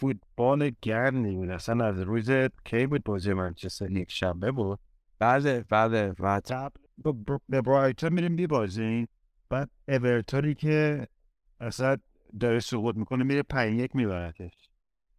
فوتبال 0.00 0.72
گرم 0.82 1.14
بود 1.14 1.50
اصلا 1.50 1.86
از 1.86 2.00
روز 2.00 2.30
کی 2.64 2.86
بود 2.86 3.04
بازی 3.04 3.32
منچستر 3.32 3.90
یک 3.90 4.10
شنبه 4.10 4.52
بود؟ 4.52 4.78
بله 5.18 5.64
بله 5.68 6.14
و 7.04 7.12
به 7.48 7.62
برایتون 7.62 8.12
میریم 8.12 8.36
بیبازین 8.36 9.08
بعد 9.50 9.70
اورتونی 9.88 10.54
که 10.54 11.06
اصلا 11.60 11.96
داره 12.40 12.60
سقوط 12.60 12.96
می‌کنه 12.96 13.24
میره 13.24 13.42
پنج 13.42 13.78
یک 13.78 13.96
میبردش 13.96 14.70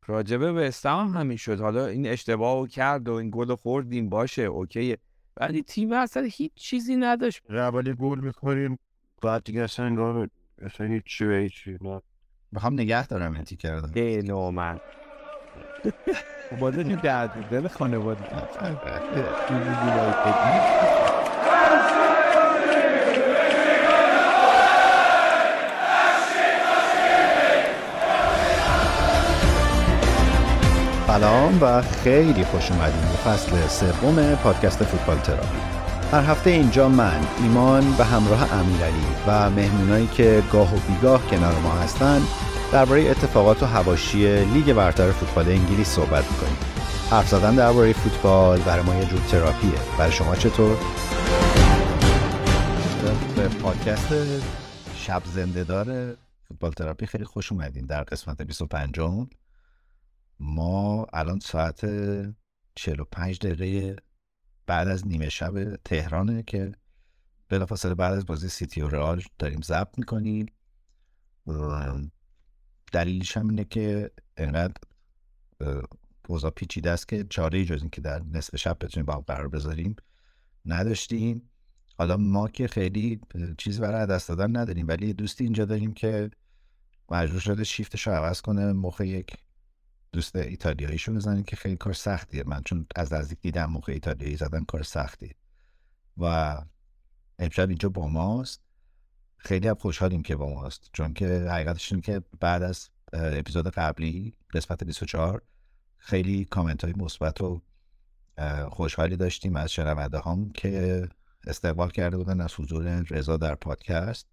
راجبه 0.07 0.53
به 0.53 0.71
هم 0.85 1.07
همین 1.07 1.37
شد. 1.37 1.59
حالا 1.59 1.85
این 1.85 2.07
اشتباه 2.07 2.59
رو 2.59 2.67
کرد 2.67 3.09
و 3.09 3.13
این 3.13 3.29
گل 3.33 3.55
خوردیم 3.55 4.09
باشه 4.09 4.41
اوکیه. 4.41 4.97
ولی 5.37 5.63
تیم 5.63 5.91
اصلا 5.91 6.23
هیچ 6.23 6.51
چیزی 6.55 6.95
نداشت. 6.95 7.41
روالی 7.49 7.93
گل 7.93 8.19
می‌خوریم. 8.19 8.79
بعد 9.21 9.43
دیگه 9.43 9.61
اصلا 9.61 9.85
انگار 9.85 10.29
اصلا 10.61 10.87
هیچ 10.87 11.03
چی 11.05 11.25
به 11.25 11.49
هم 12.59 12.73
نگه 12.73 13.07
دارم 13.07 13.35
انتی 13.35 13.55
کردم. 13.55 13.91
ای 13.95 14.21
نومن. 14.21 14.79
بازه 16.59 16.83
درد 16.83 17.49
دل 17.51 17.67
خانواده. 17.67 18.19
سلام 31.07 31.57
و 31.61 31.81
خیلی 31.81 32.43
خوش 32.45 32.71
اومدیم 32.71 33.01
به 33.01 33.07
فصل 33.07 33.67
سوم 33.67 34.35
پادکست 34.35 34.83
فوتبال 34.83 35.17
تراپی. 35.17 35.90
هر 36.11 36.31
هفته 36.31 36.49
اینجا 36.49 36.89
من 36.89 37.21
ایمان 37.41 37.91
به 37.97 38.05
همراه 38.05 38.53
امیرعلی 38.53 39.05
و 39.27 39.49
مهمونایی 39.49 40.07
که 40.07 40.43
گاه 40.51 40.75
و 40.75 40.79
بیگاه 40.79 41.27
کنار 41.27 41.59
ما 41.59 41.71
هستن 41.71 42.21
درباره 42.71 43.09
اتفاقات 43.09 43.63
و 43.63 43.65
هواشی 43.65 44.45
لیگ 44.45 44.73
برتر 44.73 45.11
فوتبال 45.11 45.47
انگلیس 45.47 45.87
صحبت 45.87 46.31
می‌کنیم. 46.31 46.57
حرف 47.11 47.29
زدن 47.29 47.55
درباره 47.55 47.93
فوتبال 47.93 48.59
برای 48.59 48.83
ما 48.83 48.95
یه 48.95 49.05
جور 49.05 49.19
تراپیه. 49.19 49.71
برای 49.97 50.11
شما 50.11 50.35
چطور؟ 50.35 50.77
به 53.35 53.47
پادکست 53.47 54.13
شب 54.95 55.21
زنده 55.25 55.63
دار 55.63 56.15
فوتبال 56.47 56.71
تراپی 56.71 57.05
خیلی 57.05 57.25
خوش 57.25 57.51
اومدین. 57.51 57.85
در 57.85 58.03
قسمت 58.03 58.41
25 58.41 58.99
ما 60.39 61.07
الان 61.13 61.39
ساعت 61.39 61.85
45 62.75 63.39
دقیقه 63.39 63.95
بعد 64.71 64.87
از 64.87 65.07
نیمه 65.07 65.29
شب 65.29 65.75
تهرانه 65.75 66.43
که 66.43 66.71
بلافاصله 67.49 67.95
بعد 67.95 68.13
از 68.13 68.25
بازی 68.25 68.49
سیتی 68.49 68.81
و 68.81 68.87
رئال 68.87 69.21
داریم 69.39 69.61
ضبط 69.61 69.97
می‌کنیم. 69.97 70.45
دلیلش 72.91 73.37
هم 73.37 73.49
اینه 73.49 73.63
که 73.63 74.11
انقدر 74.37 74.73
اوضاع 76.27 76.51
پیچیده 76.51 76.91
است 76.91 77.07
که 77.07 77.23
چاره 77.29 77.65
جز 77.65 77.83
که 77.91 78.01
در 78.01 78.21
نصف 78.31 78.55
شب 78.55 78.77
بتونیم 78.81 79.05
با 79.05 79.13
هم 79.13 79.21
قرار 79.21 79.47
بذاریم 79.47 79.95
نداشتیم. 80.65 81.49
حالا 81.97 82.17
ما 82.17 82.47
که 82.47 82.67
خیلی 82.67 83.21
چیز 83.57 83.81
برای 83.81 84.07
دست 84.07 84.29
دادن 84.29 84.57
نداریم 84.57 84.87
ولی 84.87 85.13
دوستی 85.13 85.43
اینجا 85.43 85.65
داریم 85.65 85.93
که 85.93 86.31
مجبور 87.09 87.39
شده 87.39 87.63
شیفتش 87.63 88.07
رو 88.07 88.13
عوض 88.13 88.41
کنه 88.41 88.73
موقع 88.73 89.07
یک 89.07 89.37
دوست 90.13 90.35
ایتالیاییشو 90.35 91.13
بزنید 91.13 91.45
که 91.45 91.55
خیلی 91.55 91.75
کار 91.75 91.93
سختیه. 91.93 92.43
من 92.45 92.61
چون 92.65 92.85
از 92.95 93.13
نزدیک 93.13 93.41
دیدم 93.41 93.65
موقع 93.65 93.93
ایتالیایی 93.93 94.35
زدن 94.35 94.63
کار 94.63 94.83
سختی. 94.83 95.35
و 96.17 96.57
امشب 97.39 97.69
اینجا 97.69 97.89
با 97.89 98.07
ماست. 98.07 98.61
خیلی 99.37 99.67
هم 99.67 99.75
خوشحالیم 99.75 100.23
که 100.23 100.35
با 100.35 100.49
ماست. 100.53 100.89
چون 100.93 101.13
که 101.13 101.25
حقیقتش 101.49 101.91
اینه 101.91 102.01
که 102.01 102.21
بعد 102.39 102.63
از 102.63 102.89
اپیزود 103.13 103.67
قبلی 103.67 104.33
قسمت 104.53 104.83
24 104.83 105.41
خیلی 105.97 106.45
کامنت 106.45 106.83
های 106.83 106.93
مثبت 106.97 107.41
و 107.41 107.61
خوشحالی 108.69 109.15
داشتیم 109.15 109.55
از 109.55 109.71
شنونده 109.71 110.19
هم 110.19 110.49
که 110.49 111.09
استقبال 111.47 111.89
کرده 111.89 112.17
بودن 112.17 112.41
از 112.41 112.53
حضور 112.53 113.01
رضا 113.09 113.37
در 113.37 113.55
پادکست 113.55 114.27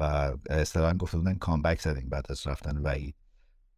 و 0.00 0.32
اصطلاحا 0.50 0.94
گفته 0.94 1.18
بودن 1.18 1.34
کامبک 1.34 1.80
زدیم 1.80 2.08
بعد 2.08 2.26
از 2.28 2.46
رفتن 2.46 2.78
وعید 2.78 3.14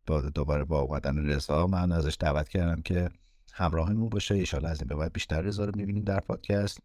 دوباره 0.06 0.65
با 0.65 0.81
اومدن 0.81 1.27
رضا 1.27 1.67
من 1.67 1.93
ازش 1.93 2.17
دعوت 2.21 2.49
کردم 2.49 2.83
که 2.83 3.11
همراهمون 3.53 4.09
باشه. 4.09 4.34
ایشالا 4.34 4.69
از 4.69 4.81
این 4.81 4.89
به 4.89 4.94
بعد 4.94 5.12
بیشتر 5.12 5.41
رضا 5.41 5.65
رو 5.65 5.72
می‌بینیم 5.77 6.05
در 6.05 6.21
پادکست. 6.21 6.81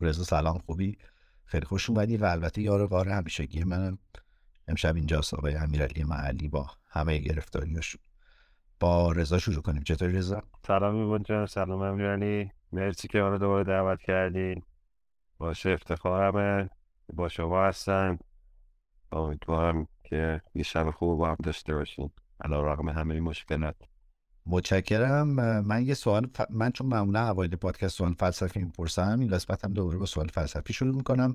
رضا 0.00 0.24
سلام 0.24 0.58
خوبی؟ 0.58 0.98
خیلی 1.44 1.66
خوش 1.66 1.90
اومدی 1.90 2.16
و 2.16 2.24
البته 2.24 2.62
یار 2.62 2.82
وار 2.82 3.08
همیشگی 3.08 3.64
منم 3.64 3.98
امشب 4.68 4.96
اینجا 4.96 5.20
آقای 5.32 5.54
امیرعلی 5.54 6.04
معلی 6.04 6.48
با 6.48 6.70
همه 6.86 7.18
گرفتاریاش 7.18 7.96
با 8.80 9.12
رضا 9.12 9.38
شروع 9.38 9.62
کنیم. 9.62 9.82
چطوری 9.82 10.12
رضا؟ 10.12 10.42
سلام 10.66 10.94
میبون 10.94 11.22
جان 11.22 11.46
سلام 11.46 11.82
امیرعلی. 11.82 12.52
مرسی 12.72 13.08
که 13.08 13.18
ما 13.20 13.38
دوباره 13.38 13.64
دعوت 13.64 14.00
کردین. 14.00 14.62
باشه 15.38 15.70
افتخارمه 15.70 16.70
با 17.12 17.28
شما 17.28 17.64
هستم. 17.64 18.18
امیدوارم 19.12 19.86
که 20.04 20.40
یه 20.54 20.62
شب 20.62 20.90
خوب 20.90 21.18
با 21.18 21.28
هم 21.28 21.36
داشته 21.42 21.74
باشیم 21.74 22.12
علا 22.40 22.72
رقم 22.72 22.88
همه 22.88 23.14
این 23.14 23.22
مشکلات 23.22 23.76
متشکرم. 24.46 25.28
من 25.60 25.86
یه 25.86 25.94
سوال 25.94 26.30
من 26.50 26.70
چون 26.70 26.86
معمولا 26.86 27.28
اوایل 27.28 27.56
پادکست 27.56 27.96
سوال 27.96 28.12
فلسفی 28.12 28.60
می‌پرسم 28.60 29.20
این 29.20 29.28
قسمت 29.28 29.64
هم 29.64 29.72
دوباره 29.72 29.98
با 29.98 30.06
سوال 30.06 30.28
فلسفی 30.28 30.72
شروع 30.72 30.94
می‌کنم. 30.94 31.34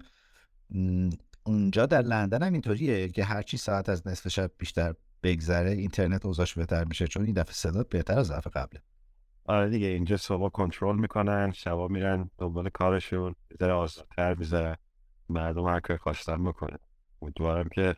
اونجا 1.43 1.85
در 1.85 2.01
لندن 2.01 2.43
هم 2.43 2.53
اینطوریه 2.53 3.09
که 3.09 3.23
هرچی 3.23 3.57
ساعت 3.57 3.89
از 3.89 4.07
نصف 4.07 4.27
شب 4.27 4.51
بیشتر 4.57 4.93
بگذره 5.23 5.71
اینترنت 5.71 6.25
اوضاعش 6.25 6.53
بهتر 6.53 6.83
میشه 6.83 7.07
چون 7.07 7.25
این 7.25 7.33
دفعه 7.33 7.53
صدا 7.53 7.83
بهتر 7.83 8.19
از 8.19 8.31
دفعه 8.31 8.51
قبله. 8.51 8.81
آره 9.45 9.69
دیگه 9.69 9.87
اینجا 9.87 10.17
صبح 10.17 10.49
کنترل 10.49 10.95
می‌کنن 10.95 11.51
شبا 11.51 11.87
میرن 11.87 12.29
دنبال 12.37 12.69
کارشون 12.69 13.35
بذاره 13.49 13.73
آزادتر 13.73 14.33
می‌ذاره 14.33 14.77
مردم 15.29 15.67
هر 15.67 15.79
کار 15.79 15.97
خواستن 15.97 16.41
می‌کنه 16.41 16.77
امیدوارم 17.21 17.69
که 17.69 17.95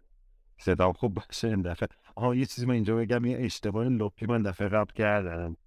صدام 0.58 0.94
خوب 0.94 1.14
باشه 1.14 1.48
این 1.48 1.62
دفعه. 1.62 1.90
آها 2.18 2.36
یه 2.36 2.46
چیزی 2.46 2.66
من 2.68 2.74
اینجا 2.74 2.96
بگم 2.96 3.26
یه 3.26 3.38
اشتباه 3.40 3.86
لپی 3.86 4.26
من 4.26 4.42
دفعه 4.42 4.68
قبل 4.68 4.94
کردم. 4.94 5.58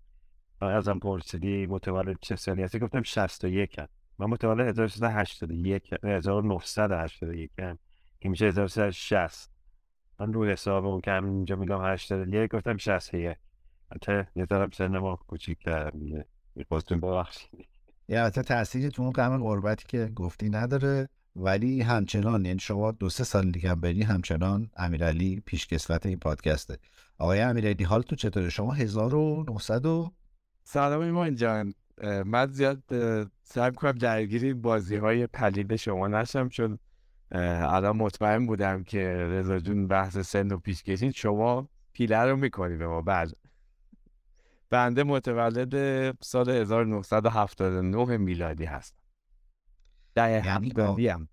ازم 0.61 0.99
پرسیدی 0.99 1.66
متولد 1.66 2.16
چه 2.21 2.37
سالی 2.37 2.62
هستی؟ 2.62 2.78
گفتم 2.78 3.03
61 3.03 3.78
هم. 3.78 3.88
من 4.19 4.27
متولد 4.27 4.69
1381 4.69 5.94
1981 6.05 7.50
هم 7.59 7.78
که 8.21 8.28
میشه 8.28 8.47
1360 8.47 9.50
من 10.21 10.33
روی 10.33 10.53
حساب 10.53 10.87
اون 10.87 11.00
که 11.00 11.12
اینجا 11.12 11.56
میگم 11.56 11.84
81 11.84 12.50
گفتم 12.50 12.77
61 12.77 13.37
حتی 13.93 14.22
یه 14.37 14.47
طرف 14.47 14.75
سن 14.75 14.99
ما 14.99 15.17
کوچیک 15.17 15.59
کردم 15.59 16.25
می‌خواستیم 16.55 17.00
ببخشید 17.00 17.69
یه 18.09 18.22
حتی 18.22 18.43
تأثیری 18.43 18.88
تو 18.88 19.03
اون 19.03 19.11
قمر 19.11 19.38
قربتی 19.38 19.84
که 19.88 20.12
گفتی 20.15 20.50
نداره. 20.50 21.09
ولی 21.37 21.81
همچنان 21.81 22.45
یعنی 22.45 22.59
شما 22.59 22.93
دو 22.93 23.09
سه 23.09 23.25
سال 23.25 23.51
دیگه 23.51 23.71
هم 23.71 23.81
بری 23.81 24.03
همچنان 24.03 24.71
امیرعلی 24.77 25.43
پیشکسوت 25.47 26.07
این 26.07 26.19
پادکسته. 26.19 26.79
آقای 27.19 27.41
امیرعلی 27.41 27.85
حال 27.85 28.03
تو 28.03 28.17
چطوره؟ 28.17 28.51
شما 28.51 28.73
1900 28.73 29.87
و 29.87 30.13
سلام 30.65 31.01
ایمان 31.01 31.35
جان. 31.35 31.75
من 32.27 32.47
زیاد 32.47 32.83
سعی 33.43 33.73
کنم 33.73 33.93
درگیری 33.93 34.55
بازی 34.55 34.97
های 34.97 35.27
پلید 35.27 35.77
شما 35.77 36.09
نشم 36.09 36.49
چون 36.49 36.79
الان 37.33 37.97
مطمئن 37.97 38.47
بودم 38.47 38.85
که 38.85 39.27
رضا 39.31 39.59
جون 39.59 39.87
بحث 39.87 40.19
سن 40.19 40.53
و 40.53 40.57
پیش 40.57 40.83
کشید 40.83 41.15
شما 41.15 41.69
پیله 41.93 42.19
رو 42.19 42.37
می‌کنی 42.37 42.77
به 42.77 42.87
ما. 42.87 43.03
بعد 43.03 43.33
بنده 44.71 45.03
متولد 45.03 45.75
سال 46.23 46.51
1979 46.51 48.17
میلادی 48.17 48.65
هستم 48.65 49.00
یعنی 50.16 50.72
هم 51.09 51.28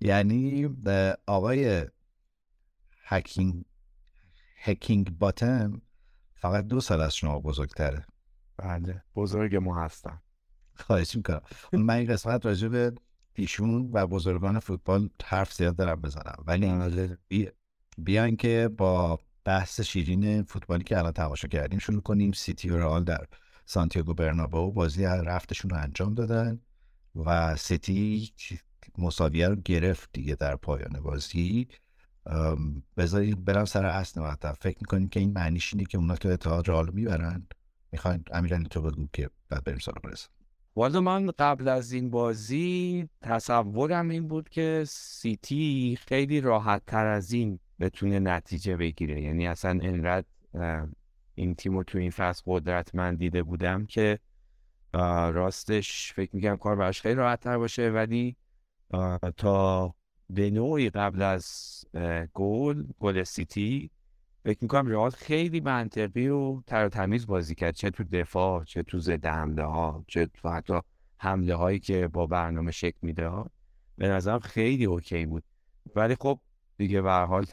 یعنی 0.00 0.68
آقای 1.26 1.86
هکینگ 3.04 3.64
هکینگ 4.56 5.18
باتم 5.18 5.82
فقط 6.34 6.66
دو 6.66 6.80
سال 6.80 7.00
از 7.00 7.16
شما 7.16 7.40
بزرگتره 7.40 8.06
بله 8.56 9.02
بزرگ 9.16 9.56
ما 9.56 9.84
هستم 9.84 10.22
خواهش 10.74 11.16
می‌کنم 11.16 11.40
من 11.72 11.94
این 11.94 12.12
قسمت 12.12 12.46
راجع 12.46 12.68
به 12.68 12.92
ایشون 13.34 13.90
و 13.92 14.06
بزرگان 14.06 14.58
فوتبال 14.58 15.10
حرف 15.24 15.52
زیاد 15.52 15.76
دارم 15.76 16.00
بزنم 16.00 16.44
ولی. 16.46 17.48
بیاین 17.98 18.36
که 18.36 18.70
با 18.76 19.20
بحث 19.44 19.80
شیرین 19.80 20.42
فوتبالی 20.42 20.84
که 20.84 20.98
الان 20.98 21.12
تماشا 21.12 21.48
کردیم 21.48 21.78
شروع 21.78 22.00
کنیم 22.02 22.32
سیتی 22.32 22.70
و 22.70 22.78
رئال 22.78 23.04
در 23.04 23.26
سانتیاگو 23.70 24.14
برنابو 24.14 24.72
بازی 24.72 25.04
رفتشون 25.04 25.70
رو 25.70 25.76
انجام 25.76 26.14
دادن 26.14 26.60
و 27.14 27.56
سیتی 27.56 28.32
مساویه 28.98 29.48
رو 29.48 29.56
گرفت 29.56 30.10
دیگه 30.12 30.34
در 30.34 30.56
پایان 30.56 31.00
بازی. 31.00 31.68
بذارید 32.96 33.44
برم 33.44 33.64
سر 33.64 33.86
اصل 33.86 34.20
مطلب. 34.20 34.56
فکر 34.60 34.76
می‌کنیم 34.80 35.08
که 35.08 35.20
این 35.20 35.32
معنیش 35.32 35.74
اینه 35.74 35.84
که 35.84 35.98
اونا 35.98 36.16
تو 36.16 36.28
اتحاد 36.28 36.68
رئال 36.68 36.90
می‌برن؟ 36.90 37.46
می‌خواین 37.92 38.24
امیرعلی 38.32 38.64
تو 38.64 38.82
بگو 38.82 39.06
که 39.12 39.30
بعد 39.48 39.64
بریم 39.64 39.78
سراغ 39.78 40.06
رسم 40.06 40.28
والا 40.76 41.00
من 41.00 41.30
قبل 41.38 41.68
از 41.68 41.92
این 41.92 42.10
بازی 42.10 43.08
تصورم 43.20 44.08
این 44.08 44.28
بود 44.28 44.48
که 44.48 44.84
سیتی 44.88 45.98
خیلی 46.06 46.40
راحت 46.40 46.82
تر 46.86 47.06
از 47.06 47.32
این 47.32 47.58
بتونه 47.80 48.18
نتیجه 48.18 48.76
بگیره. 48.76 49.22
یعنی 49.22 49.46
اصلا 49.46 49.78
انقدر 49.82 50.26
این 51.40 51.54
تیم 51.54 51.76
رو 51.76 51.84
تو 51.84 51.98
این 51.98 52.10
فصل 52.10 52.42
قدرتمند 52.46 53.18
دیده 53.18 53.42
بودم 53.42 53.86
که 53.86 54.18
راستش 55.32 56.12
فکر 56.12 56.36
می‌کنم 56.36 56.56
کار 56.56 56.76
براش 56.76 57.00
خیلی 57.00 57.14
راحت 57.14 57.40
تر 57.40 57.58
باشه. 57.58 57.90
ولی 57.90 58.36
تا 59.36 59.94
به 60.30 60.50
نوعی 60.50 60.90
قبل 60.90 61.22
از 61.22 61.80
گل 62.34 62.84
گل 62.98 63.22
سیتی 63.22 63.90
فکر 64.44 64.58
می‌کنم 64.62 64.86
رئال 64.86 65.10
خیلی 65.10 65.60
منطقی 65.60 66.28
و 66.28 66.60
تر 66.66 66.88
تمیز 66.88 67.26
بازی 67.26 67.54
کرد. 67.54 67.74
چه 67.74 67.90
تو 67.90 68.04
دفاع 68.04 68.64
چه 68.64 68.82
تو 68.82 68.98
ضد 68.98 69.26
حمله 69.26 69.64
ها 69.64 70.04
چه 70.08 70.26
تو 70.26 70.48
حتی 70.48 70.80
حمله 71.18 71.54
هایی 71.54 71.78
که 71.78 72.08
با 72.08 72.26
برنامه 72.26 72.70
شکل 72.70 72.98
میده. 73.02 73.28
ها 73.28 73.50
به 73.96 74.08
نظرم 74.08 74.38
خیلی 74.38 74.84
اوکی 74.84 75.26
بود. 75.26 75.44
ولی 75.94 76.14
خب 76.14 76.40
دیگه 76.76 77.02
به 77.02 77.12
حال 77.12 77.46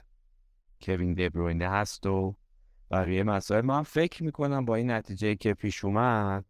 کوین 0.81 1.13
دبروینه 1.13 1.69
هست 1.69 2.05
و 2.05 2.35
بقیه 2.91 3.23
مسائل. 3.23 3.65
من 3.65 3.83
فکر 3.83 4.23
می‌کنم 4.23 4.65
با 4.65 4.75
این 4.75 4.91
نتیجه 4.91 5.35
که 5.35 5.53
پیش 5.53 5.85
اومد 5.85 6.45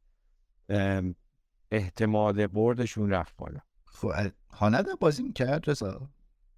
احتمال 1.72 2.48
بردشون 2.48 3.10
رفت 3.10 3.38
بالا. 3.38 3.60
خب 3.86 4.12
هانده 4.54 4.96
بازی 5.00 5.24
می‌کرد 5.24 5.70
رضا؟ 5.70 6.10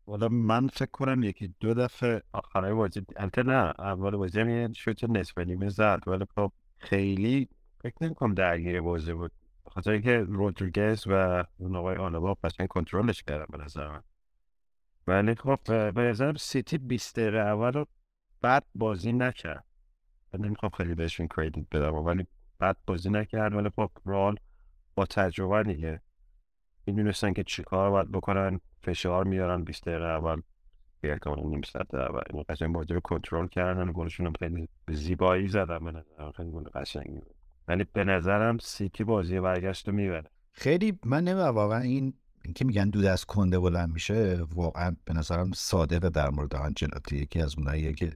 والا 0.08 0.28
من 0.28 0.68
فکر 0.68 0.92
کنم 0.92 1.24
یکی 1.24 1.54
دو 1.60 1.74
دفعه 1.74 2.22
آخرای 2.34 2.74
بازی 2.74 3.06
البته 3.16 3.44
نه 3.44 3.74
اول 3.80 4.16
بازی 4.16 4.40
هم 4.40 4.50
یه 4.50 4.70
شوت 4.74 5.04
نصف 5.04 5.38
نیمه 5.38 5.70
زد. 5.70 6.00
ولی 6.08 6.26
خب 6.36 6.52
خیلی 6.78 7.50
فکر 7.82 7.96
نمی‌کنم 8.02 8.34
درگیر 8.34 8.82
بازی 8.82 9.14
بود. 9.14 9.32
خاطر 9.66 9.92
اینکه 9.92 10.18
رودریگز 10.18 11.04
و 11.08 11.44
اون 11.58 11.76
آقای 11.76 11.96
آلبا 11.96 12.34
قشنگ 12.34 12.68
کنترلش 12.68 13.24
کردن 13.24 13.46
به 13.50 13.64
نظر 13.64 13.88
من. 13.88 14.04
ولی 15.08 15.36
خب 15.36 15.60
به 15.92 16.02
نظر 16.02 16.36
سیتی 16.36 16.78
20 16.78 17.20
دقیقه 17.20 17.38
اول 17.38 17.72
رو 17.72 17.88
بد 18.44 18.64
بازی 18.76 19.14
نکرد. 19.14 19.66
نمی‌خوام 20.38 20.72
خیلی 20.78 20.96
بهشون 20.96 21.28
کردیت 21.28 21.66
بدم 21.72 21.94
ولی 21.94 22.28
بد 22.60 22.78
بازی 22.88 23.10
نکرد 23.10 23.54
ولی 23.54 23.70
خب 23.70 23.92
رال 24.06 24.36
با 24.96 25.06
تجربه 25.06 25.64
دیگه. 25.74 26.02
می‌دونستن 26.86 27.34
که 27.34 27.44
چیکار 27.44 27.92
باید 27.92 28.12
بکنن 28.12 28.60
فشار 28.82 29.24
میارن 29.24 29.64
20 29.64 29.86
دقیقه 29.86 30.06
اول 30.06 30.42
احتمالا 31.04 31.44
نیم 31.44 31.62
ساعت 31.62 31.94
اول. 31.94 32.22
این 32.34 32.44
قشنگ 32.50 32.74
بازی 32.74 32.94
رو 32.94 33.00
کنترل 33.00 33.48
کردن 33.48 33.92
گلشون 33.92 34.26
هم 34.26 34.34
خیلی 34.40 34.70
زیبایی 34.90 35.48
زدن 35.48 35.80
به 35.80 35.92
نظرم 35.92 36.32
خیلی 36.32 36.52
گل 36.52 36.64
قشنگی 36.64 37.20
بود. 37.20 37.36
ولی 37.68 37.86
به 37.94 38.04
نظرم 38.04 38.58
سیتی 38.58 39.04
بازی 39.04 39.40
برگشت 39.40 39.88
رو 39.88 39.96
می‌بره. 39.96 40.30
خیلی 40.52 41.00
من 41.06 41.24
نمی‌دونم 41.24 41.56
واقعا 41.56 41.80
این 41.80 42.14
اینکه 42.46 42.66
میگن 42.66 42.90
دود 42.90 43.06
از 43.06 43.26
کنده 43.26 43.60
بلند 43.60 43.94
میشه 43.94 44.44
واقعا 44.56 44.96
به 45.06 45.14
نظرم 45.14 45.52
صادقه 45.52 46.10
در 46.10 46.30
مورد 46.30 46.56
آنجلاتی 46.56 47.18
یکی 47.18 47.42
از 47.42 47.58
اوناییه 47.58 47.94
که 47.94 48.12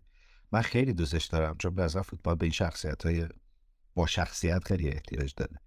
من 0.53 0.61
خیلی 0.61 0.94
دوستش 0.94 1.25
دارم 1.25 1.55
چون 1.59 1.75
به 1.75 1.88
فوتبال 1.88 2.35
به 2.35 2.45
این 2.45 2.53
شخصیت 2.53 3.05
های 3.05 3.27
با 3.95 4.05
شخصیت 4.05 4.67
خیلی 4.67 4.89
احتیاج 4.89 5.33
داره. 5.38 5.59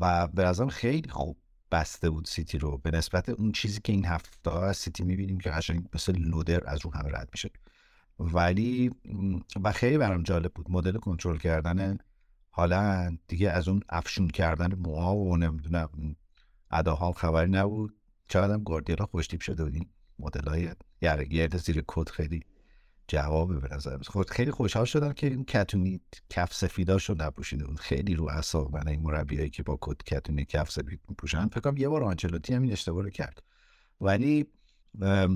و 0.00 0.26
به 0.26 0.44
نظرم 0.44 0.68
خیلی 0.68 1.08
خوب 1.08 1.36
بسته 1.72 2.10
بود 2.10 2.24
سیتی 2.24 2.58
رو. 2.58 2.78
به 2.78 2.90
نسبت 2.90 3.28
اون 3.28 3.52
چیزی 3.52 3.80
که 3.80 3.92
این 3.92 4.04
هفته 4.04 4.54
از 4.54 4.76
سیتی 4.76 5.04
می‌بینیم 5.04 5.38
که 5.38 5.50
قشنگ 5.50 5.88
مثل 5.94 6.18
لودر 6.18 6.70
از 6.70 6.80
رو 6.84 6.94
همه 6.94 7.10
رد 7.10 7.28
میشه. 7.32 7.50
ولی 8.18 8.90
و 9.62 9.72
خیلی 9.72 9.98
برام 9.98 10.22
جالب 10.22 10.52
بود. 10.54 10.70
مدل 10.70 10.96
کنترل 10.96 11.38
کردن 11.38 11.98
حالا 12.50 13.16
دیگه 13.28 13.50
از 13.50 13.68
اون 13.68 13.80
افشون 13.88 14.28
کردن 14.28 14.74
موها 14.74 15.16
و 15.16 15.36
نمی‌دونم 15.36 16.16
اداها 16.70 17.12
خبری 17.12 17.50
نبود. 17.50 17.94
چقدر 18.28 18.54
هم 18.54 18.62
گاردیولا 18.62 19.06
خوشتیپ 19.06 19.40
شده 19.40 19.64
بود 19.64 19.74
این 19.74 19.86
مدل 20.18 20.48
های 20.48 20.68
گرد 21.00 21.56
زیر 21.56 21.84
کد 21.86 22.08
خیلی 22.08 22.44
جواب 23.08 23.60
به 23.60 23.74
نظر 23.74 23.98
خود 23.98 24.30
خیلی 24.30 24.50
خوشحال 24.50 24.84
شدم 24.84 25.12
که 25.12 25.26
این 25.26 25.44
کتونی 25.44 26.00
کف 26.30 26.54
سفیداشو 26.54 27.14
نپوشیده 27.18 27.66
بود. 27.66 27.80
خیلی 27.80 28.14
رو 28.14 28.28
اعصاب 28.28 28.76
من 28.76 28.88
این 28.88 29.02
مربیایی 29.02 29.50
که 29.50 29.62
با 29.62 29.78
کت 29.82 30.02
کتونی 30.02 30.44
کف 30.44 30.70
سفید 30.70 31.00
میپوشن. 31.08 31.48
فکر 31.48 31.60
کنم 31.60 31.76
یه 31.76 31.88
بار 31.88 32.04
آنچلوتی 32.04 32.54
هم 32.54 32.62
این 32.62 32.72
اشتباه 32.72 33.02
رو 33.02 33.10
کرد. 33.10 33.42
ولی 34.00 34.46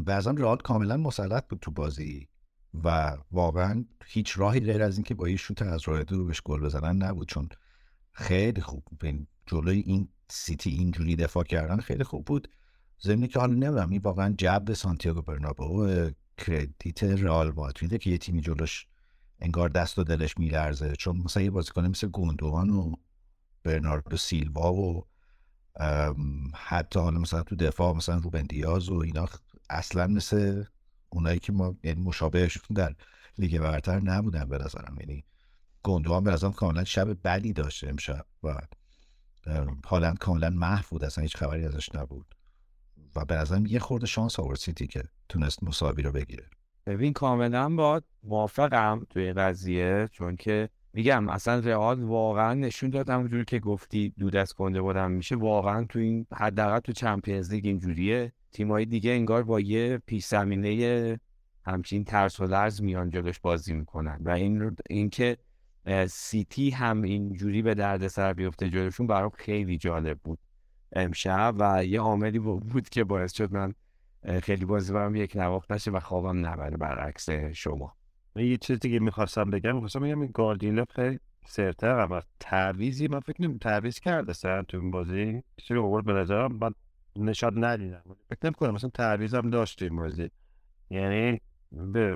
بعضا 0.04 0.30
رئال 0.30 0.56
کاملا 0.56 0.96
مسلط 0.96 1.48
بود 1.48 1.58
تو 1.60 1.70
بازی 1.70 2.28
و 2.84 3.16
واقعا 3.32 3.84
هیچ 4.06 4.38
راهی 4.38 4.60
غیر 4.60 4.82
از 4.82 4.96
اینکه 4.96 5.14
با 5.14 5.28
یه 5.28 5.36
شوت 5.36 5.62
از 5.62 5.88
راه 5.88 6.04
دور 6.04 6.24
بهش 6.24 6.40
گل 6.44 6.60
بزنن 6.60 7.02
نبود. 7.02 7.28
چون 7.28 7.48
خیلی 8.12 8.60
خوب 8.60 8.84
جلوی 9.46 9.80
این 9.80 10.08
سیتی 10.30 10.70
اینجوری 10.70 11.16
دفاع 11.16 11.44
کردن 11.44 11.76
خیلی 11.76 12.04
خوب 12.04 12.24
بود. 12.24 12.48
زمینی 12.98 13.28
که 13.28 13.38
حالا 13.38 13.52
نمی‌دونم 13.52 13.90
این 13.90 14.00
واقعا 14.04 14.34
جب 14.38 14.72
سانتیاگو 14.72 15.22
برنابو 15.22 15.86
کردیت 16.44 17.02
رئال 17.02 17.52
مادریده 17.52 17.98
که 17.98 18.10
یه 18.10 18.18
تیمی 18.18 18.40
جلوش 18.40 18.86
انگار 19.38 19.68
دست 19.68 19.98
و 19.98 20.04
دلش 20.04 20.38
میلرزه. 20.38 20.96
چون 20.96 21.16
مثلا 21.16 21.42
یه 21.42 21.50
بازیکن 21.50 21.86
مثل 21.86 22.08
گوندوان 22.08 22.70
و 22.70 22.92
برناردو 23.62 24.16
سیلوا 24.16 24.72
و 24.72 25.06
حتی 26.54 27.00
حالا 27.00 27.18
مثلا 27.18 27.42
تو 27.42 27.56
دفاع 27.56 27.94
مثلا 27.94 28.18
روبن 28.18 28.42
دیاز 28.42 28.88
و 28.88 28.94
اینا 28.94 29.28
اصلا 29.70 30.06
مثل 30.06 30.64
اونایی 31.08 31.38
که 31.38 31.52
ما 31.52 31.76
یعنی 31.84 32.02
مشابهشون 32.02 32.76
در 32.76 32.94
لیگ 33.38 33.58
برتر 33.58 34.00
نبودن 34.00 34.44
به 34.44 34.58
نظرم. 34.58 34.96
یعنی 35.00 35.24
گوندوان 35.82 36.24
به 36.24 36.30
نظرم 36.30 36.52
کاملا 36.52 36.84
شب 36.84 37.22
بدی 37.22 37.52
داشته 37.52 37.88
امشب 37.88 38.26
و 38.42 38.54
هالند 39.86 40.18
کاملا 40.18 40.50
محو 40.50 40.84
بود 40.90 41.04
اصلا 41.04 41.22
هیچ 41.22 41.36
خبری 41.36 41.64
ازش 41.64 41.94
نبود. 41.94 42.34
و 43.16 43.24
به 43.24 43.34
نظرم 43.34 43.66
یه 43.66 43.78
خورده 43.78 44.06
شانس 44.06 44.40
آورد 44.40 44.58
سیتی 44.58 44.86
که 44.86 45.02
تونست 45.28 45.64
مساوی 45.64 46.02
رو 46.02 46.12
بگیره. 46.12 46.44
ببین 46.86 47.12
کاملا 47.12 47.68
با 47.68 48.02
موافقم 48.22 49.06
توی 49.10 49.32
قضیه 49.32 50.08
چون 50.12 50.36
که 50.36 50.68
میگم 50.92 51.28
اصلا 51.28 51.58
رئال 51.58 52.02
واقعا 52.02 52.54
نشون 52.54 52.90
داد 52.90 53.10
همونجوری 53.10 53.44
که 53.44 53.58
گفتی 53.58 54.14
دود 54.18 54.36
از 54.36 54.52
کنده 54.52 54.82
بودم 54.82 55.10
میشه. 55.10 55.36
واقعا 55.36 55.84
تو 55.84 55.98
این 55.98 56.26
حداقل 56.32 56.78
تو 56.78 56.92
چمپیونز 56.92 57.52
لیگ 57.52 57.66
اینجوریه. 57.66 58.32
تیمایی 58.52 58.86
دیگه 58.86 59.10
انگار 59.10 59.42
با 59.42 59.60
یه 59.60 59.98
پیش 60.06 60.26
زمینه 60.26 61.20
همچین 61.66 62.04
ترس 62.04 62.40
و 62.40 62.46
لرز 62.46 62.82
میان 62.82 63.10
جلوش 63.10 63.40
بازی 63.40 63.74
می‌کنن. 63.74 64.18
و 64.24 64.30
این 64.30 64.76
اینکه 64.90 65.36
سیتی 66.08 66.70
هم 66.70 67.02
اینجوری 67.02 67.62
به 67.62 67.74
درد 67.74 68.08
سر 68.08 68.32
بیفته 68.32 68.70
جلوشون 68.70 69.06
برام 69.06 69.30
خیلی 69.30 69.78
جالب 69.78 70.18
بود. 70.18 70.38
امشب 70.92 71.54
و 71.58 71.84
یه 71.84 72.00
عاملی 72.00 72.38
بود 72.38 72.88
که 72.88 73.04
باعث 73.04 73.32
شد 73.32 73.52
من 73.52 73.74
خیلی 74.42 74.64
بازی 74.64 74.92
برم 74.92 75.16
یک 75.16 75.36
نواخت 75.36 75.72
نشه 75.72 75.90
و 75.90 76.00
خوابم 76.00 76.46
نبره 76.46 76.76
برعکس 76.76 77.30
شما. 77.30 77.96
یه 78.36 78.56
چیز 78.56 78.78
دیگه 78.78 78.98
می‌خواستم 78.98 79.50
بگم 79.50 79.74
می‌خواستم 79.74 80.00
بگم 80.00 80.20
این 80.20 80.30
گاردیلا 80.34 80.84
خیلی 80.94 81.18
سرتر 81.46 82.00
اما 82.00 82.22
تعویزی 82.40 83.08
من 83.08 83.20
فکر 83.20 83.42
نمی 83.42 83.58
تعویز 83.58 84.00
کرده 84.00 84.32
سر 84.32 84.62
تو 84.62 84.76
این 84.76 84.90
بازی. 84.90 85.42
چیزی 85.56 85.74
رو 85.74 86.02
به 86.02 86.12
نظرم 86.12 86.52
من 86.52 86.74
نشاد 87.16 87.52
ندیدم. 87.56 88.02
فکر 88.28 88.38
نمی 88.44 88.54
کنم 88.54 88.74
مثلا 88.74 88.90
تعویز 88.90 89.34
هم 89.34 89.50
داشت 89.50 89.82
این 89.82 89.96
بازی. 89.96 90.30
یعنی 90.90 91.40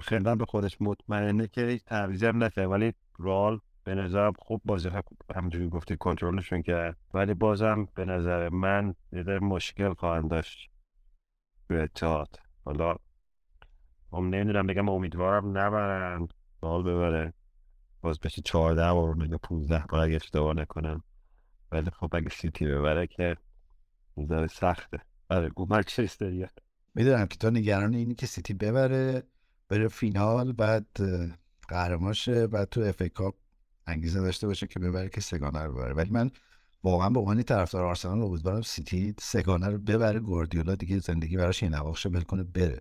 خیلی 0.03 0.25
به 0.37 0.45
خودش 0.49 0.77
مطمئنه 0.81 1.49
که 1.49 1.79
تعویزی 1.87 2.27
هم 2.27 2.51
ولی 2.57 2.93
رال 3.19 3.61
به 3.85 3.95
نظرم 3.95 4.33
خوب 4.39 4.63
بازی 4.65 4.91
همونجوری 5.35 5.69
گفتی 5.69 5.97
کنترلشون 5.97 6.63
کرد. 6.63 6.97
ولی 7.15 7.35
بازم 7.35 7.89
به 7.95 8.05
نظر 8.05 8.49
من 8.49 8.95
یه 9.13 9.23
مشکل 9.39 9.95
خواهند 9.95 10.31
داشت 10.31 10.71
به 11.67 11.83
اتحاد. 11.83 12.41
حالا 12.65 12.97
هم 14.13 14.29
نمی‌دونم 14.29 14.67
بگم 14.67 14.89
امیدوارم 14.89 15.59
نبرن 15.59 16.29
بال 16.61 16.83
ببره. 16.83 17.33
باز 18.03 18.21
بشه 18.21 18.43
چهارده 18.43 18.93
بار 18.93 19.15
میگه 19.15 19.37
پونزده 19.37 19.85
بار 19.89 20.01
اگه 20.01 20.17
اشتباه 20.17 20.55
نکنم. 20.55 21.03
ولی 21.73 21.91
خب 21.91 22.11
اگه 22.17 22.29
سیتی 22.29 22.67
ببره 22.67 23.07
یه 23.07 23.37
ذره 24.29 24.47
سخته. 24.47 24.99
آره 25.31 25.49
go 25.49 25.67
منچستر 25.71 26.49
می‌دونم 26.95 27.27
که 27.27 27.37
تو 27.37 27.51
نگران 27.51 27.95
اینی 27.95 28.15
که 28.15 28.27
سیتی 28.27 28.55
ببره 28.55 29.23
بره 29.69 29.89
فینال 29.89 30.53
بعد 30.53 30.87
قهرمان 31.69 32.18
شه 32.18 32.47
بعد 32.47 32.69
تو 32.69 32.81
FA 32.81 33.03
Cup 33.03 33.35
انگیزه 33.87 34.21
داشته 34.21 34.47
باشه 34.47 34.67
که 34.67 34.79
ببره 34.79 35.09
که 35.09 35.21
سه‌گانه 35.21 35.63
رو 35.63 35.73
ببره. 35.73 35.95
ولی 35.95 36.11
من 36.11 36.31
واقعا 36.85 37.11
به 37.11 37.21
عنوان 37.21 37.43
طرفدار 37.43 37.85
آرسنال 37.85 38.23
امیدوارم 38.23 38.63
سیتی 38.63 39.15
سه‌گانه 39.21 39.69
رو 39.69 39.79
ببره 39.79 40.21
گواردیولا 40.21 40.75
دیگه 40.75 40.99
زندگی 40.99 41.37
براش 41.37 41.63
این 41.63 41.75
نواخشه 41.75 42.09
ول 42.09 42.21
کنه 42.21 42.43
بره. 42.43 42.81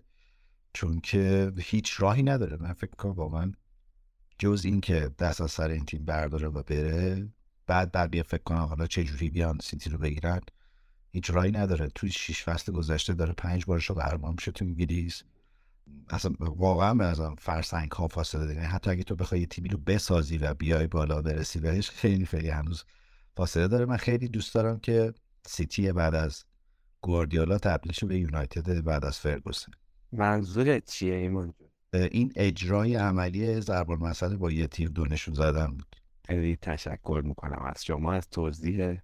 چون 0.72 1.00
که 1.00 1.52
هیچ 1.58 2.00
راهی 2.00 2.22
نداره. 2.22 2.56
من 2.56 2.72
فکر 2.72 2.90
کنم 2.90 3.12
واقعا 3.12 3.52
جز 4.38 4.62
این 4.64 4.80
که 4.80 5.10
دست 5.18 5.40
از 5.40 5.50
سر 5.50 5.68
این 5.68 5.84
تیم 5.84 6.04
برداره 6.04 6.48
و 6.48 6.62
بره 6.62 7.28
بعد 7.66 7.92
بعد 7.92 8.10
بیا 8.10 8.22
فکر 8.22 8.42
کنم 8.42 8.58
حالا 8.58 8.86
چه 8.86 9.04
جوری 9.04 9.30
بیان 9.30 9.58
سیتی 9.62 9.90
رو 9.90 9.98
بگیرن 9.98 10.40
هیچ 11.10 11.30
راهی 11.30 11.50
نداره. 11.50 11.88
توی 11.94 12.10
شیش 12.10 12.44
فصل 12.44 12.72
گذشته 12.72 13.14
داره 13.14 13.32
پنج 13.32 13.64
بارش 13.64 13.84
رو 13.86 13.94
قهرمان 13.94 14.32
میشه 14.32 14.52
تو 14.52 14.64
انگلیس. 14.64 15.22
اصلا 16.10 16.32
واقعا 16.40 16.92
نظرم 16.92 17.34
فرسنگ 17.38 17.90
ها 17.90 18.08
فاصله 18.08 18.46
داره. 18.46 18.60
حتی 18.60 18.90
اگه 18.90 19.02
تو 19.02 19.16
بخوای 19.16 19.46
تیمی 19.46 19.68
رو 19.68 19.78
بسازی 19.78 20.38
و 20.38 20.54
بیای 20.54 20.86
بالا 20.86 21.22
برسی 21.22 21.60
بهش 21.60 21.90
خیلی 21.90 22.26
خیلی 22.26 22.48
هنوز 22.48 22.84
فاصله 23.36 23.68
داره. 23.68 23.84
من 23.84 23.96
خیلی 23.96 24.28
دوست 24.28 24.54
دارم 24.54 24.78
که 24.78 25.14
سیتی 25.46 25.92
بعد 25.92 26.14
از 26.14 26.44
گواردیولا 27.00 27.58
تبدیل 27.58 28.08
به 28.08 28.18
یونایتد 28.18 28.84
بعد 28.84 29.04
از 29.04 29.18
فرگوسن. 29.18 29.72
منظورت 30.12 30.84
چیه 30.84 31.14
ایمان 31.14 31.54
این 31.92 32.32
اجرای 32.36 32.96
عملی 32.96 33.60
ضرب 33.60 33.90
المثل 33.90 34.36
با 34.36 34.50
یه 34.50 34.66
تیر 34.66 34.88
دونشون 34.88 35.34
زدن 35.34 35.66
بود. 35.66 35.96
خیلی 36.26 36.56
تشکر 36.56 37.22
می‌کنم 37.24 37.62
از 37.62 37.84
شما 37.84 38.12
از 38.12 38.28
توضیح 38.28 38.96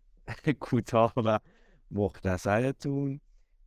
کوتاه 0.61 1.13
و 1.17 1.39
مختصرتون. 1.91 3.21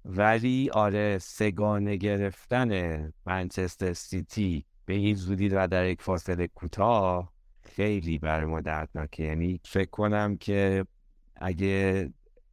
ولی 0.05 0.69
آره 0.69 1.17
سگانه 1.17 1.95
گرفتن 1.95 3.13
منچستر 3.25 3.93
سیتی 3.93 4.65
به 4.85 4.93
این 4.93 5.15
زودی 5.15 5.49
و 5.49 5.67
در 5.67 5.85
یک 5.85 6.01
فاصله 6.01 6.47
کوتاه 6.47 7.33
خیلی 7.61 8.19
برای 8.19 8.45
ما 8.45 8.61
دردناکه. 8.61 9.23
یعنی 9.23 9.59
فکر 9.65 9.89
کنم 9.89 10.37
که 10.37 10.85
اگه 11.35 12.09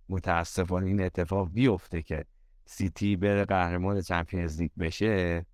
متاسفانه 0.08 0.86
این 0.86 1.02
اتفاق 1.02 1.50
بیفته 1.52 2.02
که 2.02 2.24
سیتی 2.66 3.16
بره 3.16 3.44
قهرمان 3.44 4.00
چمپیونز 4.00 4.60
لیگ 4.60 4.70
بشه 4.78 5.46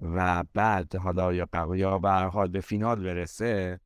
و 0.00 0.44
بعد 0.54 0.96
حالا 0.96 1.32
یا 1.32 1.48
یا 1.74 1.98
به 1.98 2.10
حال 2.10 2.48
به 2.48 2.60
فینال 2.60 3.02
برسه 3.02 3.80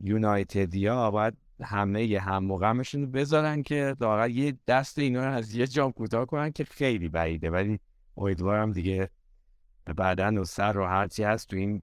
یونایتدیا 0.00 1.10
باید 1.10 1.36
همه 1.62 2.04
یه 2.04 2.20
هم 2.20 2.52
رو 2.52 3.06
بذارن 3.06 3.62
که 3.62 3.96
دارن 4.00 4.30
یه 4.30 4.58
دست 4.66 4.98
اینا 4.98 5.24
رو 5.24 5.32
از 5.32 5.54
یه 5.54 5.66
جام 5.66 5.92
کوتاه 5.92 6.26
کنن 6.26 6.52
که 6.52 6.64
خیلی 6.64 7.08
بعیده. 7.08 7.50
ولی 7.50 7.80
امیدوارم 8.16 8.72
دیگه 8.72 9.10
بعدا 9.96 10.40
و 10.40 10.44
سر 10.44 10.78
و 10.78 10.86
هرچی 10.86 11.22
هست 11.22 11.48
تو 11.48 11.56
این 11.56 11.82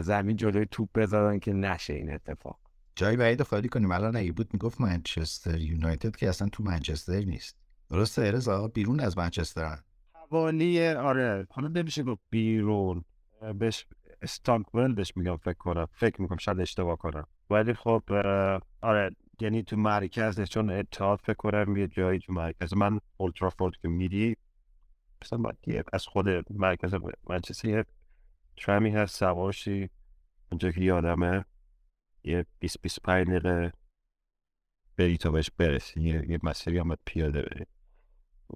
زمین 0.00 0.36
جلوی 0.36 0.66
توپ 0.70 0.88
بذارن 0.94 1.38
که 1.38 1.52
نشه 1.52 1.94
این 1.94 2.12
اتفاق. 2.12 2.58
جای 2.96 3.16
بعید 3.16 3.42
خالی 3.42 3.68
کنیم. 3.68 3.92
الان 3.92 4.16
اگه 4.16 4.32
بود 4.32 4.48
می‌گفت 4.52 4.80
منچستر 4.80 5.58
یونایتد 5.58 6.16
که 6.16 6.28
اصلا 6.28 6.48
تو 6.48 6.62
منچستر 6.62 7.20
نیست. 7.20 7.56
درسته 7.90 8.22
ارزا 8.22 8.68
بیرون 8.68 9.00
از 9.00 9.18
منچستر 9.18 9.78
حوالی 10.12 10.88
آره. 10.88 11.46
حالا 11.50 11.68
نمیشه 11.68 12.02
گفت 12.02 12.22
بیرون. 12.30 13.04
بهش 13.58 13.86
استانکول 14.22 14.94
بهش 14.94 15.12
میگم 15.16 15.36
فکر 15.36 15.58
کنم. 15.58 15.88
فکر 15.92 16.22
می‌کنم 16.22 16.38
شاید 16.38 16.60
اشتباه 16.60 16.96
کنم. 16.96 17.26
ولی 17.50 17.74
خب 17.74 18.02
آره 18.82 19.16
یعنی 19.40 19.62
تو 19.62 19.76
مرکز 19.76 20.40
چون 20.40 20.70
اتحاد 20.70 21.20
فکر 21.22 21.34
کنم 21.36 21.76
یه 21.76 21.88
جایی 21.88 22.18
تو 22.18 22.32
مرکز. 22.32 22.74
من 22.74 23.00
اولترافورد 23.16 23.76
که 23.76 23.88
میری 23.88 24.36
مثلا 25.22 25.52
از 25.92 26.06
خود 26.06 26.28
مرکز 26.50 26.94
منچستر 27.30 27.68
یه 27.68 27.84
ترمی 28.56 28.90
هست 28.90 29.16
سوارشی 29.16 29.90
اونجا 30.50 30.70
که 30.70 30.80
یادمه 30.80 31.44
یه 32.24 32.46
20 32.58 32.82
25 32.82 33.28
دقیقه 33.28 33.72
بری 34.96 35.16
تا 35.16 35.30
بهش 35.30 35.50
برسی. 35.50 36.00
یه, 36.00 36.30
یه 36.30 36.38
مسیری 36.42 36.78
هم 36.78 36.96
پیاده 37.04 37.42
بری. 37.42 37.66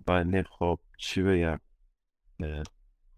بله 0.06 0.42
خب 0.42 0.78
چی 0.98 1.22
بگم؟ 1.22 1.60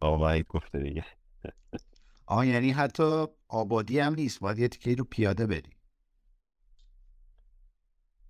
آقا 0.00 0.38
گفته 0.48 0.78
دیگه. 0.78 1.04
آه 2.30 2.46
یعنی 2.46 2.70
حتی 2.70 3.26
آبادی 3.48 3.98
هم 3.98 4.14
نیست. 4.14 4.40
باید 4.40 4.58
یه 4.58 4.68
تیکه 4.68 4.94
رو 4.94 5.04
پیاده 5.04 5.46
بری. 5.46 5.70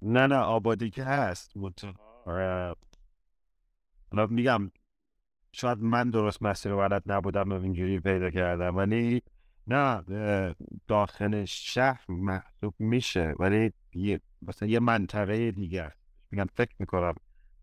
نه 0.03 0.27
نه 0.27 0.37
آبادی 0.37 0.91
که 0.91 1.05
هست. 1.05 1.53
حالا 4.11 4.27
میگم 4.31 4.71
شاید 5.53 5.79
من 5.79 6.11
درست 6.11 6.43
مسیر 6.43 6.75
بلد 6.75 7.03
نبودم 7.07 7.51
و 7.51 7.63
اینجوری 7.63 8.01
پیدا 8.01 8.31
کردم. 8.31 8.77
ولی 8.77 9.23
نه 9.67 10.05
داخل 10.87 11.45
شهر 11.45 12.05
محسوب 12.09 12.75
میشه. 12.79 13.35
ولی 13.39 13.73
یه 13.95 14.21
مثلا 14.43 14.69
یه 14.69 14.81
منطقه 14.81 15.51
دیگه. 15.51 15.93
میگم 16.31 16.47
فکر 16.55 16.75
می‌کنم 16.79 17.15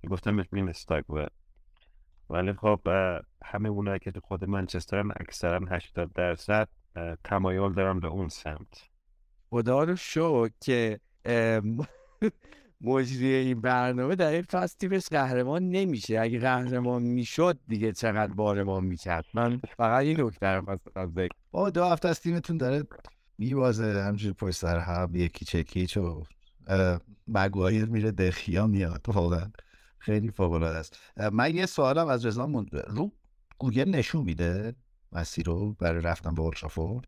گفتم 0.09 0.45
میگم 0.51 0.67
استاک 0.67 1.05
ولی 2.29 2.53
خب 2.53 2.79
همه 3.45 3.69
اونایی 3.69 3.99
که 3.99 4.11
تو 4.11 4.19
خود 4.19 4.45
منچسترن 4.45 5.11
اکثرا 5.19 5.59
80 5.69 6.13
درصد 6.13 6.69
تمایل 7.23 7.73
دارم 7.73 7.99
به 7.99 8.07
اون 8.07 8.27
سمت. 8.27 8.89
خدا 9.49 9.83
رو 9.83 9.95
شو 9.95 10.47
که 10.61 10.99
مجری 12.81 13.33
این 13.33 13.61
برنامه 13.61 14.15
در 14.15 14.31
این 14.31 14.41
فصل 14.41 14.77
تیمش 14.77 15.07
قهرمان 15.07 15.69
نمیشه. 15.69 16.19
اگه 16.19 16.39
قهرمان 16.39 17.01
می‌شد 17.01 17.59
دیگه 17.67 17.91
چقدر 17.91 18.33
بارمان 18.33 18.85
می‌کرد. 18.85 19.25
من 19.33 19.61
فقط 19.77 20.03
این 20.03 20.21
نکته 20.21 20.47
رو 20.47 20.65
خواستم 20.65 21.11
ذکر 21.15 21.35
با 21.51 21.69
دو 21.69 21.83
هفته 21.83 22.07
از 22.07 22.21
تیمتون 22.21 22.57
داره 22.57 22.83
میبازه 23.37 24.03
همجور 24.03 24.33
پشت 24.33 24.55
سر 24.55 24.79
هم 24.79 25.11
یکی 25.13 25.45
چکیچ 25.45 25.97
و 25.97 26.23
مگوایر 27.27 27.85
میره 27.85 28.11
دخیا 28.11 28.67
میاد. 28.67 29.05
واقعا 29.07 29.51
خیلی 30.05 30.31
فوق 30.31 30.53
است. 30.53 30.99
من 31.33 31.55
یه 31.55 31.65
سوالم 31.65 32.07
از 32.07 32.25
رضا 32.25 32.65
رو 32.87 33.11
گوگل 33.57 33.89
نشون 33.89 34.23
میده؟ 34.23 34.75
مسیر 35.11 35.45
رو 35.45 35.73
برای 35.73 36.01
رفتن 36.01 36.35
به 36.35 36.41
اولترافورد 36.41 37.07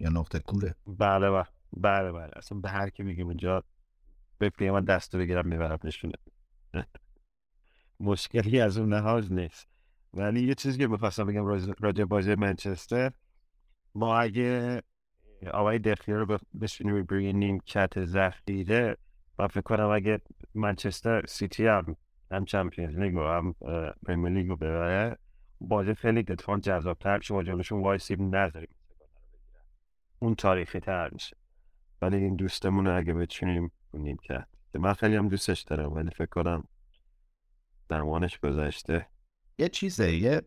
یا 0.00 0.10
نقطه 0.10 0.38
کوره؟ 0.38 0.74
بله 0.86 1.30
بله 1.30 1.44
بله 1.72 2.12
بله. 2.12 2.30
اصلا 2.36 2.58
به 2.58 2.68
هر 2.68 2.90
کی 2.90 3.02
میگیم 3.02 3.26
اونجا 3.26 3.64
به 4.38 4.70
من 4.72 4.84
دست 4.84 5.16
بگیرم 5.16 5.46
می‌برم 5.48 5.78
نشونه. 5.84 6.14
مشکلی 8.00 8.60
از 8.60 8.78
اون 8.78 8.94
لحاظ 8.94 9.32
نیست. 9.32 9.66
ولی 10.14 10.46
یه 10.46 10.54
چیزی 10.54 10.78
که 10.78 10.86
می‌خواستم 10.86 11.26
بگم 11.26 11.46
راجع 11.80 12.04
بازی 12.04 12.34
منچستر 12.34 13.12
ما 13.94 14.18
اگه 14.18 14.82
آقای 15.52 15.78
دخیه 15.78 16.14
رو 16.14 16.38
بشینیم 16.60 17.06
روی 17.08 17.32
نیم 17.32 17.60
کت 17.60 18.04
ذخیره 18.04 18.96
و 19.38 19.48
فکر 19.48 19.60
کنم 19.60 19.88
اگه 19.88 20.20
منچستر 20.54 21.26
سیتی 21.26 21.66
هم 21.66 21.96
هم 22.30 22.44
چمپیونز 22.44 22.98
لیگ 22.98 23.14
و 23.14 23.22
هم 23.22 23.54
پریمیر 24.06 24.32
لیگ 24.32 24.48
رو 24.48 24.56
ببره 24.56 25.18
بازی 25.60 25.94
خیلی 25.94 26.22
دفعان 26.22 26.60
جذابتر 26.60 27.16
میشه 27.16 27.34
و 27.34 27.42
جلوشون 27.42 27.82
وایسیم 27.82 28.34
نذاریم. 28.34 28.74
اون 30.18 30.34
تاریخی 30.34 30.80
تر 30.80 31.08
میشه. 31.12 31.36
ولی 32.02 32.16
این 32.16 32.36
دوستمون 32.36 32.86
رو 32.86 32.96
اگه 32.96 33.14
بتونیم 33.14 33.72
کنیم 33.92 34.16
که 34.22 34.46
من 34.74 34.92
خیلی 34.92 35.16
هم 35.16 35.28
دوستش 35.28 35.60
دارم 35.60 35.92
ولی 35.92 36.10
فکر 36.10 36.26
کنم 36.26 36.64
درمانش 37.88 38.38
گذشته. 38.38 39.06
یه 39.58 39.68
چیزه 39.68 40.12
یه 40.16 40.42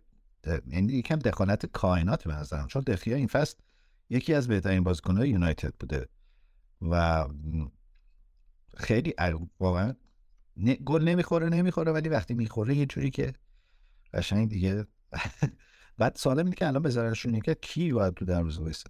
این 0.67 0.89
یکم 0.89 1.15
دخالت 1.15 1.65
کائنات 1.65 2.27
به 2.27 2.33
نظرم 2.33 2.67
چون 2.67 2.81
دخیا 2.81 3.15
این 3.15 3.27
فصل 3.27 3.57
یکی 4.09 4.33
از 4.33 4.47
بهترین 4.47 4.83
بازیکن‌های 4.83 5.29
یونایتد 5.29 5.73
بوده 5.79 6.07
و 6.81 7.25
خیلی 8.77 9.13
واقعا. 9.59 9.95
گل 10.85 11.03
نمی‌خوره 11.03 11.49
نمی‌خوره 11.49 11.91
ولی 11.91 12.09
وقتی 12.09 12.33
می‌خوره 12.33 12.75
یه 12.75 12.85
جوری 12.85 13.09
که 13.09 13.33
قشنگ 14.13 14.49
دیگه 14.49 14.85
بعد 15.97 16.15
سالم 16.15 16.45
اینه 16.45 16.55
که 16.55 16.67
الان 16.67 16.81
بذارنشون 16.81 17.39
که 17.39 17.55
کی 17.55 17.93
باید 17.93 18.13
تو 18.13 18.25
دروازه 18.25 18.61
وایسه؟ 18.61 18.89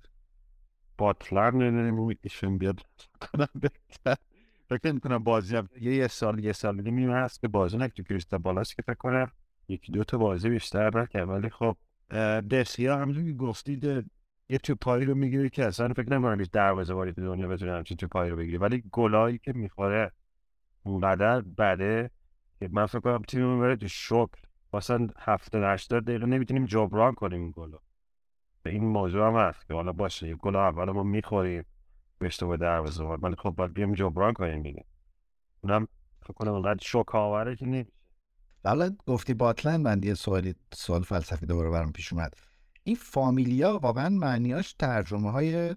باتلر 0.97 1.51
نمیشون 1.51 2.57
بیاد. 2.57 2.79
کنم 3.31 3.47
فکر 4.69 4.99
کنم 4.99 5.23
بازی 5.23 5.55
هم 5.55 5.69
یه 5.81 6.07
سال 6.07 6.39
یه 6.39 6.51
سال 6.51 6.81
نیم 6.81 7.11
هست 7.11 7.41
که 7.41 7.47
بازی 7.47 7.77
نک 7.77 7.95
تو 7.95 8.03
کریستا 8.03 8.37
بالاست 8.37 8.75
که 8.75 8.81
فکر 8.81 8.93
کنم 8.93 9.31
یکی 9.67 9.91
دو 9.91 10.03
تا 10.03 10.17
بازی 10.17 10.49
بیشتر 10.49 11.01
نکرد. 11.01 11.29
ولی 11.29 11.49
خب 11.49 11.77
دسیا 12.41 12.97
همونجور 12.97 13.23
که 13.25 13.33
گفتید 13.33 14.11
یه 14.51 14.57
تو 14.57 14.75
پایی 14.75 15.05
رو 15.05 15.15
می‌گیری 15.15 15.49
که 15.49 15.65
اصلا 15.65 15.93
فکر 15.93 16.13
نمی‌کنم 16.13 16.39
هیچ 16.39 16.51
دروازه 16.51 16.93
وارد 16.93 17.15
دنیا 17.15 17.47
بتونه 17.47 17.71
همچین 17.71 17.97
تو 17.97 18.07
پایی 18.07 18.31
رو 18.31 18.37
بگیری 18.37 18.57
ولی 18.57 18.83
گلایی 18.91 19.37
که 19.37 19.53
می‌خوره 19.53 20.11
اونقدر 20.83 21.41
بده 21.41 22.11
که 22.59 22.69
من 22.71 22.85
فکر 22.85 22.99
کنم 22.99 23.21
تیم 23.21 23.59
بره 23.59 23.75
تو 23.75 23.87
شوک 23.87 24.29
مثلا 24.73 25.07
هفته 25.19 25.59
هشتاد 25.59 26.03
دقیقه 26.03 26.25
نمی‌تونیم 26.25 26.65
جبران 26.65 27.13
کنیم 27.13 27.41
این 27.41 27.51
گلا 27.55 27.77
به 28.63 28.69
این 28.69 28.83
موضوع 28.83 29.27
هم 29.27 29.35
هست 29.35 29.67
که 29.67 29.73
حالا 29.73 29.91
باشه 29.91 30.27
یه 30.27 30.35
گل 30.35 30.55
اول 30.55 30.91
ما 30.91 31.03
می‌خوریم 31.03 31.65
به 32.19 32.57
دروازه 32.57 33.03
ولی 33.03 33.35
خب 33.35 33.49
باید 33.49 33.73
بیام 33.73 33.93
جبران 33.93 34.33
کنیم 34.33 34.63
دیگه. 34.63 34.85
اونم 35.61 35.87
فکر 36.21 36.33
کنم 36.33 36.51
اونقدر 36.51 36.79
شوک 36.81 37.15
آوره 37.15 37.55
که 37.55 37.65
نمیشه. 37.65 37.91
حالا 38.65 38.95
گفتی 39.07 39.33
باتلند 39.33 39.79
من 39.79 40.03
یه 40.03 40.13
سوالی 40.13 40.55
سوال 40.73 41.01
فلسفی 41.01 41.45
دوباره 41.45 41.69
برام 41.69 41.91
پیش 41.91 42.13
اومد. 42.13 42.50
این 42.83 42.95
فامیلیا 42.95 43.77
واقعا 43.77 44.09
معنیاش 44.09 44.73
ترجمه 44.73 45.31
های 45.31 45.75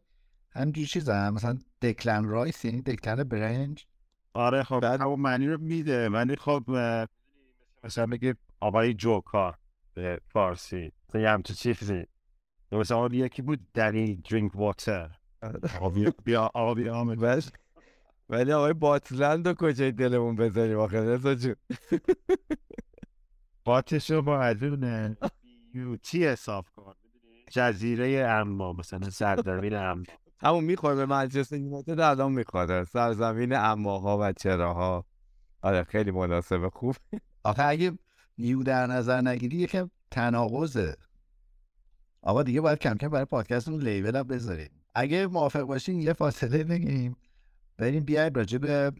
همجور 0.52 0.86
چیز 0.86 1.08
هم 1.08 1.34
مثلا 1.34 1.58
دکلن 1.82 2.24
رایس 2.24 2.64
یعنی 2.64 2.82
دکلن 2.82 3.24
برنج. 3.24 3.86
آره 4.34 4.62
خب 4.62 4.80
بعد 4.80 5.00
همون 5.00 5.20
معنی 5.20 5.48
رو 5.48 5.60
میده 5.60 6.08
ولی 6.08 6.36
خب 6.36 6.64
مثلا 7.84 8.06
بگه 8.06 8.36
آقای 8.60 8.94
جوکا 8.94 9.54
به 9.94 10.20
فارسی 10.28 10.92
مثلا 11.08 11.20
یه 11.20 11.30
همچه 11.30 11.54
چیزی. 11.54 12.04
مثلا 12.72 13.08
یکی 13.12 13.42
بود 13.42 13.60
دنی 13.74 14.16
درینک 14.16 14.56
واتر. 14.56 15.10
آبی 15.80 16.06
بیا 16.24 16.50
آبی 16.54 16.88
آمد. 16.88 17.44
ولی 18.28 18.52
آقای 18.52 18.72
باتلند 18.72 19.48
رو 19.48 19.54
کجای 19.54 19.92
دلمون 19.92 20.36
بذاریم 20.36 20.78
آخه؟ 20.78 21.00
رضا 21.00 21.34
جون. 21.34 21.54
باتش 23.64 24.10
رو 24.10 24.22
با 24.22 24.40
از 24.40 24.56
اون 25.74 25.82
یوتی 25.82 26.26
حساب 26.26 26.66
کن. 26.76 26.94
جزیره 27.50 28.28
اما 28.28 28.72
مثلا 28.72 29.10
سرزمین 29.10 29.74
اما. 29.74 30.04
همون 30.40 30.64
می‌خوره 30.64 30.94
به 30.94 31.06
منچستر 31.06 31.56
یونایتد 31.56 32.00
الان 32.00 32.32
می‌خوره. 32.32 32.84
سرزمین 32.84 33.52
اماها 33.52 34.18
و 34.20 34.32
چراها. 34.32 35.04
آره 35.62 35.84
خیلی 35.84 36.10
مناسب 36.10 36.68
خوب. 36.68 36.96
آخه 37.44 37.64
اگه 37.64 37.98
نیو 38.38 38.62
در 38.62 38.86
نظر 38.86 39.20
نگیری 39.20 39.56
یکم 39.56 39.90
تناقضه. 40.10 40.96
آقا 42.22 42.42
دیگه 42.42 42.60
باید 42.60 42.78
کم 42.78 42.94
کم 42.94 43.08
برای 43.08 43.24
پادکستمون 43.24 43.82
لیبل 43.82 44.16
هم 44.16 44.22
بذاریم. 44.22 44.70
اگه 44.94 45.26
موافق 45.26 45.62
باشین 45.62 46.00
یه 46.00 46.12
فاصله 46.12 46.64
بگیریم. 46.64 47.16
بریم 47.78 48.04
بیایم 48.04 48.34
راجع 48.34 48.58
به 48.58 48.92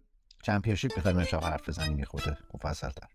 چمپیونشیپ 0.42 0.96
بخوایم 0.96 1.18
امشب 1.18 1.44
حرف 1.44 1.68
بزنیم 1.68 1.98
یه 1.98 2.04
خورده 2.04 2.38
مفصل‌تر. 2.54 3.06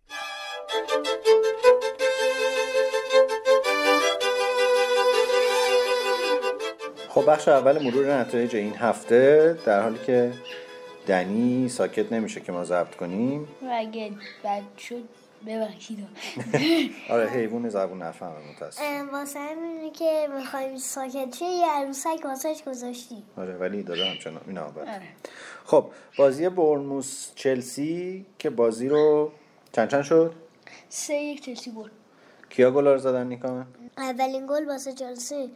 خب 7.09 7.29
بخش 7.31 7.47
اول 7.47 7.83
مرور 7.83 8.13
نتایج 8.13 8.55
این 8.55 8.75
هفته 8.75 9.57
در 9.65 9.81
حالی 9.81 9.99
که 10.05 10.31
دنی 11.07 11.69
ساکت 11.69 12.11
نمیشه 12.13 12.41
که 12.41 12.51
ما 12.51 12.63
ضبط 12.63 12.95
کنیم. 12.95 13.41
و 13.41 13.69
اگه 13.71 14.11
بد 14.43 14.77
شد 14.77 15.03
ببخشید. 15.47 16.07
آره 17.13 17.29
حیوان 17.29 17.69
زبون 17.69 18.01
نفهمه 18.01 18.51
متاسف 18.55 18.81
واسه 19.11 19.39
همینه 19.39 19.89
که 19.91 20.27
می‌خوایم 20.35 20.77
ساکت 20.77 21.35
شه 21.35 21.45
یه 21.45 21.65
عروسک 21.69 22.25
واسهش 22.25 22.63
گذاشتیم. 22.63 23.23
آره 23.37 23.57
ولی 23.57 23.83
داره 23.83 24.05
همچنان 24.05 24.41
اینا 24.47 24.67
بعد 24.67 24.87
آره. 24.87 25.01
خب 25.65 25.85
بازی 26.17 26.49
برنموس 26.49 27.31
چلسی 27.35 28.25
که 28.39 28.49
بازی 28.49 28.89
رو 28.89 29.31
چند 29.71 29.89
چند 29.91 30.03
شد؟ 30.03 30.33
سه 30.89 31.13
یک 31.13 31.45
چلسی 31.45 31.71
برد. 31.71 31.91
کیا 32.49 32.71
گلا 32.71 32.93
رو 32.93 32.99
زدن 32.99 33.27
نیکان 33.27 33.67
اولین 33.97 34.47
گل 34.47 34.67
واسه 34.67 34.93
چلسی. 34.93 35.51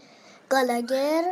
گالاگر. 0.50 1.24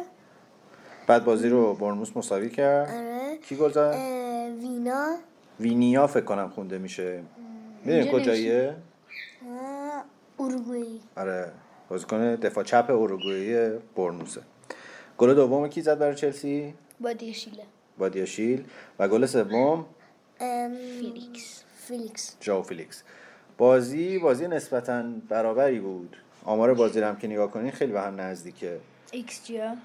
بعد 1.08 1.26
بازی 1.26 1.50
رو 1.50 1.74
برنموس 1.74 2.18
مساوی 2.18 2.50
کرد. 2.50 2.90
آره. 2.90 3.38
کی 3.38 3.56
گل 3.56 3.72
زد؟ 3.72 3.94
وینا. 4.62 5.16
وینیا 5.60 6.08
فکر 6.08 6.24
کنم 6.24 6.50
خونده 6.50 6.78
میشه. 6.78 7.24
می‌دونی 7.86 8.12
کجاییه؟ 8.14 8.76
اه، 9.52 10.04
اروگوئه 10.40 10.86
آره. 11.18 11.52
بازیکن 11.90 12.36
دفاع 12.36 12.64
چپ 12.64 12.86
اوروگوئه 12.90 13.80
برنموسه 13.96 14.42
گل 15.18 15.34
دوم 15.34 15.68
کی 15.68 15.82
زد 15.82 16.00
برای 16.00 16.16
چلسی؟ 16.16 16.74
با 17.00 17.14
دیشیله 17.14 17.64
بادیاشیل. 17.98 18.64
و 19.00 19.08
گل 19.08 19.26
سوم؟ 19.26 19.86
ام، 20.40 20.74
فیلیکس. 21.00 21.64
فیلیکس. 21.88 22.36
ژائو 22.42 22.62
فیلیکس. 22.64 23.04
بازی 23.58 24.20
بازی 24.20 24.48
نسبتا 24.48 25.04
برابری 25.30 25.80
بود. 25.80 26.18
آمار 26.46 26.74
بازی 26.74 27.00
رو 27.02 27.08
هم 27.08 27.16
که 27.16 27.28
نگاه 27.28 27.52
کنین 27.52 27.72
خیلی 27.72 27.92
به 27.92 28.02
هم 28.02 28.22
نزدیکه. 28.22 28.80
ایکس 29.12 29.46
جیا 29.46 29.76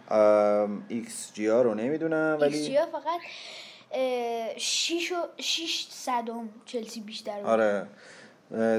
ایکس 0.89 1.31
جی 1.35 1.47
ها 1.47 1.63
رو 1.63 1.75
نمی‌دونم 1.75 2.39
ایکس 2.41 2.43
ولی 2.43 2.67
جیا 2.67 2.87
فقط 2.87 3.21
اه، 3.93 4.59
شیش 4.59 5.13
و 5.13 5.17
شیش 5.39 5.87
صدم 5.91 6.49
چلسی 6.65 7.01
بیشتر 7.01 7.37
بود. 7.37 7.47
آره. 7.47 7.87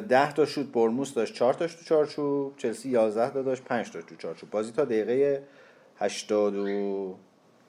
ده 0.10 0.34
تا 0.34 0.46
شوت 0.46 0.66
بورنموث 0.67 1.13
داشت 1.13 1.34
چهار 1.34 1.54
تاش 1.54 1.74
تو 1.74 1.86
چارچوب 1.86 2.58
چلسی 2.58 2.89
11 2.89 3.30
تا 3.34 3.42
داشت 3.42 3.63
5 3.63 3.92
تاش 3.92 4.04
تو 4.04 4.16
چارچوب. 4.16 4.50
بازی 4.50 4.72
تا 4.72 4.86
دقیقه 4.86 5.44
80 6.00 6.56
و 6.56 7.16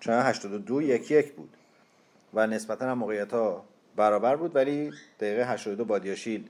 چند 0.00 0.26
82 0.26 0.82
یکی 0.82 1.14
یک 1.14 1.32
بود. 1.32 1.50
و 2.34 2.46
نسبتا 2.46 2.86
هم 2.86 2.98
موقعیت 2.98 3.32
ها 3.32 3.64
برابر 3.96 4.36
بود 4.36 4.56
ولی 4.56 4.90
دقیقه 5.20 5.44
82 5.52 5.84
بادیاشیل 5.84 6.48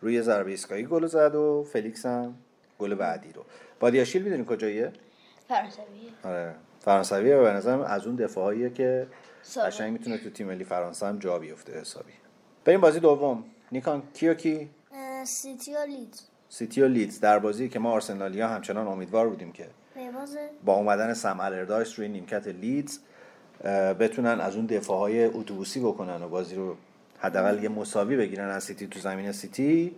روی 0.00 0.22
ضربه 0.22 0.50
ایستگاهی 0.50 0.82
گل 0.84 1.06
زد 1.06 1.34
و 1.34 1.66
فلیکس 1.72 2.06
هم 2.06 2.34
گل 2.78 2.94
بعدی 2.94 3.32
رو. 3.32 3.44
بادیاشیل 3.80 4.22
می‌دونی 4.22 4.44
کجاییه؟ 4.48 4.92
فرانسویه. 5.48 6.10
آره. 6.24 6.54
فرانسویه 6.80 7.36
و 7.36 7.42
به 7.42 7.52
نظرم 7.52 7.80
از 7.80 8.06
اون 8.06 8.16
دفاعیه 8.16 8.70
که. 8.70 9.06
قشنگ 9.66 9.92
می‌تونه 9.92 10.18
تو 10.18 10.30
تیم 10.30 10.46
ملی 10.46 10.64
فرانسه 10.64 11.06
هم 11.06 11.18
جا 11.18 11.38
بیفته 11.38 11.80
حسابی. 11.80 12.12
بریم 12.64 12.80
بازی 12.80 13.00
دوم. 13.00 13.44
نیکان 13.72 14.02
کیو 14.14 14.34
کی؟ 14.34 14.70
سیتی 15.24 15.74
و 15.74 15.78
لیدز. 15.88 16.22
سیتی 16.48 16.82
و 16.82 16.88
لیدز. 16.88 17.20
در 17.20 17.38
بازی 17.38 17.68
که 17.68 17.78
ما 17.78 17.90
آرسنالیا 17.90 18.48
همچنان 18.48 18.86
امیدوار 18.86 19.28
بودیم 19.28 19.52
که 19.52 19.66
با 20.64 20.74
اومدن 20.74 21.14
سم 21.14 21.40
آلاردایس 21.40 21.98
روی 21.98 22.08
نیمکت 22.08 22.48
لیدز 22.48 22.98
بتونن 24.00 24.40
از 24.40 24.56
اون 24.56 24.66
دفاعهای 24.66 25.24
اتوبوسی 25.24 25.80
بکنن 25.80 26.22
و 26.22 26.28
بازی 26.28 26.56
رو 26.56 26.76
حداقل 27.18 27.62
یه 27.62 27.68
مساوی 27.68 28.16
بگیرن 28.16 28.48
از 28.48 28.64
سیتی 28.64 28.86
تو 28.86 29.00
زمین 29.00 29.32
سیتی. 29.32 29.96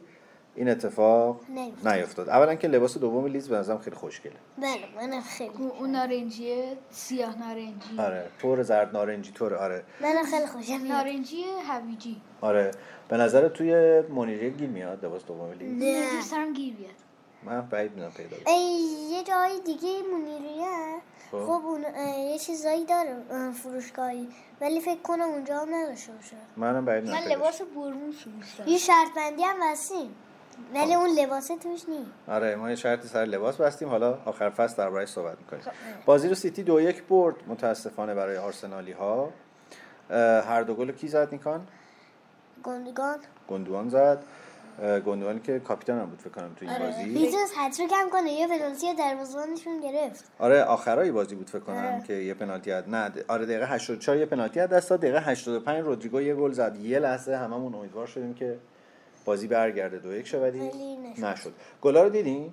این 0.54 0.68
اتفاق 0.68 1.40
نیفتاد. 1.84 2.28
اولا 2.28 2.54
که 2.54 2.68
لباس 2.68 2.98
دوم 2.98 3.26
لیدز 3.26 3.48
به 3.48 3.56
نظرم 3.56 3.78
خیلی 3.78 3.96
خوشگله. 3.96 4.32
بله 4.58 4.80
منم 4.96 5.20
خیلی 5.20 5.52
اون 5.78 5.90
نارنجیه 5.90 6.76
سیاه 6.90 7.38
نارنجی. 7.38 7.98
آره 7.98 8.28
طور 8.42 8.62
زرد 8.62 8.92
نارنجی 8.92 9.32
طور 9.32 9.54
آره. 9.54 9.84
منم 10.00 10.24
خیلی 10.24 10.46
خوشم 10.46 10.80
میاد 10.80 10.96
نارنجی 10.96 11.44
هویجی. 11.68 12.20
آره. 12.40 12.70
به 13.08 13.16
نظر 13.16 13.48
توی 13.48 14.00
منیریه 14.00 14.50
گیر 14.50 14.68
میاد 14.68 15.04
لباس 15.04 15.24
دوم 15.24 15.52
لیدز 15.52 15.82
نه 15.82 16.30
دارم 16.30 16.52
گیر 16.52 16.74
بیاد. 16.74 16.90
من 17.42 17.60
بعید 17.60 17.90
می‌دونم 17.90 18.10
پیدا 18.10 18.36
یه 19.10 19.24
جای 19.24 19.60
دیگه 19.64 20.02
منیریه 20.12 20.66
خب. 21.30 21.44
خب 21.44 21.66
اون 21.66 21.84
یه 22.30 22.38
چیزایی 22.38 22.84
داره 22.84 23.16
اه، 23.30 23.52
فروشگاهی. 23.52 24.28
ولی 24.60 24.80
فکر 24.80 25.02
کنم 25.02 25.28
اونجا 25.28 25.58
هم 25.58 25.74
نداشته 25.74 26.12
باشه. 26.12 26.36
منم 26.56 26.84
بعید 26.84 27.04
من 27.04 27.22
لباس 27.22 27.62
دوست 27.62 28.58
دارم. 28.58 28.70
یه 28.70 28.78
شرط 28.78 29.08
بندی 29.16 29.42
هم 29.42 29.56
بستیم 29.62 30.14
ولی 30.74 30.94
اون 30.94 31.08
لباسه 31.18 31.56
توش 31.56 31.80
نی 31.88 32.06
آره 32.28 32.56
ما 32.56 32.70
یه 32.70 32.76
شرطی 32.76 33.08
سر 33.08 33.24
لباس 33.24 33.56
بستیم. 33.56 33.88
حالا 33.88 34.18
آخر 34.24 34.50
فصل 34.50 34.76
درباره‌اش 34.76 35.08
صحبت 35.08 35.38
می‌کنیم. 35.38 35.62
بازی 36.06 36.28
رو 36.28 36.34
سیتی 36.34 36.62
دو 36.62 36.80
یک 36.80 37.02
برد 37.02 37.34
متاسفانه 37.48 38.14
برای 38.14 38.36
آرسنالی 38.36 38.92
ها 38.92 39.30
هر 40.40 40.62
دو 40.62 40.74
گل 40.74 40.92
کی 40.92 41.08
زد 41.08 41.28
نیکان؟ 41.32 41.66
گندگان. 42.64 43.18
گندوان 43.48 43.88
زد. 43.88 44.22
اه، 44.82 45.00
گندوانی 45.00 45.40
که 45.40 45.58
کاپیتان 45.58 45.98
هم 45.98 46.06
بود 46.06 46.18
فکر 46.18 46.30
کنم 46.30 46.54
تو 46.56 46.66
این 46.66 46.78
بازی. 46.78 47.02
لیزوس 47.04 47.52
هتریک 47.56 47.92
هم 47.94 48.10
کنه. 48.10 48.32
یه 48.32 48.46
پنالتی 48.48 48.94
دروازه‌بانشون 48.94 49.80
گرفت. 49.80 50.24
آره 50.38 50.62
آخرای 50.62 51.10
بازی 51.10 51.34
بود 51.34 51.50
فکر 51.50 51.60
کنم 51.60 51.76
آره. 51.76 52.02
که 52.06 52.12
یه 52.12 52.34
پنالتی 52.34 52.70
had. 52.70 52.88
نه 52.88 53.10
آره 53.28 53.46
دقیقه 53.46 53.66
84 53.66 54.16
یه 54.18 54.26
پنالتی 54.26 54.60
از 54.60 54.68
دست 54.68 54.90
داد. 54.90 55.00
دقیقه 55.00 55.20
85 55.20 55.84
رودریگو 55.84 56.20
یه 56.20 56.34
گل 56.34 56.52
زد. 56.52 56.76
یه 56.76 56.98
لحظه 56.98 57.36
هممون 57.36 57.74
امیدوار 57.74 58.06
شدیم 58.06 58.34
که 58.34 58.58
بازی 59.24 59.46
برگرده 59.46 59.98
دو 59.98 60.12
یک 60.12 60.26
شه 60.26 60.38
ولی 60.38 60.70
نشد. 61.22 61.52
گلا 61.82 62.02
رو 62.02 62.08
دیدین 62.08 62.52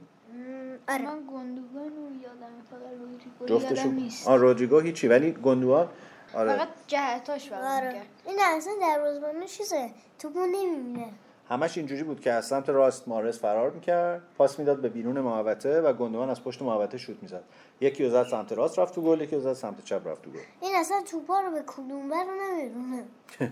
آره. 0.89 1.01
من 1.06 1.19
گندوگان 1.19 1.91
رو 1.95 2.21
یادم 2.21 2.53
فقط 2.69 3.86
نیست. 3.86 4.27
آه 4.27 4.38
رودریگو 4.38 4.80
هیچی 4.80 5.08
ولی 5.08 5.32
گندوان 5.32 5.89
آره. 6.34 6.58
فقط 6.58 6.67
جهتاش 6.88 7.51
آره. 7.51 8.01
این 8.25 8.38
اصلا 8.43 8.73
دروازه‌بان 8.82 9.45
چیزه 9.45 9.89
توپو 10.19 10.39
نمی‌بینه. 10.39 11.08
همش 11.49 11.77
اینجوری 11.77 12.03
بود 12.03 12.19
که 12.19 12.31
از 12.31 12.45
سمت 12.45 12.69
راست 12.69 13.07
مارس 13.07 13.39
فرار 13.39 13.71
می‌کرد 13.71 14.21
پاس 14.38 14.60
می‌داد 14.60 14.81
به 14.81 14.89
بیرون 14.89 15.21
محوطه 15.21 15.81
و 15.81 15.93
گندوان 15.93 16.29
از 16.29 16.43
پشت 16.43 16.62
محوطه 16.62 16.97
شوت 16.97 17.17
می‌زد. 17.21 17.43
یکی 17.81 18.03
رو 18.03 18.10
زد 18.10 18.29
سمت 18.29 18.51
راست 18.51 18.79
رفت 18.79 18.95
تو 18.95 19.01
گل 19.01 19.21
یکی 19.21 19.36
رو 19.36 19.41
زد 19.41 19.53
سمت 19.53 19.83
چپ 19.83 20.07
رفت 20.07 20.21
تو 20.21 20.31
گل. 20.31 20.39
این 20.62 20.75
اصلا 20.75 21.01
توپا 21.12 21.39
رو 21.39 21.51
به 21.51 21.63
کدوم 21.67 22.10
بر 22.10 22.23
رو 22.23 22.31
نمی‌دونه 22.31 23.03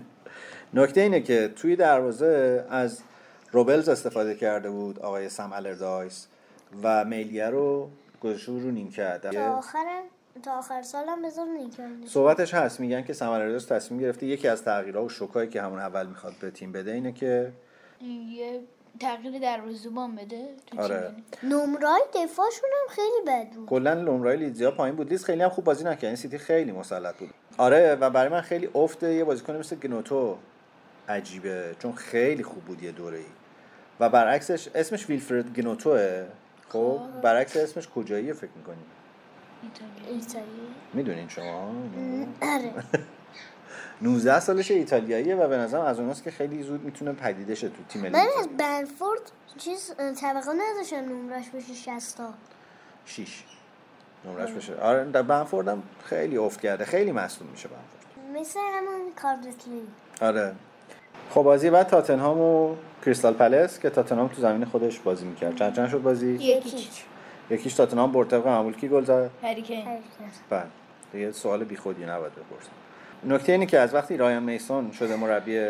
نکته 0.74 1.00
اینه 1.00 1.20
که 1.20 1.52
توی 1.56 1.76
دروازه 1.76 2.64
از 2.70 3.00
روبلز 3.52 3.88
استفاده 3.88 4.34
کرده 4.34 4.70
بود 4.70 4.98
آقای 4.98 5.28
سم 5.28 5.52
الردایس 5.52 6.26
و 6.82 7.04
میلیه 7.04 7.46
رو 7.46 7.90
گذاشته 8.20 8.52
رو 8.52 8.70
نیم 8.70 8.88
تا 8.88 8.92
کرد 8.92 9.26
آخرم 9.36 10.02
تا 10.42 10.58
آخر 10.58 10.82
سالم 10.82 11.22
بذار 11.22 11.46
صحبتش 12.06 12.54
هست 12.54 12.80
میگن 12.80 13.02
که 13.02 13.12
سم 13.12 13.30
الردایس 13.30 13.64
تصمیم 13.64 14.00
گرفته 14.00 14.26
یکی 14.26 14.48
از 14.48 14.62
تغییرها 14.62 15.04
و 15.04 15.08
شوکایی 15.08 15.48
که 15.48 15.62
همون 15.62 15.78
اول 15.78 16.06
می‌خواد 16.06 16.34
به 16.40 16.50
تیم 16.50 16.72
بده 16.72 16.92
اینه 16.92 17.12
که 17.12 17.52
یه 18.04 18.60
تغییر 19.00 19.38
دروازه‌بان 19.38 20.14
بده 20.16 20.48
تو 20.66 20.80
آره. 20.80 21.14
نمرای 21.42 22.02
دفاعشون 22.14 22.70
هم 22.72 22.94
خیلی 22.94 23.20
بد 23.26 23.50
بود. 23.50 23.68
کلا 23.68 23.94
نمرای 23.94 24.36
لیدزیا 24.36 24.70
پایین 24.70 24.96
بود. 24.96 25.08
لیدز 25.08 25.24
خیلی 25.24 25.42
هم 25.42 25.48
خوب 25.48 25.64
بازی 25.64 25.84
نکرد. 25.84 26.04
این 26.04 26.16
سیتی 26.16 26.38
خیلی 26.38 26.72
مسلط 26.72 27.16
بود. 27.16 27.30
آره 27.58 27.94
و 27.94 28.10
برای 28.10 28.28
من 28.28 28.40
خیلی 28.40 28.68
افت 28.74 29.02
یه 29.02 29.24
بازیکن 29.24 29.56
مثل 29.56 29.76
گنوتو 29.76 30.36
عجیبه. 31.08 31.74
چون 31.78 31.92
خیلی 31.92 32.42
خوب 32.42 32.64
بود 32.64 32.82
یه 32.82 32.92
دوره 32.92 33.18
ای 33.18 33.24
و 34.00 34.08
برعکسش 34.08 34.68
اسمش 34.74 35.08
ویلفرد 35.08 35.54
گنوتوه. 35.54 36.26
خب 36.68 37.00
برعکس 37.22 37.56
اسمش 37.56 37.88
کجاییه 37.88 38.32
فکر 38.32 38.50
می‌کنی؟ 38.56 38.76
ایتالیا. 39.62 40.16
ایتالی 40.16 40.44
می‌دونین 40.94 41.28
شما؟ 41.28 41.72
آره. 42.42 42.72
19 44.02 44.40
سالش 44.40 44.70
ایتالیاییه 44.70 45.36
و 45.36 45.48
به 45.48 45.56
نظرم 45.56 45.84
از 45.84 46.00
اوناست 46.00 46.24
که 46.24 46.30
خیلی 46.30 46.62
زود 46.62 46.84
می‌تونه 46.84 47.12
پدیده 47.12 47.54
شه 47.54 47.68
تو 47.68 47.74
تیم 47.88 48.02
من 48.02 48.08
لیدز 48.08 48.38
از 48.38 48.48
بنفورد 48.58 49.20
چیز 49.58 49.94
طبقه 50.20 50.50
نداشتن 50.52 51.04
نمرش 51.04 51.48
بشه 51.48 51.74
60 51.74 52.16
تا. 52.16 52.28
6 53.06 53.42
نمرش 54.24 54.50
بشه. 54.50 54.74
آره 54.80 55.04
در 55.04 55.22
بنفورد 55.22 55.68
هم 55.68 55.82
خیلی 56.04 56.36
افت 56.36 56.60
کرده. 56.60 56.84
خیلی 56.84 57.12
مصدوم 57.12 57.48
میشه 57.48 57.68
بنفورد 57.68 58.40
مثل 58.40 58.60
همون 58.60 59.12
کاردتلی 59.22 59.82
آره. 60.20 60.54
خب 61.30 61.42
بازی 61.42 61.70
بعد 61.70 61.86
تاتنهام 61.86 62.40
و 62.40 62.76
کریستال 63.04 63.34
پلس 63.34 63.78
که 63.78 63.90
تاتنهام 63.90 64.28
تو 64.28 64.42
زمین 64.42 64.64
خودش 64.64 64.98
بازی 64.98 65.24
می‌کرد. 65.24 65.56
چند 65.56 65.76
چند 65.76 65.88
شد 65.88 66.02
بازی؟ 66.02 66.32
یکیچ. 66.32 67.04
یکیش 67.50 67.74
تاتنهام 67.74 68.12
برد 68.12 68.28
طبق 68.28 68.46
معمول 68.46 68.74
کی 68.76 68.88
گل 68.88 69.04
زد؟ 69.04 69.30
هریکین 69.42 69.84
بله. 70.50 70.62
دیگه 71.12 71.32
سوال 71.32 71.64
بیخودی 71.64 72.04
نباید 72.04 72.32
بپرسم. 72.32 72.70
نکته 73.24 73.52
اینه 73.52 73.66
که 73.66 73.78
از 73.78 73.94
وقتی 73.94 74.16
رایان 74.16 74.42
میسون 74.42 74.90
شده 74.90 75.16
مربی 75.16 75.68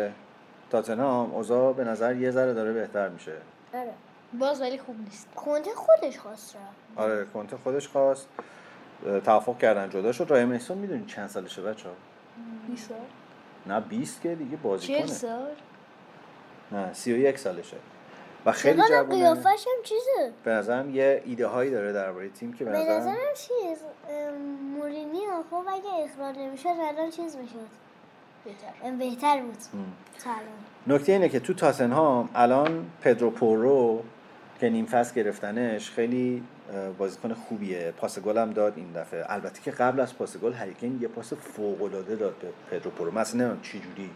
تاتنهام 0.69 1.31
اوضاع 1.31 1.73
به 1.73 1.83
نظر 1.83 2.15
یه 2.15 2.31
ذره 2.31 2.53
داره 2.53 2.73
بهتر 2.73 3.09
میشه. 3.09 3.33
آره. 3.73 3.93
باز 4.39 4.61
ولی 4.61 4.77
خوب 4.77 4.95
نیست. 4.99 5.27
کنته 5.35 5.69
خودش 5.75 6.17
خواست 6.19 6.55
را 6.55 7.03
آره 7.03 7.25
کنته 7.25 7.57
خودش 7.57 7.87
خواست. 7.87 8.27
توافق 9.25 9.57
کردن 9.57 9.89
جدا 9.89 10.11
شد. 10.11 10.25
رای 10.29 10.45
میسون 10.45 10.77
می‌دونی 10.77 11.05
چند 11.05 11.29
سالشه 11.29 11.61
بچه 11.61 11.89
20 12.67 12.89
سال؟ 12.89 12.97
نه 13.65 13.79
20 13.79 14.21
که 14.21 14.35
دیگه 14.35 14.57
بازی 14.57 14.87
40 14.87 14.97
کنه 14.99 15.07
سال؟ 15.07 15.47
نه 16.71 16.93
31 16.93 17.39
سالشه. 17.39 17.77
و 18.47 18.51
خیلی 18.51 18.81
چقدر 18.81 18.89
جوونه. 18.89 19.15
قیافش 19.15 19.65
هم 19.67 19.83
چیزه؟ 19.83 20.31
به 20.43 20.51
نظرم 20.51 20.95
یه 20.95 21.21
ایده 21.25 21.47
هایی 21.47 21.71
داره 21.71 21.93
درباره 21.93 22.29
تیم 22.29 22.53
که 22.53 22.65
به 22.65 22.71
به 22.71 22.77
نظرم 22.77 22.97
نظرم 22.97 23.15
چیز 23.37 23.77
ام، 24.09 24.33
مورینیو 24.77 25.29
خب 25.51 25.63
اگه 25.67 25.89
اخراج 26.03 26.37
نمی‌شد 26.37 26.69
الان 26.69 27.09
چیز 27.11 27.35
می‌شد. 27.35 27.67
بهتر. 28.45 28.91
بهتر 28.91 29.41
بود. 29.41 29.83
نکته 30.87 31.11
اینه 31.11 31.29
که 31.29 31.39
تو 31.39 31.53
تاتنهام 31.53 32.29
الان 32.35 32.85
پدرو 33.01 33.29
پورو 33.29 34.03
که 34.59 34.69
نیم 34.69 34.85
فصل 34.85 35.15
گرفتنش 35.15 35.91
خیلی 35.91 36.43
بازیکن 36.97 37.33
خوبیه. 37.33 37.93
پاس 37.97 38.19
گل 38.19 38.37
هم 38.37 38.51
داد 38.51 38.73
این 38.75 38.91
دفعه. 38.91 39.25
البته 39.29 39.61
که 39.61 39.71
قبل 39.71 39.99
از 39.99 40.17
پاس 40.17 40.37
گل 40.37 40.53
هریکین 40.53 40.99
یه 41.01 41.07
پاس 41.07 41.33
فوق 41.33 41.83
العاده 41.83 42.15
داد 42.15 42.35
به 42.41 42.47
پدرو 42.71 42.91
پورو. 42.91 43.11
مثلا 43.11 43.57
چی 43.61 43.79
جوری 43.79 44.09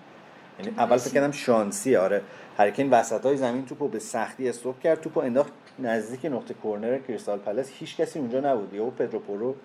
یعنی 0.60 0.76
اول 0.78 0.98
فکر 0.98 1.14
کردم 1.14 1.32
شانسی 1.32 1.96
آره. 1.96 2.22
هریکین 2.58 2.90
وسط 2.90 3.26
های 3.26 3.38
زمین 3.38 3.66
توپو 3.66 3.88
به 3.88 4.00
سختی 4.00 4.50
استپ 4.50 4.80
کرد 4.80 5.02
توپو 5.02 5.20
انداخت 5.20 5.54
نزدیک 5.80 6.26
نقطه 6.26 6.56
کرنر 6.64 6.98
کریستال 6.98 7.40
پالاس. 7.40 7.70
هیچ 7.70 7.98
کسی 7.98 8.20
اونجا 8.20 8.40
نبود. 8.40 8.74
یهو 8.74 8.90
پدرو 8.90 9.20
پورو 9.20 9.56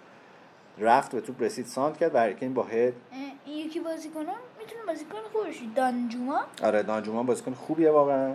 رفت 0.78 1.12
به 1.12 1.20
توپ 1.20 1.42
رسید 1.42 1.66
سانتر 1.66 1.98
کرد 1.98 2.14
و 2.14 2.18
هریکین 2.18 2.54
با 2.54 2.62
هد. 2.62 2.92
این 3.44 3.66
یکی 3.66 3.80
بازیکن 3.80 4.20
می‌تونه 4.20 4.82
بازیکن 4.86 5.18
خوب 5.32 5.44
باشه. 5.44 5.60
دانجوما. 5.76 6.40
آره 6.62 6.82
دانجوما 6.82 7.22
بازیکن 7.22 7.54
خوبیه 7.54 7.90
واقعا. 7.90 8.34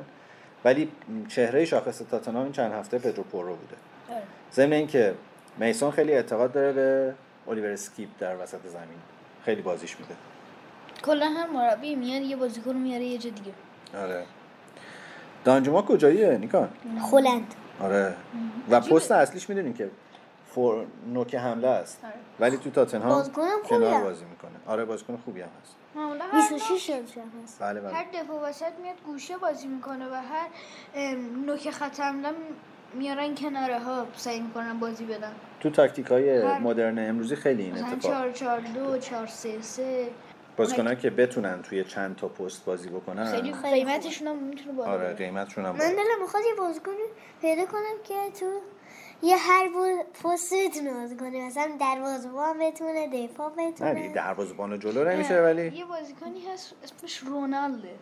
ولی 0.66 0.92
چهره 1.28 1.66
شاخص 1.66 2.02
تاتنهام 2.12 2.44
این 2.44 2.52
چند 2.52 2.72
هفته 2.72 2.98
پدرو 3.00 3.24
پورو 3.24 3.56
بوده. 3.56 3.76
آره. 4.10 4.24
ضمن 4.54 4.74
اینکه 4.74 5.14
میسون 5.58 5.92
خیلی 5.92 6.14
اعتقاد 6.14 6.52
داره 6.52 6.74
به 6.74 7.14
الیور 7.48 7.70
اسکیپ 7.70 8.10
در 8.20 8.44
وسط 8.44 8.68
زمین. 8.68 9.00
خیلی 9.46 9.62
بازیش 9.62 10.00
میده. 10.00 10.16
کلا 11.04 11.26
هر 11.26 11.48
مربی 11.48 11.96
میاد 11.96 12.22
یه 12.22 12.36
بازیکن 12.36 12.76
میاره 12.76 13.04
یه 13.06 13.18
جا 13.18 13.30
دیگه. 13.30 13.52
آره. 13.98 14.26
دانجوما 15.44 15.82
کجاییه 15.82 16.38
نیکان؟ 16.38 16.70
هلند. 17.12 17.56
آره. 17.82 18.16
و 18.70 18.80
پست 18.80 19.12
اصلیش 19.12 19.50
می‌دونین 19.50 19.74
که 19.74 19.90
فور 20.56 20.86
نوک 21.14 21.36
حمله 21.36 21.68
است. 21.68 22.00
آره. 22.04 22.14
ولی 22.40 22.58
تو 22.58 22.70
تاتنهام 22.70 23.10
بازیکن 23.10 23.48
کنار. 23.70 24.04
بازی 24.04 24.26
می‌کنه. 24.26 24.52
آره 24.68 24.86
بازیکن 24.86 25.18
خوبی 25.26 25.42
هم 25.42 25.48
هست. 25.64 25.76
معمولا 25.96 26.26
هر 26.26 26.32
26 26.50 26.88
سالش 26.88 27.18
هم 27.18 27.42
هست. 27.44 27.60
بله 27.60 27.80
بله. 27.82 27.94
هر 27.94 28.06
دفعه 28.14 28.36
وسط 28.50 28.72
میاد 28.84 28.96
گوشه 29.06 29.38
بازی 29.38 29.68
می‌کنه 29.68 30.06
و 30.08 30.14
هر 30.14 30.48
نوک 31.46 31.70
خط 31.70 32.00
حمله 32.00 32.30
میارن 32.94 33.36
کناره 33.36 33.80
ها 33.80 34.06
سعی 34.16 34.40
می‌کنن 34.40 34.80
بازی 34.80 35.06
بدن. 35.06 35.32
تو 35.60 35.70
تاکتیک 35.70 36.06
های 36.06 36.42
هر- 36.42 36.60
مدرن 36.60 37.10
امروزی 37.10 37.36
خیلی 37.36 37.64
این 37.64 37.78
اتفاق 37.78 38.00
4 38.00 38.32
4 38.32 38.60
2 38.62 38.98
4 38.98 39.28
3 39.28 39.62
3 39.62 40.08
بازیکنان 40.64 40.96
که 40.96 41.10
بتونن 41.10 41.62
توی 41.62 41.84
چند 41.84 42.16
تا 42.16 42.28
پست 42.28 42.66
بازی 42.66 42.90
بکنن. 42.90 43.32
خیلی 43.32 43.54
قیمتشون 43.84 44.28
هم 44.28 44.36
می‌تونه 44.44 44.72
بالا 44.72 44.92
آره. 44.92 45.14
قیمتشون 45.14 45.66
هم 45.66 45.72
من. 45.72 45.78
دلم 45.78 46.22
می‌خواد 46.22 46.44
یه 46.50 46.56
بازیکنی 46.58 46.96
پیدا 47.42 47.66
کنم 47.66 47.96
که 48.04 48.40
تو 48.40 48.46
یه 49.24 49.38
هر 49.38 49.70
بود 49.70 50.14
پست 50.24 50.54
بتونه 50.54 50.94
بازی 50.94 51.16
کنه 51.16 51.48
مثلا 51.48 51.72
دروازه‌بان 51.80 52.60
بتونه 52.60 53.08
دفاع 53.08 53.52
نه 53.58 53.72
بتونه 53.72 54.14
دروازه‌بان 54.14 54.80
جلو 54.80 55.04
نمیشه 55.04 55.42
ولی 55.42 55.78
یه 55.78 55.86
بازیکنی 55.86 56.46
هست 56.54 56.74
اسمش 56.84 57.18
رونالده. 57.18 57.96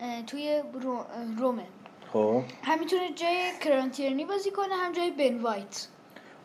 اه، 0.00 0.22
توی 0.22 0.62
رو... 0.82 1.04
رومه. 1.38 1.66
خب. 2.12 2.42
هم 2.62 2.78
می‌تونه 2.78 3.12
جای 3.14 3.50
کیران 3.60 3.92
تیرنی 3.92 4.24
بازی 4.24 4.50
کنه 4.50 4.74
هم 4.74 4.92
جای 4.92 5.10
بن 5.10 5.38
وایت. 5.38 5.86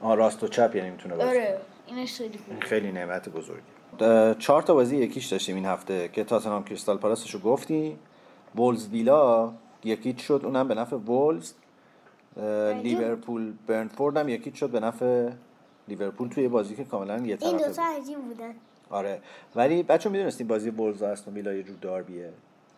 آه 0.02 0.16
راست 0.16 0.44
و 0.44 0.48
چپ 0.48 0.76
یعنی 0.76 0.90
می‌تونه 0.90 1.16
بازی 1.16 1.30
آره 1.30 1.62
اینش 1.88 2.18
خیلی 2.18 2.38
خوبه. 2.38 2.66
خیلی 2.66 2.92
نعمت 2.92 3.30
بزرگی. 3.30 3.73
چهار 4.40 4.62
تا 4.62 4.74
بازی 4.74 4.98
یکیش 4.98 5.26
داشتیم 5.26 5.56
این 5.56 5.66
هفته 5.66 6.10
که 6.14 6.24
تاتنهام 6.24 6.64
کریستال 6.64 6.98
پالاسشو 6.98 7.40
گفتی. 7.40 7.98
وولز 8.56 8.88
ویلا 8.88 9.54
یک 9.84 10.00
هیچ 10.00 10.22
شد 10.22 10.42
اونم 10.44 10.68
به 10.68 10.76
نفع 10.76 10.96
وولز. 10.96 11.54
اه، 12.38 12.74
لیورپول 12.74 13.54
برنتفورد 13.68 14.18
هم 14.18 14.30
یک 14.30 14.43
هیچ 14.43 14.60
شد 14.60 14.70
به 14.70 14.80
نفع 14.80 15.30
لیورپول 15.88 16.30
توی 16.30 16.48
بازی 16.48 16.76
که 16.76 16.84
کاملا 16.84 17.18
یه 17.18 17.38
طرفه 17.38 17.52
بود. 17.52 17.66
دوتا 17.66 17.84
عجیب 17.84 18.20
بودن. 18.20 18.54
آره 18.90 19.22
ولی 19.56 19.84
بچه 19.84 20.10
می‌دونستیم 20.10 20.48
بازی 20.48 20.70
وولز 20.70 21.02
و 21.02 21.06
استون 21.06 21.34
ویلا 21.34 21.54
یه 21.54 21.64
جور 21.64 21.76
داربیه. 21.82 22.30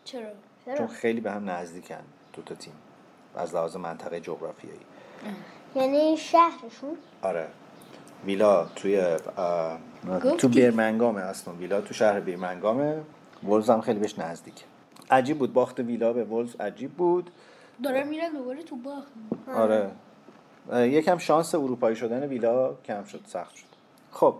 چرا؟ 0.03 0.27
چون 0.77 0.87
خیلی 0.87 1.21
به 1.21 1.31
هم 1.31 1.49
نزدیکن 1.49 2.03
دو 2.33 2.41
تا 2.41 2.55
تیم 2.55 2.73
از 3.35 3.55
لحاظ 3.55 3.75
منطقه 3.75 4.19
جغرافیایی. 4.19 4.79
یعنی 5.75 6.17
شهرشون؟ 6.17 6.97
آره. 7.21 7.47
ویلا 8.25 8.65
توی؟ 8.75 9.17
تو 10.37 10.47
بیرمنگامه 10.47 11.21
استون 11.21 11.57
ویلا 11.57 11.81
تو 11.81 11.93
شهر 11.93 12.19
بیرمنگامه. 12.19 13.01
ولز 13.43 13.69
هم 13.69 13.81
خیلی 13.81 13.99
بهش 13.99 14.19
نزدیک 14.19 14.63
عجیب 15.11 15.39
بود. 15.39 15.53
باخت 15.53 15.79
ویلا 15.79 16.13
به 16.13 16.23
ولز. 16.23 16.55
عجیب 16.55 16.91
بود. 16.91 17.31
داره 17.83 18.03
میره 18.03 18.29
دوباره 18.29 18.63
تو 18.63 18.75
باخت. 18.75 19.11
آره. 19.55 19.91
اه، 20.71 20.87
یکم 20.87 21.17
شانس 21.17 21.55
اروپایی 21.55 21.95
شدن 21.95 22.23
ویلا 22.23 22.73
کم 22.73 23.03
شد 23.03 23.21
سخت 23.27 23.55
شد. 23.55 23.65
خب 24.11 24.35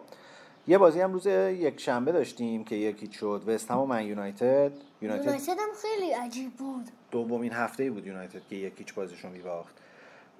یه 0.67 0.78
بازی 0.78 1.02
هم 1.02 1.13
روز 1.13 1.26
یک 1.28 1.80
شنبه 1.80 2.12
داشتیم 2.12 2.63
که 2.63 2.76
یکی 2.76 3.13
شد. 3.13 3.43
وست 3.48 3.71
هم 3.71 3.80
و 3.80 3.86
من 3.86 4.06
یونایتد. 4.06 4.71
یونایتد 5.02 5.26
یونایتد 5.26 5.50
هم 5.50 5.69
خیلی 5.82 6.12
عجیب 6.12 6.54
بود. 6.54 6.86
دومین 7.12 7.54
هفته 7.54 7.91
بود 7.91 8.08
یونایتد 8.08 8.41
که 8.50 8.56
یکیچ 8.56 8.93
بازیشون 8.93 9.32
میباخت. 9.32 9.76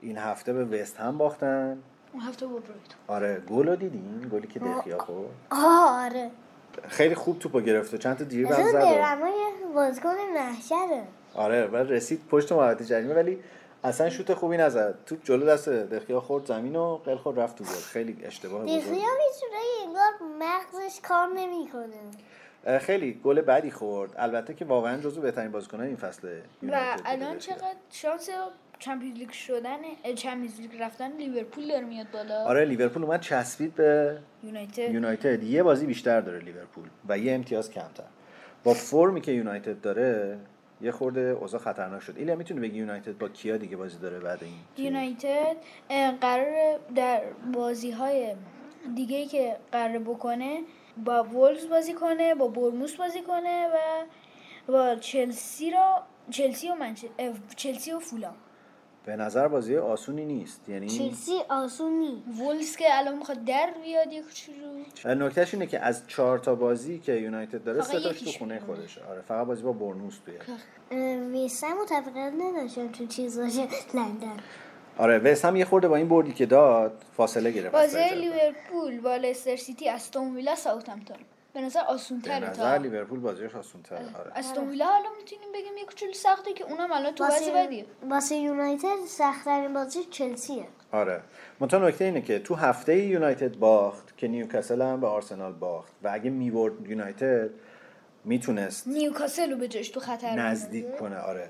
این 0.02 0.18
هفته 0.18 0.54
به 0.54 0.66
وست 0.66 0.98
هم 0.98 1.18
باختن. 1.18 1.78
اون 2.16 2.24
هفته 2.24 2.46
با 2.48 2.54
برایتون 2.54 2.98
آره 3.08 3.40
گل 3.40 3.76
دیدین؟ 3.76 4.30
گلی 4.32 4.48
که 4.48 4.60
دخیا 4.60 4.98
خورد 4.98 5.30
آره. 5.52 6.32
خیلی 6.88 7.16
خوب 7.16 7.40
توپو 7.40 7.62
گرفت 7.62 7.94
و 7.94 7.98
چند 7.98 8.18
تا 8.18 8.24
دریبل 8.24 8.54
اصلا 8.54 8.72
زد 8.72 8.82
درمای 8.82 9.34
بازیکن 9.76 10.16
محشره. 10.34 11.04
آره 11.34 11.68
و 11.68 11.76
رسید 11.76 12.28
پشت 12.32 12.52
محوطه 12.52 12.86
جریمه 12.86 13.14
ولی 13.14 13.40
اصلا 13.84 14.10
شوت 14.10 14.34
خوبی 14.34 14.58
نزد. 14.58 14.96
توپ 15.06 15.24
جلو 15.24 15.46
دست 15.46 15.70
دخیا 15.70 16.20
خورد 16.22 16.46
زمین 16.46 16.76
و 16.76 16.96
قل 16.98 17.16
خورد 17.16 17.40
رفت 17.40 17.56
تو 17.56 17.64
گل. 17.64 17.70
خیلی 17.70 18.26
اشتباه 18.26 18.64
دخیا 18.64 18.78
بزرگ 18.78 18.98
یه 18.98 19.04
انگار 19.88 20.12
مغزش 20.40 21.00
کار 21.02 21.28
نمی‌کنه. 21.28 22.80
خیلی 22.80 23.22
گل 23.24 23.42
بدی 23.42 23.72
خورد. 23.72 24.12
البته 24.18 24.54
که 24.54 24.66
واقعا 24.66 25.02
جزو 25.02 25.22
بهترین 25.22 25.52
بازیکنان 25.52 25.86
این 25.86 25.96
فصل 25.96 26.28
و 26.64 26.98
الان 27.06 27.38
دخیا. 27.38 27.56
چقدر 27.56 27.76
شانس 27.92 28.30
چمپیونز 28.80 29.18
لیگ 29.18 29.30
شدن 29.30 29.78
چمپیونز 30.16 30.60
لیگ 30.62 30.72
رفتن 30.80 31.18
لیورپول 31.18 31.68
داره 31.68 31.86
میاد 31.86 32.12
بالا. 32.12 32.44
آره 32.44 32.66
لیورپول 32.66 33.04
اومد 33.04 33.22
چسبید 33.22 33.76
به 33.76 34.18
یونایتد. 34.44 34.92
یونایتد. 34.94 35.44
یه 35.44 35.64
بازی 35.64 35.86
بیشتر 35.86 36.22
داره 36.22 36.40
لیورپول 36.40 36.86
و 37.10 37.18
یه 37.18 37.34
امتیاز 37.34 37.72
کمتر. 37.72 38.04
با 38.64 38.74
فرمی 38.74 39.22
که 39.22 39.32
یونایتد 39.32 39.82
داره 39.82 40.40
یه 40.82 40.92
خورده 40.92 41.20
اوضاع 41.22 41.60
خطرناک 41.60 42.02
شد. 42.02 42.18
ایلیا 42.18 42.36
می‌تونه 42.36 42.62
بگی 42.62 42.78
یونایتد 42.78 43.18
با 43.18 43.30
کیا 43.30 43.58
دیگه 43.58 43.78
بازی 43.78 43.98
داره 43.98 44.20
بعد 44.20 44.44
این؟ 44.44 44.86
یونایتد 44.86 45.56
قرار 46.22 46.80
در 46.96 47.22
بازی 47.54 47.92
های 47.92 48.36
دیگه 48.96 49.18
ای 49.18 49.26
که 49.26 49.56
قرار 49.72 50.00
بکنه 50.00 50.60
با 51.06 51.24
وولز 51.24 51.70
بازی 51.70 51.94
کنه 51.94 52.36
با 52.36 52.48
برموس 52.48 52.96
بازی 52.96 53.22
کنه 53.22 53.68
و 53.68 53.78
با 54.72 54.96
چلسی 54.96 55.72
رو 55.72 55.86
چلسی 56.30 56.70
و 56.70 56.76
منچ... 56.76 57.06
چلسی 57.56 57.92
و 57.92 58.00
فولام. 58.00 58.36
به 59.06 59.16
نظر 59.16 59.48
بازی 59.48 59.78
آسونی 59.78 60.26
نیست. 60.26 60.70
یعنی 60.70 60.90
چلسی 60.90 61.40
آسونی. 61.50 62.24
وولز 62.40 62.76
که 62.76 62.86
الان 62.92 63.18
می‌خواد 63.18 63.44
در 63.46 63.70
بیاد 63.84 64.14
یک 64.14 64.24
شروع. 64.34 65.14
نکتهش 65.16 65.54
اینه 65.54 65.68
که 65.68 65.80
از 65.80 66.08
چهار 66.08 66.40
تا 66.40 66.56
بازی 66.56 67.00
که 67.00 67.14
یونایتد 67.14 67.64
داره 67.64 67.82
سه 67.82 68.00
تاش 68.00 68.22
تو 68.22 68.32
خونه. 68.32 68.60
خودشه. 68.60 69.02
آره 69.10 69.22
فقط 69.22 69.48
بازی 69.48 69.64
با 69.64 69.72
برنوس 69.72 70.18
توی 70.26 70.36
ویسم 71.32 71.74
متفقیت 71.82 72.34
نداشتم 72.40 72.88
تو 72.88 73.06
چیز 73.06 73.40
باشه 73.40 73.68
لندن. 73.94 74.38
آره 74.98 75.18
وست 75.18 75.46
هم 75.46 75.56
یه 75.56 75.66
خورده 75.66 75.88
با 75.88 75.96
این 75.96 76.10
بردی 76.10 76.34
که 76.34 76.46
داد 76.46 77.04
فاصله 77.18 77.52
گرفت 77.52 77.76
از 77.76 77.96
بازی. 77.96 78.16
لیورپول 78.16 79.00
با 79.00 79.16
لستر 79.16 79.56
سیتی 79.56 79.90
استون 79.90 80.36
ویلا 80.36 80.56
ساوثهمپتون 80.56 81.18
به 81.56 81.62
نظر 81.62 81.80
آسون 81.80 82.28
تره 82.28 82.50
نظر 82.50 82.64
تا 82.78 82.78
لیورپول 82.84 83.20
بازیش 83.20 83.56
آسون 83.56 83.82
تره 83.82 84.06
آره. 84.20 84.32
استون 84.36 84.70
ویلا 84.70 84.86
حالا 84.86 85.10
می‌تونیم 85.18 85.52
بگیم 85.54 85.78
یک 85.78 85.86
کوچولو 85.86 86.14
سخته 86.14 86.54
که 86.54 86.64
اونم 86.64 86.92
الان 86.92 87.16
تو 87.16 87.24
وضع 87.24 87.66
بدیه. 87.66 87.86
واسه 88.10 88.36
یونایتد 88.36 89.06
سختترین 89.08 89.74
بازی 89.74 90.04
چلسیه. 90.04 90.66
آره. 90.92 91.22
منتها 91.60 91.88
نکته 91.88 92.06
اینه 92.06 92.22
که 92.22 92.40
تو 92.40 92.56
هفته 92.56 92.98
یونایتد 92.98 93.56
باخت 93.56 94.18
که 94.18 94.28
نیوکاسل 94.28 94.82
هم 94.82 95.02
به 95.02 95.08
آرسنال 95.08 95.54
باخت 95.54 95.94
و 96.04 96.10
اگه 96.14 96.30
می‌برد 96.30 96.90
یونایتد 96.90 97.50
می‌تونست 98.26 98.88
نیوکاسل 98.88 99.52
رو 99.52 99.58
به 99.58 99.68
جاش 99.68 99.90
تو 99.90 100.00
خطر 100.00 100.32
نزدیک. 100.32 100.96
کنه 100.98 101.18
آره. 101.18 101.50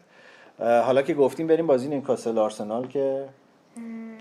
حالا 0.60 1.02
که 1.02 1.14
گفتیم 1.14 1.48
بریم 1.48 1.68
بازی 1.68 1.88
نیوکاسل 1.88 2.38
آرسنال 2.38 2.88
که 2.88 3.30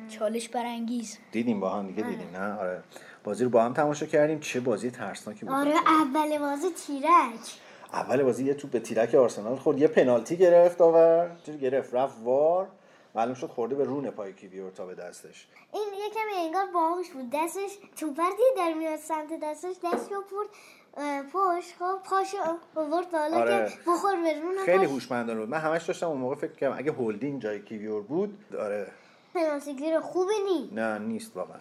چالش 0.08 0.48
برانگیز. 0.48 1.18
دیدیم 1.32 1.60
با 1.60 1.70
هم 1.70 1.86
دیگه 1.86 2.02
دیدیم 2.02 2.30
نه؟ 2.32 2.54
آره. 2.54 2.82
بازی 3.24 3.44
رو 3.44 3.50
با 3.50 3.62
هم 3.62 3.72
تماشا 3.72 4.06
کردیم. 4.06 4.40
چه 4.40 4.60
بازی 4.60 4.90
ترسناکی 4.90 5.46
بود. 5.46 5.54
آره 5.54 5.74
اول 5.86 6.38
بازی 6.38 6.70
تیرک. 6.86 7.58
اول 7.92 8.22
بازی 8.22 8.44
یه 8.44 8.54
توپ 8.54 8.70
به 8.70 8.80
تیرک 8.80 9.14
آرسنال 9.14 9.56
خورد. 9.56 9.78
یه 9.78 9.88
پنالتی 9.88 10.36
گرفت 10.36 10.80
آور. 10.80 11.30
چیز 11.46 11.58
گرفت. 11.58 11.94
رفت 11.94 12.16
وار. 12.24 12.68
معلوم 13.14 13.34
شد 13.34 13.46
خورده 13.46 13.74
به 13.74 13.84
رون 13.84 14.10
پای 14.10 14.32
کیویور 14.32 14.70
تا 14.70 14.86
به 14.86 14.94
دستش. 14.94 15.46
این 15.72 15.88
یکم 16.06 16.44
انگار 16.44 16.66
باهوش 16.74 17.10
بود. 17.10 17.30
دستش 17.32 17.78
توپردی 17.96 18.42
در 18.56 18.72
میاد. 18.74 18.98
سمت 18.98 19.40
دستش 19.42 19.76
دست 19.84 20.12
رو 20.12 20.24
اه، 20.96 21.22
پشت. 21.22 21.74
خب 21.78 21.98
پاشو 22.04 22.36
آورد 22.76 23.10
بالا 23.10 23.36
آره. 23.36 23.68
که 23.68 23.90
بخور 23.90 24.16
به 24.16 24.40
رون 24.40 24.54
خیلی 24.64 24.78
پاش. 24.78 24.88
هوشمندانه 24.88 25.40
بود. 25.40 25.48
من 25.48 25.58
همش 25.58 25.84
داشتم 25.84 26.08
اون 26.08 26.18
موقع 26.18 26.34
فکر 26.34 26.52
کردم 26.52 26.78
اگه 26.78 26.92
هولدینگ 26.92 27.42
جای 27.42 27.62
کیویور 27.62 28.02
بود 28.02 28.38
آره. 28.58 28.86
پنالتیگیر 29.34 30.00
خوبی 30.00 30.34
نی 30.44 30.70
نه 30.72 30.98
نیست 30.98 31.36
واقعا. 31.36 31.58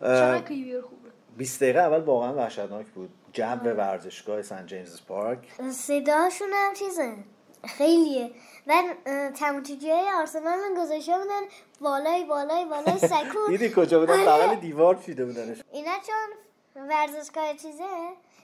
چقدر 0.00 0.40
کلیور 0.40 0.82
خوبه 0.82 0.99
20 1.40 1.62
دقیقه 1.62 1.80
اول 1.80 2.00
واقعا 2.00 2.34
وحشتناک 2.34 2.86
بود. 2.86 3.10
جو 3.32 3.44
ورزشگاه 3.44 4.42
سن 4.42 4.66
جیمز 4.66 5.00
پارک. 5.08 5.38
صداشون 5.72 6.48
هم 6.52 6.74
چیزه. 6.74 7.16
خیلیه. 7.64 8.30
و 8.66 8.72
اه، 9.06 9.30
تماشاگرای 9.30 10.00
های 10.00 10.12
آرسنال 10.20 10.58
هم 10.58 10.84
گذاشته 10.84 11.12
بودن. 11.18 11.40
بالای 11.80 12.24
بالای 12.24 12.64
بالای 12.64 12.98
سکو 12.98 13.48
دیدی 13.50 13.72
کجا 13.76 14.00
بودن؟ 14.00 14.28
آره. 14.28 14.46
بغل 14.46 14.54
دیوار 14.54 14.94
چیده 14.94 15.24
بودنش. 15.24 15.58
اینا 15.72 15.92
چون 16.06 16.88
ورزشگاه 16.88 17.54
چیزه 17.54 17.84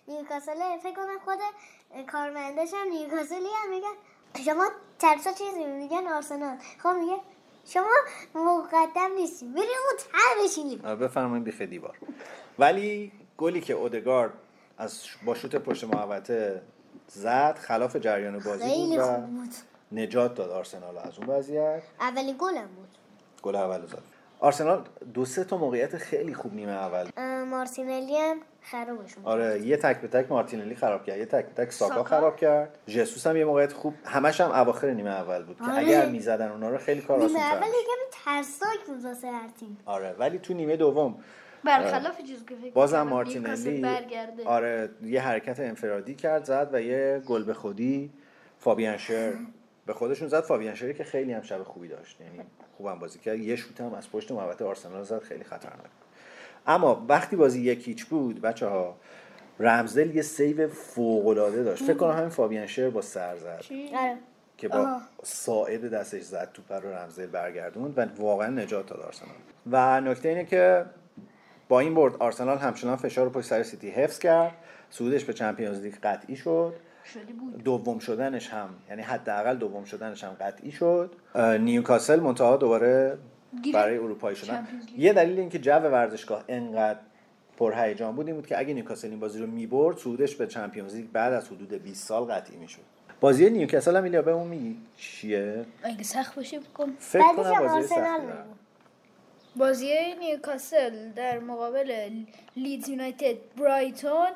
نیوکاسل 0.09 0.79
فکر 0.83 0.95
کنم 0.95 1.19
خود 1.25 1.39
کارمندش 2.13 2.75
هم 2.75 2.89
نیوکاسلی 2.89 3.49
هم 3.65 3.71
میگن 3.71 3.95
شما 4.45 4.69
ترسا 4.99 5.33
چیزی 5.33 5.65
میگن 5.65 6.07
آرسنال. 6.07 6.57
خب 6.83 6.89
میگه 6.89 7.17
شما 7.65 7.91
مقدم 8.35 9.11
نیستی. 9.15 9.47
بریم 9.47 9.57
اون 9.89 9.97
تر 10.13 10.45
بشینیم. 10.45 10.79
بفرمایید 10.79 11.45
بیخ 11.45 11.61
دیوار. 11.61 11.97
ولی 12.59 13.13
گلی 13.39 13.61
که 13.61 13.73
اودگارد 13.75 14.33
از 14.79 15.03
با 15.25 15.35
شوت 15.35 15.57
پشت 15.57 15.85
محوطه 15.85 16.63
زد 17.09 17.59
خلاف 17.61 17.97
جریان 17.97 18.39
بازی 18.39 18.87
بود 18.87 18.99
و 18.99 19.27
نجات 19.93 20.35
داد 20.35 20.51
آرسنال 20.51 20.99
از 20.99 21.19
اون 21.19 21.29
وضعیت. 21.29 21.83
اولین 22.01 22.37
گلم 22.39 22.67
بود. 22.77 22.89
گل 23.43 23.57
اول 23.57 23.87
زد. 23.87 23.99
آرسنال 24.41 24.85
دو 25.15 25.25
سه 25.25 25.45
تا 25.45 25.57
موقعیت 25.57 25.97
خیلی 25.97 26.35
خوب 26.35 26.55
نیمه 26.55 26.73
اول. 26.73 27.09
مارتینلی 27.45 28.17
هم 28.17 28.37
خرابش 28.63 29.15
آره 29.25 29.61
یه 29.61 29.77
تک 29.77 30.01
به 30.01 30.09
تک 30.09 30.31
مارتینلی 30.31 30.75
خراب 30.75 31.05
کرد 31.05 31.19
یه 31.19 31.27
تک 31.27 31.47
به 31.47 31.65
تک 31.65 31.73
ساکا 31.73 31.95
ساکا. 31.95 32.05
خراب 32.05 32.37
کرد. 32.37 32.79
ژسوس 32.89 33.27
هم 33.27 33.37
یه 33.37 33.45
موقعیت 33.45 33.73
خوب 33.73 33.95
همش 34.05 34.41
هم 34.41 34.51
اواخر 34.51 34.91
نیمه 34.91 35.11
اول 35.11 35.43
بود 35.43 35.59
که 35.59 35.65
آره. 35.65 35.77
اگر 35.77 36.07
می‌زدن 36.07 36.51
اونا 36.51 36.71
رو 36.71 36.79
خیلی 36.79 37.01
کار 37.01 37.19
نیمه 37.19 37.31
آسان‌تر 37.31 37.57
اول. 37.57 37.67
یکم 37.67 38.25
ترسناک 38.25 38.87
بود 38.87 39.05
واسه 39.05 39.27
هر 39.31 39.49
تیم. 39.61 39.79
آره 39.87 40.15
ولی 40.19 40.39
تو 40.39 40.55
نیمه 40.55 40.77
دوم 40.77 41.15
برخلاف 41.65 42.23
چیزی 42.23 42.45
که 42.49 42.55
فکر 42.55 42.71
بازم 42.71 43.03
مارتینلی 43.03 43.87
آره 44.45 44.91
یه 45.03 45.23
حرکت 45.23 45.61
انفرادی 45.61 46.15
کرد 46.15 46.45
زد 46.45 46.69
و 46.73 46.83
یه 46.83 47.23
گل 47.27 47.45
به 47.45 47.55
خودی 47.55 48.11
فابیان 48.59 48.97
شر 48.97 49.33
به 49.87 49.93
خودشون 49.93 50.29
زد. 50.29 50.41
فابیان 50.41 50.75
شری 50.75 50.95
که 50.95 51.05
خیلی 51.05 51.33
هم 51.33 51.43
شب 51.43 51.63
خوبی 51.63 51.89
داشت 51.89 52.21
یعنی 52.21 52.49
خوبم 52.77 52.99
بازی 52.99 53.19
کرد. 53.19 53.39
یه 53.39 53.57
شوت 53.57 53.81
هم 53.81 53.95
از 53.95 54.11
پشت 54.11 54.33
محوطه 54.33 54.65
آرسنال 54.65 55.03
زد 55.03 55.23
خیلی 55.23 55.45
خطرناک. 55.45 55.91
اما 56.67 57.07
وقتی 57.09 57.37
بازی 57.37 57.63
یک 57.63 57.81
هیچ 57.81 58.05
بود 58.05 58.41
بچه 58.41 58.67
ها 58.67 58.97
رمزدل 59.61 60.17
یه 60.17 60.23
سیو 60.23 60.69
فوق 60.69 61.27
العاده 61.27 61.63
داشت. 61.63 61.85
فکر 61.85 61.97
کنم 61.97 62.17
همین 62.17 62.29
فابیان 62.29 62.67
شر 62.67 62.91
با 62.91 63.03
سر 63.03 63.37
زد. 63.37 63.65
آره. 63.95 64.17
که 64.59 64.69
با. 64.69 65.01
ساعد 65.23 65.91
دستش 65.91 66.23
زد 66.23 66.51
توپ 66.55 66.73
رو 66.73 66.95
رمزدل 66.95 67.27
برگردوند 67.27 67.99
و 67.99 68.23
واقعا 68.23 68.49
نجات 68.49 68.87
داد 68.87 69.01
آرسنال. 69.01 69.35
و 69.71 70.01
نکته 70.01 70.29
اینه 70.29 70.45
که 70.45 70.85
با 71.69 71.81
این 71.81 71.95
برد 71.95 72.17
آرسنال 72.17 72.59
همچنان 72.59 72.97
فشار 72.97 73.25
رو 73.25 73.31
پشت 73.31 73.47
سر 73.47 73.63
سیتی 73.63 73.91
حفظ 73.91 74.19
کرد. 74.19 74.53
صعودش 74.91 75.25
به 75.25 75.33
چمپیونز 75.33 75.81
لیگ 75.81 75.95
قطعی 76.03 76.37
شد. 76.37 76.75
دوم 77.65 77.99
شدنش 77.99 78.49
هم 78.49 78.69
یعنی 78.91 79.03
حداقل 79.03 79.57
دوم 79.57 79.85
شدنش 79.85 80.25
هم 80.25 80.37
قطعی 80.41 80.73
شد. 80.73 81.15
نیوکاسل 81.61 82.21
منتها 82.21 82.57
دوباره 82.57 83.19
برای 83.75 83.99
اروپایی 83.99 84.37
شدن. 84.37 84.67
یه 84.97 85.13
دلیل 85.13 85.39
اینکه 85.39 85.59
جو 85.59 85.73
ورزشگاه 85.73 86.45
انقدر 86.49 86.99
پرهیجان 87.57 88.17
بود 88.17 88.27
این 88.27 88.37
بود 88.37 88.47
که 88.47 88.59
اگه 88.59 88.75
نیوکاسل 88.75 89.09
این 89.09 89.21
بازی 89.21 89.39
رو 89.39 89.47
می‌برد 89.47 89.99
صعودش 89.99 90.37
به 90.37 90.47
چمپیونز 90.47 90.95
لیگ 90.95 91.07
بعد 91.13 91.33
از 91.33 91.47
حدود 91.49 91.73
20 91.75 92.07
سال 92.07 92.25
قطعی 92.25 92.57
می‌شد. 92.57 92.81
بازی 93.21 93.51
نیوکاسل 93.51 93.97
هم 93.97 94.05
ایلیا 94.05 94.23
به 94.23 94.31
اون 94.31 94.49
میگی 94.49 94.77
چیه؟ 94.97 95.65
اگه 95.83 96.03
سخت 96.03 96.35
باشه 96.35 96.59
بکن 96.61 96.93
فکر 96.99 97.23
بعدش 97.23 97.37
کنم 97.37 97.69
بازی 97.69 97.95
بود. 97.95 98.66
بازی 99.57 100.15
نیوکاسل 100.15 101.13
در 101.13 101.39
مقابل 101.39 102.11
لیدز 102.57 102.89
یونایتد 102.89 103.37
برایتون 103.57 104.29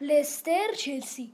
لستر 0.00 0.72
چلسی. 0.76 1.32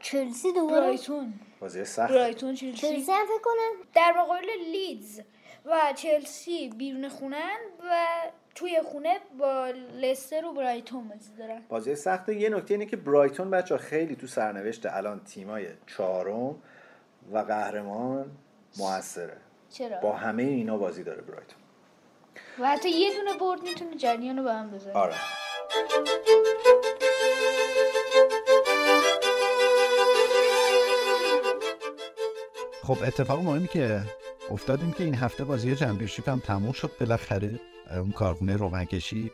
چلسی 0.00 0.52
دوباره؟ 0.52 0.80
برایتون. 0.80 1.34
بازی 1.60 1.84
سخت. 1.84 2.12
برایتون 2.12 2.54
چلسی. 2.54 2.76
چلسی 2.76 3.12
هم 3.12 3.26
فکر 3.26 3.42
کنم. 3.42 3.86
در 3.94 4.12
مقابل 4.18 4.46
لیدز 4.72 5.20
و 5.64 5.92
چلسی 5.94 6.68
بیرون 6.68 7.08
خونن 7.08 7.58
و 7.90 8.06
توی 8.54 8.82
خونه 8.82 9.18
با 9.38 9.72
لستر 10.00 10.44
و 10.44 10.52
برایتون 10.52 11.08
بازی 11.08 11.30
دارن. 11.38 11.62
بازی 11.68 11.94
سخته 11.94 12.34
یه 12.34 12.48
نکته 12.48 12.74
اینه 12.74 12.86
که 12.86 12.96
برایتون 12.96 13.50
بچه 13.50 13.76
خیلی 13.76 14.16
تو 14.16 14.26
سرنوشت 14.26 14.86
الان 14.86 15.20
تیمای 15.24 15.66
چهارم 15.86 16.56
و 17.32 17.38
قهرمان 17.38 18.30
موثره. 18.78 19.36
چرا؟ 19.70 20.00
با 20.00 20.12
همه 20.12 20.42
اینا 20.42 20.76
بازی 20.76 21.04
داره 21.04 21.22
برایتون. 21.22 21.57
و 22.60 22.68
حتی 22.68 22.90
یه 22.90 23.14
دونه 23.14 23.38
برد 23.38 23.62
می‌تونه 23.62 23.96
جریان 23.96 24.36
رو 24.36 24.42
به 24.44 24.52
هم 24.52 24.70
بذاره 24.70 24.92
آره. 24.92 25.14
خب 32.82 32.98
اتفاق 33.02 33.42
مهمی 33.42 33.68
که 33.68 34.02
افتاد 34.50 34.80
این 34.80 34.92
که 34.92 35.04
این 35.04 35.14
هفته 35.14 35.44
بازی 35.44 35.76
چمپیونشیپ 35.76 36.28
هم 36.28 36.38
تموم 36.38 36.72
شد. 36.72 36.90
بالاخره 37.00 37.60
اون 37.90 38.12
کارخونه 38.12 38.56
روغنکشی 38.56 39.30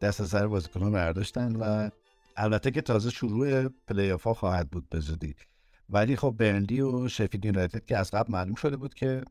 دست 0.00 0.20
از 0.20 0.28
سر 0.28 0.46
بازیکنان 0.46 0.92
برداشتن 0.92 1.56
و 1.56 1.90
البته 2.36 2.70
که 2.70 2.80
تازه 2.80 3.10
شروع 3.10 3.68
پلی 3.68 4.10
ها 4.10 4.34
خواهد 4.34 4.70
بود 4.70 4.88
به 4.88 5.00
زودی. 5.00 5.34
ولی 5.90 6.16
خب 6.16 6.34
برنلی 6.38 6.80
و 6.80 7.08
شفید 7.08 7.44
یونایتد 7.44 7.84
که 7.84 7.96
از 7.96 8.10
قبل 8.10 8.32
معلوم 8.32 8.54
شده 8.54 8.76
بود 8.76 8.94
که 8.94 9.22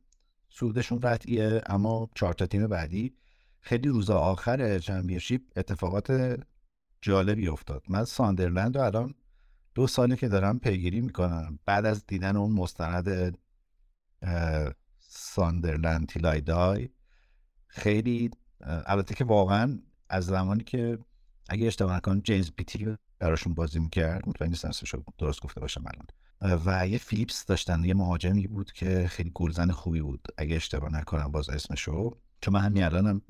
سودشون 0.49 0.99
قطعیه 0.99 1.61
اما 1.65 2.09
چهار 2.15 2.33
تا 2.33 2.45
تیم 2.45 2.67
بعدی 2.67 3.13
خیلی 3.67 3.89
روز 3.89 4.09
آخر 4.09 4.79
چمپیونشیپ 4.79 5.41
اتفاقات 5.55 6.37
جالبی 7.01 7.47
افتاد. 7.47 7.83
من 7.89 8.05
ساندرلند 8.05 8.77
رو 8.77 8.83
الان 8.83 9.13
دو 9.75 9.87
ساله 9.87 10.15
که 10.15 10.27
دارم 10.27 10.59
پیگیری 10.59 11.01
می‌کنم. 11.01 11.59
بعد 11.65 11.85
از 11.85 12.05
دیدن 12.07 12.35
اون 12.35 12.51
مستند 12.51 13.37
ساندرلند 14.99 16.07
تیلای 16.07 16.41
دای 16.41 16.89
خیلی 17.67 18.31
البته 18.61 19.15
که 19.15 19.23
واقعا 19.23 19.79
از 20.09 20.25
زمانی 20.25 20.63
که 20.63 20.99
اگه 21.49 21.67
اشتباه 21.67 21.95
نکنم 21.95 22.19
جیمز 22.19 22.51
بیتی 22.51 22.97
براشون 23.19 23.53
بازی 23.53 23.79
می‌کرد 23.79 24.29
مطمئن 24.29 24.49
نیستم 24.49 24.69
اسمشو 24.69 25.03
درست 25.17 25.41
گفته 25.41 25.61
باشم 25.61 25.83
الان. 25.87 26.59
و 26.65 26.87
یه 26.87 26.97
فیلیپس 26.97 27.45
داشتن 27.45 27.83
یه 27.83 27.93
مهاجمی 27.93 28.47
بود 28.47 28.71
که 28.71 29.07
خیلی 29.07 29.31
گلزن 29.33 29.71
خوبی 29.71 30.01
بود. 30.01 30.27
اگه 30.37 30.55
اشتباه 30.55 30.93
نکنم 30.93 31.31
باز 31.31 31.49
اسمشو 31.49 32.17
چون 32.45 32.53
من 32.53 32.61
همین 32.61 32.83
الانم 32.83 33.21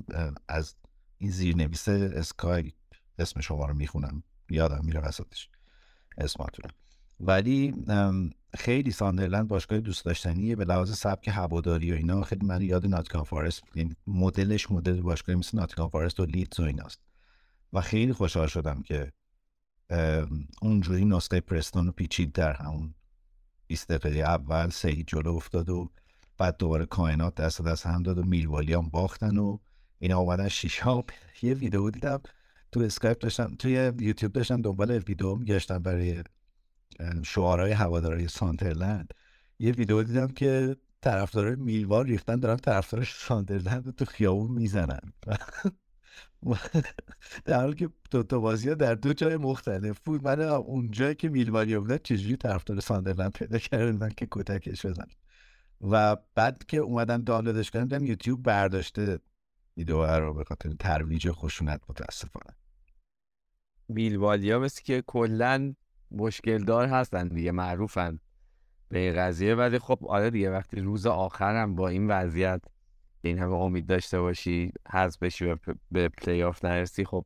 از 0.47 0.75
این 1.17 1.31
زیرنویس 1.31 1.89
اسکای 1.89 2.71
اسم 3.19 3.41
شما 3.41 3.65
رو 3.65 3.73
می‌خونم. 3.73 4.23
یادم 4.49 4.85
میره 4.85 4.99
وسطش 4.99 5.49
اسماتون. 6.17 6.71
ولی 7.19 7.73
خیلی 8.53 8.91
ساندرلند 8.91 9.47
باشگاه 9.47 9.79
دوست 9.79 10.05
داشتنیه 10.05 10.55
به 10.55 10.65
لحاظ 10.65 10.97
سبک 10.97 11.27
هواداری 11.27 11.91
و 11.91 11.95
اینا. 11.95 12.21
خیلی 12.21 12.45
من 12.45 12.61
یاد 12.61 12.85
ناتیکان 12.85 13.23
فارست 13.23 13.63
یعنی 13.75 13.95
مدلش 14.07 14.71
مدل 14.71 15.01
باشگاهی 15.01 15.39
مثل 15.39 15.57
ناتیکان 15.57 15.89
فارست 15.89 16.19
و 16.19 16.25
لیدز 16.25 16.59
و 16.59 16.63
ایناست. 16.63 16.99
و 17.73 17.81
خیلی 17.81 18.13
خوشحال 18.13 18.47
شدم 18.47 18.81
که 18.81 19.11
اونجوری 20.61 21.05
نسخه 21.05 21.39
پرستون 21.39 21.91
پیچید 21.91 22.31
در 22.31 22.53
همون 22.53 22.93
20 23.67 23.91
دقیقه 23.91 24.19
اول 24.19 24.69
سه 24.69 25.03
جلو 25.03 25.35
افتاد 25.35 25.69
و 25.69 25.91
بعد 26.37 26.57
دوباره 26.57 26.85
کائنات 26.85 27.35
دست 27.35 27.51
به 27.51 27.61
دست 27.61 27.85
هم 27.85 28.03
داد 28.03 28.17
و 28.17 28.23
میلوالی 28.23 28.73
هم 28.73 28.89
باختن 28.89 29.37
و 29.37 29.57
اینا 29.99 30.19
اومدن 30.19 30.47
شیشا 30.47 31.03
یه 31.41 31.53
ویدیو 31.53 31.89
دیدم. 31.89 32.21
تو 32.71 32.79
اسکایپ 32.79 33.19
داشتم 33.19 33.55
توی 33.59 33.91
یوتیوب 33.99 34.31
داشتم 34.31 34.61
دنبال 34.61 34.91
ویدیو 34.91 35.35
میگشتم 35.35 35.79
برای 35.79 36.23
شعارهای 37.23 37.71
هواداری 37.71 38.27
ساندرلند. 38.27 39.13
یه 39.59 39.71
ویدیو 39.71 40.03
دیدم 40.03 40.27
که 40.27 40.75
طرفدارای 41.01 41.55
میلوال 41.55 42.05
ریختن 42.05 42.39
دارن 42.39 42.57
طرفدار 42.57 43.03
ساندرلند 43.03 43.95
تو 43.95 44.05
خیابون 44.05 44.51
می‌زنن. 44.51 44.99
در 47.45 47.59
حالی 47.59 47.75
که 47.75 47.89
دو 48.11 48.23
تا 48.23 48.39
بازی 48.39 48.69
ها 48.69 48.75
در 48.75 48.95
دو 48.95 49.13
جای 49.13 49.37
مختلف 49.37 49.99
بود. 49.99 50.23
من 50.23 50.41
اون 50.41 50.91
جایی 50.91 51.15
که 51.15 51.29
میلوالی 51.29 51.77
بودن 51.77 51.97
چجوری 52.03 52.37
طرفدار 52.37 52.79
ساندرلند 52.79 53.31
پیدا 53.31 53.57
کردن 53.57 54.09
که 54.09 54.27
کتکش 54.31 54.85
بزن 54.85 55.07
و 55.81 56.17
بعد 56.35 56.65
که 56.65 56.77
اومدن 56.77 57.23
دانلودش 57.23 57.71
کردن 57.71 57.87
دیدم 57.87 58.05
یوتیوب 58.05 58.43
برداشته 58.43 59.19
ویدیو 59.77 60.05
رو 60.05 60.33
به 60.33 60.43
خاطر 60.43 60.73
ترویج 60.79 61.31
خشونت 61.31 61.81
متاسفانه. 61.89 62.55
میلوالیا 63.87 64.59
مثل 64.59 64.81
که 64.83 65.03
کلا 65.07 65.73
مشکل 66.11 66.63
دار 66.63 66.87
هستن 66.87 67.27
دیگه 67.27 67.51
معروفن 67.51 68.19
به 68.89 68.99
این 68.99 69.15
قضیه. 69.15 69.55
ولی 69.55 69.79
خب 69.79 69.99
آره 70.07 70.29
دیگه 70.29 70.51
وقتی 70.51 70.79
روز 70.79 71.05
آخرم 71.05 71.75
با 71.75 71.87
این 71.87 72.07
وضعیت 72.07 72.61
این 73.21 73.39
همه 73.39 73.53
امید 73.53 73.85
داشته 73.85 74.19
باشی 74.19 74.71
حذف 74.89 75.19
بشی 75.19 75.45
و 75.45 75.57
به 75.91 76.09
پلی 76.09 76.43
آف 76.43 76.65
نرسی 76.65 77.05
خب 77.05 77.25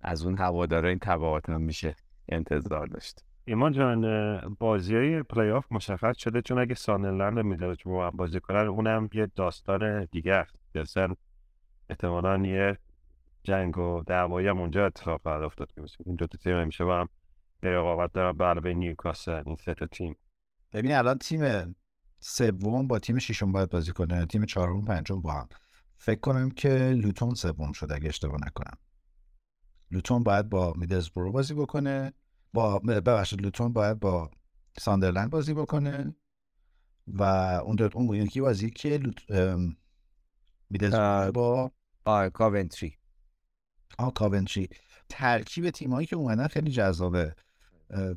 از 0.00 0.24
اون 0.24 0.38
هوادارا 0.38 0.88
این 0.88 0.98
تبعات 0.98 1.50
هم 1.50 1.60
میشه 1.60 1.96
انتظار 2.28 2.86
داشت. 2.86 3.24
ایمان 3.44 3.72
جان 3.72 4.54
بازی 4.58 4.96
های 4.96 5.22
پلی 5.22 5.50
آف 5.50 5.66
مشخص 5.70 6.18
شده 6.18 6.42
چون 6.42 6.58
اگه 6.58 6.74
ساندرلند 6.74 7.38
میداره 7.38 7.76
با 7.84 8.06
هم 8.06 8.16
بازی 8.16 8.40
کنن 8.40 8.66
اونم 8.66 9.08
یه 9.14 9.28
داستان 9.36 10.04
دیگه 10.04 10.32
است. 10.32 10.56
مثلا 10.74 11.14
احتمالا 11.90 12.46
یه 12.46 12.78
جنگ 13.44 13.78
و 13.78 14.02
دعوایی 14.06 14.48
هم 14.48 14.60
اونجا 14.60 14.86
اتفاق 14.86 15.20
خواهد 15.22 15.42
افتاد 15.42 15.72
این 16.06 16.16
دو 16.16 16.26
تا 16.26 16.38
تیم 16.38 16.56
همیشه 16.56 16.84
با 16.84 17.00
هم 17.00 17.08
رقابت 17.62 18.16
علاوه 18.16 18.72
نیوکاسل 18.72 19.42
این 19.46 19.56
سه 19.56 19.74
تا 19.74 19.86
تیم. 19.86 20.16
ببین 20.72 20.92
الان 20.92 21.18
تیم 21.18 21.74
سوم 22.20 22.86
با 22.88 22.98
تیم 22.98 23.18
ششم 23.18 23.52
باید 23.52 23.70
بازی 23.70 23.92
کنه 23.92 24.26
تیم 24.26 24.44
چهارم 24.44 24.84
پنجم 24.84 25.20
با 25.20 25.32
هم. 25.32 25.48
فکر 25.96 26.20
کنم 26.20 26.50
که 26.50 26.68
لوتون 26.68 27.34
سوم 27.34 27.72
شد 27.72 27.92
اگه 27.92 28.08
اشتباه 28.08 28.40
نکنم. 28.46 28.76
لوتون 29.90 30.22
باید 30.22 30.48
با 30.48 30.72
میدلزبرو 30.76 31.32
بازی 31.32 31.54
بکنه. 31.54 32.12
با 32.52 32.78
ببخشید 32.78 33.42
لوتون 33.42 33.72
باید 33.72 34.00
با 34.00 34.30
ساندرلند 34.78 35.30
بازی 35.30 35.54
بکنه 35.54 36.14
و 37.06 37.22
اون 37.64 37.76
دو 37.76 37.88
اون 37.94 38.14
یکی 38.16 38.40
بازی 38.40 38.70
که 38.70 38.98
لوت... 38.98 39.32
با 41.34 41.72
آه 42.04 42.28
کاونتری. 42.28 42.96
آه 43.98 44.12
کاونتری. 44.14 44.68
ترکیب 45.08 45.70
تیمایی 45.70 46.06
که 46.06 46.16
اومدن 46.16 46.46
خیلی 46.46 46.70
جذابه. 46.70 47.34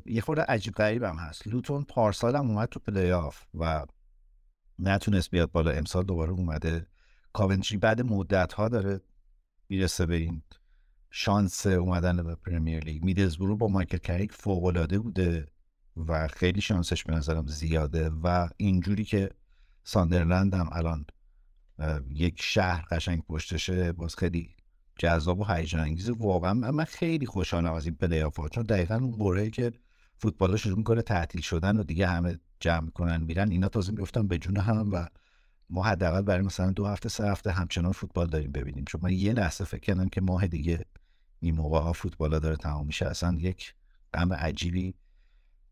یه 0.06 0.20
خورده 0.20 0.42
عجیب 0.42 0.74
غریب 0.74 1.02
هم 1.02 1.16
هست. 1.16 1.46
لوتون 1.46 1.84
پارسال 1.84 2.36
هم 2.36 2.50
اومد 2.50 2.68
تو 2.68 2.80
پلی 2.80 3.12
آف 3.12 3.42
و 3.54 3.86
نتونست 4.78 5.30
بیاد 5.30 5.52
بالا. 5.52 5.70
امسال 5.70 6.04
دوباره 6.04 6.30
اومده. 6.30 6.86
کاونتری 7.32 7.78
بعد 7.78 8.00
مدت 8.00 8.52
ها 8.52 8.68
داره 8.68 9.00
می‌رسه 9.68 10.06
به 10.06 10.16
این 10.16 10.42
شانس 11.10 11.66
اومدن 11.66 12.22
به 12.22 12.34
پرمیر 12.34 12.84
لیگ. 12.84 13.04
میدلزبرو 13.04 13.56
با 13.56 13.68
مایکل 13.68 13.98
کریک 13.98 14.32
فوق 14.32 14.64
العاده 14.64 14.98
بوده 14.98 15.46
و 15.96 16.28
خیلی 16.28 16.60
شانسش 16.60 17.04
به 17.04 17.14
نظرم 17.14 17.46
زیاده 17.46 18.10
و 18.22 18.48
اینجوری 18.56 19.04
که 19.04 19.30
ساندرلند 19.84 20.54
هم 20.54 20.68
الان 20.72 21.06
یک 22.08 22.42
شهر 22.42 22.84
قشنگ 22.90 23.22
پشتشه 23.22 23.92
باز 23.92 24.16
خیلی 24.16 24.56
جذاب 24.98 25.40
و 25.40 25.44
هیجان 25.44 25.80
انگیز 25.80 26.10
واقعا 26.10 26.54
من 26.54 26.84
خیلی 26.84 27.26
خوشحالم 27.26 27.72
از 27.72 27.86
این 27.86 27.94
پلی 27.94 28.20
آف 28.20 28.40
چون 28.50 28.64
دقیقا 28.64 28.94
اون 28.94 29.10
موقعه 29.10 29.50
که 29.50 29.72
فوتبال 30.18 30.56
شروع 30.56 30.78
می‌کنه 30.78 31.02
تعطیل 31.02 31.40
شدن 31.40 31.76
و 31.76 31.82
دیگه 31.82 32.06
همه 32.06 32.38
جمع 32.60 32.90
کنن 32.90 33.22
میرن 33.22 33.50
اینا 33.50 33.68
تازه 33.68 33.92
میفتن 33.92 34.26
به 34.26 34.38
جون 34.38 34.56
هم 34.56 34.90
و 34.92 35.06
ما 35.70 35.82
حداقل 35.82 36.22
برای 36.22 36.42
مثلا 36.42 36.72
دو 36.72 36.86
هفته 36.86 37.08
سه 37.08 37.30
هفته 37.30 37.52
همچنان 37.52 37.92
فوتبال 37.92 38.26
داریم 38.26 38.52
ببینیم. 38.52 38.84
چون 38.84 39.00
من 39.04 39.12
یه 39.12 39.32
لحظه 39.32 39.64
فکر 39.64 39.80
کردم 39.80 40.08
که 40.08 40.20
ماه 40.20 40.46
دیگه 40.46 40.84
این 41.40 41.54
موقع 41.54 41.80
ها 41.80 41.92
فوتبال 41.92 42.38
داره 42.38 42.56
تمام 42.56 42.86
میشه. 42.86 43.06
اصلا 43.06 43.36
یک 43.40 43.74
غم 44.14 44.32
عجیبی 44.32 44.94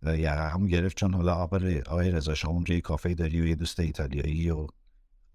هم 0.07 0.67
گرفت 0.67 0.97
چون 0.97 1.15
حالا 1.15 1.35
آقای 1.35 2.11
رضا 2.11 2.35
شما 2.35 2.53
اونجا 2.53 2.75
یه 2.75 2.81
کافه 2.81 3.15
داری 3.15 3.41
و 3.41 3.47
یه 3.47 3.55
دوست 3.55 3.81
ایتالیایی 3.81 4.51
و 4.51 4.67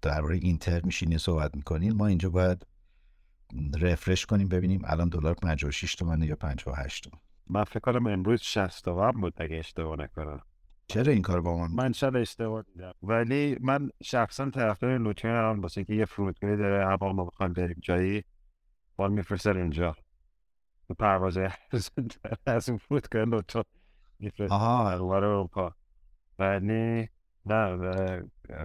درباره 0.02 0.36
اینتر 0.36 0.80
میشینی 0.82 1.18
صحبت 1.18 1.54
می‌کنین 1.56 1.92
ما 1.92 2.06
اینجا 2.06 2.30
باید 2.30 2.66
رفرش 3.80 4.26
کنیم 4.26 4.48
ببینیم 4.48 4.82
الان 4.84 5.08
دلار 5.08 5.34
56 5.34 5.94
تومنه 5.94 6.26
یا 6.26 6.36
58 6.36 7.04
تومن 7.04 7.20
من 7.46 7.64
فکر 7.64 7.80
کنم 7.80 8.06
امروز 8.06 8.40
60 8.42 8.84
تومن 8.84 9.10
بود 9.10 9.34
اگه 9.36 9.56
اشتباه 9.56 9.96
نکنم. 9.96 10.40
چرا 10.86 11.12
این 11.12 11.22
کار 11.22 11.40
با 11.40 11.56
من 11.58 11.74
من 11.74 11.92
شاید 11.92 12.16
اشتباه 12.16 12.62
دیدم. 12.62 12.92
ولی 13.02 13.56
من 13.60 13.90
شخصا 14.02 14.50
طرفدار 14.50 14.98
لوتین 14.98 15.30
هم 15.30 15.60
واسه 15.60 15.78
اینکه 15.78 15.94
یه 15.94 16.04
فرودگاهی 16.04 16.56
داره 16.56 16.86
هر 16.86 17.12
ما 17.12 17.24
بخوایم 17.24 17.52
بریم 17.52 17.76
جایی. 17.82 18.24
بال 18.96 19.12
میفرسته 19.12 19.50
اینجا. 19.50 19.96
پرواز 20.94 21.38
از 22.46 22.68
این 22.68 22.78
فرودگاه 22.78 23.24
لوتون 23.24 23.64
میفرسته 24.18 24.54
اروپا 24.54 25.74
ولی 26.38 27.08
نه 27.46 27.76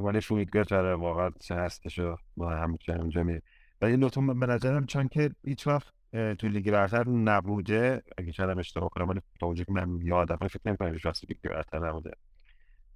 ولی 0.02 0.22
فرودگاه 0.22 0.64
داره 0.64 0.96
واقعا 0.96 1.30
هستشو 1.52 2.18
ما 2.38 2.50
هم 2.50 2.78
اونجا 2.90 3.24
میریم 3.24 3.42
ولی 3.82 3.96
لوتون 3.96 4.40
به 4.40 4.46
نظرم 4.46 4.86
چون 4.86 5.08
که 5.08 5.36
هیچ 5.44 5.68
وقت 5.68 5.94
توی 6.12 6.50
لیگ 6.50 6.72
برتر 6.72 7.10
نبوده. 7.10 8.04
اگه 8.18 8.32
چندم 8.32 8.60
اشتباه 8.60 8.90
کنم 8.90 9.10
ولی 9.10 9.22
تا 9.40 9.46
اونجا 9.46 9.64
که 9.64 9.72
من 9.72 10.02
یادم 10.02 10.48
فکر 10.48 10.62
نمی‌کنم 10.66 10.94
هیچ 10.94 11.06
وقت 11.06 11.26
لیگ 11.30 11.38
برتر 11.44 11.90
نبوده. 11.90 12.12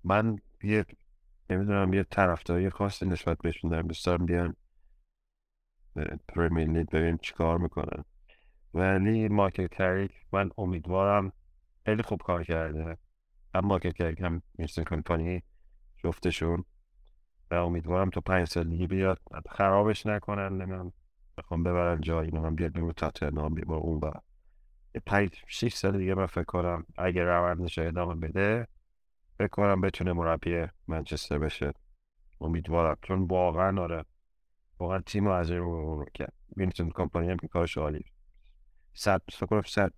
من 0.03 0.39
یه 0.63 0.85
نمی‌دونم 1.49 1.93
یه 1.93 2.03
طرفداری 2.03 2.69
خاصی 2.69 3.05
نسبت 3.05 3.37
بهشون 3.37 3.71
دارم. 3.71 3.87
دوست 3.87 4.05
دارم 4.05 4.25
بیان 4.25 4.55
پرمیر 6.27 6.69
لیگ 6.69 6.89
ببینیم 6.89 7.17
چیکار 7.17 7.57
می‌کنن. 7.57 8.03
ولی 8.73 9.27
مایکل 9.27 9.67
کریک 9.67 10.11
من 10.31 10.49
امیدوارم 10.57 11.31
خیلی 11.85 12.03
خوب 12.03 12.21
کار 12.21 12.43
کرده. 12.43 12.97
هم 13.55 13.65
مایکل 13.65 13.91
کریک 13.91 14.21
هم 14.21 14.41
می‌رسن 14.57 14.83
کمپانی 14.83 15.43
جفتشون. 15.97 16.63
و 17.51 17.55
امیدوارم 17.55 18.09
تو 18.09 18.21
پنج 18.21 18.47
سال 18.47 18.69
دیگه 18.69 18.87
بیاد 18.87 19.19
خرابش 19.49 20.05
نکنن 20.05 20.61
نمیم 20.61 20.93
بخوام 21.37 21.63
ببرن 21.63 22.01
جایی 22.01 22.31
من 22.31 22.55
بیاد 22.55 22.71
بیم 22.71 22.91
تاتنام 22.91 23.53
بیم 23.53 23.71
اون 23.71 23.99
و 23.99 24.11
پنج 25.05 25.29
شیش 25.47 25.75
سال 25.75 25.97
دیگه 25.97 26.13
من 26.13 26.25
فکر 26.25 26.43
کنم 26.43 26.85
اگر 26.97 27.23
روندش 27.23 27.79
ادامه 27.79 28.15
بده 28.15 28.67
فکر 29.37 29.47
کنم 29.47 29.81
بتونه 29.81 30.13
مربی 30.13 30.65
منچستر 30.87 31.39
بشه. 31.39 31.73
امیدوارم 32.41 32.97
چون 33.01 33.23
واقعا 33.23 33.81
آره 33.81 34.05
واقعا 34.79 34.99
تیم 34.99 35.25
رو 35.25 35.31
از 35.31 35.51
رو 35.51 36.05
کرد. 36.13 36.33
وینستون 36.57 36.89
کمپانی 36.89 37.29
هم 37.29 37.37
که 37.37 37.47
کارش 37.47 37.77
عالی 37.77 38.05
صد 38.99 39.21
فکر 39.31 39.45
کنم 39.45 39.61
صد 39.61 39.93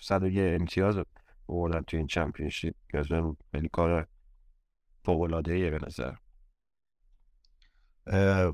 صد 0.00 0.22
و 0.22 0.28
یه 0.28 0.56
امتیاز 0.60 0.98
بردن 1.48 1.80
تو 1.80 1.96
این 1.96 2.06
چمپیونشیپ 2.06 2.74
از 2.94 3.06
خیلی 3.52 3.68
کار 3.68 4.06
فوق 5.04 5.20
العاده 5.20 5.70
به 5.70 5.78
نظر 5.86 6.14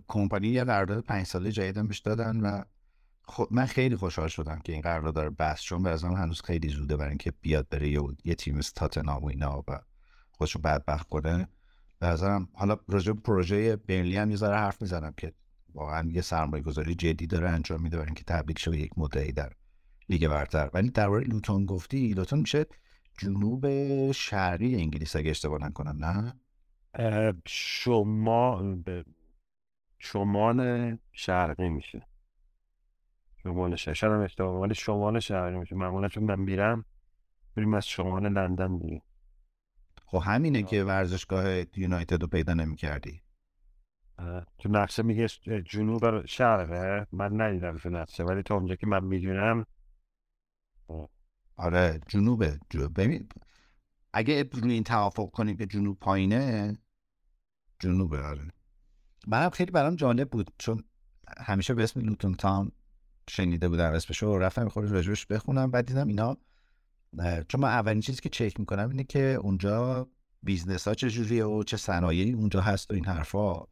کمپانی 0.09 0.49
یه 0.49 0.65
قرارداد 0.65 1.05
پنج 1.05 1.27
ساله 1.27 1.53
جدیدم 1.53 1.87
بهش 1.87 1.99
دادن 1.99 2.41
و 2.41 2.63
خب 3.25 3.49
من 3.51 3.67
خیلی 3.67 3.97
خوشحال 3.97 4.29
شدم 4.29 4.61
که 4.65 4.73
این 4.73 4.83
قرارداد 4.83 5.15
داره 5.15 5.31
بس 5.31 5.63
چون 5.63 5.83
به 5.83 5.99
هنوز 6.03 6.41
خیلی 6.43 6.69
زوده 6.69 6.97
برای 6.97 7.09
اینکه 7.09 7.33
بیاد 7.41 7.69
بره 7.69 7.89
یه, 7.89 8.01
یه 8.25 8.35
تیم 8.35 8.61
تاتنام 8.61 9.25
و 9.25 9.27
اینا 9.27 9.65
و 9.69 9.81
خودشو 10.31 10.59
بدبخت 10.59 11.09
کنه. 11.09 11.49
به 11.99 12.07
نظرم 12.07 12.49
حالا 12.55 12.77
راجع 12.89 13.13
پروژه 13.13 13.77
برنلی 13.77 14.17
هم 14.17 14.31
یه 14.31 14.37
ذره 14.37 14.57
حرف 14.57 14.83
می‌زنم 14.83 15.13
که 15.17 15.33
واقعا 15.75 16.09
یه 16.11 16.21
سرمایه 16.21 16.63
گذاری 16.63 16.95
جدی 16.95 17.27
داره 17.27 17.51
انجام 17.51 17.83
میده 17.83 17.97
برای 17.97 18.09
اینکه 18.09 18.25
تبدیل 18.25 18.59
شه 18.59 18.79
یک 18.79 18.91
مدعی 18.97 19.33
در 19.33 19.53
لیگ 20.09 20.29
برتر. 20.29 20.71
ولی 20.75 20.91
درباره 20.91 21.25
لوتون 21.25 21.67
گفتی 21.67 22.13
لوتون 22.13 22.39
میشه 22.39 22.67
جنوب 23.19 23.67
شهری 24.13 24.75
انگلیس 24.75 25.17
اگه 25.17 25.31
اشتباه 25.31 25.65
نکنم 25.65 26.05
نه؟ 26.05 26.41
شما 27.47 28.77
شمال 29.99 30.99
شرقی 31.13 31.69
میشه. 31.69 32.07
شمال 33.43 33.77
شرقی. 33.77 33.95
شاید 33.97 34.13
اشتباه 34.13 34.61
ولی 34.61 34.75
شمال 34.75 35.21
شرقی 35.21 35.59
میشه. 35.59 35.77
معمولا 35.77 36.09
چون 36.09 36.25
من 36.25 36.41
میرم 36.41 36.85
بریم 37.57 37.75
از 37.75 37.89
شمال 37.89 38.29
لندن 38.33 38.79
دیگه 38.79 39.03
خب 40.07 40.23
همینه 40.25 40.63
که 40.63 40.85
ورزشگاه 40.85 41.45
یونایتد 41.77 42.23
رو 42.23 42.29
پیدا 42.29 42.55
نمی 42.55 42.77
کردی 42.77 43.23
تو 44.59 44.69
نقشه 44.69 45.03
میگه 45.03 45.27
جنوب 45.65 46.27
شرقه. 46.27 47.07
من 47.13 47.41
ندیدم 47.41 47.79
تو 47.79 47.91
نقشه 47.91 48.25
ولی 48.25 48.43
تا 48.43 48.55
اونجا 48.55 48.75
که 48.75 48.87
من 48.87 49.05
می‌دونم 49.05 49.67
آره 51.57 52.01
جنوبه. 52.09 52.61
ببین 52.97 53.29
اگه 54.13 54.51
این 54.63 54.85
توافق 54.85 55.31
کنیم 55.31 55.57
که 55.57 55.67
جنوب 55.67 55.99
پایینه 55.99 56.77
جنوبه 57.79 58.23
آره. 58.23 58.51
منم 59.27 59.51
خیلی 59.51 59.71
برام 59.71 59.97
جالب 59.97 60.31
بود 60.31 60.51
چون 60.59 60.85
همیشه 61.39 61.75
به 61.75 61.83
اسم 61.83 62.01
لوتون 62.01 62.35
تاون 62.35 62.73
شنیده 63.29 63.69
بودم 63.69 63.93
اسمش 63.93 64.23
رو 64.23 64.39
رفتم 64.39 64.69
خود 64.69 64.85
راجبش 64.85 65.27
بخونم 65.27 65.71
بعد 65.71 65.87
دیدم 65.87 66.09
اینا 66.09 66.37
چون 67.49 67.61
من 67.61 67.69
اولین 67.69 68.01
چیزی 68.01 68.21
که 68.21 68.29
چک 68.29 68.61
می‌کنم 68.61 68.89
اینه 68.89 69.05
که 69.05 69.19
اونجا 69.19 70.09
business 70.43 70.89
ها 70.89 70.95
چجوریه 70.95 71.45
و 71.45 71.63
چه 71.63 71.77
صنایعی 71.77 72.33
اونجا 72.33 72.61
هست 72.61 72.91
و 72.91 72.95
این 72.95 73.05
حرفا. 73.05 73.65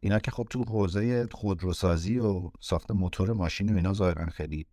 اینا 0.00 0.18
که 0.18 0.30
خب 0.30 0.46
تو 0.50 0.64
حوزه 0.64 1.28
خودروسازی 1.32 2.18
و 2.18 2.50
ساخت 2.60 2.90
موتور 2.90 3.32
ماشین 3.32 3.72
و 3.72 3.76
اینا 3.76 3.92
ظاهرا 3.92 4.26
خیلی 4.26 4.66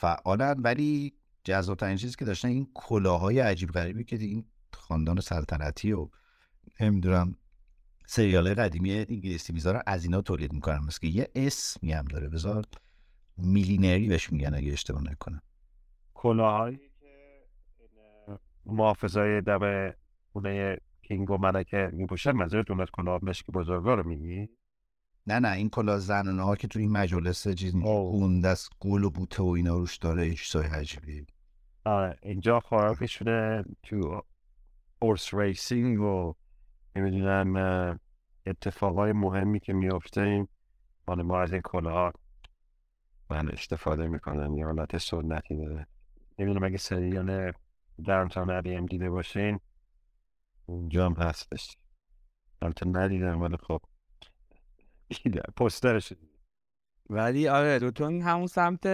فعالن 0.00 0.60
ولی 0.60 1.14
جذابترین 1.44 1.96
چیزی 1.96 2.16
که 2.16 2.24
داشتن 2.24 2.48
این 2.48 2.68
کلاهای 2.74 3.40
عجیب 3.40 3.70
غریبی 3.70 4.04
که 4.04 4.16
این 4.16 4.44
خاندان 4.72 5.20
سلطنتی 5.20 5.92
و 5.92 6.08
نمی‌دونم 6.80 7.36
سریال 8.06 8.54
قدیمی 8.54 8.92
انگلیسی 8.92 9.52
می‌ذارن 9.52 9.82
از 9.86 10.04
اینا 10.04 10.22
تولید 10.22 10.52
می‌کنن. 10.52 10.78
مثل 10.78 10.98
که 11.00 11.06
یه 11.06 11.28
اسمی 11.34 11.92
هم 11.92 12.04
داره. 12.04 12.28
بذار 12.28 12.64
میلینری 13.36 14.08
بهش 14.08 14.32
میگن 14.32 14.54
اگه 14.54 14.72
اشتباه 14.72 15.02
نکنم. 15.02 15.42
کلاهایی 16.14 16.76
که 16.76 16.88
محافظای 18.66 19.40
دم 19.40 19.92
خونه 20.32 20.78
کینگ 21.02 21.30
و 21.30 21.38
ملکه 21.38 21.90
میپوشن 21.92 22.32
منظورتون 22.32 22.80
از 22.80 22.88
کلاه 22.92 23.24
مشک 23.24 23.46
بزرگا 23.46 23.94
رو 23.94 24.08
میگی؟ 24.08 24.48
نه 25.28 25.38
نه 25.38 25.52
این 25.52 25.70
کلا 25.70 25.98
زنانه 25.98 26.42
ها 26.42 26.56
که 26.56 26.68
تو 26.68 26.78
این 26.78 26.92
مجالس 26.92 27.48
چیز. 27.48 27.74
اون 27.74 28.40
دست 28.40 28.70
گل 28.80 29.04
و 29.04 29.10
بوته 29.10 29.42
و 29.42 29.46
اینا 29.46 29.76
روش 29.76 29.96
داره 29.96 30.34
چیزای 30.34 30.66
عجیبی. 30.66 31.26
آره 31.84 32.18
اینجا 32.22 32.60
خوراکشونه 32.60 33.64
تو 33.82 34.22
هورس 35.02 35.34
ریسینگ 35.34 36.00
و 36.00 36.34
نمی‌دونم 36.96 38.00
اتفاقای 38.46 39.12
مهمی 39.12 39.60
که 39.60 39.72
میفته 39.72 40.48
مال 41.08 41.22
ما 41.22 41.40
از 41.40 41.52
این 41.52 41.62
کلاها 41.62 42.12
من 43.30 43.48
استفاده 43.48 44.08
می‌کنن 44.08 44.54
یه 44.54 44.66
حالت 44.66 44.98
سنتی 44.98 45.56
داره. 45.56 45.86
نمی‌دونم 46.38 46.64
اگه 46.64 46.76
سریال 46.76 47.52
داونتاون 48.04 48.50
ابی 48.50 48.74
هم 48.74 48.86
دیده 48.86 49.10
باشین 49.10 49.60
اونجا 50.66 51.06
هم 51.06 51.12
هستش. 51.12 51.76
البته 52.62 52.88
ندیدم 52.88 53.42
ولی 53.42 53.56
خب. 53.56 53.80
پسترش 55.56 56.12
ولی 57.10 57.48
آره 57.48 57.78
دوتون 57.78 58.22
همون 58.22 58.46
سمت 58.46 58.86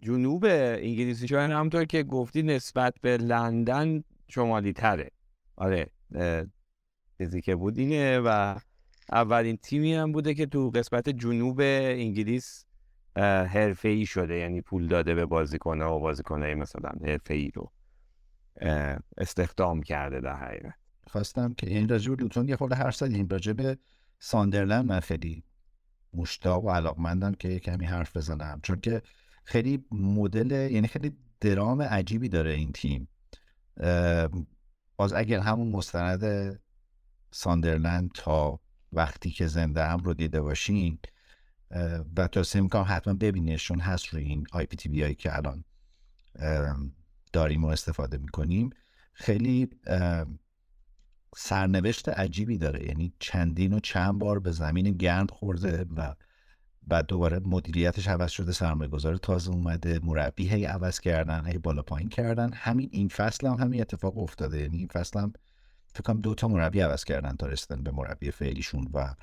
جنوب 0.00 0.44
انگلیسی 0.44 1.26
چون 1.26 1.50
همونطور 1.50 1.84
که 1.84 2.02
گفتی 2.02 2.42
نسبت 2.42 2.94
به 3.00 3.16
لندن 3.16 4.04
شمالی 4.28 4.72
تره. 4.72 5.10
آره 5.56 5.90
چیزی 7.18 7.40
که 7.40 7.56
بود 7.56 7.78
اینه 7.78 8.18
و 8.18 8.58
اولین 9.12 9.56
تیمی 9.56 9.94
هم 9.94 10.12
بوده 10.12 10.34
که 10.34 10.46
تو 10.46 10.70
قسمت 10.70 11.08
جنوب 11.08 11.60
انگلیس 11.60 12.64
حرفه 13.16 13.88
ای 13.88 14.06
شده. 14.06 14.34
یعنی 14.34 14.60
پول 14.60 14.88
داده 14.88 15.14
به 15.14 15.26
بازیکنه 15.26 15.84
و 15.84 16.00
بازیکنه 16.00 16.54
مثلا 16.54 16.90
حرفه 17.04 17.34
ای 17.34 17.50
رو 17.54 17.72
استخدام 19.18 19.82
کرده 19.82 20.20
در 20.20 20.36
حقیقت. 20.36 20.74
خواستم 21.06 21.54
که 21.54 21.66
این 21.66 21.88
راجع 21.88 22.14
به 22.14 22.22
لوتون 22.22 22.48
یه 22.48 22.56
خورده 22.56 22.74
حرف 22.74 22.96
زدیم. 22.96 23.28
راجع 23.28 23.52
به 23.52 23.78
ساندرلند 24.18 24.84
من 24.84 25.00
خیلی 25.00 25.42
مشتاق 26.14 26.64
و 26.64 26.70
علاقمندم 26.70 27.34
که 27.34 27.48
یه 27.48 27.58
کمی 27.58 27.84
حرف 27.84 28.16
بزنم. 28.16 28.60
چون 28.62 28.80
که 28.80 29.02
خیلی 29.44 29.84
مدل 29.90 30.70
یعنی 30.70 30.88
خیلی 30.88 31.16
درام 31.40 31.82
عجیبی 31.82 32.28
داره 32.28 32.52
این 32.52 32.72
تیم. 32.72 33.08
باز 34.96 35.12
اگر 35.12 35.38
همون 35.38 35.68
مستند 35.68 36.60
ساندرلند 37.30 38.10
تا 38.14 38.60
وقتی 38.92 39.30
که 39.30 39.46
زنده 39.46 39.84
هم 39.84 39.98
رو 39.98 40.14
دیده 40.14 40.40
باشین 40.40 40.98
و 42.16 42.28
توصیه 42.28 42.60
می‌کنم 42.60 42.84
حتما 42.88 43.14
ببینیش 43.14 43.64
چون 43.64 43.80
هست 43.80 44.06
روی 44.06 44.22
این 44.22 44.46
IPTV 44.52 45.14
که 45.14 45.36
الان 45.36 45.64
داریم 47.32 47.64
و 47.64 47.66
استفاده 47.68 48.18
می‌کنیم. 48.18 48.70
خیلی 49.12 49.70
سرنوشت 51.38 52.08
عجیبی 52.08 52.58
داره. 52.58 52.86
یعنی 52.86 53.12
چندین 53.18 53.72
و 53.72 53.80
چند 53.80 54.18
بار 54.18 54.38
به 54.38 54.52
زمین 54.52 54.90
گرم 54.90 55.26
خورده 55.26 55.86
و 55.96 56.14
بعد 56.86 57.06
دوباره 57.06 57.38
مدیریتش 57.38 58.08
عوض 58.08 58.30
شده 58.30 58.52
سرمایه 58.52 58.90
گذار 58.90 59.16
تازه 59.16 59.50
اومده 59.50 60.00
مربی 60.02 60.48
هی 60.48 60.64
عوض 60.64 61.00
کردن 61.00 61.46
هی 61.46 61.58
بالا 61.58 61.82
پایین 61.82 62.08
کردن. 62.08 62.52
همین 62.52 62.88
این 62.92 63.08
فصل 63.08 63.46
هم 63.46 63.54
همین 63.54 63.80
اتفاق 63.80 64.18
افتاده. 64.18 64.60
یعنی 64.60 64.78
این 64.78 64.88
فصل 64.88 65.20
هم 65.20 65.32
فکر 65.86 66.02
کنم 66.02 66.20
دو 66.20 66.34
تا 66.34 66.48
مربی 66.48 66.80
عوض 66.80 67.04
کردن 67.04 67.36
تا 67.36 67.46
رسیدن 67.46 67.82
به 67.82 67.90
مربی 67.90 68.30
فعلیشون 68.30 68.90
و 68.94 69.14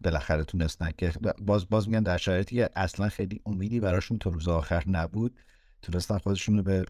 بالاخره 0.00 0.44
تونستن 0.44 0.90
که 0.98 1.12
باز 1.38 1.68
باز 1.68 1.88
میگن 1.88 2.02
در 2.02 2.16
شرایطی 2.16 2.56
که 2.56 2.70
اصلا 2.76 3.08
خیلی 3.08 3.40
امیدی 3.46 3.80
براشون 3.80 4.18
تا 4.18 4.30
روز 4.30 4.48
آخر 4.48 4.84
نبود 4.86 5.38
تونستن 5.82 6.18
خودشون 6.18 6.56
رو 6.56 6.62
به 6.62 6.84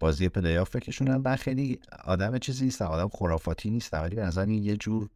بازی 0.00 0.28
پلی 0.28 0.56
آف 0.56 0.76
بکشونن. 0.76 1.16
من 1.16 1.36
خیلی 1.36 1.80
آدم 2.04 2.38
چیزی 2.38 2.64
نیستم 2.64 2.84
آدم 2.84 3.08
خرافاتی 3.08 3.70
نیستم 3.70 4.00
ولی 4.00 4.16
به 4.16 4.22
نظر 4.22 4.48
یه 4.48 4.76
جور 4.76 5.10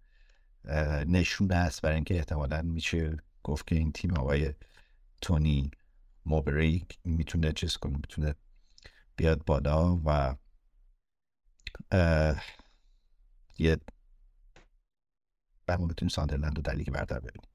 نشونه 1.07 1.55
است 1.55 1.83
برای 1.83 1.95
اینکه 1.95 2.17
احتمالا 2.17 2.63
میشه 2.63 3.17
گفت 3.43 3.67
که 3.67 3.77
این 3.77 3.93
تیم 3.93 4.15
آقای 4.15 4.55
تونی 5.23 5.71
موبری 6.27 6.87
می‌تونه 7.05 7.53
چیز 7.53 7.77
کنه 7.77 7.97
می‌تونه 7.97 8.35
بیاد 9.17 9.45
بالا 9.45 10.01
و 10.05 10.37
یه 13.59 13.77
و 15.69 15.79
ما 15.79 15.87
بتونیم 15.87 16.09
ساندرلند 16.09 16.57
رو 16.57 16.63
در 16.63 16.75
لیگ 16.75 16.91
برتر 16.91 17.19
ببینیم. 17.19 17.49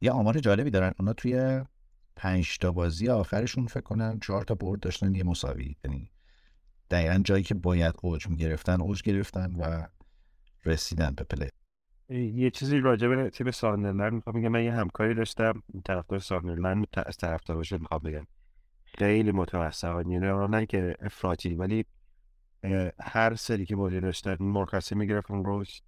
یه 0.00 0.10
آمار 0.10 0.38
جالبی 0.38 0.70
دارن. 0.70 0.92
اونا 0.98 1.12
توی 1.12 1.62
پنج 2.16 2.58
تا 2.58 2.72
بازی 2.72 3.08
آخرشون 3.08 3.66
فکر 3.66 3.80
کنم 3.80 4.18
چهار 4.20 4.44
تا 4.44 4.54
برد 4.54 4.80
داشتن 4.80 5.14
یه 5.14 5.24
مساوی. 5.24 5.76
یعنی 5.84 6.10
دقیقا 6.90 7.20
جایی 7.24 7.42
که 7.42 7.54
باید 7.54 7.94
اوج 8.02 8.28
می‌گرفتن 8.28 8.80
اوج 8.80 9.02
گرفتن 9.02 9.54
و 9.54 9.86
رسیدن 10.64 11.10
به 11.10 11.24
پلی. 11.24 11.48
یه 12.08 12.50
چیزی 12.50 12.78
راجع 12.78 13.08
به 13.08 13.30
تیم 13.30 13.50
ساندرلند 13.50 14.12
می‌خوام 14.12 14.40
بگم. 14.40 14.48
من 14.48 14.64
یه 14.64 14.72
همکاری 14.72 15.14
داشتم. 15.14 15.62
طرفدار 15.84 16.18
ساندرلند 16.18 16.86
از 17.06 17.16
طرفدارش 17.16 17.72
می‌خوام 17.72 18.00
بگم. 18.00 18.26
خیلی 18.84 19.32
یعنی 19.84 20.26
اونا 20.26 20.46
نه 20.46 20.66
که 20.66 20.96
افراطی 21.00 21.54
ولی 21.54 21.84
هر 23.00 23.34
سری 23.34 23.66
که 23.66 23.76
بازی 23.76 24.00
داشتن 24.00 24.36
مرخصی 24.40 24.94
می‌گرفت 24.94 25.30
اون 25.30 25.44
روز. 25.44 25.80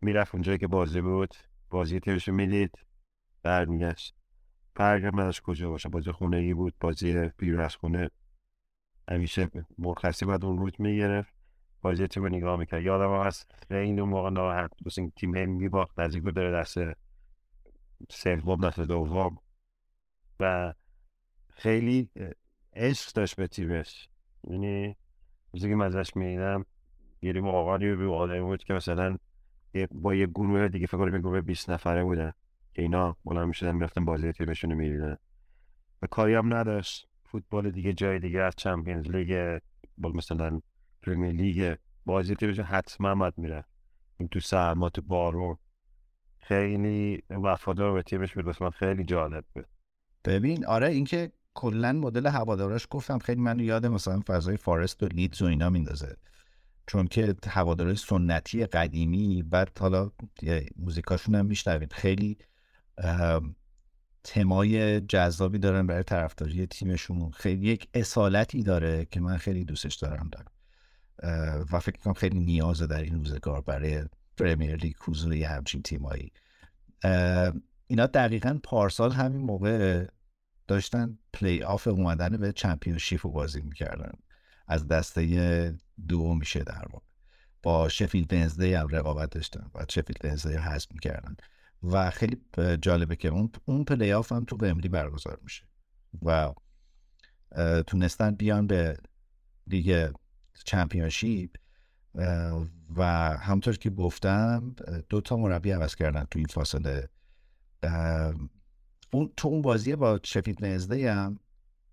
می‌رفت 0.00 0.34
اونجایی 0.34 0.58
که 0.58 0.66
بازی 0.66 1.00
بود. 1.00 1.34
بازی 1.70 2.00
تیمشو 2.00 2.32
می‌دید. 2.32 2.78
برمیگشت. 3.42 4.14
فرق 4.76 5.04
هم 5.04 5.20
نداشت 5.20 5.40
کجا 5.40 5.70
باشه؟ 5.70 5.88
بازی 5.88 6.12
خونه 6.12 6.36
ای 6.36 6.54
بود 6.54 6.74
بازی 6.80 7.30
بیرون 7.38 7.60
از 7.60 7.76
خونه. 7.76 8.10
همیشه 9.10 9.50
مرخصی 9.78 10.26
بعد 10.26 10.44
اون 10.44 10.58
روز 10.58 10.72
می‌گرفت. 10.78 11.34
بازی 11.82 12.06
تیم 12.06 12.22
رو 12.22 12.28
نگاه 12.28 12.58
می‌کرد. 12.58 12.82
یادم 12.82 13.26
هست 13.26 13.54
خیلی 13.68 14.00
اون 14.00 14.08
موقع 14.10 14.68
واسه 14.84 15.02
این 15.02 15.12
تیم 15.16 15.36
هی 15.36 15.46
میباخت 15.46 16.00
نزدیک 16.00 16.22
بود 16.22 16.34
داره 16.34 16.52
دست 16.60 16.78
سوم 18.10 18.68
دست 18.68 18.80
دوم. 18.80 19.38
و 20.40 20.74
خیلی 21.50 22.10
عشق 22.72 23.12
داشت 23.12 23.36
به 23.36 23.46
تیمش. 23.46 24.08
یعنی 24.50 24.96
روزی 25.52 25.68
که 25.68 25.74
من 25.74 25.86
ازش 25.86 26.16
می‌دیدم 26.16 26.64
یه 27.22 27.32
موقعی 27.32 27.96
به 27.96 28.12
آدمی 28.12 28.40
بود 28.40 28.64
که 28.64 28.74
مثلا 28.74 29.16
یه- 29.74 29.88
با 29.90 30.14
یه 30.14 30.26
گروه 30.26 30.68
دیگه 30.68 30.86
فکر 30.86 30.96
کنم 30.96 31.14
یه 31.14 31.20
گروه 31.20 31.40
20 31.40 31.70
نفره 31.70 32.04
بودن. 32.04 32.32
که 32.76 32.82
اینا 32.82 33.16
بلند 33.24 33.48
می‌شدن 33.48 33.72
می‌رفتن 33.72 34.04
بازی 34.04 34.32
تیمشون 34.32 34.70
رو 34.70 34.76
می‌دیدن. 34.76 35.16
و 36.02 36.06
کاری 36.06 36.34
هم 36.34 36.54
نداشت. 36.54 37.08
فوتبال 37.24 37.70
دیگه 37.70 37.92
جای 37.92 38.18
دیگه 38.18 38.40
از 38.40 38.54
چمپیونز 38.56 39.08
لیگ 39.08 39.60
مثلا 39.98 40.60
پرمیر 41.02 41.32
لیگ 41.32 41.76
بازی 42.06 42.34
تیمش 42.34 42.60
حتما 42.60 43.14
باید 43.14 43.34
میره 43.36 43.64
تو 44.30 44.40
سرما 44.40 44.90
تو 44.90 45.02
بارون. 45.02 45.56
خیلی 46.38 47.22
وفادار 47.30 47.92
به 47.92 48.02
تیمش 48.02 48.34
بود. 48.34 48.62
من 48.62 48.70
خیلی 48.70 49.04
جالب 49.04 49.44
بود. 49.54 49.66
ببین 50.24 50.66
آره 50.66 50.88
اینکه 50.88 51.32
کلا 51.54 51.92
مدل 51.92 52.26
هواداراش 52.26 52.86
گفتم 52.90 53.18
خیلی 53.18 53.40
منو 53.40 53.62
یاد 53.62 53.86
مثلا 53.86 54.20
فضای 54.26 54.56
فارست 54.56 55.02
و 55.02 55.06
لیدز 55.06 55.42
و 55.42 55.46
اینا 55.46 55.70
میندازه. 55.70 56.16
چون 56.86 57.06
که 57.06 57.34
هوادارای 57.46 57.96
سنتی 57.96 58.66
قدیمی 58.66 59.42
بعد 59.42 59.78
حالا 59.78 60.10
موزیکاشون 60.76 61.34
هم 61.34 61.46
میشنوید. 61.46 61.92
خیلی 61.92 62.38
تمای 64.24 65.00
جذابی 65.00 65.58
دارن 65.58 65.86
برای 65.86 66.02
طرفداری 66.02 66.66
تیمشون. 66.66 67.30
خیلی 67.30 67.66
یک 67.66 67.88
اصالتی 67.94 68.62
داره 68.62 69.04
که 69.04 69.20
من 69.20 69.36
خیلی 69.36 69.64
دوستش 69.64 69.94
دارم 69.94 70.30
دارم 70.32 70.52
و 71.72 71.80
فکر 71.80 71.98
کنم 71.98 72.14
خیلی 72.14 72.40
نیازه 72.40 72.86
در 72.86 73.02
این 73.02 73.14
روزگار 73.14 73.60
برای 73.60 74.04
پرمیر 74.36 74.76
لیگ 74.76 74.94
حضور 75.00 75.34
یه 75.34 75.48
همچین 75.48 75.82
تیمایی. 75.82 76.32
اینا 77.86 78.06
دقیقا 78.06 78.58
پارسال 78.62 79.12
همین 79.12 79.40
موقع 79.40 80.06
داشتن 80.66 81.18
پلی 81.32 81.62
آف 81.62 81.88
اومدن 81.88 82.36
به 82.36 82.52
چمپیونشیپ 82.52 83.26
رو 83.26 83.32
بازی 83.32 83.60
می‌کردن. 83.60 84.12
از 84.68 84.88
دسته 84.88 85.76
دو 86.08 86.34
میشه 86.34 86.64
در 86.64 86.84
واقع. 86.90 87.04
با 87.62 87.88
شفیلد 87.88 88.32
ونزدی 88.32 88.74
هم 88.74 88.88
رقابت 88.88 89.30
داشتن 89.30 89.70
و 89.74 89.86
شفیلد 89.88 90.24
ونزدی 90.24 90.54
رو 90.54 90.60
حذف 90.60 90.92
می‌کردن. 90.92 91.36
و 91.82 92.10
خیلی 92.10 92.36
جالبه 92.80 93.16
که 93.16 93.28
اون 93.28 93.50
اون 93.64 93.84
پلی 93.84 94.12
آف 94.12 94.32
هم 94.32 94.44
تو 94.44 94.56
ومبلی 94.56 94.88
برگزار 94.88 95.38
میشه. 95.42 95.64
و 96.22 96.52
تونستن 97.86 98.30
بیان 98.30 98.66
به 98.66 98.96
لیگ 99.66 100.10
چمپیونشیپ 100.64 101.50
و 102.96 103.04
همطور 103.38 103.76
که 103.76 103.90
گفتم 103.90 104.74
دو 105.08 105.20
تا 105.20 105.36
مربی 105.36 105.70
عوض 105.70 105.94
کردن 105.94 106.26
تو 106.30 106.38
این 106.38 106.48
فاصله. 106.48 107.08
اون 109.12 109.32
تو 109.36 109.48
اون 109.48 109.62
بازی 109.62 109.96
با 109.96 110.20
شفیلد 110.24 110.62
ونزدی 110.62 111.06
هم 111.06 111.38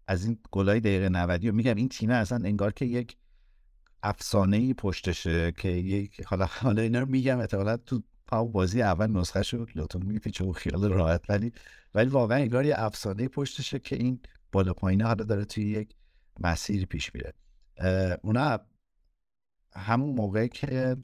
از 0.07 0.25
این 0.25 0.39
گلای 0.51 0.79
دقیقه 0.79 1.09
90 1.09 1.45
و 1.45 1.51
میگم 1.51 1.75
این 1.75 1.89
تیم 1.89 2.09
اصلا 2.09 2.37
انگار 2.45 2.73
که 2.73 2.85
یک 2.85 3.17
افسانه 4.03 4.57
ای 4.57 4.73
پشتشه 4.73 5.51
که 5.51 5.69
یک 5.69 6.21
حالا 6.25 6.45
حالا 6.45 6.81
اینا 6.81 6.99
رو 6.99 7.05
میگم 7.05 7.39
احتمالا 7.39 7.77
تو 7.77 8.03
همون 8.33 8.51
بازی 8.51 8.81
اول 8.81 9.11
نسخه 9.11 9.43
شد 9.43 9.69
لوتون 9.75 10.05
میپیچه 10.05 10.45
و 10.45 10.51
خیال 10.51 10.89
راحت 10.89 11.29
ولی 11.29 11.51
ولی 11.93 12.09
واقعا 12.09 12.37
انگار 12.37 12.65
یه 12.65 12.75
افسانه 12.77 13.27
پشتشه 13.27 13.79
که 13.79 13.95
این 13.95 14.19
بالا 14.51 14.73
پایینه 14.73 15.05
حالا 15.05 15.25
داره 15.25 15.45
توی 15.45 15.63
یک 15.63 15.95
مسیری 16.39 16.85
پیش 16.85 17.11
میره. 17.15 17.33
اونا 18.23 18.59
همون 19.75 20.15
موقع 20.15 20.47
که 20.47 20.97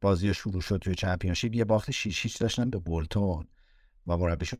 بازی 0.00 0.34
شروع 0.34 0.60
شد 0.60 0.76
توی 0.76 0.94
چمپیونشیپ 0.94 1.54
یه 1.54 1.64
باخت 1.64 1.90
6 1.90 2.22
هیچ 2.22 2.38
داشتن 2.38 2.70
به 2.70 2.78
بولتون 2.78 3.46
و 4.06 4.16
مربیشون 4.16 4.58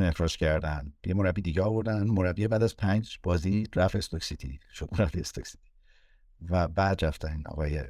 اخراج 0.00 0.36
کردن. 0.36 0.92
یه 1.06 1.14
مربی 1.14 1.42
دیگه 1.42 1.62
آوردن. 1.62 2.06
مربی 2.06 2.48
بعد 2.48 2.62
از 2.62 2.76
پنج 2.76 3.18
بازی 3.22 3.64
رفت 3.76 3.96
استوک 3.96 4.24
سیتی. 4.24 4.60
شد 4.72 4.88
مربی 4.98 5.20
استوک 5.20 5.46
سیتی. 5.46 5.70
و 6.50 6.68
بعد 6.68 7.04
رفتن 7.04 7.42
آقای 7.46 7.82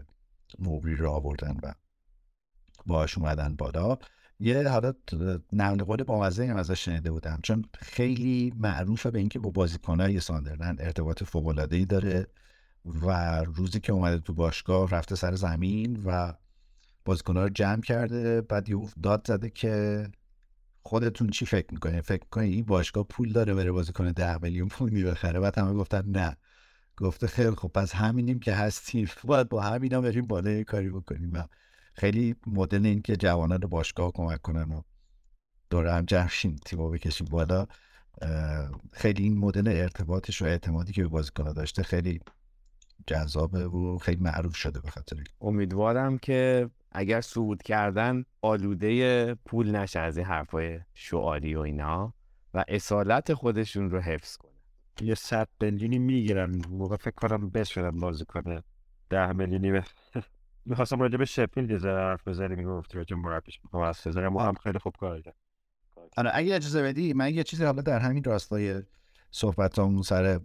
موبری 0.59 0.97
رو 0.97 1.11
آوردن 1.11 1.57
و 1.63 1.73
باش 2.87 3.19
اومدن 3.19 3.57
بالا. 3.57 3.99
یه 4.41 4.69
حالا 4.69 4.93
نقل 5.53 5.85
قول 5.85 6.03
بامزه 6.03 6.47
هم 6.47 6.57
ازش 6.57 6.85
شنیده 6.85 7.11
بودم. 7.11 7.41
چون 7.43 7.65
خیلی 7.79 8.53
معروفه 8.57 9.11
به 9.11 9.19
اینکه 9.19 9.39
با 9.39 9.51
بازیکنهای 9.51 10.21
ساندرلند 10.21 10.83
ارتباط 10.83 11.25
فوق 11.25 11.67
ای 11.73 11.85
داره 11.85 12.27
و 12.85 13.39
روزی 13.45 13.81
که 13.81 13.93
اومده 13.93 14.19
تو 14.19 14.35
باشگاه 14.35 14.91
رفته 14.91 15.15
سر 15.15 15.35
زمین 15.35 16.03
و 16.05 16.33
بازیکنها 17.05 17.43
رو 17.43 17.49
جمع 17.49 17.81
کرده. 17.81 18.41
بعد 18.41 18.69
یه 18.69 18.77
داد 19.03 19.27
زده 19.27 19.51
که 19.51 20.07
خودتون 20.83 21.31
چی 21.31 21.47
فکر 21.47 21.67
می‌کنید 21.73 22.01
فکر 22.01 22.23
می‌کنید 22.23 22.53
این 22.53 22.65
باشگاه 22.65 23.05
پول 23.05 23.33
داره 23.33 23.55
بره 23.55 23.73
بازیکن 23.73 24.13
ده 24.13 24.39
میلیون 24.43 24.69
پولی 24.69 25.05
بخره؟ 25.05 25.41
بعد 25.41 25.59
همه 25.59 25.73
گفتن 25.75 26.05
نه. 26.11 26.37
گفته 26.97 27.27
خیلی 27.27 27.51
خب 27.51 27.69
پس 27.69 27.95
همینیم 27.95 28.39
که 28.39 28.55
هستیم. 28.55 29.09
باید 29.25 29.49
با 29.49 29.61
همینا 29.61 30.01
بریم 30.01 30.27
بالا 30.27 30.63
کاری 30.63 30.91
بکنیم. 30.91 31.45
خیلی 31.97 32.37
مدل 32.47 32.87
این 32.87 33.03
که 33.03 33.17
جوانان 33.17 33.59
باشگاه 33.59 34.13
کمک 34.13 34.43
کنن 34.43 34.73
و 34.73 34.83
دوره 35.71 35.93
هم 35.93 36.05
جمشیم 36.05 36.57
تیمو 36.65 36.91
بکشیم 36.91 37.27
بالا 37.31 37.67
خیلی 38.93 39.23
این 39.23 39.39
مدل 39.39 39.69
ارتباطش 39.69 40.43
و 40.43 40.45
اعتمادی 40.45 40.93
که 40.93 41.03
به 41.03 41.09
بازیکن 41.09 41.53
داشته 41.53 41.83
خیلی 41.83 42.21
جذابه 43.07 43.67
و 43.67 43.99
خیلی 43.99 44.21
معروف 44.21 44.57
شده 44.57 44.81
به 44.81 44.91
خاطر 44.91 45.17
امیدوارم 45.41 46.19
که 46.19 46.71
اگر 46.93 47.21
صعود 47.21 47.63
کردن 47.63 48.25
آلوده 48.43 49.35
پول 49.35 49.77
نشه 49.77 50.01
از 50.01 50.17
این 50.17 50.27
حرفای 50.27 50.81
شعاری 50.95 51.55
و 51.55 51.61
اینا 51.61 52.15
و 52.55 52.65
اصالت 52.69 53.35
خودشون 53.35 53.91
رو 53.91 54.01
حفظ 54.01 54.37
کنه. 54.37 54.51
یه 55.01 55.15
صد 55.15 55.49
میلیونی 55.61 55.99
می‌گیرن. 55.99 56.63
موقع 56.71 56.97
فکر 56.97 57.15
کنم 57.15 57.51
بشورن 57.51 58.01
بازی 58.01 58.25
کنه 58.25 58.63
ده 59.11 59.33
میلیونی 59.33 59.81
می‌خواستم 60.67 61.01
راجع 61.01 61.17
به 61.17 61.25
شپیل 61.25 61.71
یه 61.71 61.79
ذره 61.79 62.01
حرف 62.01 62.29
بزنی 62.29 62.57
می‌گفت 62.57 62.97
راجع 62.97 63.17
مربیش 63.17 63.61
می‌خوام 63.65 63.83
از 63.83 64.17
ما 64.17 64.45
هم 64.45 64.55
خیلی 64.55 64.79
خوب 64.79 64.95
کار 65.01 65.21
کرد. 65.21 65.37
آره 66.17 66.31
اگه 66.35 66.55
اجازه 66.55 66.83
بدی 66.83 67.13
من 67.13 67.35
یه 67.35 67.43
چیزی 67.43 67.65
حالا 67.65 67.83
در 67.83 67.99
همین 67.99 68.25
راستای 68.25 68.83
صحبتامون 69.31 70.03
سر 70.03 70.41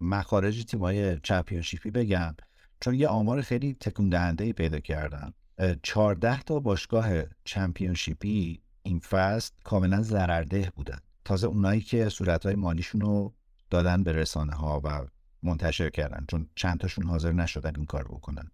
مخارج 0.00 0.64
تیمای 0.64 1.20
چمپیونشیپی 1.20 1.90
بگم. 1.90 2.34
چون 2.80 2.94
یه 2.94 3.08
آمار 3.08 3.40
خیلی 3.40 3.76
تکون 3.80 4.08
دهنده 4.08 4.52
پیدا 4.52 4.80
کردم 4.80 5.34
14 5.82 6.42
تا 6.42 6.60
باشگاه 6.60 7.08
چمپیونشیپی 7.44 8.62
این 8.82 8.98
فصل 8.98 9.52
کاملا 9.64 10.02
ضررده 10.02 10.72
بودن. 10.76 10.98
تازه 11.24 11.46
اونایی 11.46 11.80
که 11.80 12.08
صورتهای 12.08 12.54
مالیشون 12.54 13.00
رو 13.00 13.34
دادن 13.70 14.02
به 14.02 14.12
رسانه 14.12 14.52
ها 14.52 14.80
و 14.84 15.06
منتشر 15.42 15.90
کردن. 15.90 16.24
چون 16.28 16.48
چند 16.54 16.80
تاشون 16.80 17.06
حاضر 17.06 17.32
نشدن 17.32 17.72
این 17.76 17.86
کار 17.86 18.04
بکنن. 18.04 18.50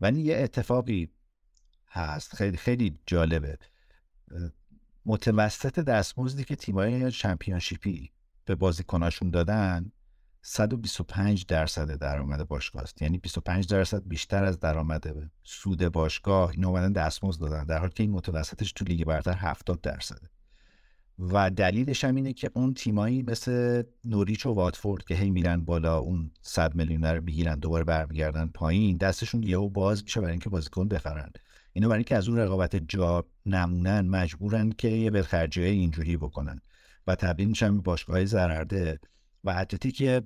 ولی 0.00 0.20
یه 0.20 0.36
اتفاقی 0.36 1.10
هست. 1.88 2.36
خیلی 2.36 2.56
خیلی 2.56 2.98
جالبه. 3.06 3.58
متوسط 5.06 5.78
دستمزدی 5.78 6.44
که 6.44 6.56
تیمای 6.56 7.10
چمپیونشیپی 7.10 8.10
به 8.44 8.54
بازیکناشون 8.54 9.30
دادن 9.30 9.92
125 10.42 11.46
درصد 11.46 11.98
درآمد 11.98 12.48
باشگاه 12.48 12.82
است. 12.82 13.02
یعنی 13.02 13.18
25 13.18 13.66
درصد 13.66 14.08
بیشتر 14.08 14.44
از 14.44 14.60
درآمد 14.60 15.30
سود 15.44 15.88
باشگاه 15.88 16.50
این 16.50 16.64
اومدن 16.64 16.92
دستمزد 16.92 17.40
دادن. 17.40 17.64
در 17.64 17.78
حالی 17.78 17.92
که 17.92 18.02
این 18.02 18.12
متوسطش 18.12 18.72
تو 18.72 18.84
لیگ 18.84 19.04
برتر 19.04 19.36
70 19.36 19.80
درصده. 19.80 20.30
و 21.18 21.50
دلیلش 21.50 22.04
هم 22.04 22.14
اینه 22.14 22.32
که 22.32 22.50
اون 22.54 22.74
تیمایی 22.74 23.22
مثل 23.22 23.82
نوریچ 24.04 24.46
و 24.46 24.52
واتفورد 24.52 25.04
که 25.04 25.14
هی 25.14 25.30
میرن 25.30 25.64
بالا 25.64 25.98
اون 25.98 26.30
100 26.42 26.74
میلیون 26.74 27.04
رو 27.04 27.24
می‌گیرن 27.24 27.58
دوباره 27.58 27.84
برمیگردن 27.84 28.46
پایین 28.46 28.96
دستشون 28.96 29.42
یهو 29.42 29.68
باز 29.68 30.02
میشه 30.02 30.20
برای 30.20 30.32
اینکه 30.32 30.50
بازیکن 30.50 30.88
بخرن. 30.88 31.30
اینا 31.72 31.88
برای 31.88 31.98
اینکه 31.98 32.16
از 32.16 32.28
اون 32.28 32.38
رقابت 32.38 32.76
جا 32.76 33.24
نمونن 33.46 34.00
مجبورن 34.00 34.70
که 34.70 34.88
یه 34.88 35.10
بالخرجی 35.10 35.62
اینجوری 35.62 36.16
بکنن 36.16 36.60
و 37.06 37.14
تبدیل 37.14 37.48
میشن 37.48 37.76
به 37.76 37.82
باشگاه 37.82 38.24
ضررده 38.24 39.00
و 39.44 39.50
اتلتیک 39.50 40.22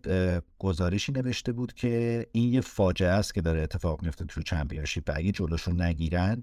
گزارشی 0.59 1.13
نوشته 1.13 1.53
بود 1.53 1.73
که 1.73 2.27
این 2.33 2.53
یه 2.53 2.61
فاجعه 2.61 3.09
است 3.09 3.35
که 3.35 3.41
داره 3.41 3.63
اتفاق 3.63 4.03
میفته 4.03 4.25
تو 4.25 4.43
چمپیونشیپ 4.43 5.11
اگه 5.15 5.33
جلوشون 5.33 5.83
نگیرن 5.83 6.43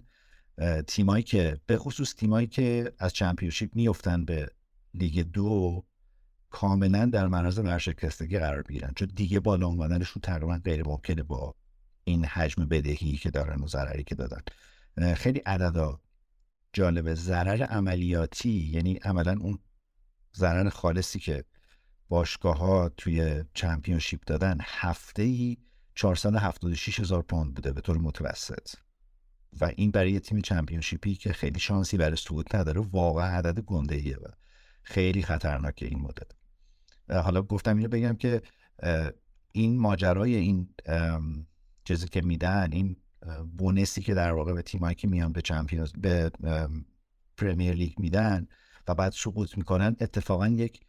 تیمایی 0.87 1.23
که 1.23 1.59
به 1.65 1.77
خصوص 1.77 2.15
تیمایی 2.15 2.47
که 2.47 2.93
از 2.99 3.13
چمپیونشیپ 3.13 3.75
میفتن 3.75 4.25
به 4.25 4.49
لیگ 4.93 5.19
دو 5.19 5.85
کاملا 6.49 7.05
در 7.05 7.27
معرض 7.27 7.57
ورشکستگی 7.59 8.39
قرار 8.39 8.63
می‌گیرن. 8.69 8.93
چون 8.95 9.07
دیگه 9.15 9.39
بالا 9.39 9.67
اومدنشون 9.67 10.21
تقریبا 10.21 10.57
غیر 10.57 10.87
ممکنه 10.87 11.23
با 11.23 11.55
این 12.03 12.25
حجم 12.25 12.65
بدهی 12.65 13.17
که 13.17 13.31
دارن 13.31 13.61
و 13.61 13.67
ضرری 13.67 14.03
که 14.03 14.15
دادن. 14.15 14.41
خیلی 15.15 15.39
عددا 15.39 15.99
جالبه 16.73 17.15
ضرر 17.15 17.63
عملیاتی 17.63 18.71
یعنی 18.73 18.95
عملا 18.95 19.37
اون 19.41 19.59
ضرر 20.35 20.69
خالصی 20.69 21.19
که 21.19 21.43
باشگاه 22.09 22.57
ها 22.57 22.89
توی 22.89 23.43
چمپیونشیپ 23.53 24.23
دادن 24.25 24.57
هفته 24.61 25.21
ای 25.21 25.57
476 25.95 26.99
هزار 26.99 27.21
پوند 27.21 27.53
بوده 27.53 27.73
به 27.73 27.81
طور 27.81 27.97
متوسط. 27.97 28.75
و 29.61 29.71
این 29.75 29.91
برای 29.91 30.19
تیم 30.19 30.41
چمپیونشیپی 30.41 31.15
که 31.15 31.33
خیلی 31.33 31.59
شانسی 31.59 31.97
برای 31.97 32.15
صعود 32.15 32.55
نداره 32.55 32.81
واقعا 32.81 33.37
عدد 33.37 33.59
گنده 33.59 33.95
ایه 33.95 34.17
و 34.17 34.27
خیلی 34.83 35.21
خطرناکه 35.21 35.85
این 35.85 35.99
مدل 35.99 36.25
حالا 37.21 37.41
گفتم 37.41 37.77
اینو 37.77 37.89
بگم 37.89 38.15
که 38.15 38.41
این 39.51 39.79
ماجرای 39.79 40.35
این 40.35 40.69
چیزی 41.83 42.07
که 42.07 42.21
میدن 42.21 42.69
این 42.71 42.95
بونسی 43.57 44.01
که 44.01 44.13
در 44.13 44.31
واقع 44.31 44.53
به 44.53 44.61
تیمایی 44.61 44.95
که 44.95 45.07
میان 45.07 45.31
به 45.31 45.41
چمپیونز 45.41 45.91
به 45.91 46.31
پرمیر 47.37 47.73
لیگ 47.73 47.99
میدن 47.99 48.47
و 48.87 48.95
بعد 48.95 49.11
سقوط 49.11 49.57
می‌کنن 49.57 49.95
اتفاقا 50.01 50.47
یک 50.47 50.79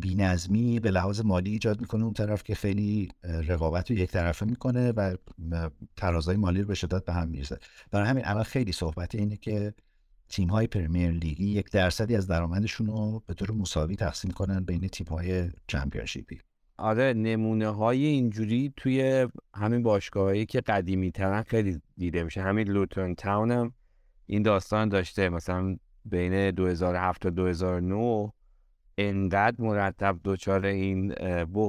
بینظمی 0.00 0.80
به 0.80 0.90
لحاظ 0.90 1.20
مالی 1.20 1.50
ایجاد 1.50 1.80
می‌کنه 1.80 2.04
اون 2.04 2.12
طرف 2.12 2.42
که 2.42 2.54
خیلی 2.54 3.08
رقابت 3.24 3.90
رو 3.90 3.96
یک 3.96 4.10
طرفه 4.10 4.46
می‌کنه 4.46 4.92
و 4.92 5.16
ترازای 5.96 6.36
مالی 6.36 6.60
رو 6.60 6.68
به 6.68 6.74
شدت 6.74 7.04
به 7.04 7.12
هم 7.12 7.28
میرزه 7.28 7.58
برای 7.90 8.08
همین 8.08 8.24
الان 8.26 8.42
خیلی 8.42 8.72
صحبت 8.72 9.14
اینه 9.14 9.36
که 9.36 9.74
تیم 10.28 10.48
های 10.48 10.66
پرمیر 10.66 11.10
لیگی 11.10 11.46
یک 11.46 11.70
درصدی 11.70 12.16
از 12.16 12.26
درآمدشون 12.26 12.86
رو 12.86 13.22
به 13.26 13.34
طور 13.34 13.50
مساوی 13.50 13.96
تقسیم 13.96 14.30
کنن 14.30 14.64
بین 14.64 14.88
تیم 14.88 15.06
های 15.06 15.50
چمپیونشیپی 15.66 16.40
آره 16.78 17.12
نمونه 17.12 17.68
های 17.68 18.04
اینجوری 18.06 18.72
توی 18.76 19.28
همین 19.54 19.82
باشگاهایی 19.82 20.46
که 20.46 20.60
قدیمی 20.60 21.10
ترن 21.10 21.42
خیلی 21.42 21.80
دیده 21.96 22.22
میشه. 22.22 22.42
همین 22.42 22.68
لوتون 22.68 23.14
تاون 23.14 23.50
هم 23.50 23.74
این 24.26 24.42
داستان 24.42 24.88
داشته. 24.88 25.28
مثلا 25.28 25.76
بین 26.04 26.50
2007 26.50 27.22
تا 27.22 27.30
2009 27.30 28.32
انقدر 28.98 29.56
مرتب 29.58 30.18
دچار 30.24 30.66
این 30.66 31.14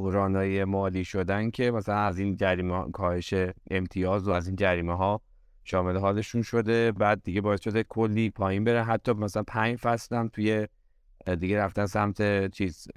های 0.09 0.63
مالی 0.63 1.05
شدن 1.05 1.49
که 1.49 1.71
مثلا 1.71 1.95
از 1.95 2.19
این 2.19 2.35
جریمه 2.35 2.91
کاهش 2.91 3.33
امتیاز 3.71 4.27
و 4.27 4.31
از 4.31 4.47
این 4.47 4.55
جریمه 4.55 4.97
ها 4.97 5.21
شامل 5.63 5.97
حالشون 5.97 6.41
شده. 6.41 6.91
بعد 6.91 7.23
دیگه 7.23 7.41
باعث 7.41 7.61
شده 7.61 7.83
کلی 7.83 8.29
پایین 8.29 8.63
بره. 8.63 8.83
حتی 8.83 9.13
مثلا 9.13 9.43
پنج 9.43 9.75
فصل 9.75 10.15
هم 10.15 10.27
توی 10.27 10.67
دیگه 11.39 11.57
رفتن 11.57 11.85
سمت 11.85 12.51
چیز 12.51 12.87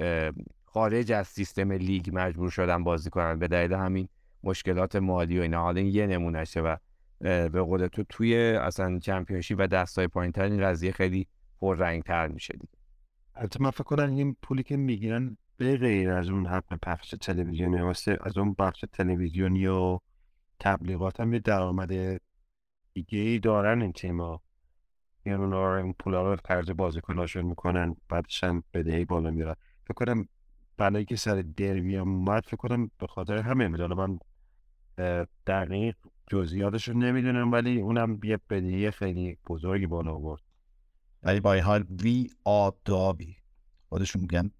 خارج 0.64 1.12
از 1.12 1.27
سیستم 1.27 1.72
لیگ 1.72 2.11
مجبور 2.12 2.51
شدن 2.51 2.85
بازی 2.85 3.11
کنن. 3.11 3.39
به 3.39 3.49
دلیل 3.49 3.72
همین 3.72 4.09
مشکلات 4.43 4.97
مالی 4.97 5.39
و 5.39 5.43
اینا. 5.43 5.62
حالا 5.62 5.81
این 5.81 5.95
یه 5.95 6.07
نمونهشه 6.07 6.61
و 6.61 6.77
به 7.20 7.49
قول 7.49 7.87
تو 7.87 8.03
توی 8.09 8.37
اصلا 8.37 8.99
چمپیونشی 8.99 9.55
و 9.55 9.66
دستای 9.66 10.09
پایین 10.09 10.33
تر 10.33 10.43
این 10.43 10.62
قضیه 10.62 10.93
خیلی 10.93 11.27
رنگ 11.62 12.03
تر 12.03 12.29
میشه 12.29 12.53
دیگه. 12.53 12.86
البته 13.37 13.62
من 13.62 13.70
فکر 13.70 13.84
کنم 13.84 14.11
این 14.11 14.37
پولی 14.43 14.62
که 14.62 14.76
می‌گیرن 14.76 15.37
به 15.57 15.76
غیر 15.76 16.11
از 16.11 16.28
اون 16.28 16.47
حق 16.47 16.78
پخش 16.82 17.14
تلویزیونی 17.20 17.80
واسه 17.80 18.18
از 18.20 18.39
اون 18.39 18.55
بخش 18.59 18.84
تلویزیونی 18.93 19.66
و 19.66 19.99
تبلیغات 20.61 21.20
هم 21.20 21.32
یه 21.32 21.39
درآمد 21.39 22.20
دیگه 22.95 23.18
ای 23.18 23.39
دارن 23.39 23.82
این 23.82 23.93
تیما 23.93 24.43
یعنی 25.26 25.43
اونا 25.43 25.76
این 25.76 25.95
پولا 25.99 26.32
رو 26.32 26.37
خرج 26.44 26.70
بازیکناشون 26.70 27.45
می‌کنن 27.45 27.97
بعدش 28.09 28.45
هم 28.45 28.62
بدهی 28.74 29.05
بالا 29.05 29.30
میرن. 29.30 29.55
فکر 29.84 29.95
کنم 29.95 30.28
بلایی 30.76 31.05
که 31.05 31.16
سر 31.16 31.45
دربی 31.57 31.97
هم 31.97 32.09
اومد 32.09 32.45
فکر 32.47 32.57
کنم 32.57 32.91
به 32.99 33.07
خاطر 33.07 33.39
همه 33.39 33.68
می‌دونه 33.68 33.95
من 33.95 34.18
دقیق 35.47 35.97
جزئیاتش 36.30 36.89
رو 36.89 36.99
نمی‌دونم 36.99 37.53
ولی 37.53 37.80
اونم 37.80 38.20
یه 38.24 38.39
بدهی 38.51 38.91
خیلی 38.91 39.39
بزرگی 39.49 39.87
بالا 39.87 40.12
آورد. 40.14 40.43
ولی 41.22 41.40
با 41.40 41.52
این 41.52 41.62
حال 41.62 41.84
we 42.03 42.30
are 42.44 42.79
Derby 42.79 43.36
خودشون 43.88 44.22
میگن 44.22 44.50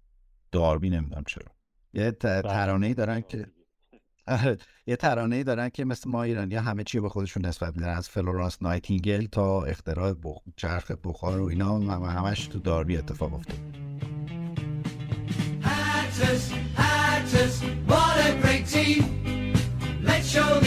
داربی 0.51 0.89
نمی‌دونم 0.89 1.23
چرا. 1.27 1.45
یه 1.93 2.11
بله. 2.11 2.41
ترانه 2.41 2.87
ای 2.87 2.93
دارن 2.93 3.21
که 3.21 3.47
یه 4.87 4.95
ترانه 4.95 5.35
ای 5.35 5.43
دارن 5.43 5.69
که 5.69 5.85
مثل 5.85 6.09
ما 6.09 6.23
ایرانی 6.23 6.55
همه 6.55 6.83
چی 6.83 6.99
به 6.99 7.09
خودشون 7.09 7.45
نسبت 7.45 7.75
میدن. 7.75 7.89
از 7.89 8.09
فلورانس 8.09 8.61
نایتینگل 8.61 9.25
تا 9.25 9.63
اختراع 9.63 10.13
بخ... 10.23 10.37
چرخ 10.55 10.91
بخار 10.91 11.41
و 11.41 11.45
اینا 11.45 11.79
هم 11.79 12.03
همش 12.03 12.47
تو 12.47 12.59
داربی 12.59 12.97
اتفاق 12.97 13.33
افتاد. 13.33 13.57
Let's 20.07 20.27
show 20.33 20.66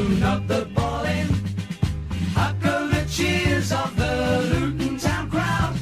who 0.00 0.08
knock 0.22 0.42
the 0.46 0.62
ball 0.76 1.04
in. 1.18 1.28
Up 2.44 2.56
the 2.60 3.02
cheers 3.16 3.68
of 3.82 3.90
the 4.02 4.14
Luton 4.50 4.94
Town 5.06 5.24
crowd 5.32 5.74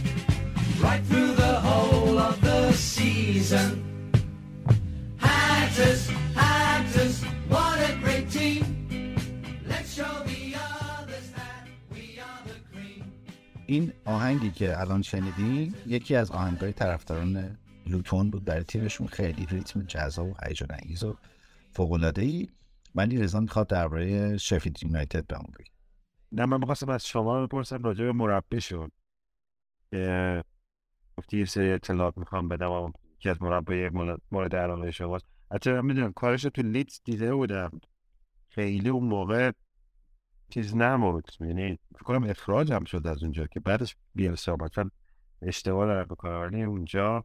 right 0.84 1.02
through 1.08 1.32
the 1.44 1.54
whole 1.66 2.18
of 2.28 2.36
the 2.48 2.60
season. 2.72 3.70
Hatters, 5.18 6.02
Hatters, 6.34 7.16
what 7.52 7.78
a 7.90 7.92
great 8.04 8.26
team. 8.36 8.62
Let's 9.70 9.90
show 9.98 10.14
the 10.32 10.42
others 10.66 11.26
that 11.38 11.62
we 11.92 12.04
are 12.28 12.42
the 12.50 12.58
cream. 12.70 13.04
این 13.66 13.92
آهنگی 14.04 14.50
که 14.50 14.80
الان 14.80 15.02
شنیدین 15.02 15.74
یکی 15.86 16.14
از 16.16 16.30
آهنگای 16.30 16.72
طرفداران 16.72 17.58
لوتون 17.86 18.30
بود 18.30 18.44
برای 18.44 18.64
تیمشون 18.64 19.06
خیلی 19.06 19.46
ریتم 19.50 19.82
جذاب 19.82 20.26
و 20.26 20.34
هیجان 20.46 20.68
انگیز 20.82 21.04
و 21.04 21.16
فوق 21.72 21.92
العاده 21.92 22.22
ای 22.22 22.48
ولی 22.98 23.18
رضا 23.18 23.40
می‌خواد 23.40 23.66
درباره 23.68 24.36
شفید 24.36 24.82
یونایتد 24.82 25.26
بهمون 25.26 25.52
بگه. 25.58 25.70
نه 26.32 26.46
من 26.46 26.60
می‌خواستم 26.60 26.88
از 26.88 27.06
شما 27.06 27.46
بپرسم 27.46 27.82
راجع 27.82 28.04
به 28.04 28.12
مربیشون 28.12 28.90
که 29.90 30.44
گفتی 31.18 31.38
یه 31.38 31.44
سری 31.44 31.72
اطلاعات 31.72 32.18
می‌خوام 32.18 32.48
بدم 32.48 32.70
و 32.70 32.92
که 33.18 33.30
از 33.30 33.42
مربی 33.42 33.88
مورد- 34.30 34.56
علاقه 34.56 34.90
شماست. 34.90 35.26
حتی 35.52 35.72
من 35.72 35.84
می‌دونم 35.84 36.12
کارش 36.12 36.44
رو 36.44 36.50
تو 36.50 36.62
لیدز 36.62 37.00
دیده 37.04 37.34
بودم. 37.34 37.80
خیلی 38.48 38.88
اون 38.88 39.04
موقع 39.04 39.52
چیز 40.50 40.76
نمود 40.76 41.28
یعنی 41.40 41.78
فکر 41.98 42.24
اخراج 42.30 42.72
هم 42.72 42.84
شد 42.84 43.06
از 43.06 43.22
اونجا 43.22 43.46
که 43.46 43.60
بعدش 43.60 43.96
بیلسا 44.14 44.52
آمد 44.52 44.70
چون 44.70 44.90
اشتباه 45.42 45.86
دارم 45.86 46.04
بکنم 46.04 46.54
اونجا 46.54 47.24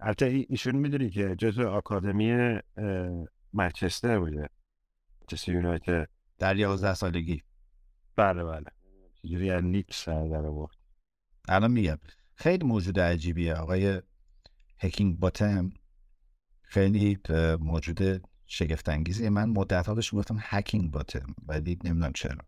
البته 0.00 0.26
ای- 0.26 0.46
ایشون 0.48 0.76
می‌دونی 0.76 1.10
که 1.10 1.36
جزو 1.36 1.68
آکادمی 1.68 2.58
منچستر 3.52 4.18
بوده. 4.18 4.48
منچستر 5.32 5.52
یونایتد 5.52 6.08
در 6.38 6.56
11 6.56 6.94
سالگی. 6.94 7.42
بله 8.16 8.44
بله. 8.44 8.66
چجوری 9.22 9.50
از 9.50 9.64
لیگ 9.64 9.86
سر 9.90 10.28
در 10.28 10.46
آورد؟ 10.46 10.76
الان 11.48 11.70
میگم. 11.70 11.98
خیلی 12.34 12.66
موجود 12.66 13.00
عجیبیه. 13.00 13.54
آقای 13.54 14.02
هکینگ 14.78 15.18
باتم 15.18 15.70
خیلی 16.62 17.18
موجود 17.60 18.28
شگفت 18.46 18.88
انگیزیه 18.88 19.30
من 19.30 19.48
مدت 19.48 19.86
ها 19.86 19.94
بهش 19.94 20.14
گفتم 20.14 20.38
هکینگ 20.40 20.90
باتم 20.90 21.34
ولی 21.46 21.78
نمی‌دونم 21.84 22.12
چرا. 22.12 22.44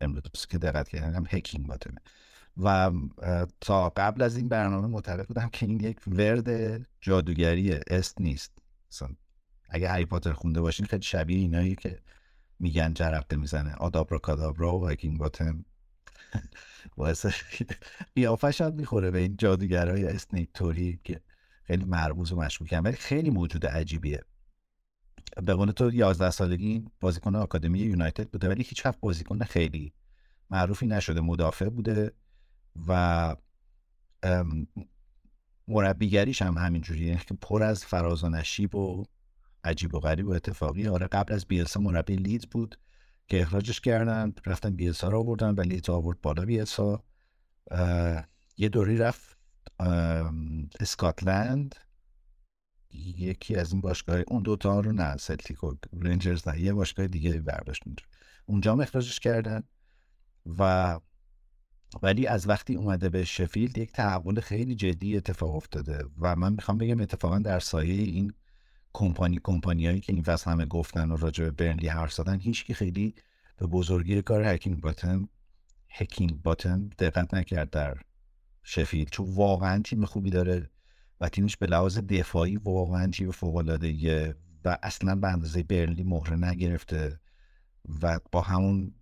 امروز 0.00 0.46
که 0.50 0.58
دقت 0.58 0.88
کردم 0.88 1.24
هکینگ 1.30 1.66
باتمه. 1.66 2.00
و 2.56 2.90
تا 3.60 3.88
قبل 3.88 4.22
از 4.22 4.36
این 4.36 4.48
برنامه 4.48 4.86
معتقد 4.88 5.26
بودم 5.26 5.48
که 5.48 5.66
این 5.66 5.80
یک 5.80 6.00
ورد 6.06 6.80
جادوگری 7.00 7.72
است 7.72 8.20
نیست. 8.20 8.58
مثلا 8.92 9.08
اگه 9.68 9.88
هری 9.88 10.04
پاتر 10.04 10.32
خونده 10.32 10.60
باشین 10.60 10.86
خیلی 10.86 11.02
شبیه 11.02 11.38
اینایی 11.38 11.74
که 11.74 12.00
میگن 12.60 12.94
جرقه 12.94 13.36
می‌زنه. 13.36 13.74
آدابرا 13.74 14.18
کادابرا 14.18 14.78
و 14.78 14.88
هکینگ 14.88 15.18
باتم. 15.18 15.64
باعث 16.96 17.26
قیافش 18.14 18.60
هم 18.60 18.74
می‌خوره 18.74 19.10
به 19.10 19.18
این 19.18 19.36
جادوگرای 19.36 20.04
اسنیپ 20.04 20.48
توری 20.54 21.00
که 21.04 21.20
خیلی 21.62 21.84
مرموز 21.84 22.32
و 22.32 22.36
مشکوکن 22.36 22.78
ولی 22.78 22.96
خیلی 22.96 23.30
موجود 23.30 23.66
عجیبیه. 23.66 24.24
به 25.42 25.54
قول 25.54 25.70
تو 25.70 25.92
11 25.92 26.30
سالگی 26.30 26.84
بازیکن 27.00 27.34
آکادمی 27.34 27.78
یونایتد 27.78 28.30
بوده 28.30 28.48
ولی 28.48 28.62
هیچ 28.62 28.86
وقت 28.86 29.00
بازیکن 29.00 29.38
خیلی 29.38 29.92
معروفی 30.50 30.86
نشده 30.86 31.20
مدافع 31.20 31.68
بوده 31.68 32.12
و 32.88 33.36
مربیگریش 35.68 36.42
هم 36.42 36.58
همینجوریه. 36.58 37.16
که 37.16 37.34
پر 37.42 37.62
از 37.62 37.84
فراز 37.84 38.24
و 38.24 38.28
نشیب 38.28 38.74
و 38.74 39.04
عجیب 39.64 39.94
و 39.94 40.00
غریب 40.00 40.28
و 40.28 40.32
اتفاقی. 40.32 40.88
آره 40.88 41.06
قبل 41.06 41.34
از 41.34 41.46
بیلسا 41.46 41.80
مربی 41.80 42.16
لیدز 42.16 42.46
بود 42.46 42.78
که 43.28 43.42
اخراجش 43.42 43.80
کردن. 43.80 44.32
رفتن 44.46 44.70
بیلسا 44.76 45.08
رو 45.08 45.18
آوردن 45.18 45.54
و 45.54 45.60
لیدز 45.60 45.90
آورد 45.90 46.20
بالا 46.20 46.44
بیلسا. 46.44 47.04
یه 48.56 48.68
دوری 48.68 48.96
رفت 48.96 49.38
اسکاتلند. 50.80 51.74
یکی 52.92 53.56
از 53.56 53.72
این 53.72 53.80
باشگاه 53.80 54.20
اون 54.28 54.42
دوتا 54.42 54.80
رو 54.80 54.92
نه 54.92 55.16
و 55.62 55.74
رنجرز 55.92 56.48
نه 56.48 56.60
یه 56.60 56.72
باشگاه 56.72 57.06
دیگه 57.06 57.32
برداشت 57.32 57.82
اونجا 58.46 58.72
هم 58.72 58.80
اخراجش 58.80 59.20
کردن. 59.20 59.62
و 60.58 61.00
ولی 62.02 62.26
از 62.26 62.48
وقتی 62.48 62.74
اومده 62.74 63.08
به 63.08 63.24
شفیلد 63.24 63.78
یک 63.78 63.92
تحول 63.92 64.40
خیلی 64.40 64.74
جدی 64.74 65.16
اتفاق 65.16 65.54
افتاده. 65.54 66.04
و 66.20 66.36
من 66.36 66.52
می‌خوام 66.52 66.78
بگم 66.78 67.00
اتفاقا 67.00 67.38
در 67.38 67.60
سایه 67.60 68.02
این 68.02 68.32
کمپانی 68.92 69.40
کمپانیایی 69.42 70.00
که 70.00 70.12
این 70.12 70.22
فصل 70.22 70.50
همه 70.50 70.66
گفتن 70.66 71.10
و 71.10 71.16
راجع 71.16 71.44
به 71.44 71.50
برنلی 71.50 71.88
حرف 71.88 72.12
زدن 72.12 72.40
هیچکی 72.40 72.74
خیلی 72.74 73.14
به 73.56 73.66
بزرگی 73.66 74.22
کار 74.22 74.44
هکینگ 74.44 74.80
باتم 74.80 75.28
هکینگ 75.90 76.42
باتم 76.42 76.88
دقت 76.98 77.34
نکرد 77.34 77.70
در 77.70 77.96
شفیلد. 78.62 79.10
چون 79.10 79.34
واقعا 79.34 79.82
تیم 79.82 80.04
خوبی 80.04 80.30
داره 80.30 80.70
و 81.20 81.28
تیمش 81.28 81.56
به 81.56 81.66
لحاظ 81.66 81.98
دفاعی 81.98 82.56
واقعا 82.56 83.06
تیم 83.06 83.30
فوق 83.30 83.78
و 84.64 84.78
اصلا 84.82 85.14
به 85.14 85.28
اندازه 85.28 85.62
برنلی 85.62 86.02
مهره 86.02 86.36
نگرفته 86.36 87.20
و 88.02 88.20
با 88.32 88.40
همون 88.40 88.94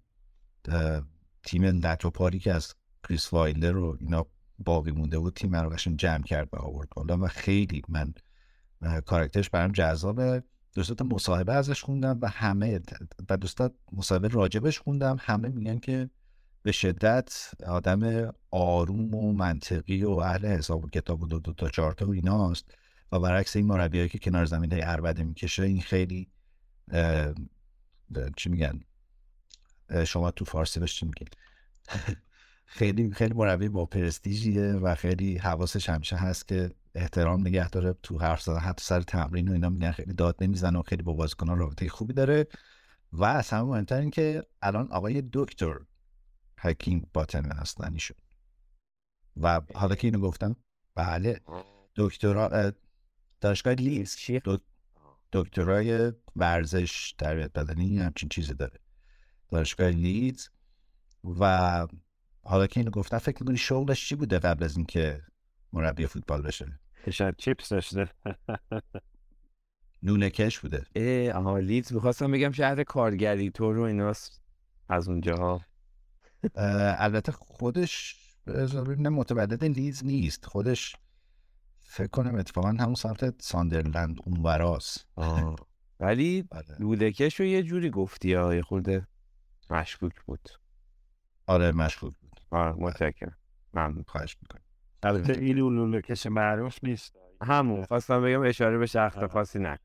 تیم 1.43 1.65
لتوپاری 1.65 2.39
که 2.39 2.53
از 2.53 2.75
کریس 3.09 3.33
وایلر 3.33 3.71
رو 3.71 3.97
اینا 4.01 4.27
باقی 4.59 4.91
مونده 4.91 5.19
بود 5.19 5.35
تیم 5.35 5.57
رو 5.57 5.71
قشنگ 5.71 5.99
جمع 5.99 6.23
کرد 6.23 6.49
و 6.53 6.57
آورد 6.57 6.89
و 6.97 7.29
خیلی 7.29 7.83
من 7.89 8.15
اه، 8.83 9.01
کاراکترش 9.01 9.51
برام 9.51 9.73
جذابه. 9.73 10.43
دوستا 10.75 11.05
مصاحبه 11.05 11.53
ازش 11.53 11.83
خوندم 11.83 12.19
و 12.23 12.29
همه 12.29 12.81
و 13.31 13.37
دوستا 13.37 13.71
مصاحبه 13.93 14.29
راجبش 14.29 14.79
خوندم. 14.79 15.17
همه 15.21 15.49
میگن 15.49 15.79
که 15.79 16.11
به 16.63 16.73
شدت 16.73 17.51
آدم 17.67 18.33
آروم 18.51 19.15
و 19.15 19.33
منطقی 19.33 20.05
و 20.05 20.11
اهل 20.11 20.47
حساب 20.47 20.85
و 20.85 20.89
کتاب 20.89 21.23
و 21.23 21.27
دو, 21.27 21.39
دو 21.39 21.53
تا 21.53 21.69
چهار 21.69 21.93
تا 21.93 22.07
و 22.07 22.11
ایناست. 22.11 22.75
و 23.13 23.21
برعکس 23.21 23.57
این 23.57 23.67
مربیایی 23.67 24.09
که 24.09 24.19
کنار 24.19 24.45
زمین 24.45 24.73
های 24.73 24.81
عربده 24.81 25.25
می‌کشه 25.25 25.63
این 25.63 25.81
خیلی 25.81 26.29
چی 28.37 28.49
میگن؟ 28.49 28.81
شما 30.07 30.31
تو 30.31 30.45
فارسی 30.45 30.81
بهش 30.81 31.01
چی 31.01 31.07
خیلی 32.65 33.11
خیلی 33.11 33.35
مربی 33.35 33.69
با 33.69 33.87
پرستیژیه 33.87 34.73
و 34.73 34.95
خیلی 34.95 35.37
حواسش 35.37 35.89
همیشه 35.89 36.17
هست 36.17 36.49
که 36.49 36.71
احترام 36.95 37.41
نگه 37.41 37.69
داره 37.71 37.93
تو 38.03 38.19
حرف 38.19 38.43
زدن 38.43 38.59
حتی 38.59 38.85
سر 38.85 39.01
تمرین 39.01 39.49
و 39.49 39.53
اینا 39.53 39.69
میگن 39.69 39.93
خیلی 39.93 40.15
داد 40.15 40.37
نمی‌زنه 40.41 40.79
و 40.79 40.83
خیلی 40.83 41.03
با 41.03 41.13
بازیکنان 41.13 41.59
رابطه 41.59 41.89
خوبی 41.89 42.13
داره. 42.13 42.47
و 43.13 43.25
از 43.25 43.51
همه 43.51 43.63
مهمتر 43.63 44.01
این 44.01 44.11
که 44.11 44.43
الان 44.63 44.93
آقای 44.93 45.23
دکتر 45.33 45.79
هکینگ 46.59 47.07
باتن 47.13 47.53
هستن 47.53 47.93
ایشون 47.93 48.17
و 49.37 49.61
حالا 49.75 49.95
که 49.95 50.07
اینو 50.07 50.19
گفتم 50.21 50.57
بله 50.95 51.41
دکترا 51.97 52.49
اه، 52.49 52.73
دانشگاه؟ 53.41 53.75
دو- 53.75 54.59
دکترای 55.33 56.13
ورزش 56.37 57.15
تربیت 57.19 57.53
بدنی 57.53 57.99
همچین 57.99 58.29
چیزی 58.29 58.55
داره. 58.55 58.81
دانشگاه 59.51 59.89
لیدز 59.89 60.49
و 61.41 61.87
حالا 62.43 62.67
که 62.67 62.81
اینو 62.81 62.91
گفتم 62.91 63.19
فکر 63.19 63.43
می‌کنی 63.43 63.59
شغلش 63.59 64.09
چی 64.09 64.15
بوده 64.15 64.39
قبل 64.39 64.65
از 64.65 64.77
اینکه 64.77 65.23
مربی 65.73 66.07
فوتبال 66.07 66.43
بشه. 66.43 66.81
شاید 67.11 67.37
چیپس 67.37 67.69
داشته. 67.69 68.09
نونه 70.03 70.31
کش 70.31 70.59
بوده. 70.59 70.87
اه 70.97 71.31
آها 71.33 71.59
لیدز 71.59 71.93
می‌خواستم 71.93 72.31
بگم 72.31 72.53
شهر 72.53 72.83
کارگری 72.85 73.51
تو 73.51 73.73
رو 73.73 73.83
ایناست 73.83 74.43
از 74.89 75.09
اونجاها 75.09 75.61
اه، 76.55 77.03
البته 77.03 77.33
خودش 77.33 78.17
ببینم 78.47 79.15
متولد 79.15 79.65
لیز 79.65 80.05
نیست. 80.05 80.47
خودش 80.47 80.97
فکر 81.81 82.07
کنم 82.09 82.35
اتفاقا 82.35 82.69
همون 82.69 82.95
سمت 82.95 83.43
ساندرلند 83.43 84.19
اونوراست. 84.25 85.07
آه. 85.17 85.57
ولی 86.01 86.43
بله. 86.51 86.77
لولکش 86.81 87.41
رو 87.41 87.47
یه 87.47 87.63
جوری 87.63 87.91
گفتی 87.91 88.35
ها 88.35 88.55
یه 88.55 88.63
خورده 88.63 89.07
مشکوک 89.71 90.13
بود. 90.27 90.49
آره 91.47 91.73
مشغول 91.73 92.13
بود. 92.21 92.41
آره 92.51 92.73
متشکرم. 92.73 93.37
ممنون. 93.75 94.05
خواهش 94.09 94.37
می‌کنم. 94.43 94.63
البته 95.03 95.33
این 95.33 95.57
لولو 95.57 96.01
کش 96.01 96.27
معروف 96.27 96.79
نیست 96.83 97.17
همون 97.43 97.85
خواستم 97.85 98.23
بگم 98.23 98.43
اشاره 98.43 98.79
به 98.79 98.87
شخص 98.87 99.19
خاصی 99.19 99.59
نه 99.59 99.79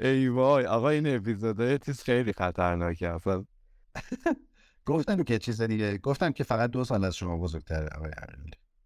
ای 0.00 0.28
وای 0.28 0.66
آقا 0.66 0.88
این 0.88 1.16
اپیزودهای 1.16 1.78
چیز 1.78 2.02
خیلی 2.02 2.32
خطرناکه 2.32 3.08
اصلا 3.08 3.44
گفتم 4.84 5.22
که 5.22 5.38
چیز 5.38 5.62
دیگه 5.62 5.98
گفتم 5.98 6.32
که 6.32 6.44
فقط 6.44 6.70
دو 6.70 6.84
سال 6.84 7.04
از 7.04 7.16
شما 7.16 7.36
بزرگتره 7.36 7.88
آقای 7.96 8.10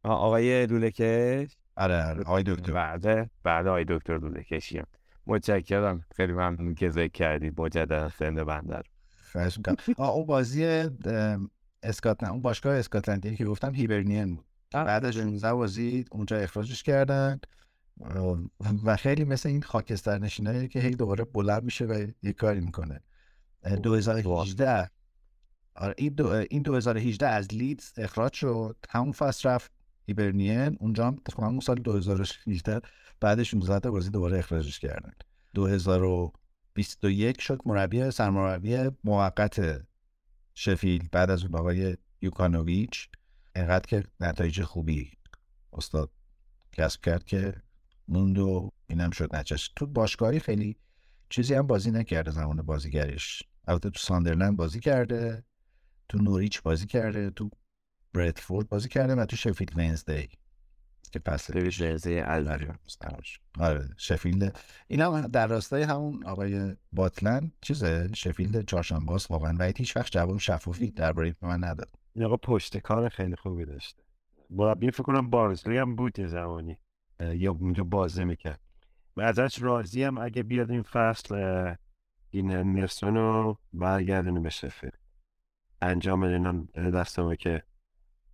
آقای 0.02 0.66
لولکش 0.66 1.56
آره 1.76 2.04
آره 2.04 2.20
آقای 2.20 2.42
دکتر 2.42 2.72
بعد 2.72 3.30
بعد 3.42 3.66
آقای 3.66 3.84
دکتر 3.88 4.18
لولکشی 4.18 4.82
متشکرم 5.26 6.04
خیلی 6.16 6.32
ممنون 6.32 6.74
که 6.74 6.90
ذکر 6.90 7.12
کردی 7.12 7.52
مجددا 7.58 8.08
سند 8.08 8.44
بنده 8.44 8.76
رو 8.76 8.82
خواهش 9.32 9.56
می‌کنم 9.56 9.76
آه 9.96 10.10
اون 10.10 10.26
بازی 10.26 10.64
ام، 10.66 11.50
اسکاتلند 11.82 12.32
اون 12.32 12.42
باشگاه 12.42 12.76
اسکاتلندی 12.76 13.36
که 13.36 13.44
گفتم 13.44 13.74
هیبرنین 13.74 14.36
بود. 14.36 14.44
بعد 14.84 15.04
از 15.04 15.14
16 15.14 15.52
بازی 15.52 16.04
اونجا 16.10 16.36
اخراجش 16.36 16.82
کردن. 16.82 17.40
و 18.84 18.96
خیلی 18.96 19.24
مثل 19.24 19.48
این 19.48 19.62
خاکستر 19.62 20.18
نشینایی 20.18 20.68
که 20.68 20.80
هی 20.80 20.90
دوباره 20.90 21.24
بلند 21.24 21.62
میشه 21.62 21.84
و 21.84 22.06
یه 22.22 22.32
کاری 22.32 22.60
می‌کنه. 22.60 23.00
اه، 23.62 23.76
2018 23.76 24.90
آره 25.74 25.94
این, 25.98 26.12
دو 26.14 26.26
این 26.50 26.62
2018 26.62 27.26
از 27.26 27.54
لیدز 27.54 27.92
اخراج 27.96 28.32
شد. 28.32 28.76
همون 28.90 29.12
فصل 29.12 29.48
رفت 29.48 29.70
هیبرنین. 30.06 30.76
اونجا 30.80 31.06
هم 31.06 31.18
اون 31.38 31.60
سال 31.60 31.76
2018 31.76 32.80
بعد 33.20 33.42
16 33.42 33.80
تا 33.80 33.90
بازی 33.90 34.10
دوباره 34.10 34.38
اخراجش 34.38 34.78
کردن. 34.78 35.12
2021 35.54 37.40
شد 37.40 37.60
مربی 37.64 38.10
سرمربی 38.10 38.90
موقت 39.04 39.82
شفیل 40.62 41.08
بعد 41.12 41.30
از 41.30 41.44
اون 41.44 41.54
آقای 41.54 41.96
یوکانوویچ 42.22 43.08
انقدر 43.54 43.86
که 43.86 44.04
نتایج 44.20 44.62
خوبی 44.62 45.12
استاد 45.72 46.10
کسب 46.72 47.00
کرد 47.00 47.24
که 47.24 47.54
موند 48.08 48.38
و 48.38 48.70
اینم 48.86 49.10
شد 49.10 49.36
نچش 49.36 49.70
تو 49.76 49.86
باشگاهی 49.86 50.40
خیلی 50.40 50.76
چیزی 51.28 51.54
هم 51.54 51.66
بازی 51.66 51.90
نکرده 51.90 52.30
زمان 52.30 52.62
بازیگریش. 52.62 53.42
البته 53.68 53.90
تو 53.90 53.98
ساندرلند 53.98 54.56
بازی 54.56 54.80
کرده 54.80 55.44
تو 56.08 56.18
نوریچ 56.18 56.62
بازی 56.62 56.86
کرده 56.86 57.30
تو 57.30 57.50
بردفورد 58.14 58.68
بازی 58.68 58.88
کرده 58.88 59.14
و 59.14 59.24
تو 59.24 59.36
شفیلد 59.36 59.78
ونزدی 59.78 60.28
که 61.12 61.18
پس 61.18 61.50
رزه 61.56 62.22
الوری 62.26 62.68
آره 63.58 63.88
شفیلد. 63.96 64.58
این 64.88 65.00
هم 65.00 65.20
در 65.20 65.46
راستای 65.46 65.82
همون 65.82 66.26
آقای 66.26 66.76
باتلند 66.92 67.52
چیزه؟ 67.60 68.10
شفیلد 68.14 68.66
چهارشنبه 68.66 69.12
است 69.12 69.30
واقعا 69.30 69.56
و 69.58 69.72
هیچ 69.76 69.96
وقت 69.96 70.12
جواب 70.12 70.38
شفافی 70.38 70.90
درباره 70.90 71.36
من 71.42 71.64
نداد. 71.64 71.88
این 72.14 72.24
آقا 72.24 72.36
پشت 72.36 72.78
کار 72.78 73.08
خیلی 73.08 73.36
خوبی 73.36 73.64
داشته. 73.64 74.02
مربی 74.50 74.90
فکر 74.90 75.02
کنم 75.02 75.30
بارزلی 75.30 75.78
هم 75.78 75.96
بود 75.96 76.18
یه 76.18 76.26
زمانی 76.26 76.78
یا 77.20 77.52
اونجا 77.52 77.84
بازی 77.84 78.24
می‌کرد. 78.24 78.60
و 79.16 79.20
ازش 79.20 79.62
راضی 79.62 80.02
هم 80.02 80.18
اگه 80.18 80.42
بیاد 80.42 80.70
این 80.70 80.82
فصل 80.82 81.34
این 82.30 82.50
نرسون 82.50 83.14
رو 83.14 83.58
برگردونه 83.72 84.40
به 84.40 84.50
شفیل 84.50 84.90
انجام 85.82 86.22
اینم 86.22 86.68
دستمه 86.94 87.36
که 87.36 87.62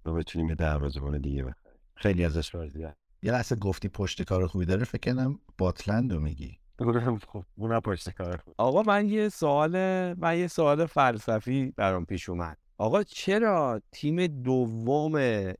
ما 0.05 0.13
بتونیم 0.13 0.49
یه 0.49 0.55
دروازه‌بان 0.55 1.21
دیگه 1.21 1.55
خیلی 1.97 2.25
ازش 2.25 2.55
راضی 2.55 2.85
هم 2.85 2.95
یه 3.23 3.33
لحظه 3.33 3.57
گفتی 3.57 3.89
پشت 3.89 4.23
کار 4.23 4.47
خوبی 4.47 4.65
داره 4.65 4.85
فکر 4.85 5.13
کنم 5.13 5.39
باتلند 5.59 6.13
رو 6.13 6.21
میگی. 6.21 6.59
خب 6.79 7.45
اونم 7.57 7.81
پشت 7.81 8.11
کار 8.11 8.43
آقا 8.59 8.83
من 8.83 9.09
یه 9.09 9.29
سوال 9.29 9.73
من 10.15 10.39
یه 10.39 10.47
سوال 10.47 10.87
فلسفی 10.87 11.73
برام 11.77 12.05
پیش 12.05 12.29
اومد. 12.29 12.59
آقا 12.79 13.03
چرا 13.03 13.81
تیم 13.93 14.27
دوم 14.27 15.53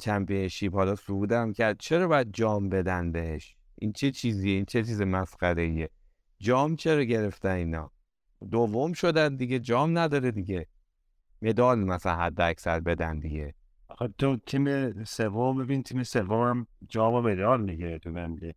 چمپیونشیپ 0.00 0.74
حالا 0.74 0.94
صعودم 0.94 1.52
کرد 1.52 1.76
چرا 1.78 2.08
باید 2.08 2.32
جام 2.32 2.68
بدن 2.68 3.12
بهش؟ 3.12 3.56
این 3.74 3.92
چه 3.92 4.10
چیزیه؟ 4.10 4.54
این 4.54 4.64
چه 4.64 4.84
چیز 4.84 5.02
مسخره 5.02 5.62
ایه 5.62 5.90
جام 6.40 6.76
چرا 6.76 7.04
گرفتن 7.04 7.50
اینا؟ 7.50 7.90
دوم 8.50 8.92
شدن 8.92 9.36
دیگه 9.36 9.58
جام 9.58 9.98
نداره 9.98 10.30
دیگه. 10.30 10.66
مدال 11.42 11.78
مثلا 11.78 12.16
حد 12.16 12.40
اکثر 12.40 12.80
بدن 12.80 13.18
دیگه. 13.18 13.54
آخه 14.00 14.14
تو 14.18 14.36
تیم 14.36 15.04
سوم 15.04 15.58
ببین 15.58 15.82
تیم 15.82 16.02
سوم 16.02 16.66
جام 16.88 17.14
و 17.14 17.20
مدال 17.20 17.60
می‌گیره 17.60 17.98
تو 17.98 18.10
ومبلی 18.10 18.54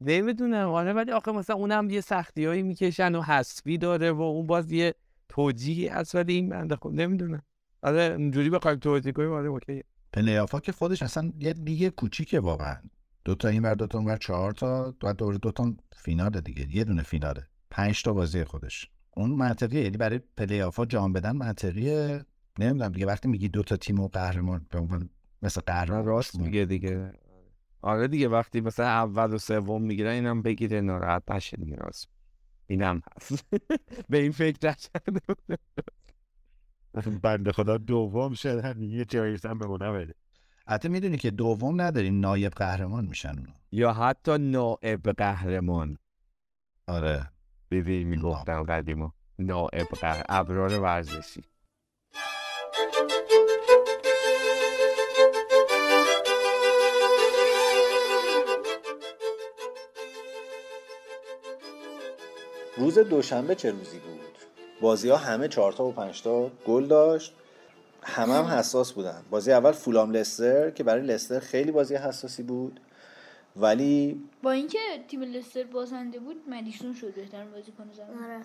نمی‌دونم 0.00 0.68
آره 0.68 0.92
ولی 0.92 1.12
آخه 1.12 1.32
مثلا 1.32 1.56
اونم 1.56 1.90
یه 1.90 2.00
سختی 2.00 2.44
هایی 2.44 2.62
می‌کشن 2.62 3.14
و 3.14 3.22
حذفی 3.22 3.78
داره 3.78 4.12
و 4.12 4.20
اون 4.20 4.46
باز 4.46 4.72
یه 4.72 4.94
توجیهی 5.28 5.88
هست 5.88 6.14
ولی 6.14 6.34
این 6.34 6.48
بنده 6.48 6.76
خب 6.76 6.90
نمی‌دونم 6.90 7.42
آره 7.82 8.02
اونجوری 8.02 8.50
بخوایم 8.50 8.78
توجیه 8.78 9.12
کنیم 9.12 9.32
آره 9.32 9.48
اوکی 9.48 9.82
پلیافا 10.12 10.60
که 10.60 10.72
خودش 10.72 11.02
اصلا 11.02 11.32
یه 11.38 11.52
لیگ 11.52 11.88
کوچیکه 11.88 12.40
واقعا 12.40 12.76
دو 13.24 13.34
تا 13.34 13.48
این 13.48 13.62
ور 13.62 13.74
دو 13.74 13.86
تا 13.86 13.98
اون 13.98 14.06
ور 14.08 14.16
چهار 14.16 14.52
تا 14.52 14.90
دو 14.90 15.12
دور 15.12 15.34
دو 15.34 15.50
تا 15.50 15.74
فیناله 15.96 16.40
دیگه 16.40 16.76
یه 16.76 16.84
دونه 16.84 17.02
فیناله 17.02 17.46
پنج 17.70 18.02
تا 18.02 18.12
بازی 18.12 18.44
خودش 18.44 18.90
اون 19.16 19.30
منطقیه 19.30 19.82
یعنی 19.82 19.96
برای 19.96 20.20
پلیافا 20.36 20.86
جام 20.86 21.12
بدن 21.12 21.36
منطقیه 21.36 22.24
نمی‌دونم 22.58 22.92
دیگه 22.92 23.06
وقتی 23.06 23.28
میگی 23.28 23.48
دو 23.48 23.62
تا 23.62 23.76
تیم 23.76 24.00
و 24.00 24.08
قهرمان 24.08 24.66
به 24.70 24.78
عنوان 24.78 25.10
مثل 25.42 25.60
قهرمان 25.60 26.04
راست 26.04 26.38
میگه 26.38 26.64
دیگه. 26.64 27.12
آره 27.82 28.08
دیگه 28.08 28.28
وقتی 28.28 28.60
مثلا 28.60 28.86
اول 28.86 29.32
و 29.32 29.38
سوم 29.38 29.82
می‌گیرن 29.82 30.10
اینم 30.10 30.42
بگیره 30.42 30.80
ناراحت 30.80 31.30
نشه 31.30 31.56
دیگه 31.56 31.76
راست. 31.76 32.08
اینم 32.66 33.02
هست. 33.16 33.44
به 34.10 34.18
این 34.18 34.32
فکر 34.32 34.68
نکرده. 34.68 35.20
بنده 37.22 37.52
خدا 37.52 37.78
دوم 37.78 38.34
شدن 38.34 38.82
یه 38.82 39.04
جایزه 39.04 39.48
هم 39.48 39.58
به 39.58 39.66
اونا 39.66 39.92
بده. 39.92 40.14
حتی 40.68 40.88
می‌دونی 40.88 41.16
که 41.16 41.30
دوم 41.30 41.80
نداریم 41.80 42.20
نایب 42.20 42.52
قهرمان 42.52 43.04
میشن 43.04 43.28
اونا. 43.28 43.52
یا 43.72 43.92
حتی 43.92 44.38
نائب 44.38 45.10
قهرمان. 45.10 45.98
آره. 46.86 47.30
دیدی 47.70 48.04
می‌گفتم 48.04 48.62
قدیما 48.62 49.14
نائب 49.38 49.86
قهر 49.86 50.24
ابرار 50.28 50.80
ورزشی. 50.80 51.42
روز 62.78 62.98
دوشنبه 62.98 63.54
چه 63.54 63.70
روزی 63.70 63.98
بود؟ 63.98 64.18
بازی 64.80 65.08
ها 65.08 65.16
همه 65.16 65.48
چهارتا 65.48 65.84
و 65.84 65.92
پنجتا 65.92 66.50
گل 66.66 66.86
داشت. 66.86 67.34
همه 68.02 68.34
هم 68.34 68.44
حساس 68.44 68.92
بودن. 68.92 69.22
بازی 69.30 69.52
اول 69.52 69.72
فولام 69.72 70.10
لستر 70.12 70.70
که 70.70 70.84
برای 70.84 71.02
لستر 71.02 71.38
خیلی 71.38 71.70
بازی 71.72 71.94
حساسی 71.94 72.42
بود. 72.42 72.80
ولی 73.56 74.22
با 74.42 74.50
اینکه 74.50 74.78
تیم 75.08 75.22
لستر 75.22 75.64
بازنده 75.64 76.18
بود 76.18 76.36
مدیسون 76.48 76.94
شد 76.94 77.14
بهترین 77.14 77.50
بازیکن 77.50 77.90
زمین 77.96 78.24
آره. 78.24 78.40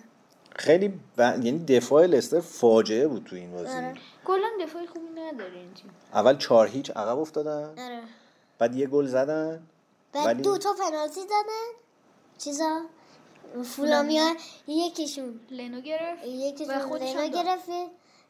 خیلی 0.56 0.88
ب... 0.88 1.20
یعنی 1.20 1.64
دفاع 1.64 2.06
لستر 2.06 2.40
فاجعه 2.40 3.08
بود 3.08 3.24
تو 3.24 3.36
این 3.36 3.52
بازی. 3.52 3.76
آره. 3.76 3.94
کلا 4.24 4.46
دفاعی 4.60 4.86
خوبی 4.86 5.06
نداره 5.20 5.52
این 5.58 5.74
تیم. 5.74 5.90
اول 6.14 6.36
چهار 6.36 6.68
هیچ 6.68 6.90
عقب 6.90 7.18
افتادن. 7.18 7.68
آره. 7.78 8.00
بعد 8.58 8.74
یه 8.74 8.86
گل 8.86 9.06
زدن. 9.06 9.62
بعد 10.12 10.26
ولی- 10.26 10.42
دو 10.42 10.58
تا 10.58 10.72
پنالتی 10.72 11.20
زدن. 11.20 11.78
چیزا؟ 12.38 12.80
فولامیا 13.62 14.34
یکیشون. 14.68 15.40
لنو 15.50 15.80
گرفت 15.80 16.24
و 16.24 16.26
یکیشون 16.26 16.78
خودش 16.78 17.02
لینا 17.02 17.20
هم 17.20 17.28
داد. 17.28 17.46
گرفت 17.46 17.68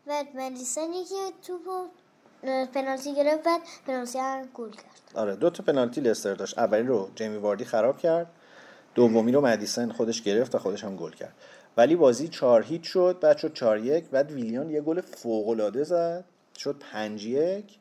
بعد 0.07 0.37
مدیسن 0.37 0.93
یکی 0.93 1.14
توپو 1.47 1.87
پنالتی 2.75 3.14
گرفت 3.14 3.43
بعد 3.43 3.61
پنالتی 3.87 4.18
هم 4.18 4.49
گل 4.55 4.70
کرد. 4.70 5.12
آره 5.14 5.37
دو 5.37 5.51
تا 5.51 5.64
پنالتی 5.64 6.01
لستر 6.01 6.35
داشت. 6.35 6.59
اولی 6.59 6.87
رو 6.87 7.11
جیمی 7.14 7.37
واردی 7.37 7.64
خراب 7.64 7.99
کرد. 7.99 8.27
دومی 8.95 9.33
رو 9.33 9.41
مدیسن 9.41 9.93
خودش 9.93 10.22
گرفت 10.22 10.55
و 10.55 10.59
خودش 10.59 10.85
هم 10.85 10.97
گل 10.97 11.11
کرد. 11.11 11.35
ولی 11.77 11.97
بازی 11.97 12.29
چهار 12.29 12.62
هیچ 12.62 12.83
شد 12.85 13.18
بعد 13.20 13.37
شد 13.37 13.55
چهار 13.55 13.79
یک 13.79 14.05
بعد 14.05 14.33
ویلیان 14.33 14.70
یه 14.70 14.81
گل 14.81 15.01
فوق 15.01 15.49
العاده 15.49 15.85
زد. 15.85 16.25
شد 16.59 16.77
پنج 16.93 17.25
یک. 17.27 17.79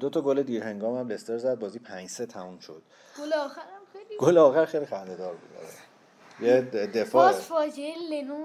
دو 0.00 0.10
تا 0.10 0.20
گل 0.20 0.42
دیر 0.42 0.62
هنگام 0.62 0.98
هم 0.98 1.08
لستر 1.08 1.38
زد. 1.38 1.58
بازی 1.58 1.78
پنج 1.78 2.08
سه 2.08 2.26
تموم 2.26 2.58
شد. 2.58 2.82
گل 3.18 3.32
آخرم 3.32 3.64
خیلی 3.92 4.16
گل 4.18 4.38
آخر 4.38 4.64
خیلی 4.64 4.86
خنده 4.86 5.16
دار 5.16 5.34
بود. 5.34 5.50
آره. 5.58 5.68
یه 6.40 6.60
دفاع. 6.94 7.32
باز 7.32 7.40
فاجعه 7.40 7.94
لنو. 8.10 8.38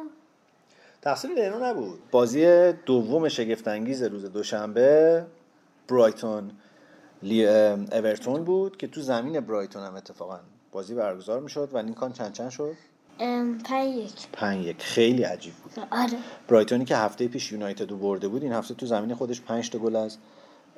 تقصیر 1.02 1.32
لنو 1.32 1.66
نبود. 1.66 2.00
بازی 2.12 2.72
دوم 2.72 3.30
شگفتانگیز 3.30 4.04
روز 4.04 4.26
دوشنبه 4.26 5.26
برایتون 5.88 6.52
لی... 7.24 7.48
اورتون 7.48 8.44
بود 8.44 8.78
که 8.78 8.88
تو 8.88 9.02
زمین 9.02 9.40
برایتون 9.40 9.84
هم 9.84 9.96
اتفاقا 9.96 10.40
بازی 10.72 10.96
برگزار 10.96 11.40
می‌شد 11.40 11.70
و 11.74 11.78
لینکان 11.78 12.14
چند 12.14 12.34
چند 12.34 12.50
شد؟ 12.50 12.76
پنج 13.66 13.96
یک. 13.96 14.28
پنج 14.34 14.66
یک. 14.66 14.84
خیلی 14.84 15.24
عجیب 15.24 15.54
بود. 15.54 15.72
آره. 15.92 16.18
برایتونی 16.48 16.86
که 16.86 16.96
هفته 16.96 17.28
پیش 17.28 17.52
یونایتد 17.52 17.92
رو 17.92 17.98
برده 17.98 18.28
بود 18.28 18.44
این 18.44 18.54
هفته 18.54 18.74
تو 18.74 18.86
زمین 18.86 19.16
خودش 19.16 19.42
5 19.42 19.70
تا 19.70 19.80
گل 19.80 19.96
از 19.96 20.18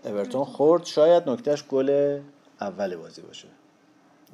اورتون 0.03 0.43
خورد. 0.43 0.85
شاید 0.85 1.29
نکتهش 1.29 1.63
گل 1.63 2.19
اول 2.61 2.95
بازی 2.95 3.21
باشه. 3.21 3.47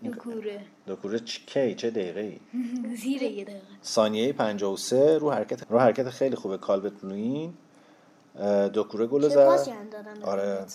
کوره 0.06 0.60
دوکوره 0.88 1.18
چ- 1.20 1.40
کی؟ 1.46 1.76
چه 1.76 1.90
دقیقه 1.90 2.22
ای 2.22 2.38
زیر 3.02 3.24
یه 3.24 3.44
دقیقه. 3.44 3.62
ثانیه 3.84 4.34
53 4.34 5.18
رو 5.18 5.32
حرکت 5.32 5.72
رو 5.72 5.80
حرکت 5.80 6.10
خیلی 6.10 6.36
خوبه. 6.36 6.58
کالبت 6.58 7.04
لوین 7.04 7.54
دوکوره 8.74 9.08
گل 9.08 9.22
چه 9.22 9.30
زد. 9.30 9.70
آره. 10.24 10.66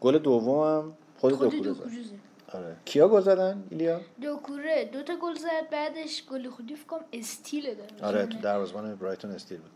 گل 0.00 0.18
دومم 0.18 0.92
خود 1.18 1.32
خود 1.32 1.50
دوکوره 1.50 1.62
دو 1.62 1.74
زد. 1.74 1.80
کوره 1.82 2.02
زد. 2.02 2.56
آره. 2.56 2.76
کیا 2.84 3.08
گل 3.08 3.20
زدن؟ 3.20 3.64
ایلیا؟ 3.70 4.00
دو 4.20 4.36
کوره 4.36 4.84
دو 4.92 5.02
تا 5.02 5.16
گل 5.22 5.34
زد. 5.34 5.70
بعدش 5.70 6.24
گل 6.30 6.48
خودی 6.50 6.74
فکر 6.76 7.00
استیل 7.12 7.74
داره. 7.74 7.90
آره 8.02 8.26
تو 8.26 8.38
دروازه‌بان 8.38 8.94
برایتون 8.96 9.30
استیل 9.30 9.58
بود. 9.58 9.70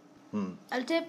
البته 0.73 1.03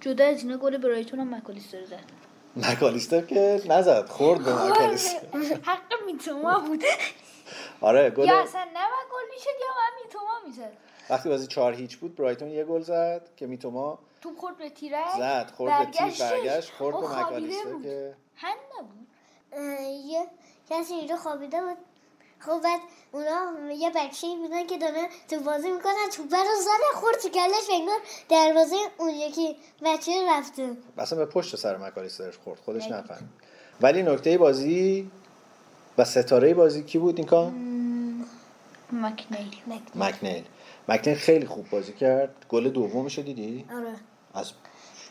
جدا 0.00 0.24
از 0.26 0.42
اینا 0.42 0.56
گل 0.56 0.76
برایتون 0.76 1.20
هم 1.20 1.34
مکالیستر 1.34 1.84
زد. 1.84 2.21
مکالیستر 2.56 3.20
که 3.20 3.62
نزد 3.66 4.06
خورد 4.08 4.44
به 4.44 4.54
مکالیستر. 4.54 5.18
حق 5.62 5.92
میتوما 6.06 6.58
بود. 6.66 6.84
آره 7.80 8.10
گل 8.10 8.24
یا 8.26 8.40
اصلا 8.42 8.64
نه 8.64 8.80
گل 9.12 9.34
می‌شد 9.34 9.46
یا 9.60 9.66
من 9.76 10.04
میتوما 10.04 10.32
می‌زد. 10.46 10.72
وقتی 11.10 11.28
بازی 11.28 11.46
4 11.46 11.72
هیچ 11.74 11.96
بود 11.96 12.14
برایتون 12.16 12.50
یه 12.50 12.64
گل 12.64 12.80
زد 12.80 13.28
که 13.36 13.46
میتوما 13.46 13.98
توپ 14.20 14.38
خورد 14.38 14.56
به 14.56 14.70
تیرک 14.70 15.06
زد 15.18 15.50
خورد 15.56 15.78
به 15.78 15.90
تیر. 15.98 16.18
برگشت 16.20 16.72
خورد 16.72 17.00
به 17.00 17.20
مکالیستر. 17.20 17.82
که 17.82 18.14
هم 18.36 18.56
نبود. 18.78 19.06
یه 20.06 20.26
کسی 20.70 20.94
اینجا 20.94 21.16
خوابیده 21.16 21.60
بود. 21.60 21.76
خب 22.46 22.60
بعد 22.64 22.80
اونا 23.12 23.72
یه 23.72 23.90
بچه 23.90 24.26
بودن 24.36 24.66
که 24.66 24.78
دارن 24.78 25.06
تو 25.28 25.40
بازی 25.40 25.70
می‌کنن 25.70 26.10
توپه 26.12 26.36
رو 26.36 26.60
زدن 26.60 27.00
خورد 27.00 27.16
تو 27.18 27.28
کلش 27.28 27.70
انگار 27.72 27.98
دروازه 28.28 28.76
اون 28.98 29.10
یکی 29.10 29.56
بچه 29.84 30.12
رفته. 30.30 30.76
اصلا 30.98 31.18
به 31.18 31.26
پشت 31.26 31.56
سر 31.56 31.76
مکالیسترش 31.76 32.38
خورد 32.38 32.60
خودش 32.60 32.86
نفهمید. 32.86 33.30
ولی 33.80 34.02
نکته 34.02 34.38
بازی 34.38 35.10
و 35.98 36.04
ستاره 36.04 36.54
بازی 36.54 36.82
کی 36.82 36.98
بود 36.98 37.18
این 37.18 37.26
کار؟ 37.26 37.52
مکنیل. 38.92 39.56
مکنیل. 39.94 40.44
مکنیل. 40.88 41.16
خیلی 41.16 41.46
خوب 41.46 41.70
بازی 41.70 41.92
کرد. 41.92 42.46
گل 42.48 42.68
دومش 42.68 43.18
رو 43.18 43.24
دیدی؟ 43.24 43.64
آره. 43.74 43.94
از 44.34 44.52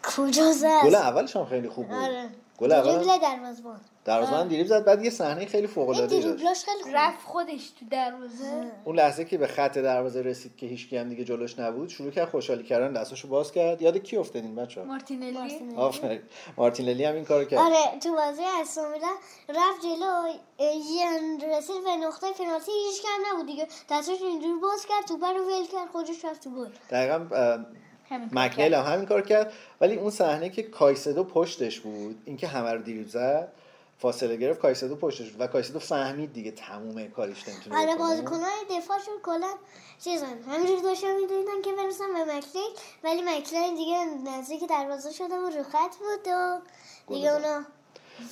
کجا 0.04 0.52
زد؟ 0.52 0.82
گل 0.84 0.95
اولش 0.95 1.36
هم 1.36 1.45
خیلی 1.45 1.70
خوب 1.70 1.88
بود. 1.88 1.97
آره. 1.97 2.30
گل 2.58 2.72
اول 2.72 2.97
دریبل 2.97 3.18
دروازه‌بان. 3.18 3.82
دروازه‌بان 4.06 4.47
دریبل 4.47 4.68
زد. 4.68 4.86
بعد 4.86 5.04
یه 5.06 5.10
صحنه 5.10 5.45
خیلی 5.45 5.68
فوق 5.68 5.89
این 5.89 5.95
العاده 5.95 6.16
داشت. 6.16 6.28
دریبلاش 6.28 6.66
خیلی 6.66 6.84
خوب. 6.84 6.91
رفت 6.95 7.26
خودش 7.26 7.70
تو 7.70 7.86
دروازه. 7.91 8.72
اون 8.86 8.95
لحظه 8.95 9.26
که 9.26 9.38
به 9.38 9.47
خط 9.47 9.78
دروازه 9.78 10.22
رسید 10.22 10.56
که 10.56 10.66
هیچ 10.66 10.93
هم 10.93 11.10
دیگه 11.10 11.24
جلوش 11.24 11.60
نبود 11.60 11.89
شروع 11.89 12.12
کرد 12.12 12.30
خوشحالی 12.30 12.64
کردن 12.64 13.02
دستاشو 13.02 13.28
باز 13.28 13.52
کرد. 13.52 13.82
یاد 13.82 13.97
کی 13.97 14.18
افتادین 14.18 14.56
بچه‌ها؟ 14.56 14.88
مارتینلی؟ 14.88 15.76
آفرین. 15.78 16.22
مارتینلی 16.58 17.06
هم 17.06 17.16
این 17.16 17.26
کارو 17.26 17.45
کرد. 17.45 17.60
آره 17.60 17.99
تو 18.04 18.12
بازی 18.12 18.43
از 18.62 18.78
میلان 18.78 19.16
رفت 19.49 19.82
جلو 19.84 20.06
اه، 20.60 20.76
یه 20.76 21.58
رسید 21.58 21.84
به 21.84 21.95
نقطه 22.08 22.28
پنالتی 22.32 22.72
هیچ 22.88 23.02
کم 23.02 23.34
نبود 23.34 23.45
دیگه. 23.45 23.68
دستش 23.89 24.22
اینجور 24.22 24.60
باز 24.60 24.86
کرد 24.86 25.08
توپه 25.08 25.28
رو 25.28 25.43
ول 25.43 25.68
کرد 25.72 25.88
خودش 25.91 26.26
رفت 26.26 26.43
تو 26.43 26.49
گل. 26.49 26.70
دقیقا 26.89 27.66
مکنیل 28.32 28.74
هم 28.74 28.93
همین 28.93 29.05
کار 29.05 29.22
کرد 29.22 29.53
ولی 29.82 29.95
اون 29.95 30.09
صحنه 30.09 30.49
که 30.49 30.64
کایسدو 30.64 31.24
پشتش 31.24 31.80
بود 31.80 32.22
اینکه 32.26 32.47
همه 32.47 32.72
رو 32.74 32.82
دیریب 32.82 33.07
زد 33.07 33.51
فاصله 33.99 34.36
گرفت 34.36 34.59
کایسدو 34.59 34.95
پشتش 34.95 35.30
بود 35.30 35.41
و 35.41 35.47
کایسدو 35.47 35.80
فهمید 35.80 36.34
دیگه 36.34 36.51
تمومه 36.51 37.07
کاریش 37.07 37.47
نمی‌تونه 37.47 37.78
آره. 37.78 37.95
بازیکنهای 37.95 38.66
دفاعشون 38.70 39.14
کلا 39.24 39.53
چیزن 40.03 40.41
همینجور 40.47 40.82
داشتن 40.82 41.16
می‌دونن 41.16 41.62
که 41.64 41.72
برسن 41.72 42.14
به 42.14 42.36
مکلیل 42.36 42.72
ولی 43.03 43.22
مکلیل 43.22 43.76
دیگه 43.76 44.05
نزدیک 44.26 44.70
دروازه 44.70 45.12
شده 45.12 45.36
و 45.36 45.49
رو 45.57 45.64
خط 45.64 45.95
بود 45.99 46.28
و 46.28 46.59
دیگه. 47.14 47.34
اونا 47.34 47.66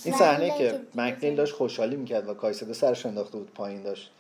این 0.04 0.16
صحنه 0.16 0.58
که 0.58 0.82
مکنیل. 0.96 1.36
داشت 1.36 1.56
خوشحالی 1.56 1.96
می‌کرد 1.96 2.30
و 2.30 2.34
کایسدو 2.34 2.74
سرش 2.74 3.06
انداخته 3.06 3.38
بود 3.38 3.54
پایین 3.54 3.84
داشت 3.84 4.12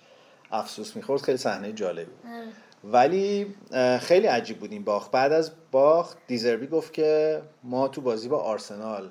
افسوس 0.51 0.95
می‌خورد 0.95 1.21
خیلی 1.21 1.37
صحنه 1.37 1.71
جالبی 1.71 2.05
بود 2.05 2.31
آره. 2.31 2.47
ولی 2.83 3.55
خیلی 3.99 4.27
عجیب 4.27 4.59
بود 4.59 4.71
این 4.71 4.83
باخت. 4.83 5.11
بعد 5.11 5.31
از 5.31 5.51
باخت 5.71 6.17
دیزربی 6.27 6.67
گفت 6.67 6.93
که 6.93 7.41
ما 7.63 7.87
تو 7.87 8.01
بازی 8.01 8.29
با 8.29 8.37
آرسنال 8.37 9.09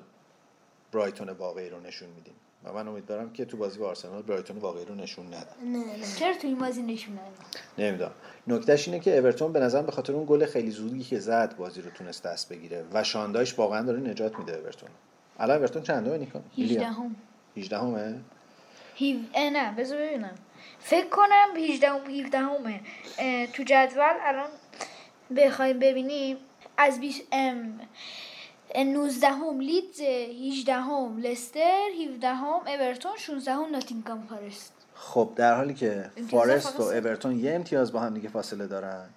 برایتون 0.92 1.28
واقعی 1.28 1.68
رو 1.68 1.80
نشون 1.80 2.08
میدیم. 2.08 2.34
و 2.64 2.72
من 2.72 2.88
امیدوارم 2.88 3.32
که 3.32 3.44
تو 3.44 3.56
بازی 3.56 3.78
با 3.78 3.88
آرسنال 3.88 4.22
برایتون 4.22 4.56
واقعی 4.58 4.84
رو 4.84 4.94
نشون 4.94 5.26
ندن. 5.26 5.38
نه 5.64 5.78
نه. 5.78 5.84
چرا 6.18 6.34
تو 6.34 6.46
این 6.46 6.58
بازی 6.58 6.82
نشون 6.82 7.14
نداد 7.14 7.32
نمی‌دونم. 7.78 8.10
نکتهش 8.46 8.88
اینه 8.88 9.00
که 9.00 9.18
اورتون 9.18 9.52
به 9.52 9.60
نظرم 9.60 9.86
به 9.86 9.92
خاطر 9.92 10.12
اون 10.12 10.24
گل 10.26 10.46
خیلی 10.46 10.70
زودی 10.70 11.02
که 11.02 11.18
زد 11.18 11.56
بازی 11.56 11.82
رو 11.82 11.90
تونست 11.90 12.22
دست 12.22 12.48
بگیره 12.48 12.84
و 12.92 13.04
شاندایش 13.04 13.58
واقعا 13.58 13.82
داره 13.82 14.00
نجات 14.00 14.38
میده 14.38 14.56
اورتون. 14.56 14.88
الان 15.38 15.56
اورتون 15.58 15.82
چندمه 15.82 16.18
نیکا 16.18 16.40
18 16.58 16.86
هم 16.86 17.16
18 17.56 17.78
همه 17.78 18.20
نه 19.34 19.74
بذار 19.76 19.98
ببینم. 19.98 20.34
فکر 20.81 21.09
کنم 21.09 21.57
18 21.57 21.89
هم 21.89 22.01
17 22.11 22.39
همه 22.39 22.81
تو 23.53 23.62
جدول 23.62 24.16
الان 24.22 24.49
بخوایم 25.37 25.79
ببینیم. 25.79 26.37
از 26.79 27.01
بیش 27.01 27.22
ام 27.33 27.81
19 28.76 29.29
هم 29.29 29.61
لیدز 29.61 30.01
18 30.01 30.74
هم 30.74 31.18
لستر 31.18 31.89
17 32.14 32.29
هم 32.29 32.61
اورتون 32.66 33.16
16 33.16 33.53
هم 33.53 33.70
ناتینگهام 33.70 34.26
فارست 34.31 34.72
خب 34.95 35.33
در 35.37 35.55
حالی 35.55 35.74
که 35.74 36.11
فارست 36.31 36.81
و. 36.81 36.83
اورتون 36.83 37.39
یه 37.39 37.55
امتیاز 37.55 37.93
با 37.93 38.01
هم 38.01 38.14
دیگه 38.14 38.29
فاصله 38.29 38.66
دارن. 38.66 39.09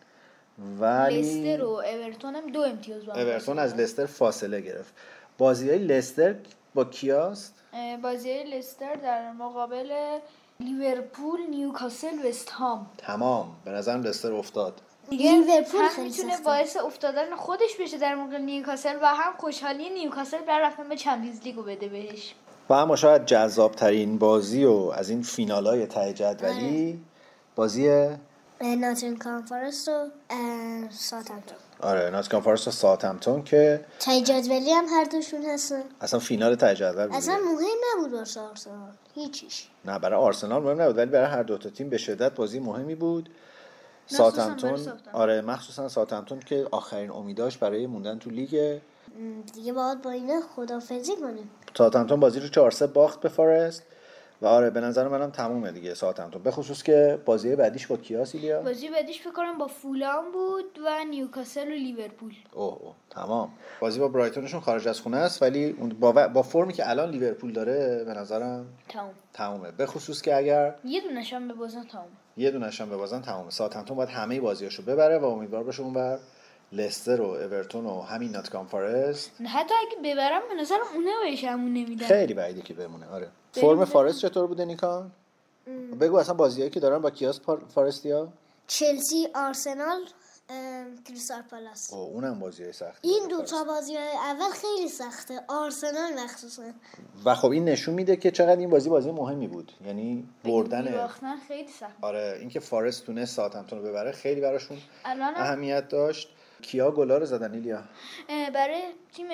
ولی 0.79 1.21
لستر 1.21 1.63
و 1.63 1.69
اورتون 1.69 2.35
هم 2.35 2.51
دو 2.51 2.61
امتیاز 2.61 3.05
با 3.05 3.13
هم 3.13 3.19
اورتون 3.19 3.59
از 3.59 3.75
لستر 3.75 4.05
فاصله 4.05 4.61
گرفت. 4.61 4.93
بازی 5.37 5.69
های 5.69 5.79
لستر 5.79 6.35
با 6.73 6.85
کیاست؟ 6.85 7.55
بازی 8.01 8.43
لستر 8.43 8.95
در 8.95 9.31
مقابل 9.31 10.19
لیورپول 10.61 11.39
نیوکاسل 11.49 12.27
وست 12.29 12.49
هام. 12.49 12.87
تمام. 12.97 13.47
به 13.65 13.71
نظرم 13.71 14.01
لستر 14.01 14.33
افتاد. 14.33 14.81
دیگه 15.09 15.31
لیورپول 15.31 15.81
هم 15.81 16.03
می‌تونه. 16.03 16.37
باعث 16.45 16.77
افتادن 16.77 17.35
خودش 17.35 17.75
بشه 17.79 17.97
در 17.97 18.15
مقابل 18.15 18.41
نیوکاسل 18.41 18.95
و 19.01 19.05
هم 19.05 19.33
خوشحالی 19.37 19.89
نیوکاسل 19.89 20.41
برای 20.47 20.65
رفتن 20.65 20.89
به 20.89 20.95
چمپیونز 20.95 21.41
لیگو 21.41 21.63
بده 21.63 21.87
بهش. 21.87 22.35
و 22.69 22.73
اما 22.73 22.95
شاید 22.95 23.25
جذاب 23.25 23.71
ترین 23.71 24.17
بازی 24.17 24.65
و 24.65 24.91
از 24.95 25.09
این 25.09 25.21
فینال 25.21 25.67
های 25.67 25.87
ته 25.87 26.13
جدولی 26.13 26.99
بازی 27.55 28.07
ناتینگهام 28.61 29.45
فارست 29.45 29.89
و 29.89 29.91
اه، 30.29 30.91
ساوثهمپتون. 30.91 31.57
آره 31.79 32.09
ناتینگهام 32.09 32.41
فارست 32.41 32.67
و 32.67 32.71
ساوثهمپتون 32.71 33.43
که 33.43 33.85
ته 33.99 34.21
جدولی 34.21 34.71
هم 34.71 34.85
هر 34.85 35.03
دوشون 35.03 35.45
هستن. 35.45 35.83
اصلا 36.01 36.19
فینال 36.19 36.55
ته 36.55 36.75
جدول 36.75 37.07
بود. 37.07 37.15
اصلا 37.15 37.35
مهم 37.35 37.77
نبود 37.97 38.13
واسه 38.13 38.41
آرسنال 38.41 38.91
هیچیش. 39.15 39.67
نه 39.85 39.99
برای 39.99 40.19
آرسنال 40.19 40.63
مهم 40.63 40.81
نبود 40.81 40.97
ولی 40.97 41.11
برای 41.11 41.27
هر 41.27 41.43
دو 41.43 41.57
تا 41.57 41.69
تیم 41.69 41.89
به 41.89 41.97
شدت 41.97 42.35
بازی 42.35 42.59
مهمی 42.59 42.95
بود. 42.95 43.23
برای 43.23 44.17
ساوثهمپتون. 44.17 44.93
آره 45.13 45.41
مخصوصا 45.41 45.89
ساوثهمپتون 45.89 46.39
که 46.39 46.67
آخرین 46.71 47.11
امیداش 47.11 47.57
برای 47.57 47.87
موندن 47.87 48.19
تو 48.19 48.29
لیگ. 48.29 48.79
دیگه 49.53 49.73
باید 49.73 50.01
با 50.01 50.11
اینا 50.11 50.41
خدافظی 50.55 51.15
کنیم. 51.15 51.49
ساوثهمپتون 51.77 52.19
بازی 52.19 52.39
رو 52.39 52.47
4 52.47 52.71
3 52.71 52.87
باخت 52.87 53.19
به 53.19 53.29
فارست 53.29 53.83
و 54.41 54.45
آره 54.45 54.69
به 54.69 54.81
نظر 54.81 55.07
منم 55.07 55.29
تمومه 55.29 55.71
دیگه 55.71 55.93
ساوثهمپتون 55.93 56.43
به 56.43 56.51
خصوص 56.51 56.83
که 56.83 57.19
بازی 57.25 57.55
بعدیش 57.55 57.87
با 57.87 57.97
کیاس 57.97 58.35
ایلیا 58.35 58.61
بازی 58.61 58.89
بعدیش 58.89 59.21
فکر 59.21 59.31
کنم 59.31 59.57
با 59.57 59.67
فولام 59.67 60.31
بود 60.31 60.79
و 60.85 61.03
نیوکاسل 61.09 61.67
و 61.67 61.71
لیورپول. 61.71 62.33
اوه 62.53 62.77
اوه 62.81 62.95
تمام. 63.09 63.51
بازی 63.79 63.99
با 63.99 64.07
برایتونشون 64.07 64.59
خارج 64.59 64.87
از 64.87 64.99
خونه 65.01 65.17
است 65.17 65.41
ولی 65.41 65.75
اون 65.79 65.89
با, 65.89 66.27
با 66.27 66.41
فرمی 66.41 66.73
که 66.73 66.89
الان 66.89 67.09
لیورپول 67.09 67.53
داره 67.53 68.03
به 68.03 68.13
نظرم 68.13 68.65
تمام 68.89 69.13
تمومه. 69.33 69.71
به 69.71 69.85
خصوص 69.85 70.21
که 70.21 70.35
اگر 70.35 70.75
یه 70.85 71.01
دونش 71.01 71.33
هم 71.33 71.47
به 71.47 71.53
بازن 71.53 71.83
تمام 71.83 72.07
یه 72.37 72.51
دونش 72.51 72.81
هم 72.81 72.89
ببازن 72.89 73.21
تمومه. 73.21 73.49
ساوثهمپتون 73.49 73.97
باید 73.97 74.09
همه 74.09 74.41
بازیاشو 74.41 74.83
ببره 74.83 75.17
و 75.17 75.25
امیدوار 75.25 75.63
باشه 75.63 75.81
اونور 75.81 76.19
لستر 76.71 77.21
و 77.21 77.25
اورتون 77.25 77.85
و 77.85 78.01
همین 78.01 78.31
ناتکام 78.31 78.67
فارست. 78.67 79.31
حتی 79.45 79.73
اگه 79.73 80.13
ببرم 80.13 80.41
به 80.49 80.61
نظرم 80.61 80.79
اونا 80.95 81.11
بهش 81.23 81.43
همون 81.43 81.73
نمیدن. 81.73 82.05
خیلی 82.05 82.33
بعیده 82.33 82.61
که 82.61 82.73
بمونه. 82.73 83.05
آره. 83.07 83.27
فرم 83.51 83.85
فارست 83.85 84.19
چطور 84.19 84.47
بوده 84.47 84.65
نیکان 84.65 85.11
بگو 86.01 86.15
اصلا 86.15 86.33
بازیایی 86.33 86.69
که 86.69 86.79
دارن 86.79 86.97
با 86.97 87.09
کیاس 87.09 87.39
فارستیا؟ 87.75 88.27
چلسی 88.67 89.27
آرسنال 89.35 90.01
کریستال 91.05 91.41
پالاس. 91.41 91.93
او 91.93 91.99
اونم 91.99 92.39
بازی 92.39 92.71
سخت 92.71 92.99
این 93.01 93.27
دوتا 93.29 93.63
بازی 93.63 93.97
اول 93.97 94.49
خیلی 94.49 94.89
سخته. 94.89 95.41
آرسنال 95.47 96.13
مخصوصا. 96.13 96.63
و 97.25 97.35
خب 97.35 97.51
این 97.51 97.65
نشون 97.65 97.93
میده 97.93 98.15
که 98.15 98.31
چقدر 98.31 98.59
این 98.59 98.69
بازی 98.69 98.89
بازی 98.89 99.11
مهمی 99.11 99.47
بود. 99.47 99.71
یعنی 99.85 100.29
بردن 100.43 101.07
خیلی 101.47 101.69
سخت. 101.69 101.95
آره 102.01 102.37
اینکه 102.39 102.59
فارست 102.59 103.05
تونست 103.05 103.35
ساوثهمپتون 103.35 103.79
رو 103.79 103.85
ببره 103.85 104.11
خیلی 104.11 104.41
براشون 104.41 104.77
الان 105.05 105.33
هم 105.33 105.41
اهمیت 105.43 105.87
داشت. 105.89 106.29
کیا 106.61 106.91
گلا 106.91 107.17
رو 107.17 107.25
زدن 107.25 107.53
ایلیا؟ 107.53 107.81
برای 108.53 108.81
تیم 109.15 109.27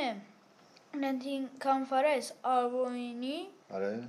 ناتینگهام 0.94 1.48
فارست 1.64 2.32
آوونیی 2.44 3.48
آره. 3.74 4.00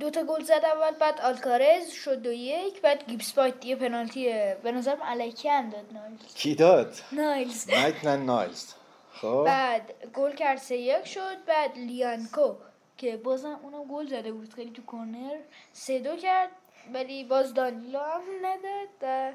دو 0.00 0.10
تا 0.10 0.22
گل 0.24 0.42
زد 0.42 0.62
اول 0.64 0.90
بعد 1.00 1.20
آلکاراز 1.20 1.90
شد 1.90 2.22
دو 2.22 2.32
یک 2.32 2.80
بعد 2.80 3.06
گیبس 3.06 3.38
وایت 3.38 3.64
یه 3.64 3.76
پنالتی 3.76 4.32
به 4.62 4.72
نظرم 4.72 5.02
الکی 5.02 5.48
هم 5.48 5.70
داد 5.70 5.84
نایلز. 5.92 6.34
کی 6.34 6.54
داد؟ 6.54 6.94
نایلز. 7.12 7.70
مایتلند 7.70 8.26
نایلز. 8.26 8.64
خب. 9.12 9.42
بعد 9.46 9.94
گل 10.14 10.32
کرد 10.32 10.58
سه 10.58 10.76
یک 10.76 11.06
شد 11.06 11.44
بعد 11.46 11.76
لیانکو 11.76 12.54
که 12.96 13.16
بازم 13.16 13.60
اونم 13.62 13.84
گل 13.84 14.06
زده 14.06 14.32
بود 14.32 14.54
خیلی 14.54 14.70
تو 14.70 14.82
کورنر 14.82 15.36
سه 15.72 15.98
دو 15.98 16.16
کرد 16.16 16.48
ولی 16.94 17.24
باز 17.24 17.54
دانیلو 17.54 17.98
هم 17.98 18.22
نداد 18.42 18.88
و 19.02 19.32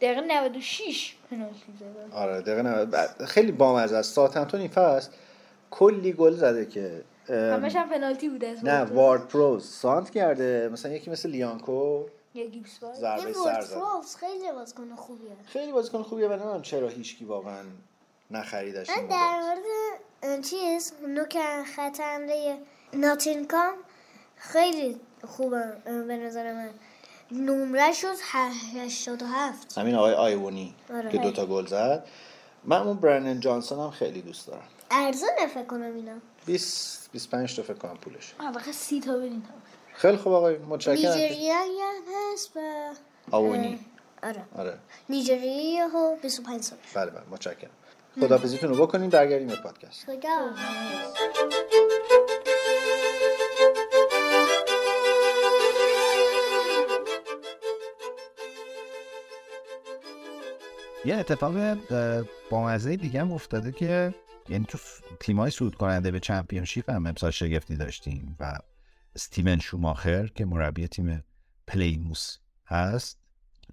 دقیقه 0.00 0.20
96 0.20 1.14
پنالتی 1.30 1.72
زد 1.80 2.14
آره 2.14 2.40
دقیقه 2.40 2.62
90 2.62 2.90
بعد 2.90 3.24
خیلی 3.24 3.52
بامزه 3.52 3.96
است. 3.96 4.14
ساوثهمپتون 4.14 4.60
این 4.60 4.70
فصل 4.70 5.10
کلی 5.70 6.12
گل 6.12 6.32
زده 6.32 6.66
که 6.66 7.02
همش 7.28 7.76
هم 7.76 7.88
پنالتی 7.88 8.28
بود 8.28 8.44
از 8.44 8.64
نه 8.64 8.78
وارد. 8.78 8.92
وارد 8.92 9.28
پروز. 9.28 9.70
سانت 9.70 10.10
کرده. 10.10 10.68
مثلا 10.72 10.92
یکی 10.92 11.10
مثل 11.10 11.30
لیانکو 11.30 12.04
یا 12.34 12.46
گیبس 12.46 12.80
ضربه 12.94 13.32
سر 13.32 13.60
زد. 13.60 13.78
پروز 13.78 14.16
خیلی 14.16 14.52
بازیکن 14.52 14.94
خوبیه. 14.96 15.30
خیلی 15.46 15.72
بازیکن 15.72 16.02
خوبیه 16.02 16.28
و 16.28 16.32
نمی‌دونم 16.32 16.62
چرا 16.62 16.88
هیچکی 16.88 17.24
واقعا 17.24 17.62
نخریدش 18.30 18.90
من 18.90 19.06
در. 19.06 19.40
مورد 20.22 20.44
چیز 20.44 20.92
نوک 21.08 21.38
خطنده 21.76 22.58
ناتینکام 22.92 23.74
خیلی 24.36 25.00
خوبه 25.24 25.72
به 25.84 26.16
نظر 26.16 26.52
من. 26.52 26.70
نمره 27.30 27.92
شد 27.92 28.14
87 28.32 29.78
همین 29.78 29.94
آقای 29.94 30.14
آیوونی 30.14 30.74
آره. 30.94 31.10
که 31.10 31.18
دوتا 31.18 31.46
گل 31.46 31.66
زد. 31.66 32.06
من 32.64 32.82
اون 32.82 32.96
برنن 32.96 33.40
جانسون 33.40 33.78
هم 33.78 33.90
خیلی 33.90 34.22
دوست 34.22 34.46
دارم. 34.46 34.68
ارزانه 34.90 35.46
فکر 35.46 35.64
کنم 35.64 35.94
اینا. 35.94 36.12
20 36.46 37.12
25 37.12 37.56
تا 37.56 37.62
فکر 37.62 37.74
کنم 37.74 37.96
پولش. 37.96 38.34
فقط 38.54 38.70
سی 38.70 39.00
تا 39.00 39.16
بدین 39.18 39.42
خیلی 39.94 40.16
خوب 40.16 40.32
آقای 40.32 40.58
متشکرم. 40.58 40.94
نیجریایی 40.96 41.80
هم 41.80 42.02
هست 42.32 42.56
و 42.56 42.60
آوونی 43.30 43.80
آره. 44.22 44.42
آره. 44.56 44.78
نیجریایی 45.08 45.78
ها 45.78 46.16
25 46.22 46.62
سال. 46.62 46.78
بله 46.94 47.10
بله 47.10 47.22
متشکرم. 47.30 47.70
خدافزیتون 48.20 48.70
رو 48.74 48.86
بکنیم 48.86 49.10
برگردیم 49.10 49.48
به 49.48 49.56
پادکست. 49.56 50.04
خدا 50.04 50.50
یه 61.04 61.16
اتفاق 61.16 61.56
اه، 61.56 61.76
بامزه 62.50 62.96
دیگه 62.96 63.20
هم 63.20 63.32
افتاده 63.32 63.72
که 63.72 64.14
یعنی 64.48 64.64
تو 64.64 64.78
تیمای 65.20 65.50
صعود 65.50 65.74
کننده 65.74 66.10
به 66.10 66.20
چمپیونشیپ 66.20 66.90
هم 66.90 67.06
امسال 67.06 67.30
شگفتی 67.30 67.76
داشتیم 67.76 68.36
و 68.40 68.58
استیون 69.14 69.58
شوماخر 69.58 70.26
که 70.26 70.44
مربی 70.44 70.88
تیم 70.88 71.24
پلیموس 71.66 72.36
هست 72.66 73.18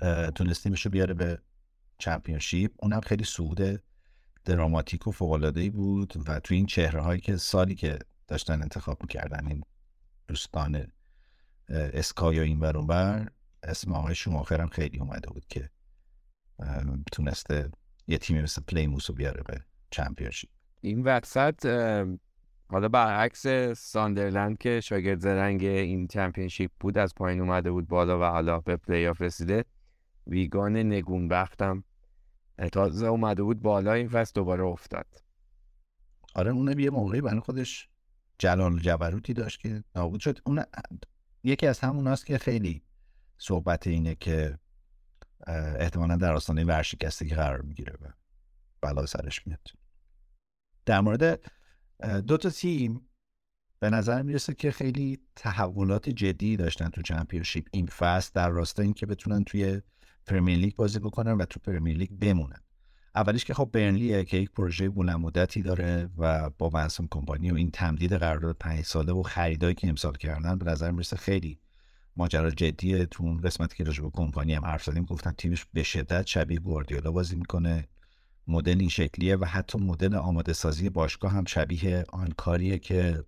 اه، 0.01 0.31
تونست 0.31 0.63
تیمش 0.63 0.85
رو 0.85 0.91
بیاره 0.91 1.13
به 1.13 1.41
چمپیونشیپ. 1.97 2.71
اونم 2.77 3.01
خیلی 3.01 3.23
صعود 3.23 3.83
دراماتیک 4.45 5.07
و 5.07 5.11
فوق‌العاده‌ای 5.11 5.69
بود 5.69 6.29
و 6.29 6.39
تو 6.39 6.53
این 6.53 6.65
چهره 6.65 7.01
هایی 7.01 7.21
که 7.21 7.37
سالی 7.37 7.75
که 7.75 7.99
داشتن 8.27 8.61
انتخاب 8.61 9.01
می‌کردن 9.01 9.47
این 9.47 9.63
دوستان 10.27 10.91
اسکای 11.69 12.39
و 12.39 12.41
این 12.41 12.59
ور، 12.59 13.31
اسم 13.63 13.93
آقای 13.93 14.15
شوماخر 14.15 14.61
هم 14.61 14.69
خیلی 14.69 14.99
اومده 14.99 15.29
بود 15.29 15.45
که 15.49 15.69
تونسته 17.11 17.71
یه 18.07 18.17
تیمی 18.17 18.41
مثل 18.41 18.61
پلیموس 18.61 19.09
رو 19.09 19.15
بیاره 19.15 19.43
به 19.43 19.63
چمپیونشیپ. 19.91 20.49
این 20.81 21.03
وسط 21.03 21.65
حالا 22.69 22.87
برعکس 22.87 23.47
ساندرلند 23.77 24.57
که 24.57 24.81
شاگرد 24.81 25.19
زرنگ 25.19 25.63
این 25.63 26.07
چمپیونشیپ 26.07 26.71
بود 26.79 26.97
از 26.97 27.15
پایین 27.15 27.41
اومده 27.41 27.71
بود 27.71 27.87
بالا 27.87 28.19
و 28.19 28.23
حالا 28.23 28.59
به 28.59 28.77
پلی 28.77 29.07
آف 29.07 29.21
رسیده. 29.21 29.65
ویگان 30.27 30.77
نگونبختم 30.77 31.83
اه، 32.59 32.69
تازه 32.69 33.07
اومده 33.07 33.43
بود 33.43 33.61
بالا 33.61 33.93
این 33.93 34.09
فصل 34.09 34.31
دوباره 34.35 34.63
افتاد. 34.63 35.07
آره 36.35 36.51
اونم 36.51 36.79
یه 36.79 36.89
موقعی 36.89 37.21
برای 37.21 37.39
خودش 37.39 37.89
جلال 38.39 38.79
جبروتی 38.79 39.33
داشت 39.33 39.59
که 39.59 39.83
نابود 39.95 40.19
شد. 40.19 40.39
اون 40.45 40.63
یکی 41.43 41.67
از 41.67 41.79
هموناست 41.79 42.25
که 42.25 42.37
خیلی 42.37 42.83
صحبت 43.37 43.87
اینه 43.87 44.15
که 44.15 44.59
احتمالا 45.79 46.15
در 46.15 46.33
آستانه 46.33 46.63
ورشکستگی 46.63 47.35
قرار 47.35 47.61
می‌گیره 47.61 47.93
و 48.01 48.05
بلا 48.81 49.05
سرش 49.05 49.47
میاد. 49.47 49.67
در 50.89 51.01
مورد 51.01 51.51
دو 52.27 52.37
تا 52.37 52.49
تیم 52.49 53.01
به 53.79 53.89
نظر 53.89 54.21
می‌رسه 54.21 54.53
که 54.53 54.71
خیلی 54.71 55.19
تحولات 55.35 56.09
جدی 56.09 56.57
داشتن 56.57 56.89
تو 56.89 57.01
چمپیونشیپ. 57.01 57.67
این 57.71 57.85
فصل 57.85 58.31
در 58.33 58.49
راستای 58.49 58.85
اینکه 58.85 59.05
بتونن 59.05 59.43
توی 59.43 59.81
پرمیر 60.25 60.57
لیگ 60.57 60.75
بازی 60.75 60.99
بکنن 60.99 61.31
و 61.31 61.45
تو 61.45 61.59
پرمیر 61.59 61.97
لیگ 61.97 62.09
بمونن. 62.21 62.61
اولیش 63.15 63.45
که 63.45 63.53
خب 63.53 63.69
برنلیه 63.73 64.25
که 64.25 64.37
یک 64.37 64.51
پروژه 64.51 64.89
بلند 64.89 65.19
مدتی 65.19 65.61
داره 65.61 66.09
و 66.17 66.49
با 66.49 66.69
ونسان 66.69 67.07
کمپانی 67.11 67.51
و 67.51 67.55
این 67.55 67.71
تمدید 67.71 68.13
قرارداد 68.13 68.57
پنج 68.59 68.85
ساله 68.85 69.13
و 69.13 69.23
خریدایی 69.23 69.75
که 69.75 69.87
امسال 69.89 70.13
کردن 70.13 70.57
به 70.57 70.71
نظر 70.71 70.91
می‌رسه 70.91 71.17
خیلی 71.17 71.59
ماجرا 72.15 72.51
جدیه. 72.51 73.05
تو 73.05 73.23
اون 73.23 73.37
قسمتی 73.37 73.75
که 73.75 73.83
راجع 73.83 74.03
به 74.03 74.09
کمپانی 74.09 74.53
هم 74.53 74.65
حرف 74.65 74.83
زدیم 74.83 75.05
گفتن 75.05 75.31
تیمش 75.31 75.65
به 75.73 75.83
شدت 75.83 76.27
شبیه 76.27 76.59
گواردیولا 76.59 77.11
بازی 77.11 77.35
می‌کنه. 77.35 77.87
مدل 78.49 78.79
این 78.79 78.89
شکلیه 78.89 79.35
و 79.35 79.45
حتی 79.45 79.77
مدل 79.77 80.15
آماده 80.15 80.53
سازی 80.53 80.89
باشگاه 80.89 81.31
هم 81.31 81.45
شبیه 81.45 82.05
آن 82.13 82.33
کاریه 82.37 82.79
که 82.79 83.23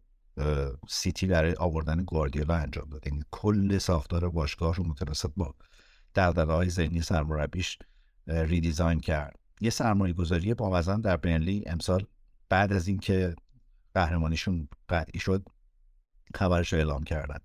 سیتی 0.89 1.27
برای 1.27 1.55
آوردن 1.59 2.03
گواردیولا 2.03 2.55
انجام 2.55 2.89
داد 2.89 3.07
یعنی 3.07 3.23
کل 3.31 3.77
ساختار 3.77 4.29
باشگاه 4.29 4.75
رو 4.75 4.83
متناسب 4.83 5.31
با 5.37 5.55
دغدغه 6.15 6.53
های 6.53 6.69
ذهنی 6.69 7.01
سرمربیش 7.01 7.79
ریدیزاین 8.27 8.99
کرد. 8.99 9.39
یه 9.61 9.69
سرمایه 9.69 10.13
گذاری 10.13 10.53
با 10.53 10.81
در 10.81 11.17
برنلی 11.17 11.63
امسال 11.65 12.05
بعد 12.49 12.73
از 12.73 12.87
اینکه 12.87 13.35
قهرمانیشون 13.93 14.67
قطعی 14.89 15.19
شد 15.19 15.45
خبرش 16.35 16.73
رو 16.73 16.79
اعلام 16.79 17.03
کردن. 17.03 17.39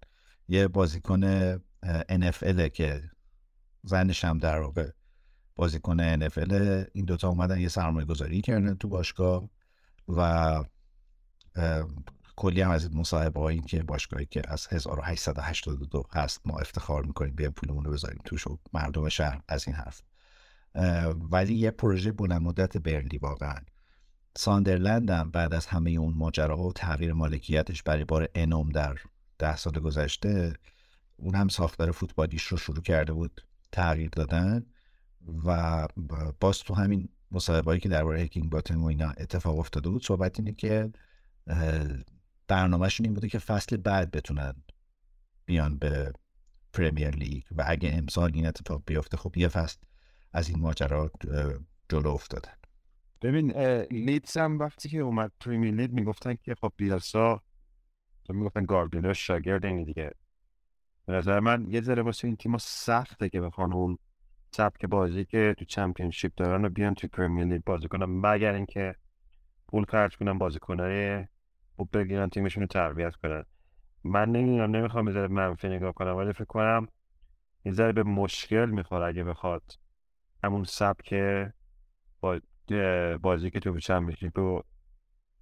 یه 0.48 0.68
بازیکن 0.68 1.56
NFL 2.08 2.70
که 2.74 3.10
زنش 3.82 4.24
هم 4.24 4.38
در 4.38 4.60
واقع 4.60 4.90
بازیکن 5.56 6.16
NFL 6.16 6.52
این 6.92 7.04
دوتا 7.04 7.28
اومدن 7.28 7.60
یه 7.60 7.68
سرمایه 7.68 8.06
گذاری 8.06 8.40
کردن 8.40 8.74
تو 8.74 8.88
باشگاه 8.88 9.48
و 10.08 10.64
کلی 12.36 12.60
هم 12.60 12.70
از 12.70 12.84
این 12.84 12.98
مصاحبه 12.98 13.40
هایی 13.40 13.60
که 13.60 13.82
باشگاهی 13.82 14.26
که 14.26 14.42
از 14.48 14.66
1882 14.70 16.04
هست 16.12 16.40
ما 16.44 16.58
افتخار 16.58 17.06
می‌کنیم 17.06 17.34
بیایم 17.34 17.52
پولمون 17.52 17.84
رو 17.84 17.92
بذاریم 17.92 18.20
توش 18.24 18.46
و 18.46 18.58
مردم 18.72 19.08
شهر 19.08 19.40
از 19.48 19.68
این 19.68 19.76
حرف. 19.76 20.02
ولی 21.30 21.54
یه 21.54 21.70
پروژه 21.70 22.12
بلند 22.12 22.42
مدت 22.42 22.76
برلی 22.76 23.18
واقعا. 23.18 23.58
ساندرلند 24.36 25.10
هم 25.10 25.30
بعد 25.30 25.54
از 25.54 25.66
همه 25.66 25.90
اون 25.90 26.14
ماجراها 26.14 26.62
و 26.62 26.72
تغییر 26.72 27.12
مالکیتش 27.12 27.82
برای 27.82 28.04
بار 28.04 28.28
انوم 28.34 28.68
در 28.68 28.96
ده 29.38 29.56
سال 29.56 29.72
گذشته 29.72 30.54
اون 31.16 31.34
هم 31.34 31.48
ساختار 31.48 31.90
فوتبالیش 31.90 32.42
رو 32.42 32.56
شروع 32.56 32.80
کرده 32.82 33.12
بود 33.12 33.40
تغییر 33.72 34.08
دادن. 34.12 34.66
و 35.44 35.88
باز 36.40 36.58
تو 36.58 36.74
همین 36.74 37.08
مصاحبه‌ای 37.30 37.80
که 37.80 37.88
درباره 37.88 38.20
هکینگ 38.20 38.50
باتم 38.50 38.76
و 38.76 38.84
اینا 38.84 39.10
اتفاق 39.10 39.58
افتاده 39.58 39.88
بود 39.88 40.04
صحبت 40.04 40.38
اینه 40.38 40.52
که 40.52 40.92
برنامهشون 42.48 43.06
این 43.06 43.14
بوده 43.14 43.28
که 43.28 43.38
فصل 43.38 43.76
بعد 43.76 44.10
بتونن 44.10 44.54
بیان 45.44 45.78
به 45.78 46.12
پرمیر 46.72 47.10
لیگ 47.10 47.44
و 47.50 47.64
اگه 47.66 47.90
امسال 47.92 48.30
این 48.34 48.46
اتفاق 48.46 48.82
بیفته 48.86 49.16
خب 49.16 49.36
یه 49.36 49.48
فصل 49.48 49.78
از 50.32 50.48
این 50.48 50.60
ماجرا 50.60 51.10
جلو 51.88 52.08
افتادن. 52.08 52.52
ببین 53.22 53.50
لیدز 53.90 54.36
هم 54.36 54.58
وقتی 54.58 54.88
که 54.88 54.98
اومد 54.98 55.32
پریمیر 55.40 55.74
لیگ 55.74 55.92
می‌گفتن 55.92 56.34
که 56.34 56.54
خب 56.54 56.72
بیلسا 56.76 57.42
تو 58.24 58.32
می‌گفتن 58.32 58.64
گاردیولا 58.64 59.12
شاگرد 59.12 59.64
این 59.66 59.84
دیگه. 59.84 60.10
به 61.06 61.12
نظر 61.12 61.40
من 61.40 61.66
یه 61.70 61.80
ذره 61.80 62.02
واسه 62.02 62.28
این 62.28 62.36
تیما 62.36 62.58
سخته 62.58 63.28
که 63.28 63.40
بخوان 63.40 63.72
اون 63.72 63.98
سبک 64.56 64.86
بازی 64.86 65.24
که 65.24 65.54
تو 65.58 65.64
چمپیونشیپ 65.64 66.32
دارن 66.36 66.62
رو 66.62 66.68
بیان 66.68 66.94
تو 66.94 67.08
پرمیر 67.08 67.44
لیگ 67.44 67.62
بازی 67.66 67.88
کنن 67.88 68.04
مگر 68.04 68.54
اینکه 68.54 68.94
پول 69.68 69.84
خرج 69.84 70.16
کنن 70.16 70.38
بازیکنای 70.38 71.24
خوب 71.76 71.88
بگیرن 71.92 72.28
تیمشون 72.28 72.60
رو 72.60 72.66
تربیت 72.66 73.16
کنن. 73.16 73.44
من 74.04 74.32
نمی‌دونم 74.32 74.76
نمی‌خوام 74.76 75.12
ذره 75.12 75.28
منفی 75.28 75.68
نگاه 75.68 75.92
کنم 75.92 76.16
ولی 76.16 76.32
فکر 76.32 76.44
کنم 76.44 76.88
یه 77.64 77.72
ذره 77.72 77.92
به 77.92 78.02
مشکل 78.02 78.70
می‌خوره 78.70 79.06
اگه 79.06 79.24
بخواد 79.24 79.62
همون 80.44 80.64
سبک 80.64 81.14
بازی 83.22 83.50
که 83.50 83.60
تو 83.60 83.78
چمپیونشیپ 83.78 84.62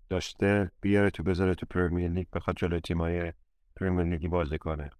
داشته 0.08 0.70
بیاره 0.80 1.10
تو 1.10 1.22
بذاره 1.22 1.54
تو 1.54 1.66
پرمیر 1.66 2.10
لیگ 2.10 2.26
بخواد 2.32 2.56
جلوی 2.56 2.80
تیمای 2.80 3.32
پرمیر 3.76 4.04
لیگی 4.04 4.28
بازی 4.28 4.58
کنه. 4.58 4.90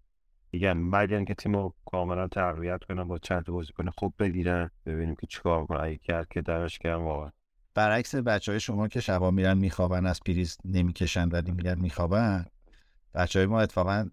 میگن 0.55 0.73
مگر 0.73 1.17
اینکه 1.17 1.35
تیم 1.35 1.57
رو 1.57 1.75
کاملا 1.87 2.29
تقویت 2.29 2.85
کنن 2.85 3.05
با 3.05 3.19
چند 3.19 3.45
بازیکن 3.45 3.91
خوب 3.91 4.15
بگیرن 4.19 4.71
ببینیم 4.87 5.15
که 5.15 5.27
چیکار 5.27 5.67
کنن 5.67 5.81
اگه 5.81 5.97
کرد 5.97 6.29
که 6.29 6.43
درش 6.43 6.79
کردن 6.79 7.03
واقعا. 7.03 7.31
برعکس 7.75 8.15
بچه 8.15 8.53
های 8.53 8.61
شما 8.61 8.89
که 8.89 9.01
شبا 9.01 9.31
میرن 9.31 9.59
میخوابن 9.59 10.07
از 10.07 10.21
پریز 10.27 10.59
نمی‌کشن 10.65 11.29
ولی 11.29 11.53
میرن 11.53 11.81
میخوابن 11.81 12.47
بچه 13.15 13.39
های 13.39 13.47
ما 13.47 13.61
اتفاقا 13.61 14.11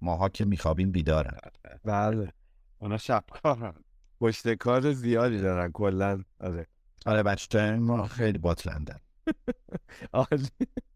ماها 0.00 0.28
که 0.28 0.44
میخوابیم 0.44 0.92
بیدارن. 0.92 1.36
بله. 1.84 2.32
اونا 2.78 2.96
شب 2.96 3.24
کارن. 3.42 3.74
پشت 4.20 4.54
کار 4.54 4.92
زیادی 4.92 5.38
دارن 5.38 5.72
کلا. 5.72 6.22
آره. 6.40 6.66
آره 7.06 7.22
بچه 7.22 7.76
ما 7.76 8.06
خیلی 8.06 8.38
باطلندن 8.38 8.98
عالی. 10.12 10.48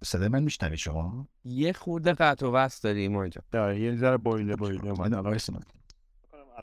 صدای 0.04 0.28
من 0.28 0.42
میشنوی 0.42 0.76
شما؟ 0.76 1.28
یه 1.44 1.72
خورده 1.72 2.12
قطع 2.12 2.46
و 2.46 2.52
وصل 2.52 2.88
داریم 2.88 3.12
ما 3.12 3.22
اینجا 3.22 3.40
داره 3.50 3.80
یه 3.80 3.96
ذره 3.96 4.16
بویله 4.16 4.56
بویله 4.56 4.92
من. 4.92 5.14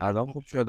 الان 0.01 0.32
خوب 0.32 0.43
شد. 0.43 0.66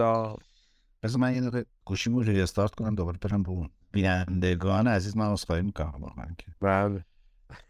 بذار 1.03 1.21
من 1.21 1.35
یه 1.35 1.41
دقیقه 1.41 1.67
گوشیمو 1.85 2.21
ریستارت 2.21 2.75
کنم 2.75 2.95
دوباره 2.95 3.19
برم 3.19 3.43
به 3.43 3.49
اون 3.51 3.71
بینندگان 3.93 4.87
عزیز. 4.89 5.17
من 5.17 5.33
عذرخواهی 5.33 5.63
می‌کنم 5.63 5.95
واقعا 6.01 6.27
که. 6.39 6.47
بله. 6.61 7.05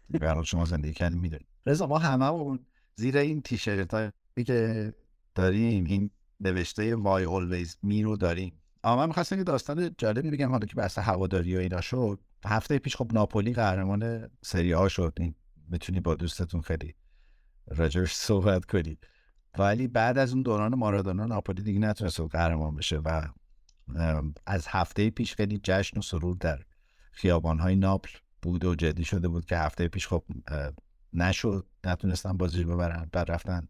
برای 0.09 0.45
شما 0.45 0.65
زندگی 0.65 0.93
کردیم 0.93 1.19
می‌دونیم 1.19 1.47
رضا 1.65 1.87
ما 1.87 1.97
هممون 1.97 2.59
زیر 2.95 3.17
این 3.17 3.41
تیشرت 3.41 3.93
هایی 3.93 4.11
که 4.45 4.93
داریم 5.35 5.85
این 5.85 6.09
نوشته 6.39 6.95
why 6.95 7.25
always 7.25 7.69
me 7.69 8.03
رو 8.03 8.17
داریم. 8.17 8.53
اما 8.83 8.95
من 8.95 9.07
می‌خواستم 9.07 9.37
یه 9.37 9.43
داستان 9.43 9.95
جالبی 9.97 10.31
بگم 10.31 10.49
حالا 10.49 10.65
که 10.65 10.75
بحث 10.75 10.97
هواداری 10.97 11.55
و 11.55 11.59
اینا 11.59 11.81
شد. 11.81 12.19
هفته 12.45 12.79
پیش 12.79 12.95
خب 12.95 13.11
ناپولی 13.13 13.53
قهرمان 13.53 14.29
سری 14.41 14.73
آ 14.73 14.87
شد. 14.87 15.13
این 15.17 15.35
می‌تونی 15.69 15.99
با 15.99 16.15
دوستتون 16.15 16.61
خیلی 16.61 16.95
راجرش 17.67 18.15
صحبت 18.15 18.65
کنی. 18.65 18.97
ولی 19.59 19.87
بعد 19.87 20.17
از 20.17 20.33
اون 20.33 20.41
دوران 20.41 20.75
مارادونا 20.75 21.25
ناپولی 21.25 21.61
دیگه 21.61 21.79
نتونست 21.79 22.21
قهرمان 22.21 22.75
بشه 22.75 22.97
و 22.97 23.27
از 24.45 24.67
هفته 24.67 25.09
پیش 25.09 25.35
خیلی 25.35 25.59
جشن 25.63 25.99
و 25.99 26.01
سرور 26.01 26.35
در 26.39 26.59
خیابانهای 27.11 27.75
ناپل 27.75 28.09
بود 28.41 28.65
و 28.65 28.75
جدی 28.75 29.03
شده 29.03 29.27
بود 29.27 29.45
که 29.45 29.57
هفته 29.57 29.87
پیش 29.87 30.07
خب 30.07 30.23
نشد. 31.13 31.67
نتونستن 31.83 32.37
بازی 32.37 32.63
ببرن. 32.63 33.09
بعد 33.11 33.31
رفتن 33.31 33.67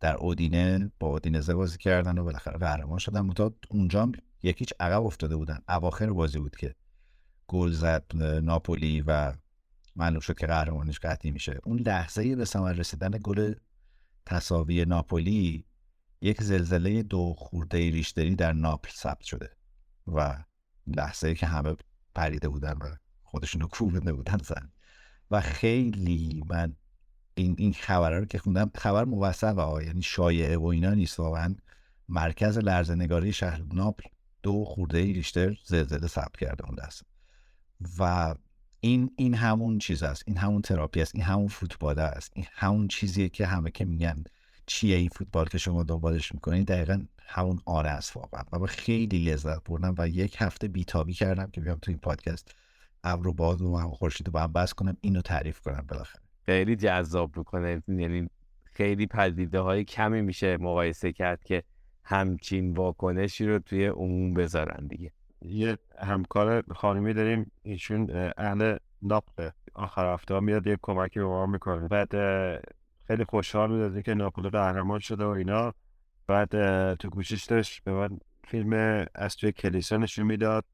در 0.00 0.16
اودینه 0.16 0.92
با 1.00 1.08
اودینزه 1.08 1.54
بازی 1.54 1.78
کردن 1.78 2.18
و 2.18 2.24
بالاخره 2.24 2.58
قهرمان 2.58 2.98
شدن. 2.98 3.30
اونجا 3.70 4.12
یکیچ 4.42 4.72
عقب 4.80 5.02
افتاده 5.02 5.36
بودن. 5.36 5.58
اواخر 5.68 6.10
بازی 6.12 6.38
بود 6.38 6.56
که 6.56 6.74
گل 7.50 7.70
زد 7.70 8.04
ناپولی 8.42 9.00
و 9.06 9.32
معلوم 9.96 10.20
شد 10.20 10.38
که 10.38 10.46
قهرمانیش 10.46 10.98
قطعی 10.98 11.30
میشه. 11.30 11.60
اون 11.64 11.78
لحظه 11.78 12.36
به 12.36 12.44
ثمر 12.44 12.72
رسیدن 12.72 13.10
گل 13.22 13.54
تساوی 14.26 14.84
ناپولی 14.84 15.64
یک 16.20 16.42
زلزله 16.42 17.02
دو 17.02 17.34
خورده 17.38 17.78
ریشتری 17.78 18.34
در 18.34 18.52
ناپل 18.52 18.90
ثبت 18.90 19.22
شده 19.22 19.50
و 20.06 20.44
لحظه 20.86 21.34
که 21.34 21.46
همه 21.46 21.76
پریده 22.14 22.48
بودن 22.48 22.72
و 22.72 22.94
خودشونو 23.22 23.66
کوبنده 23.66 24.12
بودن 24.12 24.38
زن 24.38 24.72
و 25.30 25.40
خیلی 25.40 26.42
من 26.46 26.76
این 27.34 27.54
این 27.58 27.72
خبر 27.72 28.10
رو 28.18 28.24
که 28.24 28.38
خوندم 28.38 28.70
خبر 28.74 29.04
موثقه 29.04 29.62
ها 29.62 29.82
یعنی 29.82 30.02
شایعه 30.02 30.56
و 30.56 30.64
اینا 30.64 30.94
نیست 30.94 31.20
واقعا. 31.20 31.54
مرکز 32.08 32.58
لرزه‌نگاری 32.58 33.32
شهر 33.32 33.62
ناپل 33.72 34.08
دو 34.42 34.64
خورده 34.64 34.98
ریشتر 34.98 35.56
زلزله 35.64 36.06
ثبت 36.06 36.36
کرده 36.36 36.64
اون 36.66 36.78
لحظه. 36.78 37.04
و 37.98 38.34
این 38.80 39.10
این 39.16 39.34
همون 39.34 39.78
چیز 39.78 40.02
است 40.02 40.22
این 40.26 40.36
همون 40.36 40.62
تراپی 40.62 41.02
است 41.02 41.14
این 41.14 41.24
همون 41.24 41.48
فوتبال 41.48 41.98
است 41.98 42.32
این 42.34 42.46
همون 42.52 42.88
چیزیه 42.88 43.28
که 43.28 43.46
همه 43.46 43.70
که 43.70 43.84
میگن 43.84 44.24
چیه 44.66 44.96
این 44.96 45.08
فوتبال 45.08 45.46
که 45.46 45.58
شما 45.58 45.82
دنبالش 45.82 46.34
می‌کنید 46.34 46.66
دقیقا 46.66 47.04
همون 47.18 47.60
آن 47.66 47.86
است 47.86 48.16
واقعا. 48.16 48.42
و 48.52 48.66
خیلی 48.66 49.18
لذت 49.18 49.64
بردم 49.64 49.94
و 49.98 50.08
یک 50.08 50.36
هفته 50.38 50.68
بیتابی 50.68 51.12
کردم 51.12 51.50
که 51.50 51.60
بیام 51.60 51.78
تو 51.82 51.90
این 51.90 51.98
پادکست 51.98 52.54
ابر 53.04 53.26
و 53.26 53.32
باد 53.32 53.62
و 53.62 53.76
هم 53.76 53.90
خورشید 53.90 54.32
با 54.32 54.40
هم 54.40 54.52
بس 54.52 54.74
کنم 54.74 54.96
اینو 55.00 55.20
تعریف 55.20 55.60
کنم 55.60 55.84
بالاخره. 55.88 56.22
خیلی 56.46 56.76
جذاب 56.76 57.38
می‌کنه. 57.38 57.82
یعنی 57.88 58.28
خیلی 58.64 59.06
پدیده 59.06 59.60
های 59.60 59.84
کمی 59.84 60.22
میشه 60.22 60.56
مقایسه 60.56 61.12
کرد 61.12 61.44
که 61.44 61.62
همچین 62.04 62.72
واکنشی 62.72 63.46
رو 63.46 63.58
توی 63.58 63.86
عموم 63.86 64.34
بذارن 64.34 64.86
دیگه. 64.86 65.12
یه 65.42 65.78
همکار 65.98 66.62
خانمی 66.74 67.14
داریم 67.14 67.52
ایشون 67.62 68.10
اه، 68.10 68.32
اهل 68.36 68.76
ناپل 69.02 69.50
آخر 69.74 70.12
هفته 70.12 70.40
میاد 70.40 70.66
یه 70.66 70.78
کمکی 70.82 71.20
به 71.20 71.26
ما 71.26 71.46
می‌کنه. 71.46 71.88
بعد 71.88 72.12
خیلی 73.06 73.24
خوشحال 73.24 73.68
بود 73.68 73.80
از 73.80 73.94
اینکه 73.94 74.14
ناپل 74.14 74.48
قهرمان 74.48 74.98
شده 74.98 75.24
و 75.24 75.28
اینا. 75.28 75.74
بعد 76.26 76.94
تو 76.94 77.08
گوشش 77.08 77.44
داشت 77.44 77.84
به 77.84 77.92
من 77.92 78.18
فیلم 78.44 79.06
از 79.14 79.36
توی 79.36 79.52
کلیسا 79.52 79.96
نشون 79.96 80.26
می‌داد. 80.26 80.64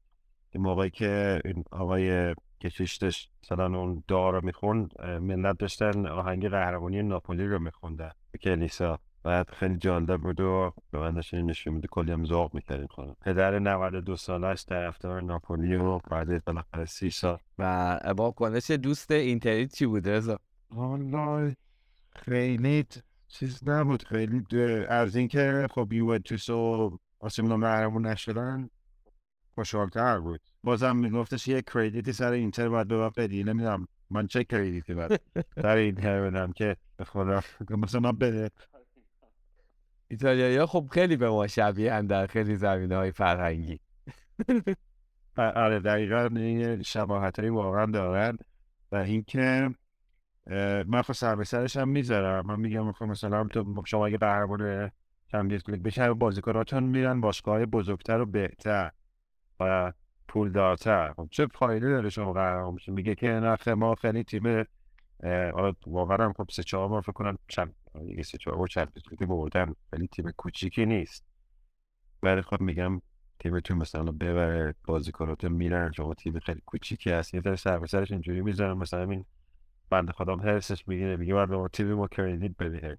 موقعی 0.55 0.89
که 0.89 1.41
این 1.45 1.63
آقای 1.71 2.35
کشیش 2.61 2.97
داشت 2.97 3.31
مثلا 3.43 3.79
اون 3.79 4.03
دعا 4.07 4.29
رو 4.29 4.45
می‌خوند 4.45 5.01
ملت 5.01 5.57
داشتن 5.57 6.07
آهنگ 6.07 6.49
قهرمانی 6.49 7.03
ناپولی 7.03 7.47
رو 7.47 7.59
میخوندن 7.59 8.11
تو 8.31 8.37
کلیسا. 8.37 8.99
بعد 9.27 9.49
خیلی 9.49 9.77
جالب 9.77 10.21
بود 10.21 10.39
و 10.39 10.73
به 10.91 10.99
من 10.99 11.11
داشت 11.11 11.33
نشون 11.33 11.73
میده 11.73 11.87
کلی 11.87 12.11
هم 12.11 12.25
ذوق 12.25 12.55
می‌کردیم 12.55 12.87
خانم. 12.87 13.15
پدر 13.21 13.59
92 13.59 14.15
سالش 14.15 14.65
طرفدار 14.65 15.21
ناپولی 15.21 15.75
و 15.75 15.99
بعد 15.99 16.45
بالاخره 16.45 16.85
سی 16.85 17.09
سال. 17.09 17.37
و 17.59 17.63
واکنش 18.17 18.71
دوست 18.71 19.11
اینتری 19.11 19.67
چی 19.67 19.85
بود 19.85 20.09
رضا؟ 20.09 20.39
والله 20.69 21.55
خیلی 22.15 22.85
چیز 23.27 23.69
نبود 23.69 24.03
خیلی 24.03 24.43
از 24.89 25.15
اینکه 25.15 25.67
خب 25.71 25.93
یوونتوس 25.93 26.49
و 26.49 26.97
آسمون 27.19 27.61
قهرمان 27.61 28.05
نشدن 28.05 28.69
خوشحالتر 29.55 30.19
بود. 30.19 30.41
بازم 30.63 30.95
میگفتش 30.95 31.47
یه 31.47 31.61
کردیتی 31.61 32.13
سر 32.13 32.31
اینتر 32.31 32.69
باید 32.69 32.87
به 32.87 33.09
بدی 33.09 33.43
نمی‌دونم 33.43 33.87
من 34.09 34.27
چه 34.27 34.43
کردیتی 34.43 34.93
باید 34.93 35.21
سر 35.61 35.75
اینتر 35.75 36.21
بدم 36.21 36.51
که 36.51 36.77
به 36.97 37.05
خدا 37.05 37.41
مثلا 37.69 38.11
بده. 38.11 38.51
ایتالیایی 40.07 40.65
خب 40.65 40.87
خیلی 40.91 41.17
به 41.17 41.29
ما 41.29 41.47
شبیه 41.47 42.01
در 42.01 42.27
خیلی 42.27 42.55
زمینه 42.55 42.95
های 42.95 43.11
فرهنگی 43.11 43.79
آره 45.37 45.79
دقیقا 45.79 46.29
این 46.35 46.81
شباهت 46.81 47.39
هایی 47.39 47.51
واقعا 47.51 47.85
دارن 47.85 48.37
و 48.91 48.95
اینکه 48.95 49.69
من 50.87 51.01
خب 51.01 51.13
سر 51.13 51.35
به 51.35 51.45
هم 51.75 51.89
می‌ذارم. 51.89 52.45
من 52.45 52.59
میگم 52.59 52.91
خب 52.91 53.05
مثلا 53.05 53.43
تو 53.43 53.83
شما 53.85 54.05
اگه 54.05 54.17
قهرمان 54.17 54.91
چمپیونز 55.31 55.69
لیگ 55.69 55.81
بشه 55.81 56.13
بازیکناتون 56.13 56.83
میرن 56.83 57.21
باشگاه 57.21 57.65
بزرگتر 57.65 58.21
و 58.21 58.25
بهتر 58.25 58.91
و 59.59 59.93
پولدارتر. 60.27 61.13
خب 61.13 61.27
چه 61.31 61.47
فایده 61.47 61.89
داره 61.89 62.09
شما 62.09 62.33
بشین؟ 62.71 62.93
میگه 62.93 63.15
که 63.15 63.27
نه 63.27 63.73
ما 63.73 63.95
خیلی 63.95 64.23
تیم 64.23 64.65
واقعا 65.87 66.17
هم 66.25 66.33
خب 66.33 66.47
سه 66.51 66.63
چهار 66.63 66.87
بار 66.87 67.01
فکر 67.01 67.11
کنم 67.11 67.37
یه 68.17 68.23
سه 68.23 68.37
چهار 68.37 68.57
بار 68.57 68.67
چمپیونز 68.67 69.09
لیگ 69.11 69.29
بردن 69.29 69.73
خیلی 69.89 70.07
تیم 70.07 70.31
کوچیکی 70.31 70.85
نیست. 70.85 71.23
ولی 72.23 72.41
خب 72.41 72.61
میگم 72.61 73.01
تیمتون 73.39 73.77
مثلا 73.77 74.11
ببره 74.11 74.75
بازیکناتون 74.85 75.51
میرن 75.51 75.91
شما 75.91 76.13
تیم 76.13 76.39
خیلی 76.39 76.61
کوچیکی 76.65 77.09
هست 77.09 77.33
یه 77.33 77.41
ذره 77.41 77.55
سر 77.55 77.85
سرش 77.85 78.11
اینجوری 78.11 78.41
می‌ذارن. 78.41 78.77
مثلا 78.77 79.03
این 79.03 79.25
بنده 79.89 80.11
خودم 80.11 80.39
هرسش 80.39 80.87
می‌گیره 80.87 81.17
میگه 81.17 81.33
ما 81.33 81.67
تیم 81.67 81.93
ما 81.93 82.07
کردیت 82.07 82.51
بدی. 82.59 82.95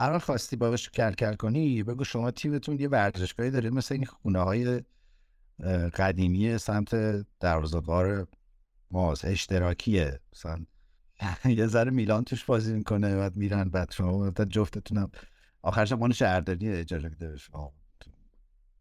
هر 0.00 0.18
خواستی 0.18 0.56
باش 0.56 0.90
کل 0.90 1.12
کل 1.12 1.34
کنی 1.34 1.82
بگو 1.82 2.04
شما 2.04 2.30
تیمتون 2.30 2.80
یه 2.80 2.88
ورزشگاهی 2.88 3.50
داره 3.50 3.70
مثل 3.70 3.94
این 3.94 4.04
خونه 4.04 4.38
های 4.38 4.82
قدیمی 5.94 6.58
سمت 6.58 6.94
دروازه‌بان 7.40 8.26
ماست 8.90 9.24
اشتراکیه. 9.24 10.20
مثلا 10.32 10.66
یه 11.44 11.66
ذره 11.66 11.90
میلان 11.90 12.24
توش 12.24 12.44
بازی 12.44 12.74
می‌کنه 12.74 13.16
بعد 13.16 13.36
میرن 13.36 13.64
بعد 13.64 13.90
شما 13.92 14.30
جفتتونم 14.30 15.10
آخرش 15.62 15.92
هم 15.92 16.12
اجاره 16.62 17.08
میده 17.08 17.28
به 17.28 17.36
شما 17.36 17.72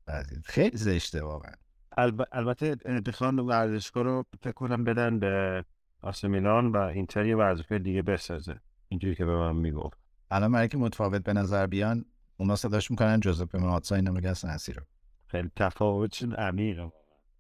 بعد 0.06 0.26
خیلی 0.44 0.78
زشته 0.78 1.24
واقعا. 1.24 1.54
الب... 1.98 2.28
البته 2.32 2.76
بخوان 2.76 3.40
ورزشگاه 3.40 4.04
رو 4.04 4.26
فکر 4.42 4.52
کنم 4.52 4.84
بدن 4.84 5.20
به 5.20 5.66
آس 6.02 6.24
میلان 6.24 6.72
و 6.72 6.78
اینتر 6.78 7.26
یه 7.26 7.36
ورزشگاه 7.36 7.80
دیگه 7.80 8.02
بسازه. 8.02 8.60
اینجوری 8.88 9.16
که 9.16 9.26
به 9.26 9.36
من 9.36 9.56
می‌گفت. 9.56 9.98
الان 10.32 10.52
برای 10.52 10.68
که 10.68 10.78
متفاوت 10.78 11.24
به 11.24 11.34
نظر 11.34 11.68
بیان 11.68 12.06
اونا 12.38 12.56
صداش 12.56 12.92
می‌کنن 12.92 13.20
جوزپه 13.20 13.58
ماتسا 13.58 13.96
اینو 13.96 14.12
میگن 14.12 14.34
سنسی 14.34 14.74
رو 14.74 14.82
خیلی 15.28 15.52
تفاوتشون 15.56 16.34
عمیقه. 16.34 16.92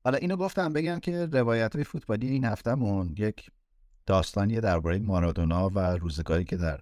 حالا 0.04 0.18
اینو 0.18 0.36
گفتم 0.36 0.74
بگم 0.74 1.00
که 1.00 1.26
روایت 1.26 1.76
های 1.76 1.84
فوتبالی 1.84 2.28
این 2.28 2.46
هفتهمون 2.46 3.16
یک 3.18 3.52
داستانی 4.10 4.60
درباره 4.60 4.99
مارادونا 4.99 5.69
و 5.69 5.80
روزگاری 5.80 6.44
که 6.44 6.57
در 6.57 6.80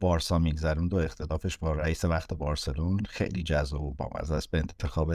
بارسا 0.00 0.38
میگذروند 0.38 0.94
و 0.94 0.96
اختلافش 0.96 1.58
با 1.58 1.72
رئیس 1.72 2.04
وقت 2.04 2.34
بارسلون 2.34 3.00
خیلی 3.08 3.42
جذاب 3.42 3.82
و 3.82 3.94
بامزه 3.94 4.34
است. 4.34 4.50
به 4.50 4.58
انتخاب 4.58 5.14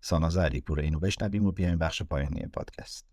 ساناز 0.00 0.36
علیپور 0.36 0.80
اینو 0.80 1.00
بشنویم 1.00 1.46
و 1.46 1.52
بیایم 1.52 1.78
بخش 1.78 2.02
پایانی 2.02 2.46
پادکست. 2.46 3.06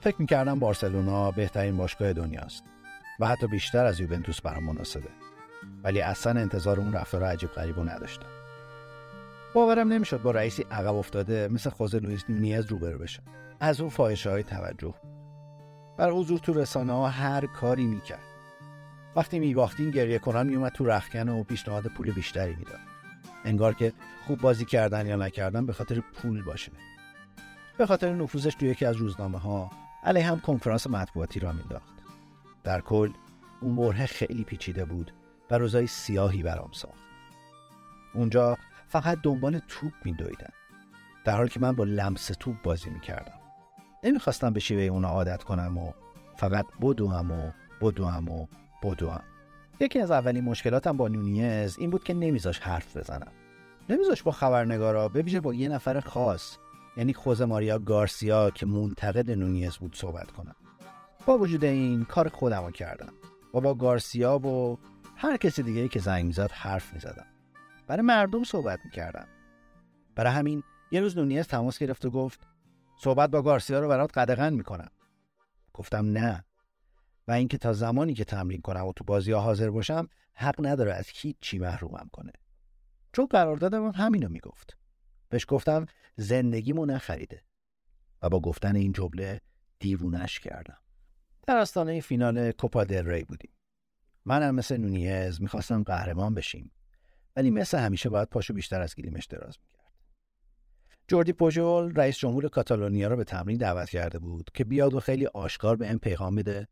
فکر 0.00 0.16
می‌کردم 0.18 0.58
بارسلونا 0.58 1.30
بهترین 1.30 1.76
باشگاه 1.76 2.12
دنیاست. 2.12 2.73
و 3.20 3.26
حتی 3.26 3.46
بیشتر 3.46 3.84
از 3.84 4.00
یوونتوس 4.00 4.40
برام 4.40 4.64
مناسبه. 4.64 5.08
ولی 5.84 6.00
اصلا 6.00 6.40
انتظار 6.40 6.80
اون 6.80 6.92
رفتار 6.92 7.24
عجیب 7.24 7.50
غریب 7.50 7.76
رو 7.76 7.84
نداشتم. 7.84 8.26
باورم 9.54 9.92
نمی‌شد 9.92 10.22
با 10.22 10.30
رئیسی 10.30 10.62
عقب 10.70 10.94
افتاده 10.94 11.48
مثل 11.48 11.70
خوزه 11.70 11.98
لوئیس 11.98 12.24
نونیز 12.28 12.66
روبرو 12.66 12.98
بشم 12.98 13.22
از 13.60 13.80
اون 13.80 13.90
فاحشه 13.90 14.30
های 14.30 14.42
توجه. 14.42 14.94
بر 15.96 16.10
حضور 16.10 16.38
تو 16.38 16.52
رسانه 16.52 16.92
ها 16.92 17.08
هر 17.08 17.46
کاری 17.46 17.86
می‌کرد. 17.86 18.24
وقتی 19.16 19.38
میباختیم 19.38 19.90
گریه 19.90 20.18
کنان 20.18 20.46
میومد 20.46 20.72
تو 20.72 20.84
رخکن 20.84 21.28
و 21.28 21.42
پیشنهاد 21.42 21.86
پول 21.86 22.12
بیشتری 22.12 22.54
می‌داد. 22.54 22.80
انگار 23.44 23.74
که 23.74 23.92
خوب 24.26 24.40
بازی 24.40 24.64
کردن 24.64 25.06
یا 25.06 25.16
نکردن 25.16 25.66
به 25.66 25.72
خاطر 25.72 26.00
پول 26.00 26.42
باشه. 26.42 26.72
به 27.78 27.86
خاطر 27.86 28.14
نفوذش 28.14 28.54
تو 28.54 28.66
یکی 28.66 28.84
از 28.84 28.96
روزنامه 28.96 29.38
ها 29.38 29.70
علیه 30.04 30.26
هم 30.26 30.40
کنفرانس 30.40 30.86
مطبوعاتی 30.86 31.40
را 31.40 31.52
مینداخت 31.52 31.93
در 32.64 32.80
کل 32.80 33.12
اون 33.60 33.76
بره 33.76 34.06
خیلی 34.06 34.44
پیچیده 34.44 34.84
بود 34.84 35.12
و 35.50 35.58
روزای 35.58 35.86
سیاهی 35.86 36.42
برام 36.42 36.72
ساخت. 36.72 37.04
اونجا 38.14 38.58
فقط 38.88 39.18
دنبال 39.22 39.60
توپ 39.68 39.92
میدویدن. 40.04 40.50
در 41.24 41.36
حالی 41.36 41.48
که 41.48 41.60
من 41.60 41.72
با 41.72 41.84
لمس 41.84 42.26
توپ 42.26 42.62
بازی 42.62 42.90
می‌کردم. 42.90 43.38
نمی‌خواستم 44.04 44.52
به 44.52 44.60
شیوه 44.60 44.82
اونا 44.82 45.08
عادت 45.08 45.42
کنم 45.42 45.78
و 45.78 45.92
فقط 46.36 46.66
بدوم 46.82 47.30
و 47.30 47.50
بدوم 47.80 48.28
و 48.28 48.46
بدوم. 48.82 49.22
یکی 49.80 50.00
از 50.00 50.10
اولین 50.10 50.44
مشکلاتم 50.44 50.96
با 50.96 51.08
نونیز 51.08 51.78
این 51.78 51.90
بود 51.90 52.04
که 52.04 52.14
نمیذاش 52.14 52.58
حرف 52.58 52.96
بزنم. 52.96 53.32
نمیذاش 53.88 54.22
با 54.22 54.32
خبرنگارا 54.32 55.08
به 55.08 55.22
ویژه 55.22 55.40
با 55.40 55.54
یه 55.54 55.68
نفر 55.68 56.00
خاص 56.00 56.56
یعنی 56.96 57.12
خوزه 57.12 57.44
ماریا 57.44 57.78
گارسیا 57.78 58.50
که 58.50 58.66
منتقد 58.66 59.30
نونیز 59.30 59.76
بود 59.76 59.96
صحبت 59.96 60.30
کنم. 60.30 60.56
با 61.26 61.38
وجود 61.38 61.64
این 61.64 62.04
کار 62.04 62.28
خودم 62.28 62.64
رو 62.64 62.70
کردم. 62.70 63.12
و 63.54 63.60
با 63.60 63.74
گارسیا 63.74 64.38
و 64.38 64.78
هر 65.16 65.36
کسی 65.36 65.62
دیگه 65.62 65.88
که 65.88 66.00
زنگ 66.00 66.24
می‌زد 66.24 66.50
حرف 66.50 66.94
می‌زدم. 66.94 67.26
برای 67.86 68.02
مردم 68.02 68.44
صحبت 68.44 68.80
می‌کردم. 68.84 69.26
برای 70.14 70.32
همین 70.32 70.62
یه 70.90 71.00
روز 71.00 71.18
نونیز 71.18 71.46
تماس 71.46 71.78
گرفت 71.78 72.04
و 72.04 72.10
گفت 72.10 72.46
صحبت 72.98 73.30
با 73.30 73.42
گارسیا 73.42 73.80
رو 73.80 73.88
برات 73.88 74.18
قدغن 74.18 74.52
می‌کنم. 74.52 74.90
گفتم 75.74 76.06
نه. 76.06 76.44
و 77.28 77.32
اینکه 77.32 77.58
تا 77.58 77.72
زمانی 77.72 78.14
که 78.14 78.24
تمرین 78.24 78.60
کنم 78.60 78.86
و 78.86 78.92
تو 78.92 79.04
بازی 79.04 79.32
ها 79.32 79.40
حاضر 79.40 79.70
باشم 79.70 80.08
حق 80.34 80.66
نداره 80.66 80.94
از 80.94 81.08
هیچ 81.08 81.36
چی 81.40 81.58
محرومم 81.58 82.08
کنه. 82.12 82.32
چون 83.12 83.26
قراردادمون 83.26 83.94
همینو 83.94 84.28
می‌گفت. 84.28 84.76
بهش 85.28 85.44
گفتم 85.48 85.86
زندگیمو 86.16 86.86
نخریده. 86.86 87.42
و 88.22 88.28
با 88.28 88.40
گفتن 88.40 88.76
این 88.76 88.92
جمله 88.92 89.40
دیوونش 89.78 90.40
کردم. 90.40 90.78
در 91.46 91.56
آستانه 91.56 92.00
فینال 92.00 92.52
کوپا 92.52 92.84
دل 92.84 93.06
ری 93.06 93.24
بودیم. 93.24 93.50
منم 94.24 94.54
مثل 94.54 94.76
نونیز 94.76 95.42
می‌خواستم 95.42 95.82
قهرمان 95.82 96.34
بشیم 96.34 96.72
ولی 97.36 97.50
مثل 97.50 97.78
همیشه 97.78 98.08
باید 98.08 98.28
پاشو 98.28 98.54
بیشتر 98.54 98.80
از 98.80 98.94
گلیمش 98.94 99.24
دراز 99.26 99.58
می‌کرد. 99.62 99.92
جوردی 101.08 101.32
پوژول 101.32 101.94
رئیس 101.94 102.18
جمهور 102.18 102.48
کاتالونیا 102.48 103.08
رو 103.08 103.16
به 103.16 103.24
تمرین 103.24 103.58
دعوت 103.58 103.90
کرده 103.90 104.18
بود 104.18 104.50
که 104.54 104.64
بیاد 104.64 104.94
و 104.94 105.00
خیلی 105.00 105.26
آشکار 105.26 105.76
به 105.76 105.88
این 105.88 105.98
پیغام 105.98 106.34
بده. 106.34 106.68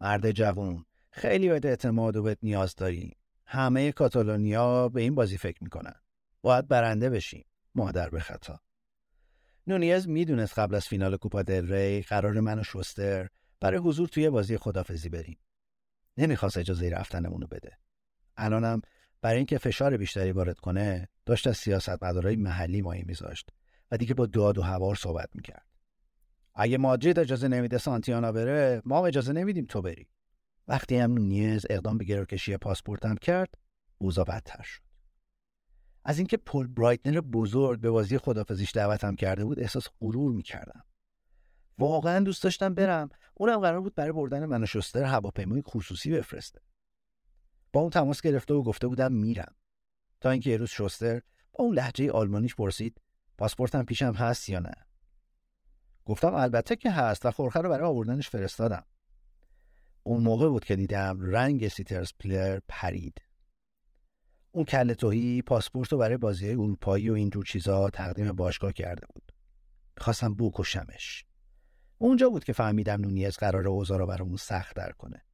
مرد 0.00 0.30
جوون 0.30 0.84
خیلی 1.10 1.48
بهت 1.48 1.66
اعتماد 1.66 2.16
و 2.16 2.22
بهت 2.22 2.38
نیاز 2.42 2.74
داری. 2.74 3.16
همه 3.46 3.92
کاتالونیا 3.92 4.88
به 4.88 5.00
این 5.00 5.14
بازی 5.14 5.38
فکر 5.38 5.64
می‌کنن. 5.64 5.94
باید 6.42 6.68
برنده 6.68 7.10
بشیم 7.10 7.44
مادر 7.74 8.08
به 8.08 8.20
خطا. 8.20 8.60
نونیز 9.66 10.08
می‌دونست 10.08 10.58
قبل 10.58 10.74
از 10.74 10.86
فینال 10.86 11.16
کوپا 11.16 11.42
دل 11.42 11.72
ری 11.72 12.02
قرار 12.02 12.40
من 12.40 12.58
و 12.58 12.62
شوستر 12.62 13.28
برای 13.64 13.78
حضور 13.78 14.08
توی 14.08 14.30
بازی 14.30 14.58
خدافزی 14.58 15.08
بریم. 15.08 15.38
نمی‌خواست 16.16 16.58
اجازه 16.58 16.88
رفتنمونو 16.88 17.46
بده. 17.46 17.78
الانم 18.36 18.80
برای 19.20 19.36
اینکه 19.36 19.58
فشار 19.58 19.96
بیشتری 19.96 20.32
وارد 20.32 20.58
کنه 20.58 21.08
داشت 21.26 21.46
از 21.46 21.56
سیاستمدارای 21.56 22.36
محلی 22.36 22.82
مایه 22.82 23.04
میذاشت 23.06 23.50
و 23.90 23.96
دیگه 23.96 24.14
با 24.14 24.26
داد 24.26 24.58
و 24.58 24.62
هوار 24.62 24.94
صحبت 24.94 25.28
می‌کرد. 25.34 25.66
اگه 26.54 26.78
مادرید 26.78 27.18
اجازه 27.18 27.48
نمیده 27.48 27.78
سانتیانا 27.78 28.32
بره 28.32 28.82
ما 28.84 29.06
اجازه 29.06 29.32
نمیدیم 29.32 29.64
تو 29.64 29.82
بری. 29.82 30.08
وقتی 30.68 30.96
هم 30.96 31.14
نونیز 31.14 31.66
اقدام 31.70 31.98
به 31.98 32.04
گروکشی 32.04 32.56
پاسپورتم 32.56 33.14
کرد 33.14 33.54
اوضاع 33.98 34.24
بدتر 34.24 34.62
شد. 34.62 34.82
از 36.04 36.18
اینکه 36.18 36.36
پل 36.36 36.66
برایتنر 36.66 37.20
بزرگ 37.20 37.80
به 37.80 37.90
بازی 37.90 38.18
خدافزیش 38.18 38.72
دعوتم 38.74 39.14
کرده 39.14 39.44
بود 39.44 39.60
احساس 39.60 39.88
غرور 40.00 40.32
می‌کردم. 40.32 40.84
واقعا 41.78 42.20
دوست 42.20 42.42
داشتم 42.42 42.74
برم. 42.74 43.08
اونم 43.34 43.58
قرار 43.58 43.80
بود 43.80 43.94
برای 43.94 44.12
بردن 44.12 44.44
من 44.44 44.62
و 44.62 44.66
شستر 44.66 45.04
هواپیمای 45.04 45.62
خصوصی 45.62 46.10
بفرسته. 46.10 46.60
با 47.72 47.80
اون 47.80 47.90
تماس 47.90 48.20
گرفته 48.20 48.54
و 48.54 48.62
گفته 48.62 48.86
بودم 48.86 49.12
میرم. 49.12 49.54
تا 50.20 50.30
اینکه 50.30 50.50
یه 50.50 50.56
روز 50.56 50.70
شستر 50.70 51.22
با 51.52 51.64
اون 51.64 51.74
لحجه 51.74 52.10
آلمانیش 52.10 52.54
پرسید 52.54 53.00
پاسپورتم 53.38 53.84
پیشم 53.84 54.12
هست 54.12 54.48
یا 54.48 54.58
نه؟ 54.58 54.74
گفتم 56.04 56.34
البته 56.34 56.76
که 56.76 56.90
هست 56.90 57.26
و 57.26 57.30
خورخه 57.30 57.60
رو 57.60 57.68
برای 57.68 57.88
آوردنش 57.88 58.28
فرستادم. 58.28 58.84
اون 60.02 60.22
موقع 60.22 60.48
بود 60.48 60.64
که 60.64 60.76
دیدم 60.76 61.18
رنگ 61.20 61.68
سیترز 61.68 62.12
پلر 62.18 62.60
پرید. 62.68 63.22
اون 64.52 64.64
کل 64.64 64.94
توهی 64.94 65.42
پاسپورت 65.42 65.92
رو 65.92 65.98
برای 65.98 66.16
بازی 66.16 66.50
اروپایی 66.50 67.10
و 67.10 67.14
اینجور 67.14 67.44
چیزا 67.44 67.90
تقدیم 67.90 68.32
باشگاه 68.32 68.72
کرده 68.72 69.06
بود. 69.14 69.32
خواستم 69.98 70.34
بکشمش. 70.34 71.24
اونجا 72.04 72.30
بود 72.30 72.44
که 72.44 72.52
فهمیدم 72.52 73.00
نونیز 73.00 73.36
قرار 73.36 73.68
اوضاع 73.68 73.98
رو 73.98 74.06
برامون 74.06 74.36
سخت 74.36 74.76
در 74.76 74.92
کنه. 74.92 75.24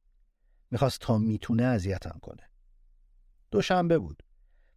می‌خواست 0.71 1.01
تا 1.01 1.17
می‌تونه 1.17 1.63
اذیتم 1.63 2.19
کنه. 2.21 2.49
دوشنبه 3.51 3.99
بود. 3.99 4.23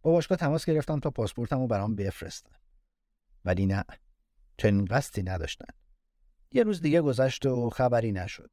با 0.01 0.11
باشگاه 0.11 0.37
تماس 0.37 0.65
گرفتم 0.65 0.99
تا 0.99 1.11
پاسپورتم 1.11 1.59
رو 1.59 1.67
برام 1.67 1.95
بفرستن. 1.95 2.55
ولی 3.45 3.65
نه 3.65 3.83
چنین 4.57 4.85
قصدی 4.85 5.23
نداشتن. 5.23 5.73
یه 6.51 6.63
روز 6.63 6.81
دیگه 6.81 7.01
گذشت 7.01 7.45
و 7.45 7.69
خبری 7.69 8.11
نشد. 8.11 8.51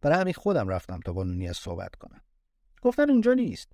برای 0.00 0.20
همین 0.20 0.34
خودم 0.34 0.68
رفتم 0.68 1.00
تا 1.00 1.12
با 1.12 1.24
نونیز 1.24 1.56
صحبت 1.56 1.96
کنم. 1.96 2.20
گفتن 2.82 3.10
اونجا 3.10 3.34
نیست. 3.34 3.72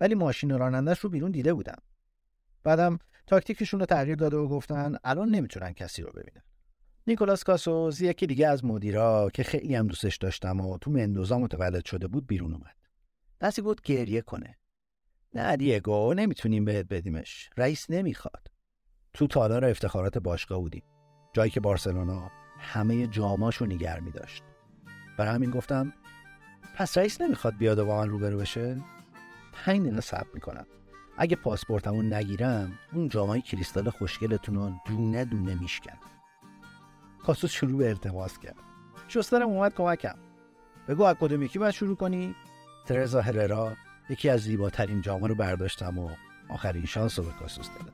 ولی 0.00 0.14
ماشین 0.14 0.58
رانندش 0.58 0.98
رو 0.98 1.10
بیرون 1.10 1.30
دیده 1.30 1.54
بودم. 1.54 1.82
بعدم 2.62 2.98
تاکتیکشون 3.26 3.80
رو 3.80 3.86
تغییر 3.86 4.16
داده 4.16 4.36
و 4.36 4.48
گفتن 4.48 4.96
الان 5.04 5.28
نمی‌تونن 5.28 5.72
کسی 5.72 6.02
رو 6.02 6.12
ببینن. 6.12 6.42
نیکولاس 7.06 7.44
کاسوز 7.44 8.00
یکی 8.00 8.26
دیگه 8.26 8.48
از 8.48 8.64
مدیرا 8.64 9.30
که 9.34 9.42
خیلی 9.42 9.74
هم 9.74 9.86
دوستش 9.86 10.16
داشتم 10.16 10.60
و 10.60 10.78
تو 10.78 10.90
مندوزا 10.90 11.38
متولد 11.38 11.84
شده 11.84 12.08
بود 12.08 12.26
بیرون 12.26 12.52
اومد. 12.52 12.76
دستی 13.40 13.62
بود 13.62 13.80
گریه 13.82 14.20
کنه. 14.20 14.58
نه 15.34 15.56
دیگو 15.56 16.14
نمی‌تونیم 16.14 16.64
بهت 16.64 16.86
بدیمش. 16.88 17.50
رئیس 17.56 17.90
نمی‌خواد. 17.90 18.46
تو 19.12 19.26
تالار 19.26 19.64
افتخارات 19.64 20.18
باشگاه 20.18 20.58
بودیم. 20.58 20.82
جایی 21.32 21.50
که 21.50 21.60
بارسلونا 21.60 22.30
همه 22.58 23.06
جاماشو 23.06 23.66
نگر 23.66 24.00
می 24.00 24.10
داشت. 24.10 24.42
برای 25.18 25.34
همین 25.34 25.50
گفتم 25.50 25.92
پس 26.76 26.98
رئیس 26.98 27.20
نمی‌خواد 27.20 27.56
بیاد 27.56 27.78
و 27.78 27.86
با 27.86 27.98
من 27.98 28.08
روبرو 28.08 28.38
بشه؟ 28.38 28.80
پنج 29.52 29.80
دقیقه 29.80 30.00
صبر 30.00 30.28
می‌کنم. 30.34 30.66
اگه 31.18 31.36
پاسپورتمو 31.36 32.02
نگیرم 32.02 32.78
اون 32.92 33.08
جامای 33.08 33.40
کریستال 33.40 33.90
خوشگلتون 33.90 34.54
رو 34.54 34.72
دونه 34.86 35.24
دونه 35.24 35.60
میشکن. 35.60 35.98
کاسوس 37.26 37.50
شروع 37.50 37.78
به 37.78 37.88
التماس 37.88 38.38
کرد. 38.38 38.56
شسترم 39.08 39.48
اومد 39.48 39.74
کمکم. 39.74 40.14
بگو 40.88 41.02
از 41.02 41.16
کدوم 41.20 41.42
یکی 41.42 41.58
باید 41.58 41.74
شروع 41.74 41.96
کنی؟ 41.96 42.34
ترزا 42.86 43.20
هررا 43.20 43.72
یکی 44.10 44.28
از 44.28 44.40
زیباترین 44.40 45.02
جامه 45.02 45.28
رو 45.28 45.34
برداشتم 45.34 45.98
و 45.98 46.10
آخرین 46.48 46.86
شانس 46.86 47.18
رو 47.18 47.24
به 47.24 47.32
کاسوس 47.32 47.68
دادم. 47.68 47.92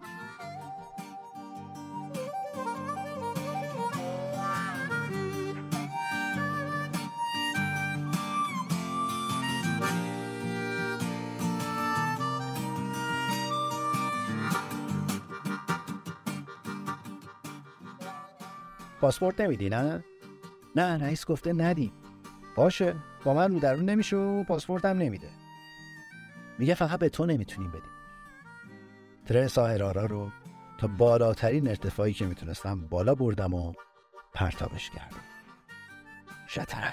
پاسپورت 19.07 19.41
نمیدی 19.41 19.69
نه؟ 19.69 20.05
نه 20.77 21.05
رئیس 21.05 21.27
گفته 21.27 21.53
ندیم. 21.53 21.93
باشه 22.57 22.95
با 23.25 23.35
من 23.35 23.53
رو 23.53 23.61
درون 23.61 23.85
نمیشه 23.85 24.17
و 24.17 24.45
پاسپورتم 24.45 24.99
نمیده. 24.99 25.31
میگه 26.59 26.75
فقط 26.75 26.99
به 26.99 27.09
تو 27.09 27.27
نمی‌تونیم 27.27 27.71
بدیم. 27.71 27.91
ترسا 29.27 29.67
هرارا 29.67 30.07
رو 30.07 30.31
تا 30.79 30.87
بالاترین 30.87 31.69
ارتفاعی 31.69 32.13
که 32.13 32.27
می‌تونستم 32.27 32.81
بالا 32.87 33.15
بردم 33.15 33.55
و 33.55 33.73
پرتابش 34.35 34.91
کردم. 34.91 35.25
شتره 36.49 36.93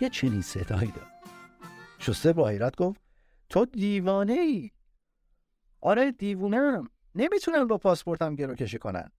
یه 0.00 0.08
چنین 0.08 0.42
صدایی 0.42 0.90
داد. 0.90 1.06
شسته 1.98 2.32
با 2.32 2.48
حیرت 2.48 2.76
گفت 2.76 3.00
تو 3.48 3.64
دیوانه 3.64 4.32
ای 4.32 4.70
آره 5.80 6.12
دیوونم 6.12 6.88
نمی‌تونم 7.14 7.66
با 7.66 7.78
پاسپورتم 7.78 8.34
گرو 8.34 8.54
کشی 8.54 8.78
کنن. 8.78 9.10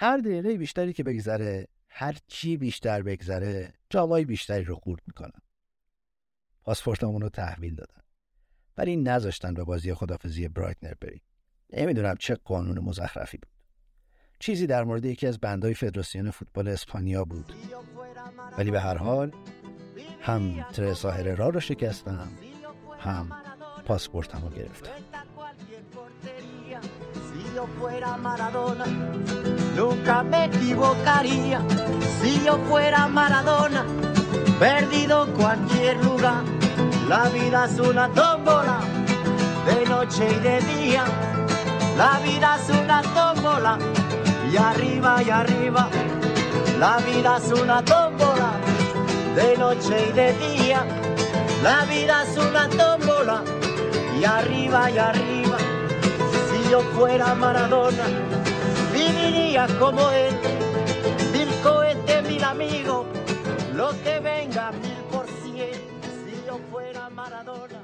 هر 0.00 0.18
دقیقه 0.18 0.56
بیشتری 0.56 0.92
که 0.92 1.02
بگذره 1.02 1.68
هر 1.88 2.16
چی 2.26 2.56
بیشتر 2.56 3.02
بگذره 3.02 3.72
جامای 3.90 4.24
بیشتری 4.24 4.64
رو 4.64 4.74
خورد 4.74 5.02
می‌کنن. 5.06 5.40
پاسپورتمون 6.64 7.22
رو 7.22 7.28
تحویل 7.28 7.74
دادن. 7.74 8.00
ولی 8.76 8.96
نذاشتن 8.96 9.54
به 9.54 9.64
بازی 9.64 9.94
خدافزی 9.94 10.48
برایتنر 10.48 10.94
بریم. 11.00 11.20
نمی‌دونم 11.72 12.14
چه 12.18 12.34
قانون 12.34 12.78
مزخرفی 12.78 13.36
بود. 13.36 13.50
چیزی 14.38 14.66
در 14.66 14.84
مورد 14.84 15.04
یکی 15.04 15.26
از 15.26 15.38
بندهای 15.38 15.74
فدراسیون 15.74 16.30
فوتبال 16.30 16.68
اسپانیا 16.68 17.24
بود. 17.24 17.52
ولی 18.58 18.70
به 18.70 18.80
هر 18.80 18.96
حال 18.96 19.32
هم 20.20 20.62
ترسا 20.62 21.10
هررا 21.10 21.48
رو 21.48 21.60
شکستم 21.60 22.28
هم 22.98 23.32
پاسپورتم 23.86 24.42
رو 24.42 24.50
گرفتم. 24.50 24.90
Nunca 29.78 30.24
me 30.24 30.46
equivocaría. 30.46 31.60
Si 32.20 32.42
yo 32.44 32.58
fuera 32.68 33.06
Maradona, 33.06 33.86
perdido 34.58 35.24
en 35.24 35.32
cualquier 35.34 36.04
lugar. 36.04 36.42
La 37.08 37.28
vida 37.28 37.66
es 37.66 37.78
una 37.78 38.08
tómbola, 38.08 38.80
de 39.66 39.86
noche 39.86 40.26
y 40.32 40.40
de 40.40 40.60
día. 40.62 41.04
La 41.96 42.18
vida 42.24 42.58
es 42.60 42.68
una 42.70 43.02
tómbola, 43.02 43.78
y 44.52 44.56
arriba 44.56 45.22
y 45.22 45.30
arriba. 45.30 45.88
La 46.80 46.96
vida 46.96 47.38
es 47.38 47.52
una 47.52 47.80
tómbola, 47.84 48.50
de 49.36 49.56
noche 49.58 50.08
y 50.08 50.12
de 50.12 50.32
día. 50.32 50.84
La 51.62 51.84
vida 51.84 52.24
es 52.24 52.36
una 52.36 52.68
tómbola, 52.68 53.44
y 54.20 54.24
arriba 54.24 54.90
y 54.90 54.98
arriba. 54.98 55.56
Si 56.50 56.68
yo 56.68 56.80
fuera 56.96 57.32
Maradona, 57.36 58.37
viviría 58.98 59.62
como 59.82 60.02
él. 60.24 60.34
Mil 61.34 61.50
cohetes, 61.66 62.20
mil 62.30 62.44
amigos, 62.54 63.02
los 63.78 63.94
que 64.04 64.14
vengan 64.30 64.72
mil 64.84 65.00
por 65.12 65.26
cien. 65.40 65.76
Si 66.22 66.34
yo 66.46 66.54
fuera 66.70 67.04
Maradona, 67.20 67.80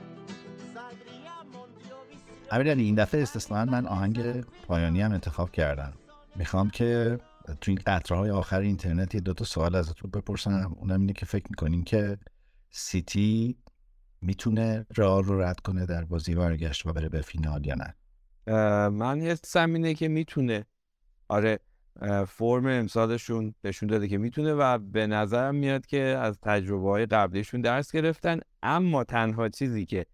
saldría 0.74 1.34
Mondovisión. 1.54 2.48
امیرعلی 2.50 2.82
این 2.82 2.94
دفعه 2.94 3.22
استثنا 3.22 3.64
من 3.64 3.86
آهنگ 3.86 4.44
پایانی 4.66 5.00
هم 5.02 5.12
انتخاب 5.12 5.50
کردم 5.50 5.92
می‌خوام 6.36 6.70
که 6.70 7.18
تو 7.60 7.70
این 7.70 7.80
قطره 7.86 8.18
های 8.18 8.30
آخر 8.30 8.60
اینترنت 8.60 9.14
یه 9.14 9.20
دو 9.20 9.34
تا 9.34 9.44
سوال 9.44 9.74
ازتون 9.74 10.10
بپرسم 10.10 10.76
اونم 10.80 11.00
اینه 11.00 11.12
که 11.12 11.26
فکر 11.26 11.46
می‌کنین 11.50 11.84
که 11.84 12.18
سیتی 12.70 13.56
می‌تونه 14.20 14.86
رئال 14.96 15.24
رو 15.24 15.42
رد 15.42 15.60
کنه 15.60 15.86
در 15.86 16.04
بازی 16.04 16.34
برگشت 16.34 16.86
و 16.86 16.92
بره 16.92 17.08
به 17.08 17.20
فینال 17.20 17.66
یا 17.66 17.74
نه 17.74 17.94
من 18.88 19.20
حسم 19.20 19.74
اینه 19.74 19.94
که 19.94 20.08
می‌تونه 20.08 20.64
آره 21.34 21.58
فرم 22.28 22.66
امسالشون 22.66 23.54
نشون 23.64 23.88
داده 23.88 24.08
که 24.08 24.18
می‌تونه 24.18 24.54
و 24.54 24.78
به 24.78 25.06
نظرم 25.06 25.54
میاد 25.54 25.86
که 25.86 26.00
از 26.00 26.38
تجربه 26.40 26.88
های 26.90 27.06
قبلیشون 27.06 27.60
درس 27.60 27.92
گرفتن. 27.92 28.40
اما 28.62 29.04
تنها 29.04 29.48
چیزی 29.48 29.86
که 29.86 30.06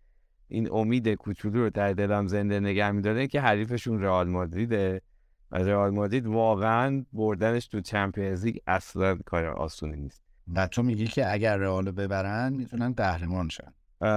این 0.49 0.73
امید 0.73 1.09
کوچولو 1.09 1.63
رو 1.65 1.71
در 1.71 1.93
دلم 1.93 2.27
زنده 2.27 2.61
نگه 2.61 2.91
میداره 2.91 3.27
که 3.27 3.41
حریفشون 3.41 4.03
رئال 4.03 4.29
مادریده 4.29 5.03
و 5.51 5.57
رئال 5.57 5.91
مادرید 5.91 6.27
واقعا 6.27 7.05
بردنش 7.13 7.67
تو 7.67 7.81
چمپیونز 7.81 8.45
لیگ 8.45 8.57
اصلا 8.67 9.19
کار 9.27 9.47
آسونی 9.47 9.97
نیست. 9.97 10.23
و 10.55 10.67
تو 10.67 10.83
میگی 10.83 11.07
که 11.07 11.33
اگر 11.33 11.57
رئال 11.57 11.91
ببرن 11.91 12.53
می‌تونن 12.53 12.93
قهرمان 12.93 13.49
شن. 13.49 13.73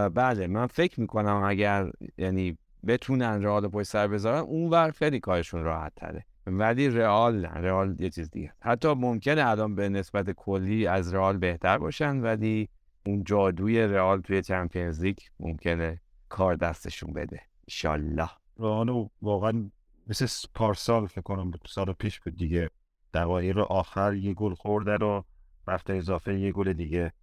بله 0.09 0.47
من 0.47 0.67
فکر 0.67 1.01
می‌کنم 1.01 1.43
اگر 1.43 1.91
یعنی 2.17 2.57
بتونن 2.88 3.43
رئال 3.43 3.67
پشت 3.67 3.88
سر 3.88 4.07
بذارن 4.07 4.39
اونور 4.39 4.91
خیلی 4.91 5.19
کارشون 5.19 5.63
راحت 5.63 5.91
تره. 5.95 6.25
ولی 6.48 6.90
رئال 6.90 7.45
رئال 7.45 7.95
یه 7.99 8.10
چیز 8.10 8.32
دیگه. 8.32 8.53
حتی 8.61 8.94
ممکنه 8.94 9.48
الان 9.48 9.76
به 9.76 9.90
نسبت 9.90 10.32
کلی 10.32 10.88
از 10.88 11.14
رئال 11.14 11.38
بهتر 11.38 11.78
باشن 11.78 12.18
ولی 12.18 12.70
اون 13.06 13.24
جادوی 13.24 13.82
رئال 13.82 14.22
توی 14.22 14.41
چمپیونز 14.41 15.03
لیگ 15.03 15.18
ممکنه 15.40 16.02
کار 16.30 16.56
دستشون 16.56 17.14
بده. 17.14 17.41
ایشالله. 17.65 18.30
رئال 18.60 19.10
واقعا 19.22 19.70
مثل 20.07 20.48
پارسال 20.56 21.07
فکر 21.07 21.22
کنم 21.22 21.52
سال 21.68 21.94
پیش 21.94 22.20
بود 22.20 22.36
دیگه. 22.36 22.70
دقایق 23.14 23.57
آخر 23.57 24.14
یه 24.14 24.34
گل 24.34 24.53
خورده 24.53 24.98
رو 24.98 25.26
رفت 25.68 25.90
اضافه 25.90 26.40
یه 26.40 26.52
گل 26.52 26.74
دیگه. 26.74 27.14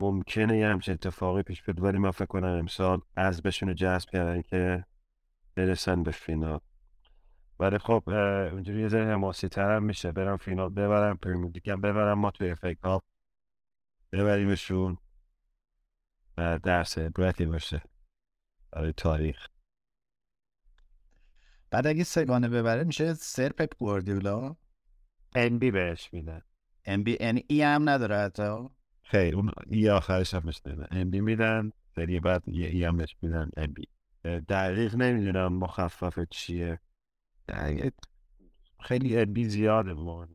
ممکنه 0.00 0.58
یه 0.58 0.68
همچین 0.68 0.94
اتفاقی 0.94 1.42
پیش 1.42 1.62
بیاد 1.62 1.82
ولی 1.82 1.98
من 1.98 2.10
فکر 2.10 2.26
کنم 2.26 2.48
امسال 2.48 3.00
از 3.16 3.42
بهشون 3.42 3.74
جذب 3.74 4.10
کردن 4.10 4.42
که 4.42 4.84
برسن 5.54 6.02
به 6.02 6.10
فینال. 6.10 6.60
ولی 7.60 7.78
خب 7.78 8.02
اونجوری 8.52 8.80
یه 8.80 8.88
ذره 8.88 9.12
حماسی 9.12 9.48
تر 9.48 9.76
هم 9.76 9.82
میشه. 9.82 10.12
برم 10.12 10.36
فینال 10.36 10.68
ببرم 10.68 11.18
هم 11.66 11.80
ببرم 11.80 12.18
ما 12.18 12.30
توی 12.30 12.50
اف 12.50 12.64
ای 12.64 12.74
کاپ 12.74 13.04
ببریمشون 14.12 14.98
و 16.38 16.58
درس 16.58 16.98
عبرتی 16.98 17.46
باشه 17.46 17.82
برای 18.72 18.92
تاریخ. 18.92 19.46
بعد 21.70 21.86
اگه 21.86 22.04
سگانه 22.04 22.48
ببره 22.48 22.84
میشه 22.84 23.14
سر 23.14 23.48
پپ 23.48 23.78
گواردیولا؟ 23.78 24.56
ام 25.34 25.58
بی 25.58 25.70
بهش 25.70 26.12
میدن 26.12 26.42
ام 26.84 27.02
بی 27.02 27.16
ان 27.20 27.40
ای 27.48 27.62
هم 27.62 27.88
نداره 27.88 28.16
حتی؟ 28.16 28.68
خیر 29.02 29.36
اون 29.36 29.52
ای 29.66 29.90
آخرش 29.90 30.34
هم 30.34 30.40
بهش 30.40 30.62
میدن 30.64 30.86
ام 30.90 31.10
بی 31.10 31.20
میدن 31.20 31.72
سری 31.94 32.20
بعد 32.20 32.48
یه 32.48 32.68
ای 32.68 32.84
هم 32.84 32.96
بهش 32.96 33.16
میدن 33.22 33.50
ام 33.56 33.72
بی. 33.72 33.88
دقیق 34.24 34.94
نمی‌دونم 34.94 35.52
مخفف 35.52 36.18
چیه. 36.30 36.80
خیلی 38.80 39.24
بی 39.24 39.44
زیاده 39.44 39.92
ما. 39.92 40.26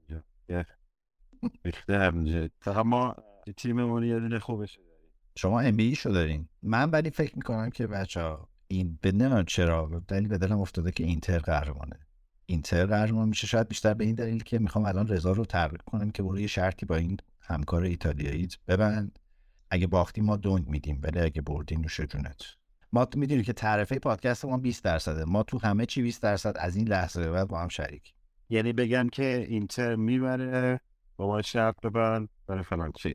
ریخته 1.66 1.98
همینجا 1.98 2.50
فقط 2.62 2.86
ما 2.86 3.16
تیممون 3.58 4.04
یه 4.04 4.20
دونه 4.20 4.40
خوبش 4.40 4.80
شما 5.36 5.60
ام 5.60 5.76
بی 5.76 5.96
شو 5.96 6.10
دارین. 6.10 6.50
من 6.64 6.90
ولی 6.90 7.10
فکر 7.10 7.36
می‌کنم 7.36 7.70
که 7.70 7.88
بچه 7.88 8.22
ها 8.22 8.50
این 8.68 9.00
به 9.02 9.12
نمی‌دونم 9.12 9.46
چرا 9.46 10.04
دلیل 10.08 10.28
به 10.28 10.38
دلم 10.38 10.60
افتاده 10.60 10.92
که 10.92 11.04
اینتر 11.04 11.40
قهرمانه. 11.40 12.00
اینتر 12.46 12.86
قهرمان 12.86 13.30
میشه. 13.30 13.48
شاید 13.48 13.68
بیشتر 13.68 13.94
به 13.94 14.04
این 14.04 14.16
دلیل 14.16 14.44
که 14.44 14.60
می‌خوام 14.60 14.86
الان 14.86 15.08
رضا 15.08 15.32
رو 15.32 15.46
ترغیب 15.46 15.82
کنم 15.86 16.12
که 16.12 16.24
برو 16.24 16.40
یه 16.40 16.48
شرطی 16.48 16.86
با 16.86 16.96
این 16.96 17.18
همکار 17.42 17.84
ایتالیایی 17.84 18.48
ببند. 18.68 19.20
اگه 19.70 19.88
باختی 19.88 20.22
ما 20.22 20.38
دونگ 20.38 20.68
میدیم 20.68 21.00
ولی 21.04 21.20
اگه 21.20 21.42
بردی 21.42 21.76
نوش 21.76 22.02
جونت. 22.02 22.44
ما 22.94 23.06
تو 23.06 23.20
می‌دونی 23.20 23.44
که 23.44 23.54
تعرفه 23.54 24.00
پادکست 24.00 24.46
ما 24.46 24.58
20 24.58 24.84
درصده. 24.84 25.26
ما 25.26 25.44
تو 25.44 25.60
همه 25.60 25.86
چی 25.86 26.02
20 26.02 26.22
درصد 26.22 26.56
از 26.60 26.76
این 26.76 26.88
لحظه 26.88 27.24
به 27.24 27.32
بعد 27.32 27.48
با 27.48 27.60
هم 27.60 27.68
شریک 27.68 28.14
یعنی 28.50 28.74
بگن 28.74 29.10
که 29.10 29.46
اینتر 29.50 29.96
می‌بره 29.96 30.80
با 31.18 31.28
ما 31.28 31.42
شرط 31.42 31.76
ببند 31.84 32.30
برای 32.48 32.64
فلان 32.64 32.92
چی. 32.92 33.14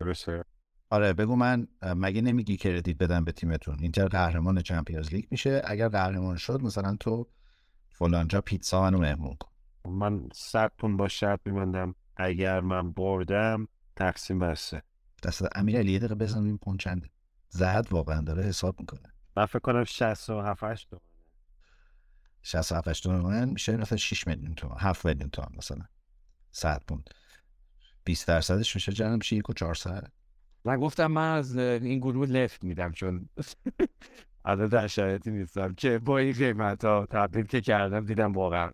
درسته؟ 0.00 0.44
آره 0.90 1.12
بگو 1.12 1.36
من 1.36 1.66
مگه 1.82 2.20
نمیگی 2.20 2.56
کردیت 2.56 2.98
بدم 2.98 3.24
به 3.24 3.32
تیمتون؟ 3.32 3.76
اینتر 3.80 4.08
قهرمان 4.08 4.62
چمپیونز 4.62 5.14
لیگ 5.14 5.24
میشه. 5.30 5.62
اگر 5.64 5.88
قهرمان 5.88 6.36
شد 6.36 6.62
مثلا 6.62 6.96
تو 7.00 7.26
فلانجا 7.90 8.40
پیتزا 8.40 8.82
منو 8.82 8.98
مهمون 8.98 9.36
کن. 9.40 9.50
من 9.90 10.28
صد 10.32 10.72
با 10.98 11.08
شرط 11.08 11.40
میبندم. 11.44 11.94
اگر 12.16 12.60
من 12.60 12.92
بردم 12.92 13.68
تقسیم 13.96 14.38
بسته 14.38 14.82
دست 15.22 15.58
امیرعلی 15.58 15.92
یه 15.92 15.98
دقیقه 15.98 16.14
بزن 16.14 16.44
این 16.44 16.58
پون 16.58 16.76
چنده؟ 16.76 17.10
زد 17.48 17.86
واقعا 17.90 18.20
داره 18.20 18.42
حساب 18.42 18.80
می‌کنه. 18.80 19.09
من 19.36 19.46
فکر 19.46 19.58
کنم 19.58 19.84
67 19.84 20.64
8 20.64 20.90
تومن 20.90 21.00
67 22.42 22.88
8 22.88 23.02
تومن؟ 23.02 23.48
میشه 23.48 23.76
مثلا 23.76 23.98
6 23.98 24.26
میلیون 24.26 24.54
تومن 24.54 24.76
7 24.78 25.06
میلیون 25.06 25.30
تومن 25.30 25.48
مثلا. 25.56 25.84
100 26.52 26.82
پوند. 26.88 27.10
20 28.04 28.28
درصدش 28.28 28.74
میشه 28.74 28.92
جنم 28.92 29.16
میشه 29.16 29.36
1 29.36 29.50
و 29.50 29.52
400 29.52 30.12
من 30.64 30.76
گفتم 30.76 31.06
من 31.06 31.32
از 31.32 31.56
این 31.56 31.98
گروه 31.98 32.28
لفت 32.28 32.64
میدم 32.64 32.92
چون 32.92 33.28
الان 34.44 34.68
در 34.68 34.86
شرایطی 34.86 35.30
نیستم 35.30 35.74
که 35.74 35.98
با 35.98 36.18
این 36.18 36.32
قیمت 36.32 36.84
ها 36.84 37.06
تبدیل 37.10 37.46
که 37.46 37.60
کردم 37.60 38.06
دیدم 38.06 38.32
واقعا 38.32 38.70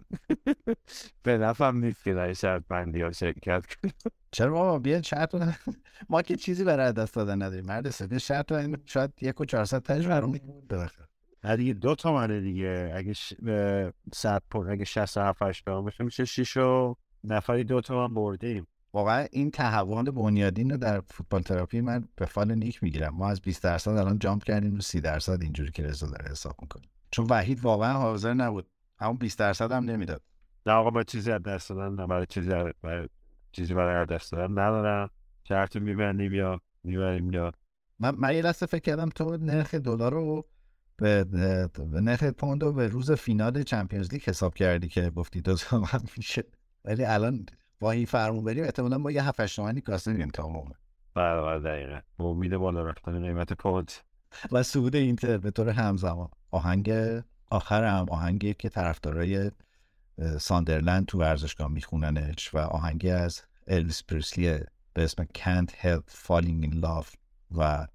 به 1.23 1.39
نفعم 1.39 1.79
نیست 1.85 2.05
که 2.05 2.15
در 2.15 2.33
شرط 2.33 2.63
بندی 2.69 3.01
ها 3.03 3.13
شرکت 3.13 3.67
کنم. 3.67 3.93
چرا 4.37 4.53
بابا 4.53 4.79
بیا 4.79 5.03
شرط 5.03 5.35
رو- 5.35 5.53
ما 6.11 6.23
که 6.23 6.37
چیزی 6.37 6.65
برای 6.65 6.93
دست 6.93 7.15
دادن 7.15 7.43
نداریم. 7.43 7.65
مرد 7.67 7.91
سه 7.91 8.19
شرط 8.19 8.53
رو 8.53 8.59
این 8.59 8.77
شاید 8.85 9.13
1 9.21 9.41
و 9.41 9.45
400 9.45 9.83
تاش 9.83 10.07
برام 10.07 10.33
ببخشید 10.71 11.01
نه 11.45 11.57
دیگه 11.57 11.73
دو 11.73 11.95
تومنه 11.95 12.41
دیگه. 12.41 12.93
اگه 12.95 13.13
ش... 13.13 13.35
صد 14.15 14.43
پون 14.51 14.71
اگه 14.71 14.85
67 14.85 15.43
8 15.43 15.65
تومن 15.65 15.83
باشه 15.85 16.05
میشه 16.05 16.25
6 16.25 16.57
و 16.57 16.95
نفری 17.25 17.65
دو 17.65 17.81
تومن 17.81 18.15
بردیم 18.15 18.67
واقعا 18.93 19.27
این 19.33 19.51
تحول 19.51 20.11
بنیادین 20.11 20.71
رو 20.71 20.77
در 20.77 21.01
فوتبال 21.01 21.43
تراپی 21.43 21.81
من 21.81 22.09
به 22.17 22.27
فال 22.27 22.55
نیک 22.55 22.83
می‌گیرم. 22.83 23.15
ما 23.15 23.29
از 23.29 23.41
20 23.41 23.63
درصد 23.63 23.91
الان 23.91 24.19
جامپ 24.19 24.45
کردیم 24.45 24.75
رو 24.75 24.81
30 24.81 25.01
درصد 25.01 25.43
اینجوری 25.43 25.71
که 25.71 25.83
رضا 25.83 26.07
داره 26.07 26.31
حساب 26.31 26.55
می‌کنه. 26.63 26.83
چون 27.11 27.27
وحید 27.31 27.61
واقعا 27.61 27.93
حاضر 27.93 28.35
نبود. 28.35 28.67
همون 28.99 29.17
20 29.17 29.39
درصد 29.39 29.73
هم 29.73 29.85
نمی‌داد. 29.85 30.23
نه 30.67 30.73
آقا 30.73 30.91
با 30.91 31.03
چیزی 31.03 31.33
از 31.33 31.43
دست 31.43 31.69
دادن 31.69 31.95
نه 31.95 32.07
برای 32.07 32.27
چیزی 32.27 32.51
برای 32.83 33.09
چیزی 33.57 33.75
برای 33.75 34.07
دست 34.07 34.33
دادن 34.33 34.53
ندارم. 34.53 35.11
شرط 35.49 35.77
میبندیم 35.77 36.35
یا 36.35 36.61
می‌بریم 36.85 37.33
یا 37.33 37.53
من, 37.99 38.15
من 38.19 38.35
یه 38.35 38.43
لحظه 38.43 38.67
فکر 38.67 38.83
کردم 38.83 39.09
تو 39.09 39.37
نرخ 39.37 39.75
دلار 39.75 40.13
رو 40.13 40.47
به, 40.97 41.25
به 41.25 42.01
نرخ 42.01 42.25
پوند 42.25 42.63
رو 42.63 42.73
به 42.73 42.87
روز 42.87 43.13
فینال 43.13 43.63
چمپیونز 43.63 44.13
لیگ 44.13 44.23
حساب 44.23 44.55
کردی 44.55 44.89
که 44.89 45.11
گفتی 45.11 45.41
دو 45.41 45.55
تومن 45.55 46.03
میشه. 46.17 46.45
ولی 46.85 47.05
الان 47.05 47.47
با 47.81 47.91
این 47.91 48.07
فرمون 48.07 48.45
بریم 48.45 48.65
احتمالاً 48.65 48.99
ما 48.99 49.11
یه 49.11 49.23
7 49.23 49.41
8 49.41 49.57
تومنی 49.57 49.81
کاسه 49.81 50.13
میدیم 50.13 50.29
تا 50.29 50.43
عمومه 50.43 50.75
بله 51.15 51.43
بله 51.43 51.59
دقیقا. 51.59 52.01
با 52.19 52.25
امید 52.25 52.57
بالا 52.57 52.85
رفتن 52.85 53.23
قیمت 53.23 53.53
پوند. 53.53 53.93
و 54.53 54.63
صعود 54.63 54.97
اینتر 54.97 55.39
به 55.39 55.51
طور 55.51 55.69
همزمان. 55.69 56.29
آهنگ 56.51 56.93
آخرم. 57.51 58.07
آهنگی 58.11 58.55
که 58.55 58.69
طرفدارای 58.69 59.51
ساندرلند 60.41 61.07
تو 61.07 61.19
ورزشگاه 61.19 61.69
میخوننش 61.69 62.55
و 62.55 62.59
آهنگی 62.59 63.11
از 63.11 63.43
الویس 63.69 64.05
پرسلی 64.05 64.59
به 64.95 65.05
اسم 65.05 65.25
Can't 65.25 65.71
Help 65.71 66.27
Falling 66.27 66.67
in 66.67 66.85
Love 66.85 67.07
و 67.57 67.87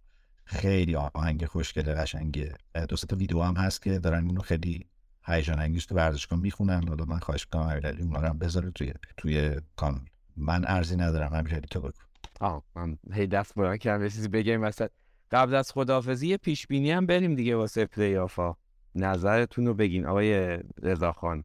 خیلی 0.46 0.96
آهنگ 0.96 1.46
خوشگل 1.46 1.94
قشنگه. 1.94 2.56
دو 2.90 2.96
تا 2.96 3.16
ویدیو 3.16 3.42
هم 3.42 3.56
هست 3.56 3.82
که 3.82 4.00
دارن 4.00 4.26
اینو 4.26 4.42
خیلی 4.42 4.86
هیجان 5.26 5.60
انگیز 5.60 5.86
تو 5.86 5.96
ورزشگاه 5.96 6.40
می‌خونن. 6.40 6.88
حالا 6.88 7.06
من 7.06 7.20
خواهش 7.20 7.48
می‌کنم 7.48 7.70
امیرعلی 7.70 8.04
اونا 8.04 8.20
هم 8.20 8.38
بذاره 8.38 8.72
توی 8.72 8.94
توی 9.18 9.62
کانال. 9.76 10.02
من 10.38 10.66
ارزی 10.68 10.96
ندارم 10.96 11.34
امیرعلی 11.34 11.68
تو 11.72 11.80
بگو. 11.80 11.92
آه 12.40 12.64
من 12.76 12.98
هی 13.14 13.28
دست 13.28 13.56
بلند 13.56 13.80
کردم 13.80 14.04
یه 14.04 14.10
چیزی 14.10 14.28
بگم 14.28 14.64
وسط. 14.64 14.90
قبل 15.32 15.56
از 15.56 15.72
خداحافظی 15.72 16.38
پیش 16.38 16.68
بینی 16.68 16.92
هم 16.92 17.06
بریم 17.06 17.36
دیگه 17.36 17.56
واسه 17.56 17.86
پلی 17.86 18.18
آفا 18.18 18.56
نظرتون 18.96 19.66
رو 19.66 19.74
بگین 19.74 20.06
آقای 20.06 20.60
رضاخان 20.82 21.44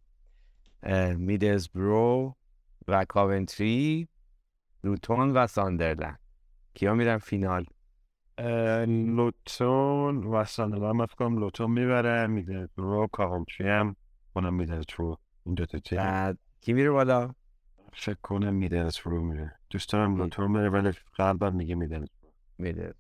میدزبرو 1.17 2.37
و 2.89 3.05
کاونتری 3.05 4.09
لوتون 4.85 5.31
و 5.31 5.47
ساندرلند. 5.47 6.19
کیا 6.75 6.95
میرن 6.95 7.19
فینال؟ 7.19 7.65
لوتون 8.87 10.25
و 10.25 10.45
ساندرلند. 10.45 10.95
من 10.95 11.07
فکر 11.07 11.17
کنم 11.17 11.39
لوتون 11.39 11.71
می‌بره 11.71 12.27
میده 12.27 12.69
رو 12.77 13.07
کاونتری 13.07 13.69
هم 13.69 13.97
اونم 14.37 14.55
میده 14.55 14.81
رو 14.97 15.19
این 15.47 15.55
دوتا 15.55 15.79
تیم. 15.79 16.39
کی 16.61 16.73
میره 16.73 16.91
بالا؟ 16.91 17.35
فکر 17.93 18.17
کنم 18.23 18.55
میده 18.55 18.89
رو 19.05 19.23
میره. 19.25 19.53
دوست 19.71 19.93
دارم 19.93 20.17
لوتون 20.17 20.53
بره 20.53 20.69
ولی 20.69 20.93
قلبم 21.15 21.57
میگه 21.57 21.75
میده 21.75 22.05
میده 22.59 22.95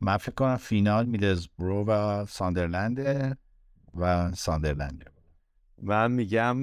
من 0.00 0.16
فکر 0.16 0.34
کنم 0.34 0.56
فینال 0.56 1.06
میدزبرو 1.06 1.84
و 1.84 2.24
ساندرلنده 2.26 3.36
و 3.94 4.32
ساندرلنده. 4.32 5.15
من 5.82 6.12
میگم 6.12 6.56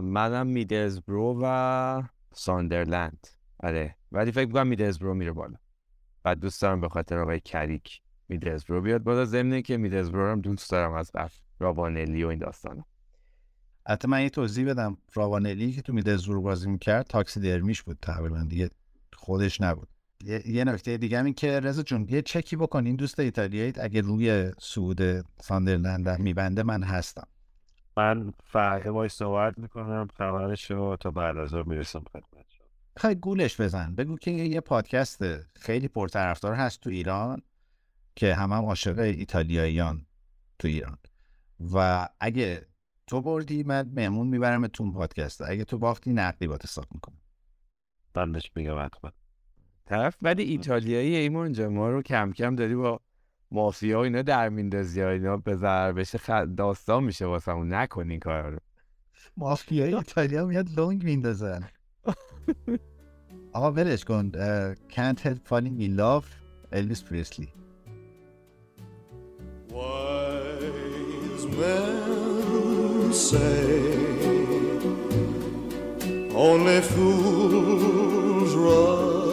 منم 0.00 0.46
میدزبرو 0.46 1.40
و 1.42 2.02
ساندرلند. 2.32 3.26
آره 3.60 3.96
ولی 4.12 4.32
فکر 4.32 4.46
می‌کنم 4.46 4.66
میدزبرو 4.66 5.14
میره 5.14 5.32
بالا. 5.32 5.56
بعد 6.22 6.40
دوست 6.40 6.62
دارم 6.62 6.80
به 6.80 6.88
خاطر 6.88 7.18
آقای 7.18 7.40
کریک 7.40 8.00
میدزبرو 8.28 8.80
بیاد 8.80 9.02
بالا. 9.02 9.24
ضمن 9.24 9.62
که 9.62 9.76
میدزبرو 9.76 10.24
رو 10.24 10.32
هم 10.32 10.40
دوست 10.40 10.70
دارم 10.70 10.92
از 10.92 11.10
قبل 11.14 11.32
رابانلی 11.58 12.24
و 12.24 12.28
این 12.28 12.38
داستانا. 12.38 12.84
حتی 13.88 14.08
من 14.08 14.22
یه 14.22 14.30
توضیح 14.30 14.70
بدم. 14.70 14.96
راوانلی 15.14 15.72
که 15.72 15.82
تو 15.82 15.92
میدزبرو 15.92 16.42
بازی 16.42 16.70
می‌کرد 16.70 17.06
تاکسی 17.06 17.40
درمیش 17.40 17.82
بود 17.82 17.98
تقریبا 18.02 18.46
دیگه. 18.48 18.70
خودش 19.12 19.60
نبود. 19.60 19.88
یه, 20.46 20.64
نکته 20.64 20.96
دیگه 20.96 21.18
هم 21.18 21.24
این 21.24 21.34
که 21.34 21.60
رضا 21.60 21.82
جون 21.82 22.06
یه 22.10 22.22
چکی 22.22 22.56
بکن. 22.56 22.86
این 22.86 22.96
دوست 22.96 23.20
ایتالیایی 23.20 23.72
اگه 23.80 24.00
روی 24.00 24.52
سعود 24.58 25.26
ساندرلند 25.40 26.20
میبنده 26.20 26.62
من 26.62 26.82
هستم. 26.82 27.26
من 27.96 28.32
فرده 28.44 28.92
باید 28.92 29.10
صحبت 29.10 29.58
می‌کنم 29.58 30.08
خبرش 30.18 30.70
رو 30.70 30.96
تا 30.96 31.10
بعد 31.10 31.36
از 31.36 31.54
اون 31.54 31.64
می‌رسم 31.66 32.04
خدمت 32.12 32.46
شما. 32.48 32.66
خیلی 32.96 33.14
گولش 33.14 33.60
بزن. 33.60 33.94
بگو 33.94 34.16
که 34.16 34.30
یه 34.30 34.60
پادکست 34.60 35.22
خیلی 35.56 35.88
پرطرفدار 35.88 36.54
هست 36.54 36.80
تو 36.80 36.90
ایران 36.90 37.42
که 38.16 38.34
هم 38.34 38.52
هم 38.52 38.64
عاشق 38.64 38.98
ایتالیاییان 38.98 40.06
تو 40.58 40.68
ایران. 40.68 40.98
و 41.74 42.08
اگه 42.20 42.66
تو 43.06 43.20
بردی 43.20 43.62
من 43.62 43.90
مهمون 43.94 44.26
می‌برم 44.26 44.66
تو 44.66 44.82
اون 44.84 44.92
پادکست. 44.92 45.42
اگه 45.42 45.64
تو 45.64 45.78
باختی 45.78 46.12
نقدی 46.12 46.46
با 46.46 46.58
حساب 46.62 46.86
می‌کنم. 46.94 47.20
من 48.16 48.32
بهش 48.32 48.50
میگم 48.56 48.84
حتما. 48.84 49.12
طرف 49.86 50.16
ولی 50.22 50.42
ایتالیایی 50.42 51.16
ایمان 51.16 51.52
جا 51.52 51.68
ما 51.68 51.90
رو 51.90 52.02
کم 52.02 52.32
کم 52.32 52.56
داری 52.56 52.74
با 52.74 53.00
مافیا 53.50 53.98
و 53.98 54.02
اینا 54.02 54.22
در 54.22 54.48
میندازی. 54.48 55.02
اینا 55.02 55.36
به 55.36 55.56
ضرر 55.56 55.92
بشه 55.92 56.18
خ- 56.18 56.56
داستان 56.56 57.04
میشه 57.04 57.26
واسه 57.26 57.52
اون 57.52 57.74
نکنین 57.74 58.10
این 58.10 58.20
کار 58.20 58.50
رو. 58.50 58.58
مافیای 59.36 59.94
ایتالیا 59.94 60.44
میاد 60.46 60.66
لونگ 60.76 61.04
میندازن. 61.04 61.68
آقا 63.52 63.72
ولش 63.72 64.04
کن 64.04 64.30
Can't 64.74 65.20
help 65.20 65.48
falling 65.48 65.80
in 65.80 65.96
love 65.98 66.24
الویس 66.72 67.04
پریسلی 67.04 67.48
Wise 69.70 71.44
men 71.58 73.12
say 73.12 73.72
only 76.46 76.80
fools 76.92 78.52
rush 78.66 79.25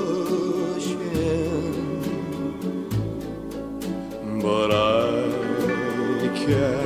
but 4.44 4.72
I 4.74 6.28
can't 6.36 6.82